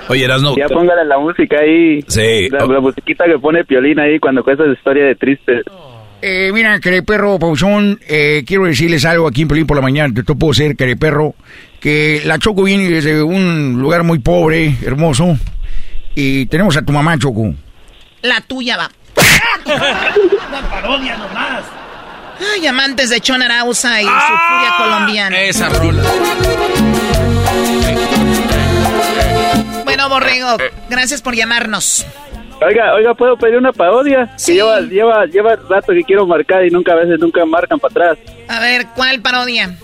Oye, 0.08 0.24
Erasno. 0.26 0.56
Ya 0.56 0.68
póngale 0.68 1.06
la 1.06 1.18
música 1.18 1.58
ahí. 1.60 2.02
Sí. 2.08 2.50
La, 2.50 2.66
la 2.66 2.80
musiquita 2.80 3.26
que 3.26 3.40
pone 3.40 3.66
Piolín 3.66 4.00
ahí 4.00 4.20
cuando 4.20 4.44
cuesta 4.44 4.64
esa 4.64 4.74
historia 4.74 5.06
de 5.06 5.16
triste. 5.16 5.64
Eh, 6.22 6.52
mira, 6.54 6.80
perro 7.06 7.38
Pausón, 7.38 8.00
eh, 8.08 8.44
quiero 8.48 8.66
decirles 8.66 9.06
algo 9.06 9.28
aquí 9.28 9.44
en 9.44 9.48
Pelín 9.48 9.68
por 9.68 9.78
la 9.78 9.84
mañana, 9.84 10.12
te 10.14 10.24
puedo 10.24 10.54
ser, 10.54 10.76
perro, 10.98 11.36
que 11.80 12.22
la 12.26 12.40
Choco 12.40 12.64
viene 12.64 12.90
desde 12.90 13.22
un 13.22 13.80
lugar 13.80 14.04
muy 14.04 14.18
pobre, 14.20 14.76
hermoso, 14.84 15.38
y 16.16 16.48
tenemos 16.48 16.76
a 16.78 16.82
tu 16.84 16.94
mamá, 16.94 17.18
Choco. 17.20 17.54
La 18.24 18.42
tuya 18.42 18.78
va. 18.78 18.90
Una 20.50 20.70
parodia 20.70 21.18
nomás. 21.18 21.64
Ay, 22.40 22.68
amantes 22.68 23.10
de 23.10 23.22
Chon 23.22 23.42
Arauza 23.42 24.02
y 24.02 24.06
su 24.06 24.12
furia 24.12 24.74
colombiana. 24.78 25.42
Esa 25.42 25.70
rola. 25.70 26.04
Bueno, 29.84 30.10
Borrego, 30.10 30.58
gracias 30.90 31.22
por 31.22 31.36
llamarnos. 31.36 32.06
Oiga, 32.62 32.94
oiga, 32.94 33.14
¿puedo 33.14 33.36
pedir 33.38 33.58
una 33.58 33.72
parodia? 33.74 34.32
Sí. 34.38 34.54
Que 34.54 34.58
lleva, 34.58 34.80
lleva, 34.82 35.26
lleva 35.26 35.56
rato 35.70 35.94
que 35.94 36.04
quiero 36.04 36.26
marcar 36.26 36.66
y 36.66 36.70
nunca, 36.70 36.94
a 36.94 36.96
veces 36.96 37.20
nunca 37.20 37.46
marcan 37.46 37.80
para 37.80 37.92
atrás. 38.14 38.18
A 38.48 38.60
ver, 38.60 38.88
¿cuál 38.96 39.22
parodia? 39.22 39.76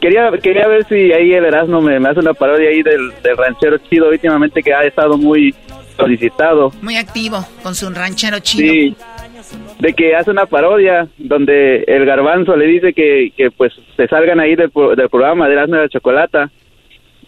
Quería, 0.00 0.30
quería 0.42 0.66
ver 0.66 0.84
si 0.88 1.12
ahí 1.12 1.32
el 1.32 1.44
Erasmo 1.44 1.80
me, 1.80 2.00
me 2.00 2.08
hace 2.08 2.18
una 2.18 2.34
parodia 2.34 2.68
ahí 2.70 2.82
del, 2.82 3.12
del 3.22 3.36
ranchero 3.36 3.78
chido 3.88 4.08
últimamente 4.08 4.60
que 4.60 4.74
ha 4.74 4.84
estado 4.84 5.16
muy 5.16 5.54
solicitado. 5.96 6.72
Muy 6.82 6.96
activo, 6.96 7.46
con 7.62 7.74
su 7.76 7.88
ranchero 7.90 8.40
chido. 8.40 8.72
Sí, 8.72 8.96
de 9.80 9.92
que 9.94 10.14
hace 10.14 10.30
una 10.30 10.46
parodia 10.46 11.08
donde 11.18 11.84
el 11.86 12.04
garbanzo 12.06 12.56
le 12.56 12.66
dice 12.66 12.92
que, 12.92 13.32
que 13.36 13.50
pues 13.50 13.72
se 13.96 14.06
salgan 14.08 14.40
ahí 14.40 14.54
del, 14.56 14.70
del 14.96 15.08
programa 15.08 15.46
de 15.48 15.54
Erasmo 15.54 15.76
de 15.76 15.82
la 15.82 15.88
Chocolata 15.88 16.50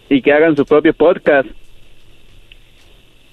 y 0.09 0.21
que 0.21 0.33
hagan 0.33 0.55
su 0.55 0.65
propio 0.65 0.93
podcast. 0.93 1.47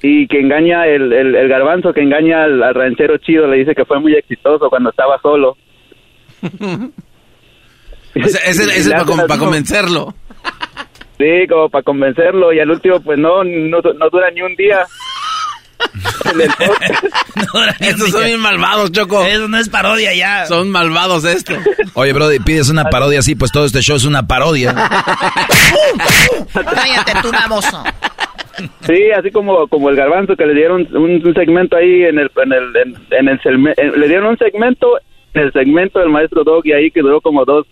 Y 0.04 0.26
que 0.26 0.40
engaña 0.40 0.86
el, 0.88 1.12
el, 1.12 1.34
el 1.36 1.48
garbanzo, 1.48 1.92
que 1.92 2.00
engaña 2.02 2.42
al, 2.42 2.60
al 2.62 2.74
ranchero 2.74 3.18
chido, 3.18 3.46
le 3.46 3.58
dice 3.58 3.74
que 3.74 3.84
fue 3.84 4.00
muy 4.00 4.14
exitoso 4.14 4.68
cuando 4.68 4.90
estaba 4.90 5.18
solo. 5.20 5.56
Ese, 8.14 8.38
ese- 8.50 8.64
ese 8.78 8.78
es 8.78 8.88
para, 8.90 9.26
para 9.26 9.38
convencerlo. 9.40 10.14
Sí, 11.18 11.46
como 11.48 11.68
para 11.70 11.82
convencerlo 11.82 12.52
y 12.52 12.58
al 12.58 12.70
último 12.70 13.00
pues 13.00 13.18
no, 13.18 13.44
no, 13.44 13.80
no 13.80 14.10
dura 14.10 14.30
ni 14.32 14.42
un 14.42 14.54
día. 14.56 14.80
Podcast. 16.58 17.80
Estos 17.80 18.10
son 18.10 18.24
bien 18.24 18.40
malvados, 18.40 18.90
Choco. 18.92 19.22
Eso 19.24 19.48
no 19.48 19.58
es 19.58 19.68
parodia 19.68 20.14
ya. 20.14 20.46
Son 20.46 20.70
malvados 20.70 21.24
esto. 21.24 21.54
Oye, 21.94 22.12
Brody, 22.12 22.38
pides 22.40 22.68
una 22.70 22.84
parodia 22.90 23.18
así, 23.20 23.34
pues 23.34 23.50
todo 23.52 23.64
este 23.64 23.80
show 23.80 23.96
es 23.96 24.04
una 24.04 24.26
parodia. 24.26 24.74
Cállate 26.52 27.12
tú, 27.22 27.30
baboso. 27.32 27.82
Sí, 28.86 29.10
así 29.16 29.30
como 29.30 29.66
como 29.68 29.88
el 29.90 29.96
garbanzo 29.96 30.36
que 30.36 30.46
le 30.46 30.54
dieron 30.54 30.86
un, 30.94 31.26
un 31.26 31.34
segmento 31.34 31.76
ahí 31.76 32.04
en 32.04 32.18
el 32.18 32.30
en 32.36 32.52
el 32.52 32.76
en, 32.76 32.96
en 33.10 33.28
el 33.28 33.40
en- 33.76 34.00
le 34.00 34.08
dieron 34.08 34.26
un 34.28 34.38
segmento 34.38 34.98
en 35.34 35.42
el 35.44 35.52
segmento 35.52 35.98
del 36.00 36.10
maestro 36.10 36.44
Doggy 36.44 36.72
ahí 36.72 36.90
que 36.90 37.00
duró 37.00 37.20
como 37.20 37.44
dos 37.44 37.66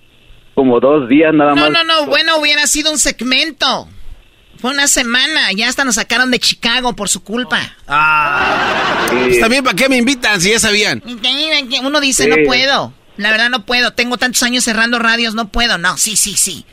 como 0.54 0.80
dos 0.80 1.08
días 1.08 1.32
nada 1.34 1.54
No, 1.54 1.62
más. 1.62 1.70
no, 1.70 1.84
no, 1.84 2.06
bueno, 2.06 2.38
hubiera 2.38 2.66
sido 2.66 2.90
un 2.90 2.98
segmento. 2.98 3.88
Fue 4.60 4.70
una 4.70 4.86
semana, 4.88 5.52
ya 5.52 5.68
hasta 5.68 5.84
nos 5.84 5.94
sacaron 5.94 6.30
de 6.30 6.38
Chicago 6.38 6.94
por 6.94 7.08
su 7.08 7.22
culpa. 7.22 7.58
Pues 9.10 9.40
también, 9.40 9.64
¿para 9.64 9.74
qué 9.76 9.88
me 9.88 9.96
invitan 9.96 10.40
si 10.40 10.50
ya 10.50 10.58
sabían? 10.60 11.02
Uno 11.82 12.00
dice, 12.00 12.24
Sí. 12.24 12.28
no 12.30 12.36
puedo. 12.46 12.92
La 13.16 13.30
verdad 13.30 13.50
no 13.50 13.64
puedo. 13.66 13.92
Tengo 13.92 14.16
tantos 14.16 14.42
años 14.42 14.64
cerrando 14.64 14.98
radios, 14.98 15.34
no 15.34 15.48
puedo. 15.48 15.76
No, 15.78 15.96
sí, 15.98 16.16
sí, 16.16 16.34
sí. 16.36 16.64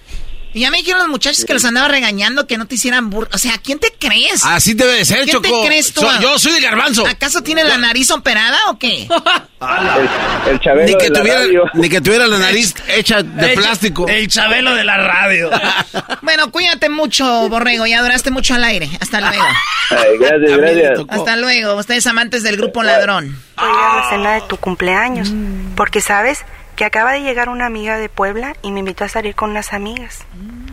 Y 0.58 0.62
ya 0.62 0.72
me 0.72 0.78
dijeron 0.78 1.00
los 1.00 1.08
muchachos 1.10 1.46
que 1.46 1.54
los 1.54 1.64
andaba 1.66 1.88
regañando 1.88 2.48
que 2.48 2.58
no 2.58 2.66
te 2.66 2.76
hicieran 2.76 3.10
burro. 3.10 3.30
O 3.34 3.38
sea, 3.38 3.54
¿quién 3.64 3.80
te 3.80 3.94
crees? 4.00 4.44
Así 4.44 4.74
debe 4.74 4.94
de 4.94 5.06
ser, 5.06 5.20
¿Quién 5.24 5.36
Choco. 5.36 5.62
te 5.62 5.68
crees 5.68 5.94
tú? 5.94 6.02
So- 6.02 6.20
yo 6.22 6.40
soy 6.40 6.54
el 6.54 6.64
garbanzo. 6.64 7.06
¿Acaso 7.08 7.42
tiene 7.44 7.64
la 7.64 7.78
nariz 7.78 8.10
operada 8.12 8.58
o 8.70 8.78
qué? 8.80 9.08
El, 9.60 10.52
el 10.54 10.60
Chabelo 10.60 10.86
Ni 10.88 10.98
que, 10.98 11.04
de 11.06 11.10
la 11.10 11.20
tuviera, 11.20 11.40
radio. 11.40 11.64
ni 11.74 11.90
que 11.90 12.00
tuviera 12.02 12.28
la 12.28 12.38
nariz 12.38 12.76
hecha 12.90 13.24
de 13.24 13.50
plástico. 13.56 14.08
El 14.08 14.28
chabelo 14.28 14.76
de 14.76 14.84
la 14.84 14.98
radio. 14.98 15.50
Bueno, 16.22 16.52
cuídate 16.52 16.90
mucho, 16.90 17.48
Borrego. 17.50 17.86
Ya 17.88 18.02
duraste 18.02 18.30
mucho 18.32 18.54
al 18.54 18.64
aire. 18.64 18.90
Hasta 19.00 19.22
luego. 19.22 19.44
Ay, 19.92 20.18
gracias, 20.20 20.58
gracias. 20.58 21.00
Hasta 21.10 21.36
luego. 21.38 21.76
Ustedes 21.76 22.06
amantes 22.06 22.44
del 22.44 22.58
grupo 22.58 22.84
Ladrón. 22.84 23.42
Voy 23.58 23.66
a 23.66 23.70
ir 23.72 23.76
a 23.78 23.96
la 24.04 24.10
cena 24.10 24.34
de 24.34 24.42
tu 24.42 24.58
cumpleaños, 24.58 25.30
porque 25.76 26.02
sabes 26.02 26.40
que 26.78 26.86
acaba 26.86 27.12
de 27.12 27.22
llegar 27.22 27.50
una 27.50 27.66
amiga 27.66 27.98
de 27.98 28.08
Puebla 28.08 28.56
y 28.62 28.72
me 28.72 28.80
invitó 28.80 29.04
a 29.04 29.10
salir 29.10 29.34
con 29.36 29.50
unas 29.50 29.74
amigas. 29.74 30.20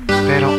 Pero 0.07 0.51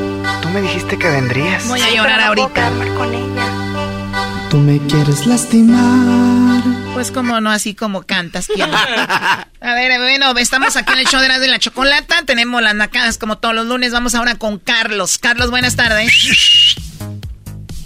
tú 0.42 0.50
me 0.50 0.60
dijiste 0.62 0.98
que 0.98 1.08
vendrías. 1.08 1.68
Voy 1.70 1.80
a 1.80 1.86
Sí, 1.88 1.96
llorar 1.96 2.18
pero 2.18 2.28
no 2.28 2.34
puedo 2.34 2.48
ahorita. 2.48 2.54
quedarme 2.54 2.96
con 2.96 3.14
ella. 3.14 4.50
Tú 4.50 4.58
me 4.58 4.80
quieres 4.88 5.28
lastimar. 5.28 6.64
Pues 6.96 7.12
como 7.12 7.40
no, 7.42 7.52
así 7.52 7.76
como 7.76 8.04
cantas, 8.04 8.48
¿quién? 8.48 8.70
A 8.74 9.48
ver, 9.76 10.00
bueno, 10.00 10.36
estamos 10.38 10.76
aquí 10.78 10.94
en 10.94 11.00
el 11.00 11.06
show 11.06 11.22
de 11.22 11.28
la 11.28 11.38
de 11.40 11.48
la 11.48 11.60
chocolata. 11.60 12.24
Tenemos 12.26 12.62
las 12.64 12.74
nacadas 12.74 13.18
como 13.20 13.38
todos 13.38 13.54
los 13.54 13.68
lunes. 13.68 13.92
Vamos 13.92 14.16
ahora 14.16 14.36
con 14.36 14.58
Carlos. 14.58 15.18
Carlos, 15.20 15.52
buenas 15.52 15.76
tardes. 15.76 16.76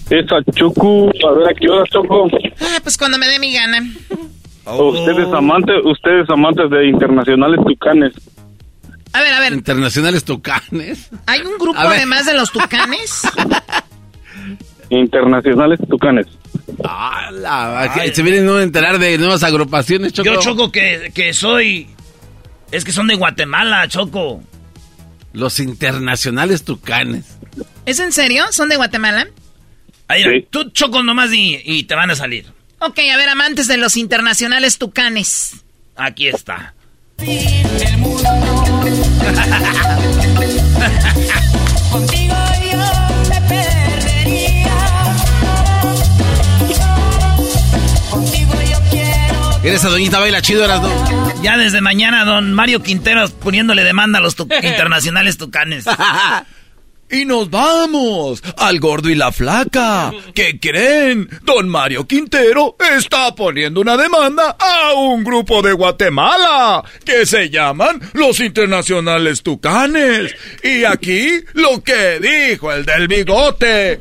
Esa 0.10 0.38
Choco, 0.56 1.10
a 1.28 1.32
ver 1.34 1.50
a 1.50 1.54
qué 1.60 1.68
hora 1.70 1.84
Choco. 1.92 2.30
Ah, 2.62 2.80
pues 2.84 2.98
cuando 2.98 3.18
me 3.18 3.28
dé 3.28 3.38
mi 3.40 3.54
gana. 3.54 3.84
Ustedes 4.78 5.34
amantes, 5.34 5.76
ustedes 5.84 6.30
amantes 6.30 6.70
de 6.70 6.88
internacionales 6.88 7.60
tucanes. 7.66 8.14
A 9.14 9.22
ver, 9.22 9.34
a 9.34 9.40
ver, 9.40 9.54
Internacionales 9.54 10.24
Tucanes. 10.24 11.10
¿hay 11.26 11.42
un 11.42 11.58
grupo 11.58 11.80
además 11.80 12.26
de 12.28 12.36
los 12.36 12.52
tucanes? 12.52 13.22
Internacionales 14.90 15.80
tucanes. 15.90 16.28
Ah, 16.84 17.30
la- 17.32 17.92
que 17.94 18.14
se 18.14 18.22
vienen 18.24 18.48
a 18.50 18.62
enterar 18.64 18.98
de 19.00 19.18
nuevas 19.18 19.44
agrupaciones, 19.44 20.14
Choco. 20.14 20.26
Yo, 20.34 20.40
Choco, 20.40 20.72
que, 20.72 21.12
que 21.14 21.34
soy... 21.34 21.88
Es 22.72 22.84
que 22.86 22.92
son 22.92 23.08
de 23.08 23.16
Guatemala, 23.16 23.88
Choco. 23.88 24.44
Los 25.34 25.60
internacionales 25.60 26.64
Tucanes. 26.64 27.38
¿Es 27.86 28.00
en 28.00 28.12
serio? 28.12 28.46
¿Son 28.52 28.70
de 28.70 28.76
Guatemala? 28.78 29.28
Ahí, 30.08 30.48
Tú, 30.50 30.70
Choco, 30.72 31.04
nomás 31.04 31.32
y, 31.34 31.60
y 31.64 31.84
te 31.84 31.96
van 31.96 32.10
a 32.12 32.16
salir. 32.16 32.46
Ok, 32.80 33.00
a 33.14 33.18
ver, 33.18 33.30
amantes 33.30 33.68
de 33.68 33.78
los 33.78 33.98
internacionales 33.98 34.78
tucanes. 34.78 35.52
Aquí 35.96 36.28
está. 36.28 36.74
Contigo 41.92 42.36
yo 42.72 42.78
me 43.30 43.42
perdería. 43.48 44.74
Contigo 48.12 48.54
yo 48.70 48.78
quiero. 48.92 49.60
¿Eres 49.64 49.84
a 49.86 49.90
Doñita 49.90 50.20
Baila 50.20 50.42
Chido, 50.42 50.64
eras 50.66 50.82
no? 50.82 51.42
Ya 51.42 51.58
desde 51.58 51.82
mañana, 51.82 52.26
don 52.26 52.54
Mario 52.54 52.84
Quinteros 52.84 53.32
poniéndole 53.32 53.84
demanda 53.84 54.20
a 54.20 54.22
los 54.22 54.36
tu- 54.36 54.48
internacionales 54.64 55.38
tucanes. 55.38 55.86
Y 57.12 57.26
nos 57.26 57.50
vamos 57.50 58.44
al 58.58 58.80
gordo 58.80 59.10
y 59.10 59.16
la 59.16 59.32
flaca. 59.32 60.12
¿Qué 60.36 60.60
creen? 60.60 61.28
Don 61.44 61.68
Mario 61.68 62.06
Quintero 62.06 62.76
está 62.96 63.34
poniendo 63.34 63.82
una 63.82 63.98
demanda 63.98 64.56
a 64.60 64.94
un 64.94 65.24
grupo 65.24 65.62
de 65.62 65.74
Guatemala 65.74 66.84
que 67.04 67.26
se 67.26 67.50
llaman 67.50 68.00
los 68.14 68.40
Internacionales 68.40 69.42
Tucanes. 69.42 70.36
Y 70.64 70.84
aquí 70.84 71.42
lo 71.54 71.84
que 71.84 72.20
dijo 72.20 72.72
el 72.72 72.86
del 72.86 73.08
bigote. 73.08 73.98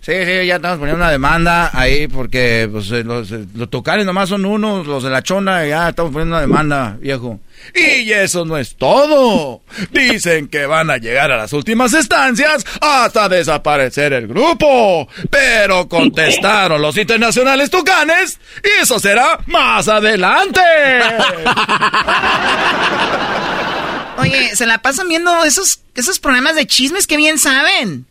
Sí, 0.00 0.12
sí, 0.24 0.46
ya 0.46 0.56
estamos 0.56 0.78
poniendo 0.78 1.02
una 1.02 1.10
demanda 1.10 1.70
ahí 1.72 2.08
porque 2.08 2.68
pues, 2.70 2.90
los, 2.90 3.30
los 3.30 3.70
tucanes 3.70 4.06
nomás 4.06 4.30
son 4.30 4.44
unos, 4.46 4.86
los 4.86 5.02
de 5.02 5.10
la 5.10 5.22
chona, 5.22 5.66
ya 5.66 5.90
estamos 5.90 6.12
poniendo 6.12 6.36
una 6.36 6.40
demanda, 6.40 6.96
viejo. 7.00 7.38
Y 7.74 8.10
eso 8.12 8.44
no 8.44 8.56
es 8.56 8.76
todo. 8.76 9.62
Dicen 9.90 10.48
que 10.48 10.66
van 10.66 10.90
a 10.90 10.98
llegar 10.98 11.30
a 11.30 11.36
las 11.36 11.52
últimas 11.52 11.92
estancias 11.94 12.64
hasta 12.80 13.28
desaparecer 13.28 14.12
el 14.12 14.26
grupo. 14.26 15.08
Pero 15.30 15.88
contestaron 15.88 16.82
los 16.82 16.96
internacionales 16.96 17.70
tucanes 17.70 18.40
y 18.64 18.82
eso 18.82 18.98
será 18.98 19.38
más 19.46 19.88
adelante. 19.88 20.60
Oye, 24.18 24.54
se 24.54 24.66
la 24.66 24.78
pasan 24.78 25.08
viendo 25.08 25.44
esos, 25.44 25.80
esos 25.94 26.18
programas 26.18 26.56
de 26.56 26.66
chismes 26.66 27.06
que 27.06 27.16
bien 27.16 27.38
saben. 27.38 28.06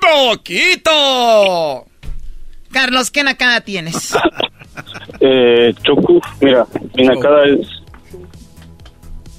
¡Poquito! 0.00 1.86
Carlos, 2.72 3.10
¿qué 3.10 3.24
nacada 3.24 3.60
tienes? 3.62 4.14
Eh, 5.22 5.74
Choco, 5.82 6.18
mira, 6.40 6.64
mi 6.94 7.04
nacada 7.04 7.44
es. 7.44 7.79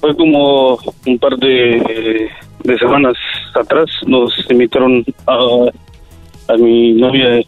Fue 0.02 0.14
como 0.16 0.76
un 1.06 1.18
par 1.18 1.36
de, 1.38 2.28
de 2.64 2.78
semanas 2.78 3.14
atrás. 3.54 3.86
Nos 4.06 4.32
invitaron 4.50 5.02
a, 5.26 6.52
a 6.52 6.56
mi 6.58 6.92
novia 6.92 7.40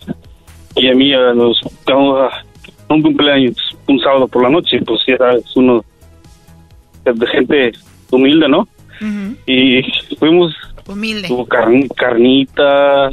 y 0.76 0.88
a 0.88 0.94
mí 0.94 1.12
a 1.12 1.34
nos 1.34 1.60
vamos 1.84 2.32
a 2.32 2.94
un 2.94 3.02
cumpleaños 3.02 3.56
un 3.88 3.98
sábado 3.98 4.26
por 4.28 4.42
la 4.44 4.50
noche. 4.50 4.80
Pues 4.86 5.00
ya 5.06 5.16
es 5.32 5.56
uno 5.56 5.84
de 7.04 7.26
gente 7.26 7.72
humilde, 8.10 8.48
¿no? 8.48 8.66
Y 9.46 9.82
fuimos 10.18 10.54
Humilde. 10.86 11.28
Tuvo 11.28 11.46
carn- 11.46 11.88
carnita, 11.96 13.10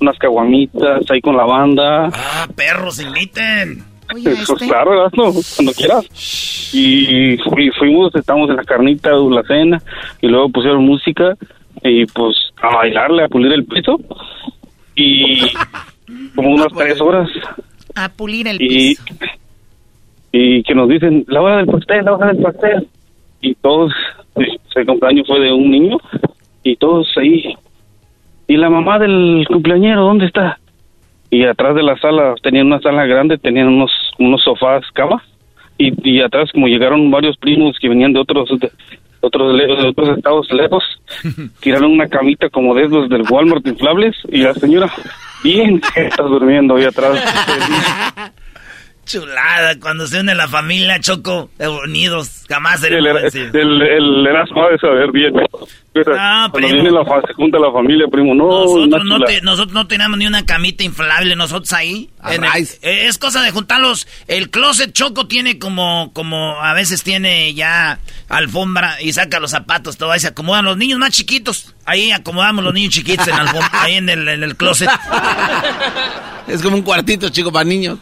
unas 0.00 0.16
caguamitas 0.18 1.10
ahí 1.10 1.20
con 1.20 1.36
la 1.36 1.44
banda. 1.44 2.10
Ah, 2.14 2.46
perros, 2.54 3.00
inviten. 3.00 3.82
Pues 4.10 4.46
claro, 4.68 5.10
cuando 5.10 5.72
quieras. 5.76 6.70
Y 6.72 7.36
fui- 7.38 7.70
fuimos, 7.78 8.14
estamos 8.14 8.48
en 8.50 8.56
la 8.56 8.64
carnita, 8.64 9.10
la 9.12 9.42
cena, 9.42 9.82
y 10.20 10.28
luego 10.28 10.48
pusieron 10.50 10.84
música, 10.84 11.36
y 11.82 12.06
pues 12.06 12.36
a 12.60 12.74
bailarle, 12.76 13.24
a 13.24 13.28
pulir 13.28 13.52
el 13.52 13.64
piso. 13.64 13.98
Y 14.94 15.40
como 16.34 16.50
unas 16.54 16.72
tres 16.76 17.00
horas. 17.00 17.28
A 17.94 18.08
pulir 18.08 18.48
el 18.48 18.60
Y, 18.60 18.68
piso. 18.96 19.02
y 20.32 20.62
que 20.62 20.74
nos 20.74 20.88
dicen, 20.88 21.24
la 21.28 21.40
hora 21.42 21.56
del 21.58 21.66
pastel, 21.66 22.04
la 22.04 22.12
hora 22.14 22.28
del 22.32 22.42
pastel. 22.42 22.88
Y 23.40 23.54
todos, 23.56 23.92
el 24.36 24.86
cumpleaños 24.86 25.26
fue 25.26 25.40
de 25.40 25.52
un 25.52 25.70
niño, 25.70 25.98
y 26.62 26.76
todos 26.76 27.06
ahí. 27.18 27.54
¿Y 28.46 28.56
la 28.56 28.70
mamá 28.70 28.98
del 28.98 29.44
cumpleañero 29.48 30.02
dónde 30.02 30.26
está? 30.26 30.58
Y 31.30 31.44
atrás 31.44 31.74
de 31.74 31.82
la 31.82 31.96
sala, 31.98 32.34
tenían 32.42 32.66
una 32.68 32.80
sala 32.80 33.04
grande, 33.04 33.36
tenían 33.36 33.68
unos, 33.68 33.90
unos 34.18 34.42
sofás, 34.42 34.84
camas. 34.92 35.22
Y, 35.76 35.92
y 36.10 36.20
atrás, 36.20 36.50
como 36.52 36.66
llegaron 36.66 37.10
varios 37.10 37.36
primos 37.36 37.76
que 37.78 37.88
venían 37.88 38.12
de 38.12 38.20
otros, 38.20 38.48
de 38.58 38.70
otros, 39.20 39.56
de 39.56 39.88
otros 39.88 40.16
estados 40.16 40.50
lejos, 40.52 40.84
tiraron 41.60 41.92
una 41.92 42.08
camita 42.08 42.48
como 42.50 42.74
de 42.74 42.84
esos 42.84 43.08
del 43.08 43.22
Walmart 43.30 43.66
inflables. 43.66 44.16
Y 44.30 44.38
la 44.38 44.54
señora, 44.54 44.92
bien, 45.42 45.80
está 45.96 46.22
durmiendo 46.24 46.76
ahí 46.76 46.84
atrás. 46.84 47.22
Chulada, 49.08 49.80
cuando 49.80 50.06
se 50.06 50.20
une 50.20 50.34
la 50.34 50.46
familia 50.46 51.00
Choco, 51.00 51.50
unidos, 51.84 52.44
jamás 52.48 52.82
El, 52.84 53.02
seremos 53.02 53.34
el, 53.34 53.56
el, 53.56 53.82
el 53.82 54.26
Erasmo 54.26 54.64
ha 54.64 54.70
de 54.70 54.78
saber 54.78 55.10
bien. 55.10 55.32
Pero 55.94 56.12
Ah, 56.16 56.48
cuando 56.50 56.68
primo. 56.68 56.82
viene 56.82 56.90
la, 56.96 57.20
se 57.26 57.32
junta 57.32 57.58
la 57.58 57.72
familia, 57.72 58.06
primo, 58.12 58.34
no, 58.34 58.44
Nosotros 58.46 59.04
no, 59.06 59.20
te- 59.20 59.40
nosotros 59.40 59.72
no 59.72 59.86
tenemos 59.86 60.18
ni 60.18 60.26
una 60.26 60.44
camita 60.44 60.84
inflable, 60.84 61.34
nosotros 61.34 61.72
ahí. 61.72 62.10
En 62.28 62.44
el- 62.44 62.68
es 62.82 63.16
cosa 63.18 63.42
de 63.42 63.50
juntarlos. 63.50 64.06
El 64.28 64.50
closet 64.50 64.92
choco 64.92 65.26
tiene 65.26 65.58
como, 65.58 66.12
como 66.12 66.60
a 66.62 66.74
veces 66.74 67.02
tiene 67.02 67.54
ya 67.54 67.98
alfombra 68.28 69.00
y 69.00 69.12
saca 69.14 69.40
los 69.40 69.50
zapatos, 69.52 69.96
todo 69.96 70.12
ahí 70.12 70.20
se 70.20 70.28
acomodan 70.28 70.66
los 70.66 70.76
niños 70.76 70.98
más 70.98 71.10
chiquitos. 71.10 71.74
Ahí 71.86 72.10
acomodamos 72.12 72.62
los 72.62 72.74
niños 72.74 72.92
chiquitos 72.92 73.26
en 73.26 73.34
la 73.36 73.40
alfombra, 73.42 73.70
ahí 73.72 73.94
en 73.94 74.08
el, 74.10 74.28
en 74.28 74.42
el 74.44 74.54
closet. 74.54 74.90
Es 76.46 76.62
como 76.62 76.76
un 76.76 76.82
cuartito, 76.82 77.28
chico, 77.28 77.52
para 77.52 77.64
niños. 77.64 77.98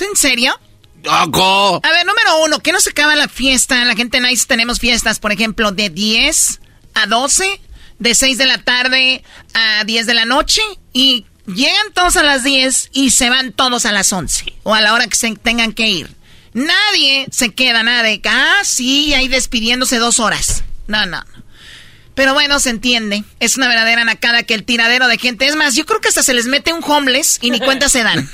¿Es 0.00 0.06
en 0.06 0.16
serio? 0.16 0.58
¡Choco! 1.02 1.80
A 1.84 1.90
ver, 1.90 2.06
número 2.06 2.42
uno, 2.44 2.60
¿qué 2.60 2.72
no 2.72 2.80
se 2.80 2.88
acaba 2.88 3.14
la 3.16 3.28
fiesta? 3.28 3.84
La 3.84 3.94
gente 3.94 4.18
nice 4.18 4.46
tenemos 4.46 4.78
fiestas, 4.78 5.18
por 5.18 5.30
ejemplo, 5.30 5.72
de 5.72 5.90
10 5.90 6.60
a 6.94 7.06
12, 7.06 7.60
de 7.98 8.14
6 8.14 8.38
de 8.38 8.46
la 8.46 8.56
tarde 8.56 9.22
a 9.52 9.84
10 9.84 10.06
de 10.06 10.14
la 10.14 10.24
noche 10.24 10.62
y 10.94 11.26
llegan 11.46 11.92
todos 11.92 12.16
a 12.16 12.22
las 12.22 12.44
10 12.44 12.90
y 12.94 13.10
se 13.10 13.28
van 13.28 13.52
todos 13.52 13.84
a 13.84 13.92
las 13.92 14.10
11 14.10 14.54
o 14.62 14.74
a 14.74 14.80
la 14.80 14.94
hora 14.94 15.06
que 15.06 15.16
se 15.16 15.36
tengan 15.36 15.74
que 15.74 15.86
ir. 15.86 16.10
Nadie 16.54 17.26
se 17.30 17.52
queda, 17.54 17.82
nada 17.82 18.02
de 18.02 18.22
ah, 18.24 18.60
sí, 18.64 19.12
ahí 19.12 19.28
despidiéndose 19.28 19.98
dos 19.98 20.18
horas. 20.18 20.64
No, 20.86 21.04
no, 21.04 21.18
no. 21.18 21.39
Pero 22.20 22.34
bueno, 22.34 22.60
se 22.60 22.68
entiende. 22.68 23.24
Es 23.38 23.56
una 23.56 23.66
verdadera 23.66 24.04
nacada 24.04 24.42
que 24.42 24.52
el 24.52 24.62
tiradero 24.62 25.08
de 25.08 25.16
gente. 25.16 25.46
Es 25.46 25.56
más, 25.56 25.74
yo 25.74 25.86
creo 25.86 26.02
que 26.02 26.08
hasta 26.08 26.22
se 26.22 26.34
les 26.34 26.44
mete 26.48 26.70
un 26.70 26.84
homeless 26.86 27.38
y 27.40 27.50
ni 27.50 27.58
cuenta 27.60 27.88
se 27.88 28.02
dan. 28.02 28.28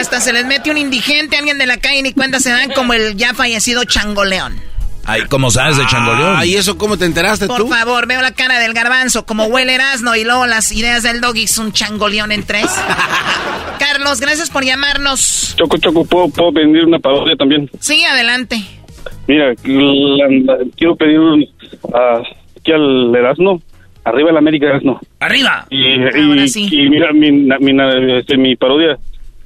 Hasta 0.00 0.20
se 0.20 0.32
les 0.32 0.46
mete 0.46 0.72
un 0.72 0.78
indigente, 0.78 1.36
alguien 1.36 1.58
de 1.58 1.66
la 1.66 1.76
calle, 1.76 2.02
ni 2.02 2.12
cuenta 2.12 2.40
se 2.40 2.50
dan, 2.50 2.72
como 2.72 2.92
el 2.92 3.16
ya 3.16 3.34
fallecido 3.34 3.84
Changoleón. 3.84 4.60
Ay, 5.04 5.22
¿cómo 5.28 5.52
sabes 5.52 5.76
de 5.76 5.86
Changoleón? 5.86 6.38
Ah, 6.38 6.44
¿y 6.44 6.56
eso 6.56 6.76
cómo 6.76 6.96
te 6.98 7.04
enteraste 7.04 7.46
Por 7.46 7.58
tú? 7.60 7.68
favor, 7.68 8.08
veo 8.08 8.20
la 8.20 8.32
cara 8.32 8.58
del 8.58 8.74
garbanzo, 8.74 9.24
como 9.26 9.44
huele 9.44 9.74
Erasmo 9.76 10.16
y 10.16 10.24
luego 10.24 10.46
las 10.46 10.72
ideas 10.72 11.04
del 11.04 11.20
doggy 11.20 11.44
es 11.44 11.56
un 11.56 11.72
changoleón 11.72 12.32
en 12.32 12.42
tres. 12.42 12.66
Carlos, 13.78 14.18
gracias 14.18 14.50
por 14.50 14.64
llamarnos. 14.64 15.54
Choco, 15.56 15.78
Choco, 15.78 16.04
¿puedo, 16.04 16.30
puedo 16.30 16.52
pedir 16.52 16.84
una 16.84 16.98
parodia 16.98 17.36
también? 17.36 17.70
Sí, 17.78 18.04
adelante. 18.04 18.60
Mira, 19.26 19.54
la- 19.64 20.28
la- 20.54 20.58
quiero 20.76 20.96
pedir 20.96 21.18
un, 21.18 21.46
ah, 21.94 22.22
aquí 22.58 22.72
al 22.72 23.14
Erasmo, 23.14 23.62
arriba 24.04 24.30
el 24.30 24.36
América 24.36 24.66
Erasmo. 24.66 25.00
¡Arriba! 25.20 25.66
Y, 25.70 25.76
y- 26.34 26.84
y 26.84 26.88
mira, 26.90 27.12
mi, 27.12 27.30
na- 27.30 27.58
mi, 27.58 27.72
na- 27.72 28.18
este, 28.18 28.36
mi 28.36 28.54
parodia 28.56 28.98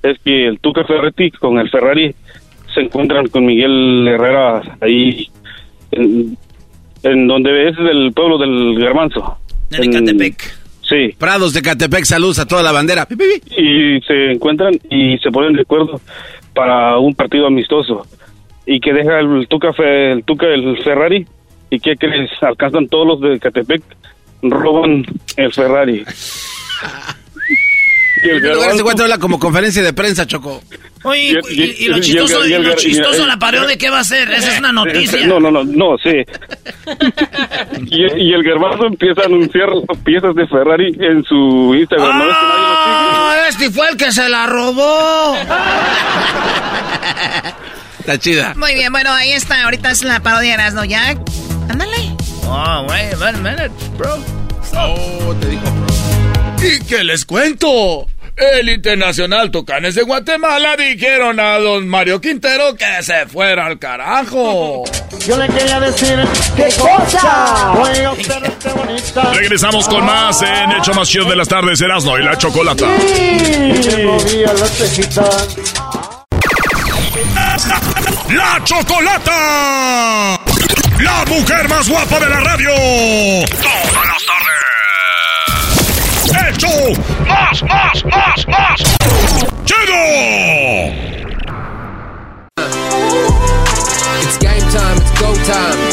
es 0.02 0.18
que 0.24 0.46
el 0.48 0.58
Tuca 0.60 0.84
Ferretti 0.84 1.30
con 1.32 1.58
el 1.58 1.70
Ferrari 1.70 2.14
se 2.74 2.80
encuentran 2.80 3.28
con 3.28 3.46
Miguel 3.46 4.06
Herrera 4.08 4.62
ahí 4.80 5.28
en, 5.92 6.36
en 7.02 7.26
donde 7.28 7.68
es 7.68 7.76
el 7.78 8.12
pueblo 8.12 8.38
del 8.38 8.78
Garbanzo. 8.80 9.38
En 9.70 9.84
Ecatepec. 9.84 10.58
Sí. 10.82 11.14
Prados 11.18 11.52
de 11.52 11.60
Catepec, 11.62 12.04
saludos 12.04 12.38
a 12.38 12.46
toda 12.46 12.62
la 12.62 12.72
bandera. 12.72 13.06
Y 13.56 14.00
se 14.06 14.32
encuentran 14.32 14.72
y 14.90 15.18
se 15.18 15.30
ponen 15.30 15.52
de 15.52 15.60
acuerdo 15.62 16.00
para 16.54 16.98
un 16.98 17.14
partido 17.14 17.46
amistoso. 17.46 18.06
Y 18.70 18.80
que 18.80 18.92
deja 18.92 19.18
el 19.20 19.46
Tuca, 19.48 19.72
Fe- 19.72 20.12
el, 20.12 20.24
Tuca 20.24 20.46
el 20.46 20.76
Ferrari. 20.84 21.26
¿Y 21.70 21.80
que 21.80 21.96
crees? 21.96 22.30
Alcanzan 22.42 22.86
todos 22.88 23.06
los 23.06 23.18
de 23.20 23.38
Catepec, 23.40 23.82
roban 24.42 25.04
el 25.36 25.52
Ferrari. 25.52 26.04
Y 28.20 28.30
el 28.30 28.42
lugar 28.52 28.72
se 28.72 28.78
encuentra 28.80 29.04
habla 29.04 29.18
como 29.18 29.38
conferencia 29.38 29.80
de 29.80 29.92
prensa, 29.92 30.26
Choco. 30.26 30.60
Oye, 31.04 31.38
y, 31.50 31.62
y- 31.62 31.74
y 31.84 31.86
lo 31.86 32.00
chistoso, 32.00 32.44
y 32.44 32.48
lo 32.58 32.74
chistoso, 32.74 33.20
y 33.20 33.22
el- 33.22 33.28
la 33.28 33.36
parodia, 33.38 33.78
¿qué 33.78 33.90
va 33.90 34.00
a 34.00 34.04
ser? 34.04 34.28
Esa 34.32 34.54
es 34.54 34.58
una 34.58 34.72
noticia. 34.72 35.24
No, 35.24 35.38
no, 35.38 35.52
no, 35.52 35.62
no, 35.62 35.96
sí. 35.98 36.10
y, 37.92 38.22
y 38.24 38.32
el 38.32 38.42
Garbanzo 38.42 38.86
empieza 38.86 39.22
a 39.22 39.26
anunciar 39.26 39.68
piezas 40.04 40.34
de 40.34 40.48
Ferrari 40.48 40.96
en 40.98 41.22
su 41.22 41.76
Instagram. 41.78 42.18
¿no 42.18 42.26
ves 42.26 42.36
que 42.36 42.42
nadie 42.42 42.58
lo 42.58 42.74
sigue? 42.74 42.90
Ah, 42.90 43.46
este 43.50 43.70
fue 43.70 43.88
el 43.88 43.96
que 43.96 44.10
se 44.10 44.28
la 44.28 44.46
robó. 44.48 45.36
Está 48.08 48.18
chida. 48.18 48.54
Muy 48.56 48.72
bien, 48.72 48.90
bueno, 48.90 49.12
ahí 49.12 49.32
está. 49.32 49.64
Ahorita 49.64 49.90
es 49.90 50.02
la 50.02 50.20
parodia 50.20 50.48
de 50.48 50.54
Erasmo. 50.54 50.82
Ya, 50.82 51.14
ándale. 51.68 52.16
Oh, 52.46 52.86
wait 52.88 53.12
a 53.12 53.32
minute, 53.32 53.70
bro. 53.98 54.24
Oh, 54.74 55.34
te 55.38 55.48
dijo, 55.48 55.62
¿Y 56.62 56.82
qué 56.86 57.04
les 57.04 57.26
cuento? 57.26 58.06
El 58.34 58.70
Internacional 58.70 59.50
Tucanes 59.50 59.94
de 59.94 60.04
Guatemala 60.04 60.74
dijeron 60.76 61.38
a 61.38 61.58
don 61.58 61.86
Mario 61.86 62.18
Quintero 62.18 62.74
que 62.76 63.02
se 63.02 63.26
fuera 63.26 63.66
al 63.66 63.78
carajo. 63.78 64.84
Yo 65.26 65.36
le 65.36 65.46
quería 65.48 65.78
decir 65.78 66.18
qué 66.56 66.68
cosa. 66.80 67.74
Regresamos 69.34 69.86
con 69.86 70.06
más 70.06 70.40
en 70.40 70.72
Hecho 70.72 70.94
Más 70.94 71.10
Chido 71.10 71.26
de 71.26 71.36
las 71.36 71.48
Tardes, 71.48 71.78
Erasmo 71.82 72.16
y 72.16 72.24
la 72.24 72.38
Chocolata. 72.38 72.86
Movía 72.86 74.54
la 77.34 77.58
cejita. 77.58 78.34
¡La 78.34 78.60
Chocolata! 78.64 80.40
¡La 81.00 81.24
mujer 81.26 81.68
más 81.68 81.88
guapa 81.88 82.20
de 82.20 82.28
la 82.28 82.40
radio! 82.40 82.72
¡Todas 83.62 84.06
las 84.06 84.26
tardes! 84.26 84.58
¡Hecho! 86.48 86.68
¡Más, 87.26 87.62
más, 87.62 88.04
más, 88.04 88.46
más! 88.48 88.80
¡Chido! 89.64 89.94
It's 94.22 94.38
game 94.38 94.70
time, 94.70 94.96
it's 94.96 95.20
go 95.20 95.34
time. 95.44 95.87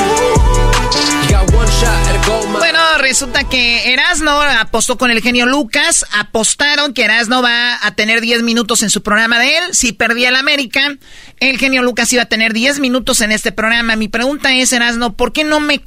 Resulta 3.15 3.47
que 3.47 3.93
Erasno 3.93 4.41
apostó 4.41 4.97
con 4.97 5.09
el 5.09 5.21
genio 5.21 5.45
Lucas. 5.45 6.05
Apostaron 6.11 6.93
que 6.93 7.05
Erasno 7.05 7.41
va 7.41 7.79
a 7.81 7.95
tener 7.95 8.19
10 8.19 8.43
minutos 8.43 8.83
en 8.83 8.89
su 8.89 9.03
programa 9.03 9.39
de 9.39 9.57
él. 9.57 9.63
Si 9.71 9.93
perdía 9.93 10.27
el 10.27 10.35
América, 10.35 10.97
el 11.39 11.57
genio 11.57 11.81
Lucas 11.81 12.11
iba 12.11 12.23
a 12.23 12.25
tener 12.25 12.51
10 12.51 12.81
minutos 12.81 13.21
en 13.21 13.31
este 13.31 13.53
programa. 13.53 13.95
Mi 13.95 14.09
pregunta 14.09 14.53
es, 14.53 14.73
Erasno, 14.73 15.13
¿por 15.13 15.31
qué 15.31 15.45
no 15.45 15.61
me, 15.61 15.81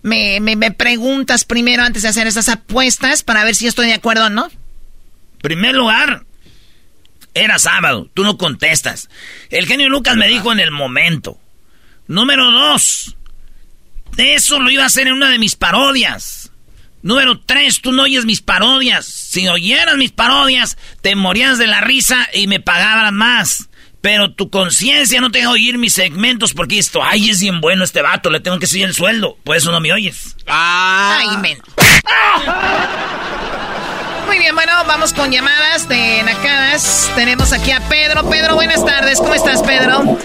me, 0.00 0.40
me, 0.40 0.70
preguntas 0.72 1.44
primero 1.44 1.82
antes 1.82 2.04
de 2.04 2.08
hacer 2.08 2.26
esas 2.26 2.48
apuestas 2.48 3.22
para 3.22 3.44
ver 3.44 3.54
si 3.54 3.66
estoy 3.66 3.88
de 3.88 3.92
acuerdo 3.92 4.24
o 4.24 4.30
no? 4.30 4.48
Primer 5.42 5.74
lugar, 5.74 6.24
era 7.34 7.58
sábado, 7.58 8.08
tú 8.14 8.24
no 8.24 8.38
contestas. 8.38 9.10
El 9.50 9.66
genio 9.66 9.90
Lucas 9.90 10.16
me 10.16 10.26
dijo 10.26 10.52
en 10.52 10.60
el 10.60 10.70
momento. 10.70 11.38
Número 12.06 12.50
dos, 12.50 13.14
eso 14.16 14.58
lo 14.58 14.70
iba 14.70 14.84
a 14.84 14.86
hacer 14.86 15.06
en 15.06 15.12
una 15.12 15.28
de 15.28 15.38
mis 15.38 15.54
parodias. 15.54 16.45
Número 17.02 17.38
tres, 17.38 17.80
tú 17.80 17.92
no 17.92 18.02
oyes 18.04 18.24
mis 18.24 18.40
parodias. 18.40 19.06
Si 19.06 19.46
oyeras 19.48 19.96
mis 19.96 20.12
parodias, 20.12 20.76
te 21.02 21.14
morías 21.14 21.58
de 21.58 21.66
la 21.66 21.80
risa 21.80 22.28
y 22.32 22.46
me 22.46 22.60
pagaban 22.60 23.14
más. 23.14 23.68
Pero 24.00 24.32
tu 24.32 24.50
conciencia 24.50 25.20
no 25.20 25.30
te 25.30 25.38
deja 25.38 25.50
oír 25.50 25.78
mis 25.78 25.92
segmentos 25.92 26.54
porque 26.54 26.78
esto, 26.78 27.02
ay, 27.02 27.30
es 27.30 27.40
bien 27.40 27.60
bueno 27.60 27.84
este 27.84 28.02
vato, 28.02 28.30
le 28.30 28.40
tengo 28.40 28.58
que 28.58 28.66
subir 28.66 28.84
el 28.84 28.94
sueldo. 28.94 29.36
Por 29.42 29.56
eso 29.56 29.72
no 29.72 29.80
me 29.80 29.92
oyes. 29.92 30.36
Ah. 30.46 31.18
Ay, 31.20 31.36
men. 31.38 31.58
Muy 34.26 34.38
bien, 34.38 34.54
bueno, 34.54 34.72
vamos 34.86 35.12
con 35.12 35.30
llamadas 35.30 35.88
de 35.88 36.22
nacadas. 36.24 37.10
Tenemos 37.14 37.52
aquí 37.52 37.70
a 37.70 37.80
Pedro. 37.88 38.28
Pedro, 38.28 38.54
buenas 38.54 38.84
tardes. 38.84 39.18
¿Cómo 39.18 39.34
estás, 39.34 39.62
Pedro? 39.62 40.18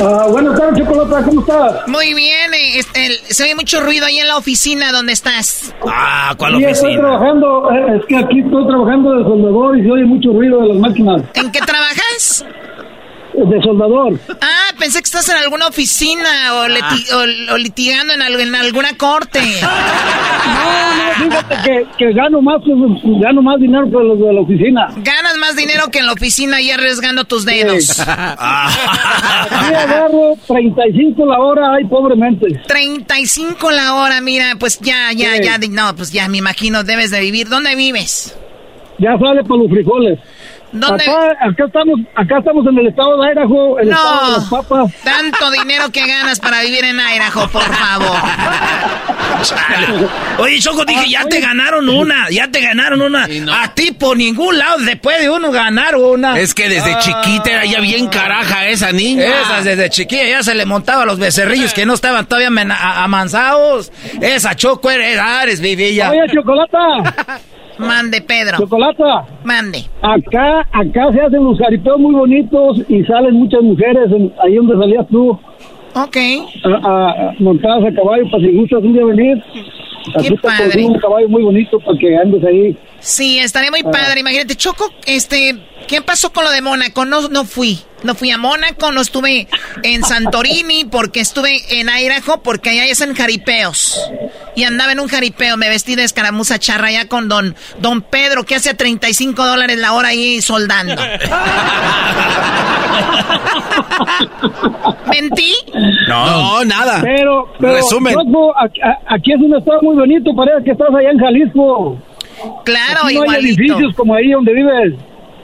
Ah, 0.00 0.26
buenas 0.30 0.58
tardes, 0.58 0.78
Chocolata, 0.84 1.24
¿cómo 1.24 1.40
estás? 1.40 1.86
Muy 1.88 2.14
bien, 2.14 2.52
eh, 2.54 2.78
este, 2.78 3.18
se 3.32 3.44
oye 3.44 3.54
mucho 3.54 3.80
ruido 3.80 4.06
ahí 4.06 4.18
en 4.18 4.26
la 4.26 4.36
oficina 4.36 4.90
donde 4.90 5.12
estás. 5.12 5.72
Ah, 5.86 6.34
¿cuál 6.36 6.56
Sí, 6.56 6.64
oficina? 6.64 6.72
estoy 6.90 6.96
trabajando, 6.96 7.70
eh, 7.70 7.96
es 8.00 8.06
que 8.06 8.16
aquí 8.16 8.40
estoy 8.40 8.66
trabajando 8.66 9.12
de 9.16 9.24
soldador 9.24 9.78
y 9.78 9.82
se 9.82 9.90
oye 9.90 10.04
mucho 10.04 10.30
ruido 10.32 10.60
de 10.62 10.68
las 10.68 10.78
máquinas. 10.78 11.22
¿En 11.34 11.52
qué 11.52 11.60
trabajas? 11.60 12.44
De 13.44 13.60
soldador. 13.62 14.18
Ah, 14.40 14.72
pensé 14.78 14.98
que 15.00 15.04
estás 15.06 15.28
en 15.28 15.36
alguna 15.36 15.66
oficina 15.66 16.54
o, 16.54 16.68
liti- 16.68 17.12
o- 17.12 17.54
o 17.54 17.58
litigando 17.58 18.14
en, 18.14 18.22
algo- 18.22 18.38
en 18.40 18.54
alguna 18.54 18.96
corte. 18.96 19.40
No, 20.42 20.96
no, 20.96 21.30
fíjate 21.30 21.54
que, 21.64 21.86
que 21.98 22.12
gano 22.12 22.42
más, 22.42 22.60
gano 23.20 23.42
más 23.42 23.58
dinero 23.60 23.84
que 23.86 23.92
los 23.92 24.18
de 24.18 24.32
la 24.32 24.40
oficina. 24.40 24.88
Ganas 24.96 25.36
más 25.38 25.56
dinero 25.56 25.88
que 25.90 26.00
en 26.00 26.06
la 26.06 26.12
oficina 26.12 26.60
y 26.60 26.70
arriesgando 26.70 27.24
tus 27.24 27.44
dedos. 27.44 28.00
Aquí 28.06 29.74
agarro 29.74 30.34
35 30.46 31.24
la 31.26 31.38
hora, 31.40 31.74
ay, 31.76 31.84
pobremente. 31.84 32.60
35 32.66 33.70
la 33.70 33.94
hora, 33.94 34.20
mira, 34.20 34.56
pues 34.58 34.78
ya, 34.80 35.12
ya, 35.12 35.40
ya, 35.40 35.58
no, 35.70 35.94
pues 35.96 36.10
ya 36.12 36.28
me 36.28 36.38
imagino, 36.38 36.82
debes 36.84 37.10
de 37.10 37.20
vivir. 37.20 37.48
¿Dónde 37.48 37.74
vives? 37.76 38.36
Ya 38.98 39.16
sale 39.18 39.42
para 39.44 39.60
los 39.62 39.70
frijoles. 39.70 40.18
¿Dónde? 40.72 41.04
Acá, 41.04 41.26
acá 41.40 41.64
estamos, 41.66 42.00
acá 42.14 42.38
estamos 42.38 42.66
en 42.66 42.78
el 42.78 42.86
estado 42.86 43.20
de 43.20 43.32
Idaho, 43.32 43.78
el 43.78 43.88
estado 43.90 44.20
de 44.24 44.30
No, 44.32 44.36
las 44.38 44.48
papas. 44.48 44.92
tanto 45.04 45.50
dinero 45.50 45.90
que 45.92 46.06
ganas 46.06 46.40
para 46.40 46.62
vivir 46.62 46.84
en 46.84 46.96
Idaho, 46.98 47.46
por 47.48 47.62
favor. 47.62 48.16
Chale. 49.42 50.08
Oye, 50.38 50.58
Choco, 50.60 50.84
dije, 50.84 51.10
ya 51.10 51.24
te 51.24 51.40
ganaron 51.40 51.88
una, 51.88 52.28
ya 52.30 52.48
te 52.50 52.60
ganaron 52.60 53.00
una. 53.02 53.26
A 53.62 53.74
ti 53.74 53.92
por 53.92 54.16
ningún 54.16 54.56
lado 54.58 54.78
se 54.80 54.96
puede 54.96 55.28
uno 55.28 55.50
ganar 55.50 55.96
una. 55.96 56.38
Es 56.38 56.54
que 56.54 56.68
desde 56.68 56.96
chiquita 57.00 57.50
era 57.50 57.64
ya 57.64 57.80
bien 57.80 58.08
caraja 58.08 58.68
esa 58.68 58.92
niña. 58.92 59.24
Esa 59.42 59.62
desde 59.62 59.90
chiquilla 59.90 60.24
ya 60.28 60.42
se 60.42 60.54
le 60.54 60.64
montaba 60.64 61.02
a 61.02 61.06
los 61.06 61.18
becerrillos 61.18 61.72
que 61.74 61.84
no 61.86 61.94
estaban 61.94 62.26
todavía 62.26 62.48
amansados. 63.02 63.92
Esa 64.20 64.54
Choco 64.54 64.90
era 64.90 65.40
Ares, 65.40 65.60
vivilla. 65.60 66.10
Oye, 66.10 66.20
Chocolata. 66.32 67.40
Mande, 67.78 68.20
Pedro. 68.20 68.58
Chocolata. 68.58 69.24
Mande. 69.44 69.78
Acá, 70.02 70.60
acá 70.72 71.12
se 71.12 71.20
hacen 71.20 71.44
los 71.44 71.58
jaripeos 71.58 71.98
muy 71.98 72.14
bonitos 72.14 72.78
y 72.88 73.02
salen 73.04 73.34
muchas 73.34 73.62
mujeres 73.62 74.10
en- 74.12 74.32
ahí 74.42 74.56
donde 74.56 74.76
salías 74.76 75.06
tú. 75.08 75.30
Ok. 75.94 76.16
A, 76.64 76.88
a- 76.90 77.34
montadas 77.38 77.84
a 77.84 77.94
caballo 77.94 78.24
para 78.30 78.42
si 78.44 78.52
gustas 78.56 78.82
un 78.82 78.92
día 78.92 79.04
venir. 79.04 79.42
Te 80.20 80.36
padre. 80.36 80.84
un 80.84 80.98
caballo 80.98 81.28
muy 81.28 81.42
bonito 81.42 81.78
para 81.80 81.96
que 81.98 82.16
andes 82.16 82.42
ahí. 82.44 82.76
Sí, 83.02 83.38
estaría 83.38 83.70
muy 83.70 83.82
padre. 83.82 84.20
Imagínate, 84.20 84.54
Choco, 84.56 84.88
este, 85.06 85.60
¿qué 85.88 86.02
pasó 86.02 86.32
con 86.32 86.44
lo 86.44 86.50
de 86.50 86.62
Mónaco? 86.62 87.04
No, 87.04 87.28
no 87.28 87.44
fui. 87.44 87.80
No 88.04 88.14
fui 88.16 88.30
a 88.32 88.38
Mónaco, 88.38 88.90
no 88.90 89.00
estuve 89.00 89.46
en 89.84 90.02
Santorini 90.02 90.84
porque 90.84 91.20
estuve 91.20 91.50
en 91.80 91.88
Idaho 91.88 92.42
porque 92.42 92.70
allá 92.70 92.90
hacen 92.90 93.14
jaripeos. 93.14 93.96
Y 94.56 94.64
andaba 94.64 94.90
en 94.92 94.98
un 95.00 95.06
jaripeo, 95.08 95.56
me 95.56 95.68
vestí 95.68 95.94
de 95.94 96.02
escaramuza 96.02 96.58
charra 96.58 96.88
allá 96.88 97.06
con 97.06 97.28
don, 97.28 97.54
don 97.78 98.02
Pedro 98.02 98.44
que 98.44 98.56
hace 98.56 98.74
35 98.74 99.46
dólares 99.46 99.78
la 99.78 99.92
hora 99.92 100.08
ahí 100.08 100.42
soldando. 100.42 101.00
¿Mentí? 105.10 105.54
No, 106.08 106.64
nada. 106.64 107.00
Pero, 107.02 107.52
pero 107.58 107.74
Resumen. 107.76 108.14
Choco, 108.14 108.52
a- 108.56 108.68
aquí 109.14 109.32
es 109.32 109.40
un 109.40 109.54
estado 109.56 109.80
muy 109.82 109.94
bonito, 109.96 110.34
parece 110.34 110.64
que 110.64 110.70
estás 110.72 110.88
allá 110.94 111.10
en 111.10 111.18
Jalisco. 111.18 111.98
Claro, 112.64 113.00
Aquí 113.04 113.14
no 113.14 113.30
hay 113.30 113.44
edificios 113.44 113.94
como 113.94 114.14
ahí 114.14 114.30
donde 114.30 114.52
vives. 114.52 114.94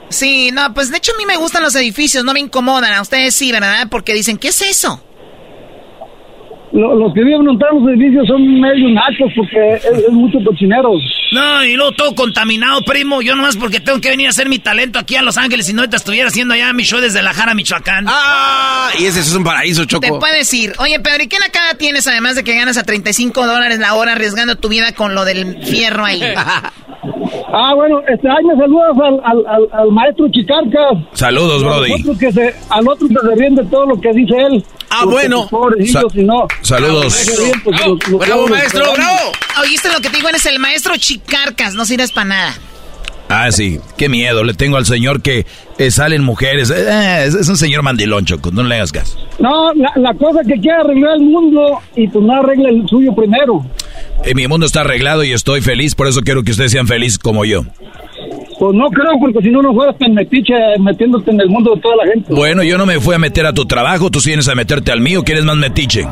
Sí, 0.09 0.49
no, 0.51 0.73
pues 0.73 0.91
de 0.91 0.97
hecho 0.97 1.11
a 1.13 1.17
mí 1.17 1.25
me 1.25 1.37
gustan 1.37 1.61
los 1.61 1.75
edificios, 1.75 2.23
no 2.23 2.33
me 2.33 2.39
incomodan. 2.39 2.93
A 2.93 3.01
ustedes 3.01 3.35
sí, 3.35 3.51
¿verdad? 3.51 3.87
Porque 3.89 4.13
dicen, 4.13 4.37
¿qué 4.37 4.49
es 4.49 4.61
eso? 4.61 5.03
Lo- 6.71 6.95
los 6.95 7.13
que 7.13 7.23
viven 7.23 7.41
en 7.41 7.45
los 7.47 7.89
edificios 7.89 8.27
son 8.27 8.59
medio 8.61 8.89
nachos 8.89 9.31
porque 9.35 9.73
es, 9.75 9.85
es 9.85 10.11
mucho 10.11 10.37
cochinero. 10.45 10.91
No, 11.31 11.63
y 11.63 11.75
luego 11.75 11.91
todo 11.93 12.13
contaminado, 12.15 12.81
primo. 12.83 13.21
Yo 13.21 13.35
nomás 13.35 13.57
porque 13.57 13.79
tengo 13.79 13.99
que 13.99 14.09
venir 14.09 14.27
a 14.27 14.29
hacer 14.29 14.49
mi 14.49 14.59
talento 14.59 14.99
aquí 14.99 15.15
a 15.15 15.21
Los 15.23 15.37
Ángeles 15.37 15.67
y 15.69 15.73
no 15.73 15.81
ahorita 15.81 15.97
estuviera 15.97 16.27
haciendo 16.27 16.53
allá 16.53 16.71
mi 16.73 16.83
show 16.83 16.99
desde 17.01 17.21
La 17.23 17.33
Jara, 17.33 17.53
Michoacán. 17.55 18.05
Ah, 18.07 18.89
y 18.99 19.05
ese 19.05 19.19
es 19.19 19.33
un 19.35 19.43
paraíso, 19.43 19.81
Te 19.81 19.87
Choco. 19.87 20.19
puedes 20.19 20.53
ir. 20.53 20.73
Oye, 20.79 20.99
Pedro, 20.99 21.23
¿y 21.23 21.27
qué 21.27 21.37
nacada 21.39 21.73
tienes 21.77 22.07
además 22.07 22.35
de 22.35 22.43
que 22.43 22.55
ganas 22.55 22.77
a 22.77 22.83
35 22.83 23.45
dólares 23.47 23.79
la 23.79 23.95
hora 23.95 24.11
arriesgando 24.13 24.55
tu 24.55 24.69
vida 24.69 24.91
con 24.93 25.15
lo 25.15 25.25
del 25.25 25.63
fierro 25.63 26.05
ahí? 26.05 26.21
Ah, 27.51 27.73
bueno, 27.75 27.99
este, 28.07 28.27
ahí 28.29 28.43
me 28.45 28.55
saludas 28.55 28.91
al, 29.03 29.19
al, 29.23 29.45
al, 29.47 29.67
al 29.81 29.91
maestro 29.91 30.27
Chicarcas. 30.29 30.97
Saludos, 31.13 31.63
al 31.63 31.69
Brody. 31.69 31.93
otro 31.93 32.17
que 32.17 32.31
se, 32.31 32.53
al 32.69 32.87
otro 32.87 33.07
que 33.07 33.15
se 33.15 33.35
ríen 33.35 33.55
de 33.55 33.65
todo 33.65 33.85
lo 33.87 33.99
que 34.01 34.09
dice 34.13 34.35
él. 34.37 34.63
Ah, 34.89 35.01
Porque, 35.03 35.13
bueno. 35.15 35.47
Pobrecito, 35.49 36.01
Sa- 36.01 36.09
si 36.09 36.23
no. 36.23 36.47
saludos. 36.61 37.15
Pues, 37.63 37.79
los- 37.87 38.07
los- 38.09 38.19
Bravo, 38.27 38.47
maestro, 38.47 38.93
bravo. 38.93 39.31
Oíste 39.61 39.89
lo 39.91 39.99
que 40.01 40.09
te 40.09 40.17
digo, 40.17 40.29
eres 40.29 40.45
el 40.45 40.59
maestro 40.59 40.95
Chicarcas, 40.97 41.73
no 41.75 41.85
sirves 41.85 42.11
para 42.11 42.25
nada. 42.25 42.57
Ah, 43.31 43.51
sí, 43.51 43.79
qué 43.95 44.09
miedo. 44.09 44.43
Le 44.43 44.55
tengo 44.55 44.77
al 44.77 44.87
señor 44.87 45.21
que 45.21 45.45
eh, 45.77 45.91
salen 45.91 46.23
mujeres. 46.23 46.71
Eh, 46.71 47.25
es, 47.27 47.35
es 47.35 47.47
un 47.47 47.57
señor 47.57 47.83
mandilón, 47.83 48.25
Choco. 48.25 48.49
No 48.49 48.63
le 48.63 48.73
hagas 48.75 48.91
caso. 48.91 49.15
No, 49.37 49.71
la, 49.75 49.91
la 49.97 50.13
cosa 50.15 50.39
que 50.41 50.59
quiere 50.59 50.77
arreglar 50.81 51.13
el 51.17 51.21
mundo 51.21 51.79
y 51.95 52.07
pues 52.07 52.25
no 52.25 52.33
arregla 52.33 52.69
el 52.69 52.87
suyo 52.89 53.13
primero. 53.13 53.63
Eh, 54.25 54.33
mi 54.33 54.47
mundo 54.47 54.65
está 54.65 54.81
arreglado 54.81 55.23
y 55.23 55.31
estoy 55.31 55.61
feliz, 55.61 55.93
por 55.93 56.07
eso 56.07 56.21
quiero 56.21 56.41
que 56.43 56.51
ustedes 56.51 56.71
sean 56.71 56.87
felices 56.87 57.19
como 57.19 57.45
yo. 57.45 57.65
Pues 58.59 58.75
no 58.75 58.89
creo, 58.89 59.17
porque 59.21 59.39
si 59.41 59.51
no, 59.51 59.61
no 59.61 59.73
fueras 59.73 59.97
tan 59.97 60.13
metiche 60.13 60.53
metiéndote 60.79 61.31
en 61.31 61.39
el 61.39 61.47
mundo 61.47 61.75
de 61.75 61.81
toda 61.81 61.95
la 61.95 62.11
gente. 62.11 62.33
Bueno, 62.33 62.61
yo 62.61 62.77
no 62.77 62.85
me 62.85 62.99
fui 62.99 63.15
a 63.15 63.17
meter 63.17 63.45
a 63.45 63.53
tu 63.53 63.65
trabajo, 63.65 64.11
tú 64.11 64.19
sí 64.19 64.31
vienes 64.31 64.49
a 64.49 64.55
meterte 64.55 64.91
al 64.91 64.99
mío, 64.99 65.23
¿quieres 65.23 65.45
más 65.45 65.55
metiche? 65.55 66.05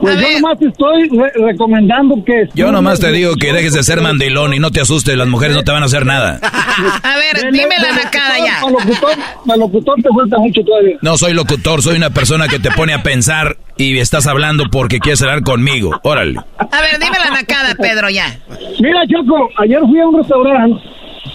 Pues 0.00 0.20
yo 0.20 0.40
nomás 0.40 0.62
estoy 0.62 1.08
re- 1.08 1.32
recomendando 1.46 2.24
que... 2.24 2.48
Yo 2.54 2.70
nomás 2.70 3.00
te 3.00 3.10
digo 3.10 3.34
que 3.34 3.52
dejes 3.52 3.72
de 3.74 3.82
ser 3.82 4.00
mandilón 4.00 4.54
y 4.54 4.58
no 4.58 4.70
te 4.70 4.80
asustes, 4.80 5.16
las 5.16 5.26
mujeres 5.26 5.56
no 5.56 5.62
te 5.64 5.72
van 5.72 5.82
a 5.82 5.86
hacer 5.86 6.06
nada. 6.06 6.38
A 7.02 7.16
ver, 7.16 7.50
dime 7.52 7.74
la 7.80 7.92
nacada 8.04 8.38
ya. 8.38 8.60
Al 8.64 8.72
locutor, 8.72 9.10
al 9.50 9.58
locutor 9.60 9.96
te 10.02 10.08
falta 10.10 10.38
mucho 10.38 10.62
todavía. 10.64 10.96
No 11.02 11.16
soy 11.18 11.32
locutor, 11.34 11.82
soy 11.82 11.96
una 11.96 12.10
persona 12.10 12.46
que 12.46 12.58
te 12.60 12.70
pone 12.70 12.94
a 12.94 13.02
pensar 13.02 13.56
y 13.76 13.98
estás 13.98 14.26
hablando 14.28 14.64
porque 14.70 15.00
quieres 15.00 15.20
hablar 15.22 15.42
conmigo. 15.42 15.98
Órale. 16.04 16.38
A 16.58 16.80
ver, 16.80 16.98
dime 17.00 17.16
la 17.24 17.30
nacada, 17.32 17.74
Pedro, 17.74 18.08
ya. 18.10 18.38
Mira, 18.80 19.00
Choco, 19.08 19.48
ayer 19.58 19.80
fui 19.80 19.98
a 20.00 20.06
un 20.06 20.18
restaurante 20.18 20.80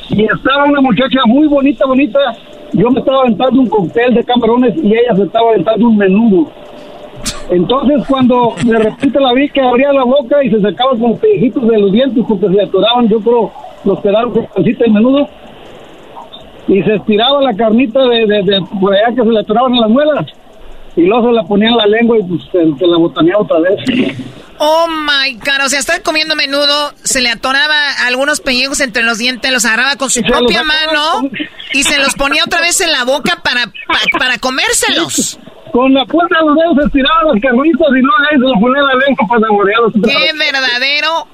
y 0.10 0.24
estaba 0.24 0.64
una 0.66 0.80
muchacha 0.82 1.20
muy 1.26 1.48
bonita, 1.48 1.86
bonita. 1.86 2.20
Yo 2.72 2.90
me 2.90 3.00
estaba 3.02 3.22
aventando 3.24 3.60
un 3.62 3.68
cóctel 3.70 4.14
de 4.16 4.24
camarones 4.24 4.74
y 4.82 4.88
ella 4.88 5.16
se 5.16 5.24
estaba 5.24 5.50
aventando 5.52 5.86
un 5.88 5.98
menudo. 5.98 6.52
Entonces, 7.50 8.04
cuando 8.08 8.56
de 8.64 8.78
repente 8.80 9.20
la 9.20 9.34
vi 9.34 9.50
que 9.50 9.62
abría 9.62 9.92
la 9.94 10.04
boca 10.04 10.44
y 10.44 10.50
se 10.50 10.62
sacaba 10.62 10.92
como 10.92 11.18
pellejitos 11.18 11.68
de 11.68 11.78
los 11.80 11.92
dientes 11.92 12.24
porque 12.28 12.48
se 12.48 12.54
le 12.54 12.64
atoraban, 12.64 13.08
yo 13.10 13.20
creo, 13.20 13.52
los 13.84 14.00
pedazos 14.00 14.34
de 14.34 14.42
pancita 14.44 14.84
de 14.86 14.92
menudo. 14.92 15.30
Y 16.68 16.82
se 16.84 16.96
estiraba 16.96 17.42
la 17.42 17.54
carnita 17.54 18.00
de, 18.08 18.26
de, 18.26 18.44
de 18.44 18.62
por 18.80 18.94
allá 18.94 19.14
que 19.16 19.22
se 19.22 19.30
le 19.30 19.40
atoraban 19.40 19.74
en 19.76 19.82
las 19.82 19.90
muelas. 19.90 20.26
Y 20.96 21.02
luego 21.02 21.28
se 21.28 21.34
la 21.34 21.44
ponía 21.44 21.70
en 21.70 21.78
la 21.78 21.86
lengua 21.88 22.18
y 22.20 22.24
pues 22.24 22.42
se, 22.52 22.78
se 22.80 22.88
la 22.88 22.98
botaneaba 22.98 23.42
otra 23.42 23.60
vez. 23.60 23.80
Oh 24.60 24.86
my 24.88 25.34
god, 25.34 25.66
o 25.66 25.70
sea, 25.70 25.80
estaba 25.80 26.00
comiendo 26.00 26.36
menudo, 26.36 26.94
se 27.04 27.22
le 27.22 27.30
atoraba 27.30 27.76
algunos 28.08 28.40
pellejos 28.40 28.80
entre 28.80 29.04
los 29.04 29.18
dientes, 29.18 29.52
los 29.52 29.66
agarraba 29.66 29.96
con 29.98 30.10
su 30.10 30.20
Y 30.20 30.24
se 30.24 30.30
los 30.30 30.40
propia 30.40 30.64
mano 30.64 31.30
y 31.74 31.84
se 31.84 31.98
los 32.00 32.14
ponía 32.14 32.44
otra 32.46 32.62
vez 32.62 32.80
en 32.80 32.92
la 32.92 33.04
boca 33.04 33.42
para, 33.44 33.66
pa- 33.66 34.18
para 34.20 34.38
comérselos. 34.40 35.40
Con 35.74 35.92
la 35.92 36.06
punta 36.06 36.38
de 36.40 36.46
los 36.46 36.56
dedos 36.56 36.78
se 36.78 36.86
estiraban 36.86 37.26
las 37.34 37.42
carnitas 37.42 37.88
y 37.90 38.02
luego 38.02 38.16
ahí 38.30 38.38
se 38.38 38.46
lo 38.46 38.54
ponía 38.62 38.82
en 38.82 38.88
la 38.88 39.06
lengua 39.06 39.26
para 39.28 39.42
saborearlos. 39.42 39.94
¡Qué 40.06 40.38
verdadero 40.38 41.28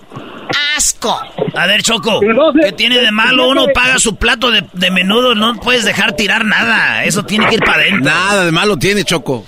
asco! 0.78 1.20
A 1.56 1.68
ver, 1.68 1.82
Choco, 1.84 2.22
¿qué 2.64 2.72
tiene 2.72 2.99
de 2.99 3.11
malo? 3.11 3.49
Uno 3.49 3.66
paga 3.74 3.99
su 3.99 4.16
plato 4.16 4.49
de, 4.49 4.64
de 4.72 4.91
menudo, 4.91 5.36
no 5.36 5.56
puedes 5.56 5.84
dejar 5.84 6.14
tirar 6.14 6.45
nada. 6.45 7.03
Eso 7.03 7.24
tiene 7.24 7.48
que 7.48 7.56
ir 7.56 7.61
para 7.61 7.82
adentro. 7.82 8.11
Nada 8.11 8.45
de 8.45 8.52
malo 8.53 8.78
tiene, 8.78 9.03
Choco. 9.03 9.44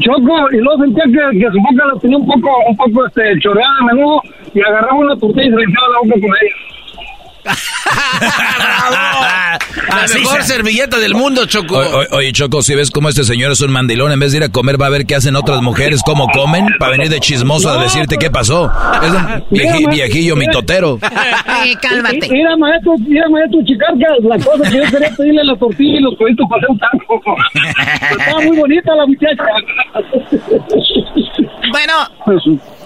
Choco, 0.00 0.50
y 0.50 0.56
luego 0.56 0.82
sentía 0.82 1.04
que, 1.04 1.38
que 1.38 1.46
su 1.52 1.58
boca 1.60 1.86
la 1.86 2.00
tenía 2.00 2.18
un 2.18 2.26
poco, 2.26 2.50
un 2.68 2.76
poco 2.76 3.06
este, 3.06 3.38
choreada 3.40 3.72
de 3.78 3.94
menudo 3.94 4.20
y 4.52 4.60
agarraba 4.60 4.94
una 4.94 5.16
tortilla 5.16 5.46
y 5.46 5.50
se 5.50 5.56
le 5.56 5.62
echaba 5.62 5.88
la 5.88 5.98
boca 6.02 6.14
con 6.20 6.36
ella. 6.42 6.71
La 9.88 10.06
mejor 10.14 10.42
servilleta 10.44 10.98
del 10.98 11.14
mundo, 11.14 11.46
Choco. 11.46 11.76
O- 11.78 12.00
o- 12.02 12.16
oye, 12.16 12.32
Choco, 12.32 12.62
si 12.62 12.74
ves 12.74 12.90
cómo 12.90 13.08
este 13.08 13.24
señor 13.24 13.52
es 13.52 13.60
un 13.60 13.70
mandilón, 13.72 14.12
en 14.12 14.20
vez 14.20 14.32
de 14.32 14.38
ir 14.38 14.44
a 14.44 14.48
comer, 14.48 14.80
va 14.80 14.86
a 14.86 14.90
ver 14.90 15.06
qué 15.06 15.14
hacen 15.14 15.36
otras 15.36 15.60
mujeres, 15.62 16.02
cómo 16.04 16.28
comen, 16.28 16.66
para 16.78 16.92
venir 16.92 17.08
de 17.08 17.20
chismoso 17.20 17.70
a 17.70 17.82
decirte 17.82 18.16
qué 18.18 18.30
pasó. 18.30 18.70
Es 19.02 19.10
un 19.10 19.16
vieji- 19.50 19.78
Mira, 19.78 19.90
viejillo 19.90 20.36
mira. 20.36 20.48
mitotero. 20.50 20.98
Eh, 21.02 21.74
cálmate. 21.80 22.28
Mira, 22.30 22.56
maestro, 22.56 22.94
mira, 22.98 23.28
maestro 23.28 23.60
Chicarcas, 23.64 24.18
la 24.22 24.36
cosa 24.38 24.70
que 24.70 24.76
yo 24.78 24.84
quería 24.90 25.10
pedirle 25.16 25.44
la 25.44 25.56
tortilla 25.56 25.98
y 25.98 26.02
los 26.02 26.16
cuentos 26.16 26.46
para 26.48 26.60
hacer 26.60 26.70
un 26.70 26.78
taco. 26.78 28.18
Estaba 28.18 28.40
muy 28.40 28.56
bonita 28.56 28.94
la 28.94 29.06
muchacha. 29.06 29.44
Bueno, 31.70 31.94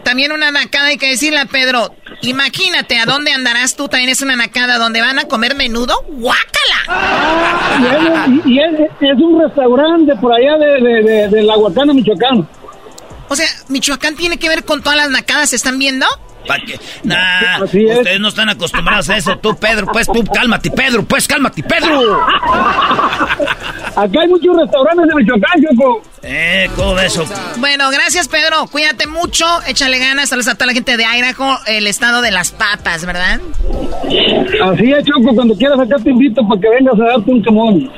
también 0.04 0.32
una 0.32 0.50
nacada 0.50 0.88
hay 0.88 0.96
que 0.98 1.08
decirle 1.10 1.38
a 1.40 1.46
Pedro. 1.46 1.92
Imagínate, 2.22 2.98
¿a 2.98 3.04
dónde 3.04 3.32
andarás 3.32 3.76
tú? 3.76 3.88
También 3.88 4.10
es 4.10 4.22
una 4.22 4.36
nacada 4.36 4.45
donde 4.78 5.00
van 5.00 5.18
a 5.18 5.24
comer 5.24 5.54
menudo. 5.54 5.94
¡Guácala! 6.08 6.76
Ah, 6.88 8.26
y, 8.44 8.58
es, 8.58 9.18
un 9.18 9.40
restaurante 9.40 10.14
por 10.16 10.32
allá 10.32 10.56
de, 10.58 11.28
de, 11.30 11.42
la 11.42 11.56
Huacana, 11.56 11.92
Michoacán. 11.92 12.48
O 13.28 13.36
sea, 13.36 13.46
Michoacán 13.68 14.16
tiene 14.16 14.38
que 14.38 14.48
ver 14.48 14.64
con 14.64 14.82
todas 14.82 14.96
las 14.96 15.10
nacadas, 15.10 15.50
¿se 15.50 15.56
están 15.56 15.78
viendo? 15.78 16.06
Nah, 17.04 17.62
ustedes 17.62 18.20
no 18.20 18.28
están 18.28 18.48
acostumbrados 18.48 19.08
a 19.10 19.16
eso. 19.16 19.36
Tú, 19.38 19.56
Pedro, 19.56 19.86
pues 19.86 20.06
tú, 20.06 20.24
cálmate, 20.24 20.70
Pedro, 20.70 21.04
pues 21.04 21.26
cálmate, 21.26 21.62
Pedro. 21.62 22.20
Acá 23.96 24.20
hay 24.20 24.28
muchos 24.28 24.56
restaurantes 24.56 25.06
de 25.08 25.14
Michoacán, 25.14 25.62
Choco. 25.62 26.02
Eh, 26.22 26.68
¿cómo 26.76 26.98
eso? 26.98 27.24
Bueno, 27.58 27.88
gracias, 27.90 28.28
Pedro. 28.28 28.66
Cuídate 28.70 29.06
mucho, 29.06 29.46
échale 29.66 29.98
ganas. 29.98 30.28
Saludos 30.28 30.48
a 30.48 30.54
toda 30.54 30.66
la 30.66 30.72
gente 30.72 30.96
de 30.96 31.04
Idaho, 31.04 31.58
el 31.66 31.86
estado 31.86 32.20
de 32.20 32.30
las 32.30 32.50
papas, 32.50 33.06
¿verdad? 33.06 33.40
Así 34.64 34.92
es, 34.92 35.04
Choco. 35.04 35.34
Cuando 35.34 35.54
quieras 35.54 35.78
acá 35.80 35.96
te 36.02 36.10
invito 36.10 36.46
para 36.46 36.60
que 36.60 36.68
vengas 36.68 37.00
a 37.00 37.04
darte 37.04 37.30
un 37.30 37.42
quemón. 37.42 37.92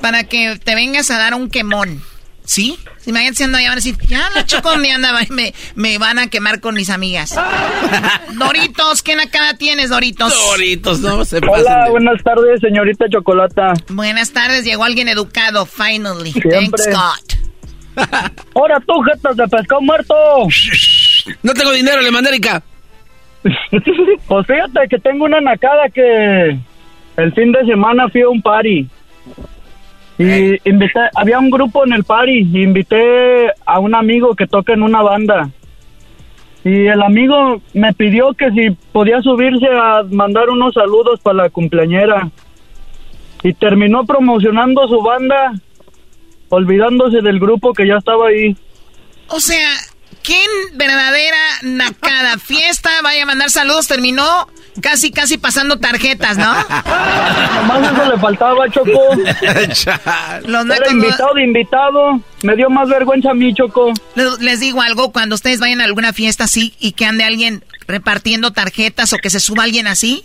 Para 0.00 0.24
que 0.24 0.58
te 0.62 0.74
vengas 0.74 1.10
a 1.10 1.18
dar 1.18 1.34
un 1.34 1.50
quemón. 1.50 2.02
¿Sí? 2.46 2.78
Imagínate 3.06 3.36
si 3.36 3.42
anda 3.42 3.58
van 3.60 3.72
a 3.72 3.74
decir, 3.74 3.96
ya 4.08 4.30
la 4.34 4.46
choco 4.46 4.76
me 4.76 4.92
anda, 4.92 5.12
me, 5.30 5.52
me 5.74 5.98
van 5.98 6.18
a 6.18 6.28
quemar 6.28 6.60
con 6.60 6.74
mis 6.74 6.90
amigas. 6.90 7.38
Doritos, 8.38 9.02
¿qué 9.02 9.16
nacada 9.16 9.54
tienes, 9.54 9.90
Doritos? 9.90 10.32
Doritos, 10.32 11.00
no 11.00 11.24
se 11.24 11.38
Hola, 11.38 11.88
buenas 11.90 12.22
tardes, 12.22 12.60
señorita 12.60 13.06
Chocolata. 13.10 13.72
Buenas 13.88 14.32
tardes, 14.32 14.64
llegó 14.64 14.84
alguien 14.84 15.08
educado, 15.08 15.66
finally. 15.66 16.32
Thanks 16.32 16.86
God. 16.86 17.36
Ahora 18.54 18.78
tú, 18.86 18.94
jetas 19.02 19.36
de 19.36 19.48
pescado 19.48 19.80
muerto. 19.80 20.14
No 21.42 21.52
tengo 21.52 21.72
dinero, 21.72 22.00
le 22.00 22.10
mandé 22.10 22.30
pues 24.28 24.46
fíjate 24.46 24.88
que 24.90 24.98
tengo 24.98 25.24
una 25.24 25.40
nacada 25.40 25.88
que 25.94 26.58
el 27.16 27.32
fin 27.34 27.52
de 27.52 27.64
semana 27.64 28.08
fui 28.08 28.22
a 28.22 28.28
un 28.28 28.42
party. 28.42 28.88
Y 30.18 30.68
invité, 30.68 31.00
había 31.14 31.38
un 31.38 31.50
grupo 31.50 31.84
en 31.84 31.92
el 31.92 32.04
party 32.04 32.48
y 32.52 32.62
invité 32.62 33.48
a 33.66 33.78
un 33.78 33.94
amigo 33.94 34.34
que 34.34 34.46
toca 34.46 34.72
en 34.72 34.82
una 34.82 35.02
banda. 35.02 35.50
Y 36.64 36.86
el 36.86 37.02
amigo 37.02 37.60
me 37.74 37.92
pidió 37.92 38.32
que 38.32 38.50
si 38.50 38.70
podía 38.92 39.20
subirse 39.20 39.66
a 39.66 40.02
mandar 40.10 40.48
unos 40.48 40.74
saludos 40.74 41.20
para 41.20 41.44
la 41.44 41.50
cumpleañera. 41.50 42.30
Y 43.42 43.52
terminó 43.52 44.04
promocionando 44.04 44.88
su 44.88 45.00
banda, 45.02 45.52
olvidándose 46.48 47.20
del 47.20 47.38
grupo 47.38 47.72
que 47.72 47.86
ya 47.86 47.98
estaba 47.98 48.28
ahí. 48.28 48.56
O 49.28 49.38
sea, 49.38 49.68
¿Qué 50.26 50.42
verdadera 50.74 51.38
nacada? 51.62 52.36
Fiesta, 52.38 52.90
vaya 53.04 53.22
a 53.22 53.26
mandar 53.26 53.48
saludos, 53.48 53.86
terminó 53.86 54.48
casi, 54.80 55.10
casi 55.10 55.38
pasando 55.38 55.78
tarjetas, 55.78 56.36
¿no? 56.38 56.52
Nomás 57.54 57.92
eso 57.92 58.10
le 58.10 58.18
faltaba, 58.18 58.68
Choco. 58.70 59.00
Los 60.46 60.66
Era 60.66 60.90
invitado 60.90 61.34
de 61.34 61.44
invitado. 61.44 62.20
Me 62.42 62.56
dio 62.56 62.70
más 62.70 62.88
vergüenza 62.88 63.30
a 63.30 63.34
mí, 63.34 63.54
Choco. 63.54 63.92
Les 64.40 64.60
digo 64.60 64.82
algo, 64.82 65.12
cuando 65.12 65.34
ustedes 65.34 65.60
vayan 65.60 65.80
a 65.80 65.84
alguna 65.84 66.12
fiesta 66.12 66.44
así 66.44 66.74
y 66.78 66.92
que 66.92 67.04
ande 67.04 67.24
alguien 67.24 67.64
repartiendo 67.86 68.52
tarjetas 68.52 69.12
o 69.12 69.18
que 69.18 69.30
se 69.30 69.40
suba 69.40 69.64
alguien 69.64 69.86
así, 69.86 70.24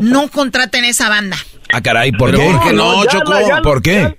no 0.00 0.28
contraten 0.28 0.84
esa 0.84 1.08
banda. 1.08 1.36
Ah, 1.72 1.80
caray, 1.80 2.12
¿por 2.12 2.30
qué? 2.30 2.36
¿Por 2.36 2.62
qué 2.62 2.72
no, 2.72 3.04
Choco? 3.06 3.32
¿Por 3.62 3.82
qué? 3.82 4.16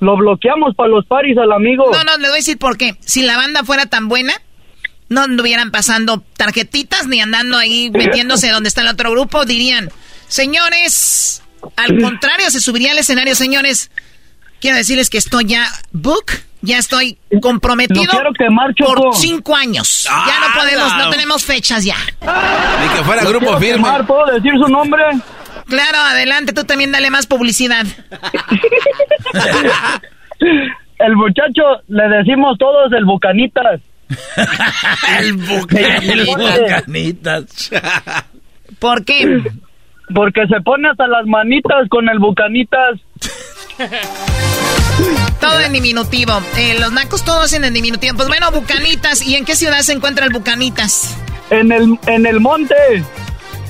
lo 0.00 0.16
bloqueamos 0.16 0.74
para 0.74 0.88
los 0.88 1.04
paris 1.06 1.36
al 1.38 1.52
amigo. 1.52 1.90
No, 1.92 2.04
no, 2.04 2.16
le 2.18 2.28
voy 2.28 2.34
a 2.34 2.36
decir 2.36 2.58
por 2.58 2.76
qué. 2.76 2.96
Si 3.00 3.22
la 3.22 3.36
banda 3.36 3.64
fuera 3.64 3.86
tan 3.86 4.08
buena, 4.08 4.32
no 5.08 5.22
anduvieran 5.22 5.70
pasando 5.70 6.22
tarjetitas 6.36 7.06
ni 7.06 7.20
andando 7.20 7.56
ahí 7.56 7.90
metiéndose 7.90 8.50
donde 8.50 8.68
está 8.68 8.82
el 8.82 8.88
otro 8.88 9.10
grupo, 9.10 9.44
dirían, 9.44 9.90
señores, 10.26 11.42
al 11.76 12.00
contrario, 12.00 12.50
se 12.50 12.60
subiría 12.60 12.92
al 12.92 12.98
escenario, 12.98 13.34
señores, 13.34 13.90
quiero 14.60 14.76
decirles 14.76 15.10
que 15.10 15.18
estoy 15.18 15.46
ya 15.46 15.66
book, 15.92 16.26
ya 16.60 16.78
estoy 16.78 17.18
comprometido 17.40 18.12
por 18.76 19.14
cinco 19.14 19.54
años. 19.56 20.04
ya 20.04 20.40
no 20.40 20.48
podemos, 20.54 20.96
no 20.96 21.10
tenemos 21.10 21.44
fechas 21.44 21.84
ya. 21.84 21.96
Ni 22.20 22.88
que 22.96 23.04
fuera 23.04 23.24
grupo 23.24 23.56
firme. 23.58 23.88
¿Puedo 24.06 24.26
decir 24.26 24.52
su 24.60 24.68
nombre? 24.68 25.02
Claro, 25.66 25.98
adelante, 25.98 26.52
tú 26.52 26.64
también 26.64 26.92
dale 26.92 27.10
más 27.10 27.26
publicidad. 27.26 27.84
el 30.98 31.16
muchacho, 31.16 31.62
le 31.88 32.08
decimos 32.08 32.56
todos 32.58 32.92
el 32.92 33.04
Bucanitas. 33.04 33.80
el, 35.20 35.34
Bucanitas. 35.34 37.70
¿Por 38.78 39.04
qué? 39.04 39.42
Porque 40.14 40.46
se 40.46 40.60
pone 40.62 40.88
hasta 40.88 41.06
las 41.06 41.26
manitas 41.26 41.88
con 41.90 42.08
el 42.08 42.18
Bucanitas. 42.18 42.98
Todo 45.40 45.60
en 45.60 45.72
diminutivo. 45.72 46.40
Eh, 46.56 46.76
los 46.80 46.92
nacos 46.92 47.24
todos 47.24 47.52
en 47.52 47.72
diminutivo. 47.72 48.16
Pues 48.16 48.28
bueno, 48.28 48.50
Bucanitas. 48.50 49.22
¿Y 49.22 49.36
en 49.36 49.44
qué 49.44 49.54
ciudad 49.54 49.80
se 49.80 49.92
encuentra 49.92 50.24
el 50.24 50.32
Bucanitas? 50.32 51.16
En 51.50 51.72
el, 51.72 51.98
en 52.06 52.26
el 52.26 52.40
monte. 52.40 52.74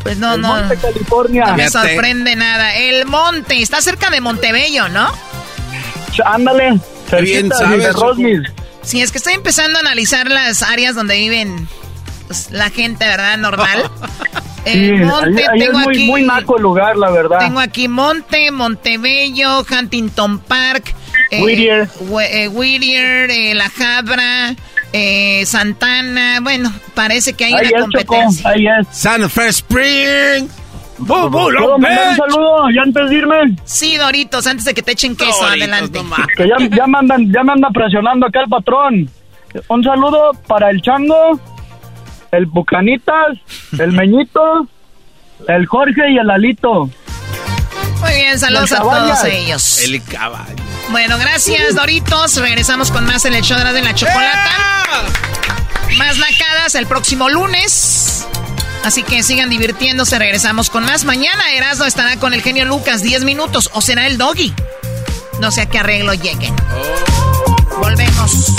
Pues 0.03 0.19
no, 0.19 0.35
el 0.35 0.41
no. 0.41 0.49
Monte, 0.49 0.77
California. 0.77 1.47
No 1.47 1.57
me 1.57 1.69
sorprende 1.69 2.37
nada. 2.37 2.77
El 2.77 3.05
monte, 3.07 3.61
está 3.61 3.83
cerca 3.83 4.11
de 4.11 4.21
Montebello, 4.21 4.89
¿no? 4.89 5.09
Ándale, 6.25 6.81
bien 7.23 7.51
sabes, 7.51 7.85
de 7.85 7.93
Sí, 8.83 9.03
es 9.03 9.13
que 9.13 9.19
estoy 9.19 9.35
empezando 9.35 9.79
a 9.79 9.81
analizar 9.81 10.31
las 10.31 10.63
áreas 10.63 10.95
donde 10.95 11.17
viven 11.17 11.69
pues, 12.27 12.51
la 12.51 12.71
gente, 12.71 13.05
¿verdad? 13.07 13.37
Normal. 13.39 13.91
Monte, 15.05 15.47
tengo 15.59 15.79
es 15.79 15.87
muy, 15.87 15.97
aquí, 15.97 16.07
muy 16.07 16.23
naco 16.23 16.57
el 16.57 16.63
lugar, 16.63 16.97
la 16.97 17.11
verdad. 17.11 17.39
Tengo 17.39 17.61
aquí 17.61 17.89
Monte, 17.89 18.51
Montebello, 18.51 19.65
Huntington 19.65 20.41
Park, 20.41 20.95
eh, 21.31 21.43
Whittier, 21.43 21.89
eh, 22.31 22.49
Whittier 22.49 23.31
eh, 23.31 23.55
La 23.55 23.71
Jabra, 23.71 24.55
eh, 24.93 25.45
Santana, 25.47 26.41
bueno, 26.43 26.73
parece 26.95 27.33
que 27.33 27.47
hay 27.47 27.55
una 27.55 27.81
competencia. 27.81 28.51
ahí 28.51 28.67
es. 28.67 28.87
San 28.91 29.23
Fe 30.99 31.15
Spring. 31.15 31.31
¿Puedo 31.31 31.79
mandar 31.79 32.09
un 32.11 32.17
saludo 32.17 32.71
ya 32.75 32.83
antes 32.83 33.11
de 33.11 33.17
irme? 33.17 33.57
Sí, 33.65 33.97
Doritos, 33.97 34.47
antes 34.47 34.65
de 34.65 34.75
que 34.75 34.83
te 34.83 34.93
echen 34.93 35.17
queso, 35.17 35.47
adelante. 35.47 36.01
que 36.37 36.49
ya, 36.49 36.57
ya, 36.59 36.87
me 36.87 36.99
andan, 36.99 37.33
ya 37.33 37.43
me 37.43 37.53
anda 37.53 37.69
presionando 37.71 38.27
acá 38.27 38.41
el 38.41 38.49
patrón. 38.49 39.11
Un 39.69 39.85
saludo 39.85 40.33
para 40.47 40.71
el 40.71 40.83
Chango, 40.83 41.41
el 42.33 42.47
Bucanitas, 42.47 43.39
el 43.79 43.93
Meñito, 43.93 44.67
el 45.47 45.67
Jorge 45.67 46.11
y 46.11 46.19
el 46.19 46.31
Alito. 46.31 46.91
Muy 48.01 48.15
bien, 48.15 48.39
saludos 48.39 48.73
a 48.73 48.79
todos 48.79 49.25
ellos. 49.25 49.83
El 49.85 50.03
caballo. 50.05 50.63
Bueno, 50.91 51.19
gracias, 51.19 51.75
Doritos. 51.75 52.37
Regresamos 52.37 52.91
con 52.91 53.05
más 53.07 53.25
en 53.25 53.35
el 53.35 53.43
show 53.43 53.59
de 53.59 53.83
la 53.83 53.95
chocolata. 53.95 54.51
Más 55.97 56.19
nacadas 56.19 56.75
el 56.75 56.87
próximo 56.87 57.29
lunes. 57.29 58.27
Así 58.85 59.03
que 59.03 59.23
sigan 59.23 59.51
divirtiéndose. 59.51 60.19
Regresamos 60.19 60.71
con 60.71 60.85
más. 60.85 61.05
Mañana 61.05 61.53
Erasmo 61.53 61.85
estará 61.85 62.17
con 62.17 62.35
el 62.35 62.43
genio 62.43 62.65
Lucas 62.65 63.03
10 63.03 63.25
minutos. 63.25 63.71
¿O 63.75 63.81
será 63.81 64.07
el 64.07 64.19
doggy? 64.19 64.55
No 65.41 65.51
sé 65.51 65.63
a 65.63 65.67
qué 65.67 65.79
arreglo 65.79 66.15
lleguen. 66.15 66.55
Volvemos. 67.81 68.55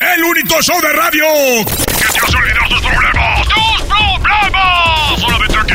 El 0.00 0.24
único 0.24 0.62
show 0.62 0.80
de 0.80 0.92
radio 0.92 1.24
que 1.64 2.08
te 2.12 2.18
hace 2.18 2.36
olvidar 2.36 2.68
tus 2.68 2.80
problemas. 2.80 3.48
¡Tus 3.48 4.20
problemas! 4.20 5.20
Solamente 5.20 5.56
aquí 5.56 5.74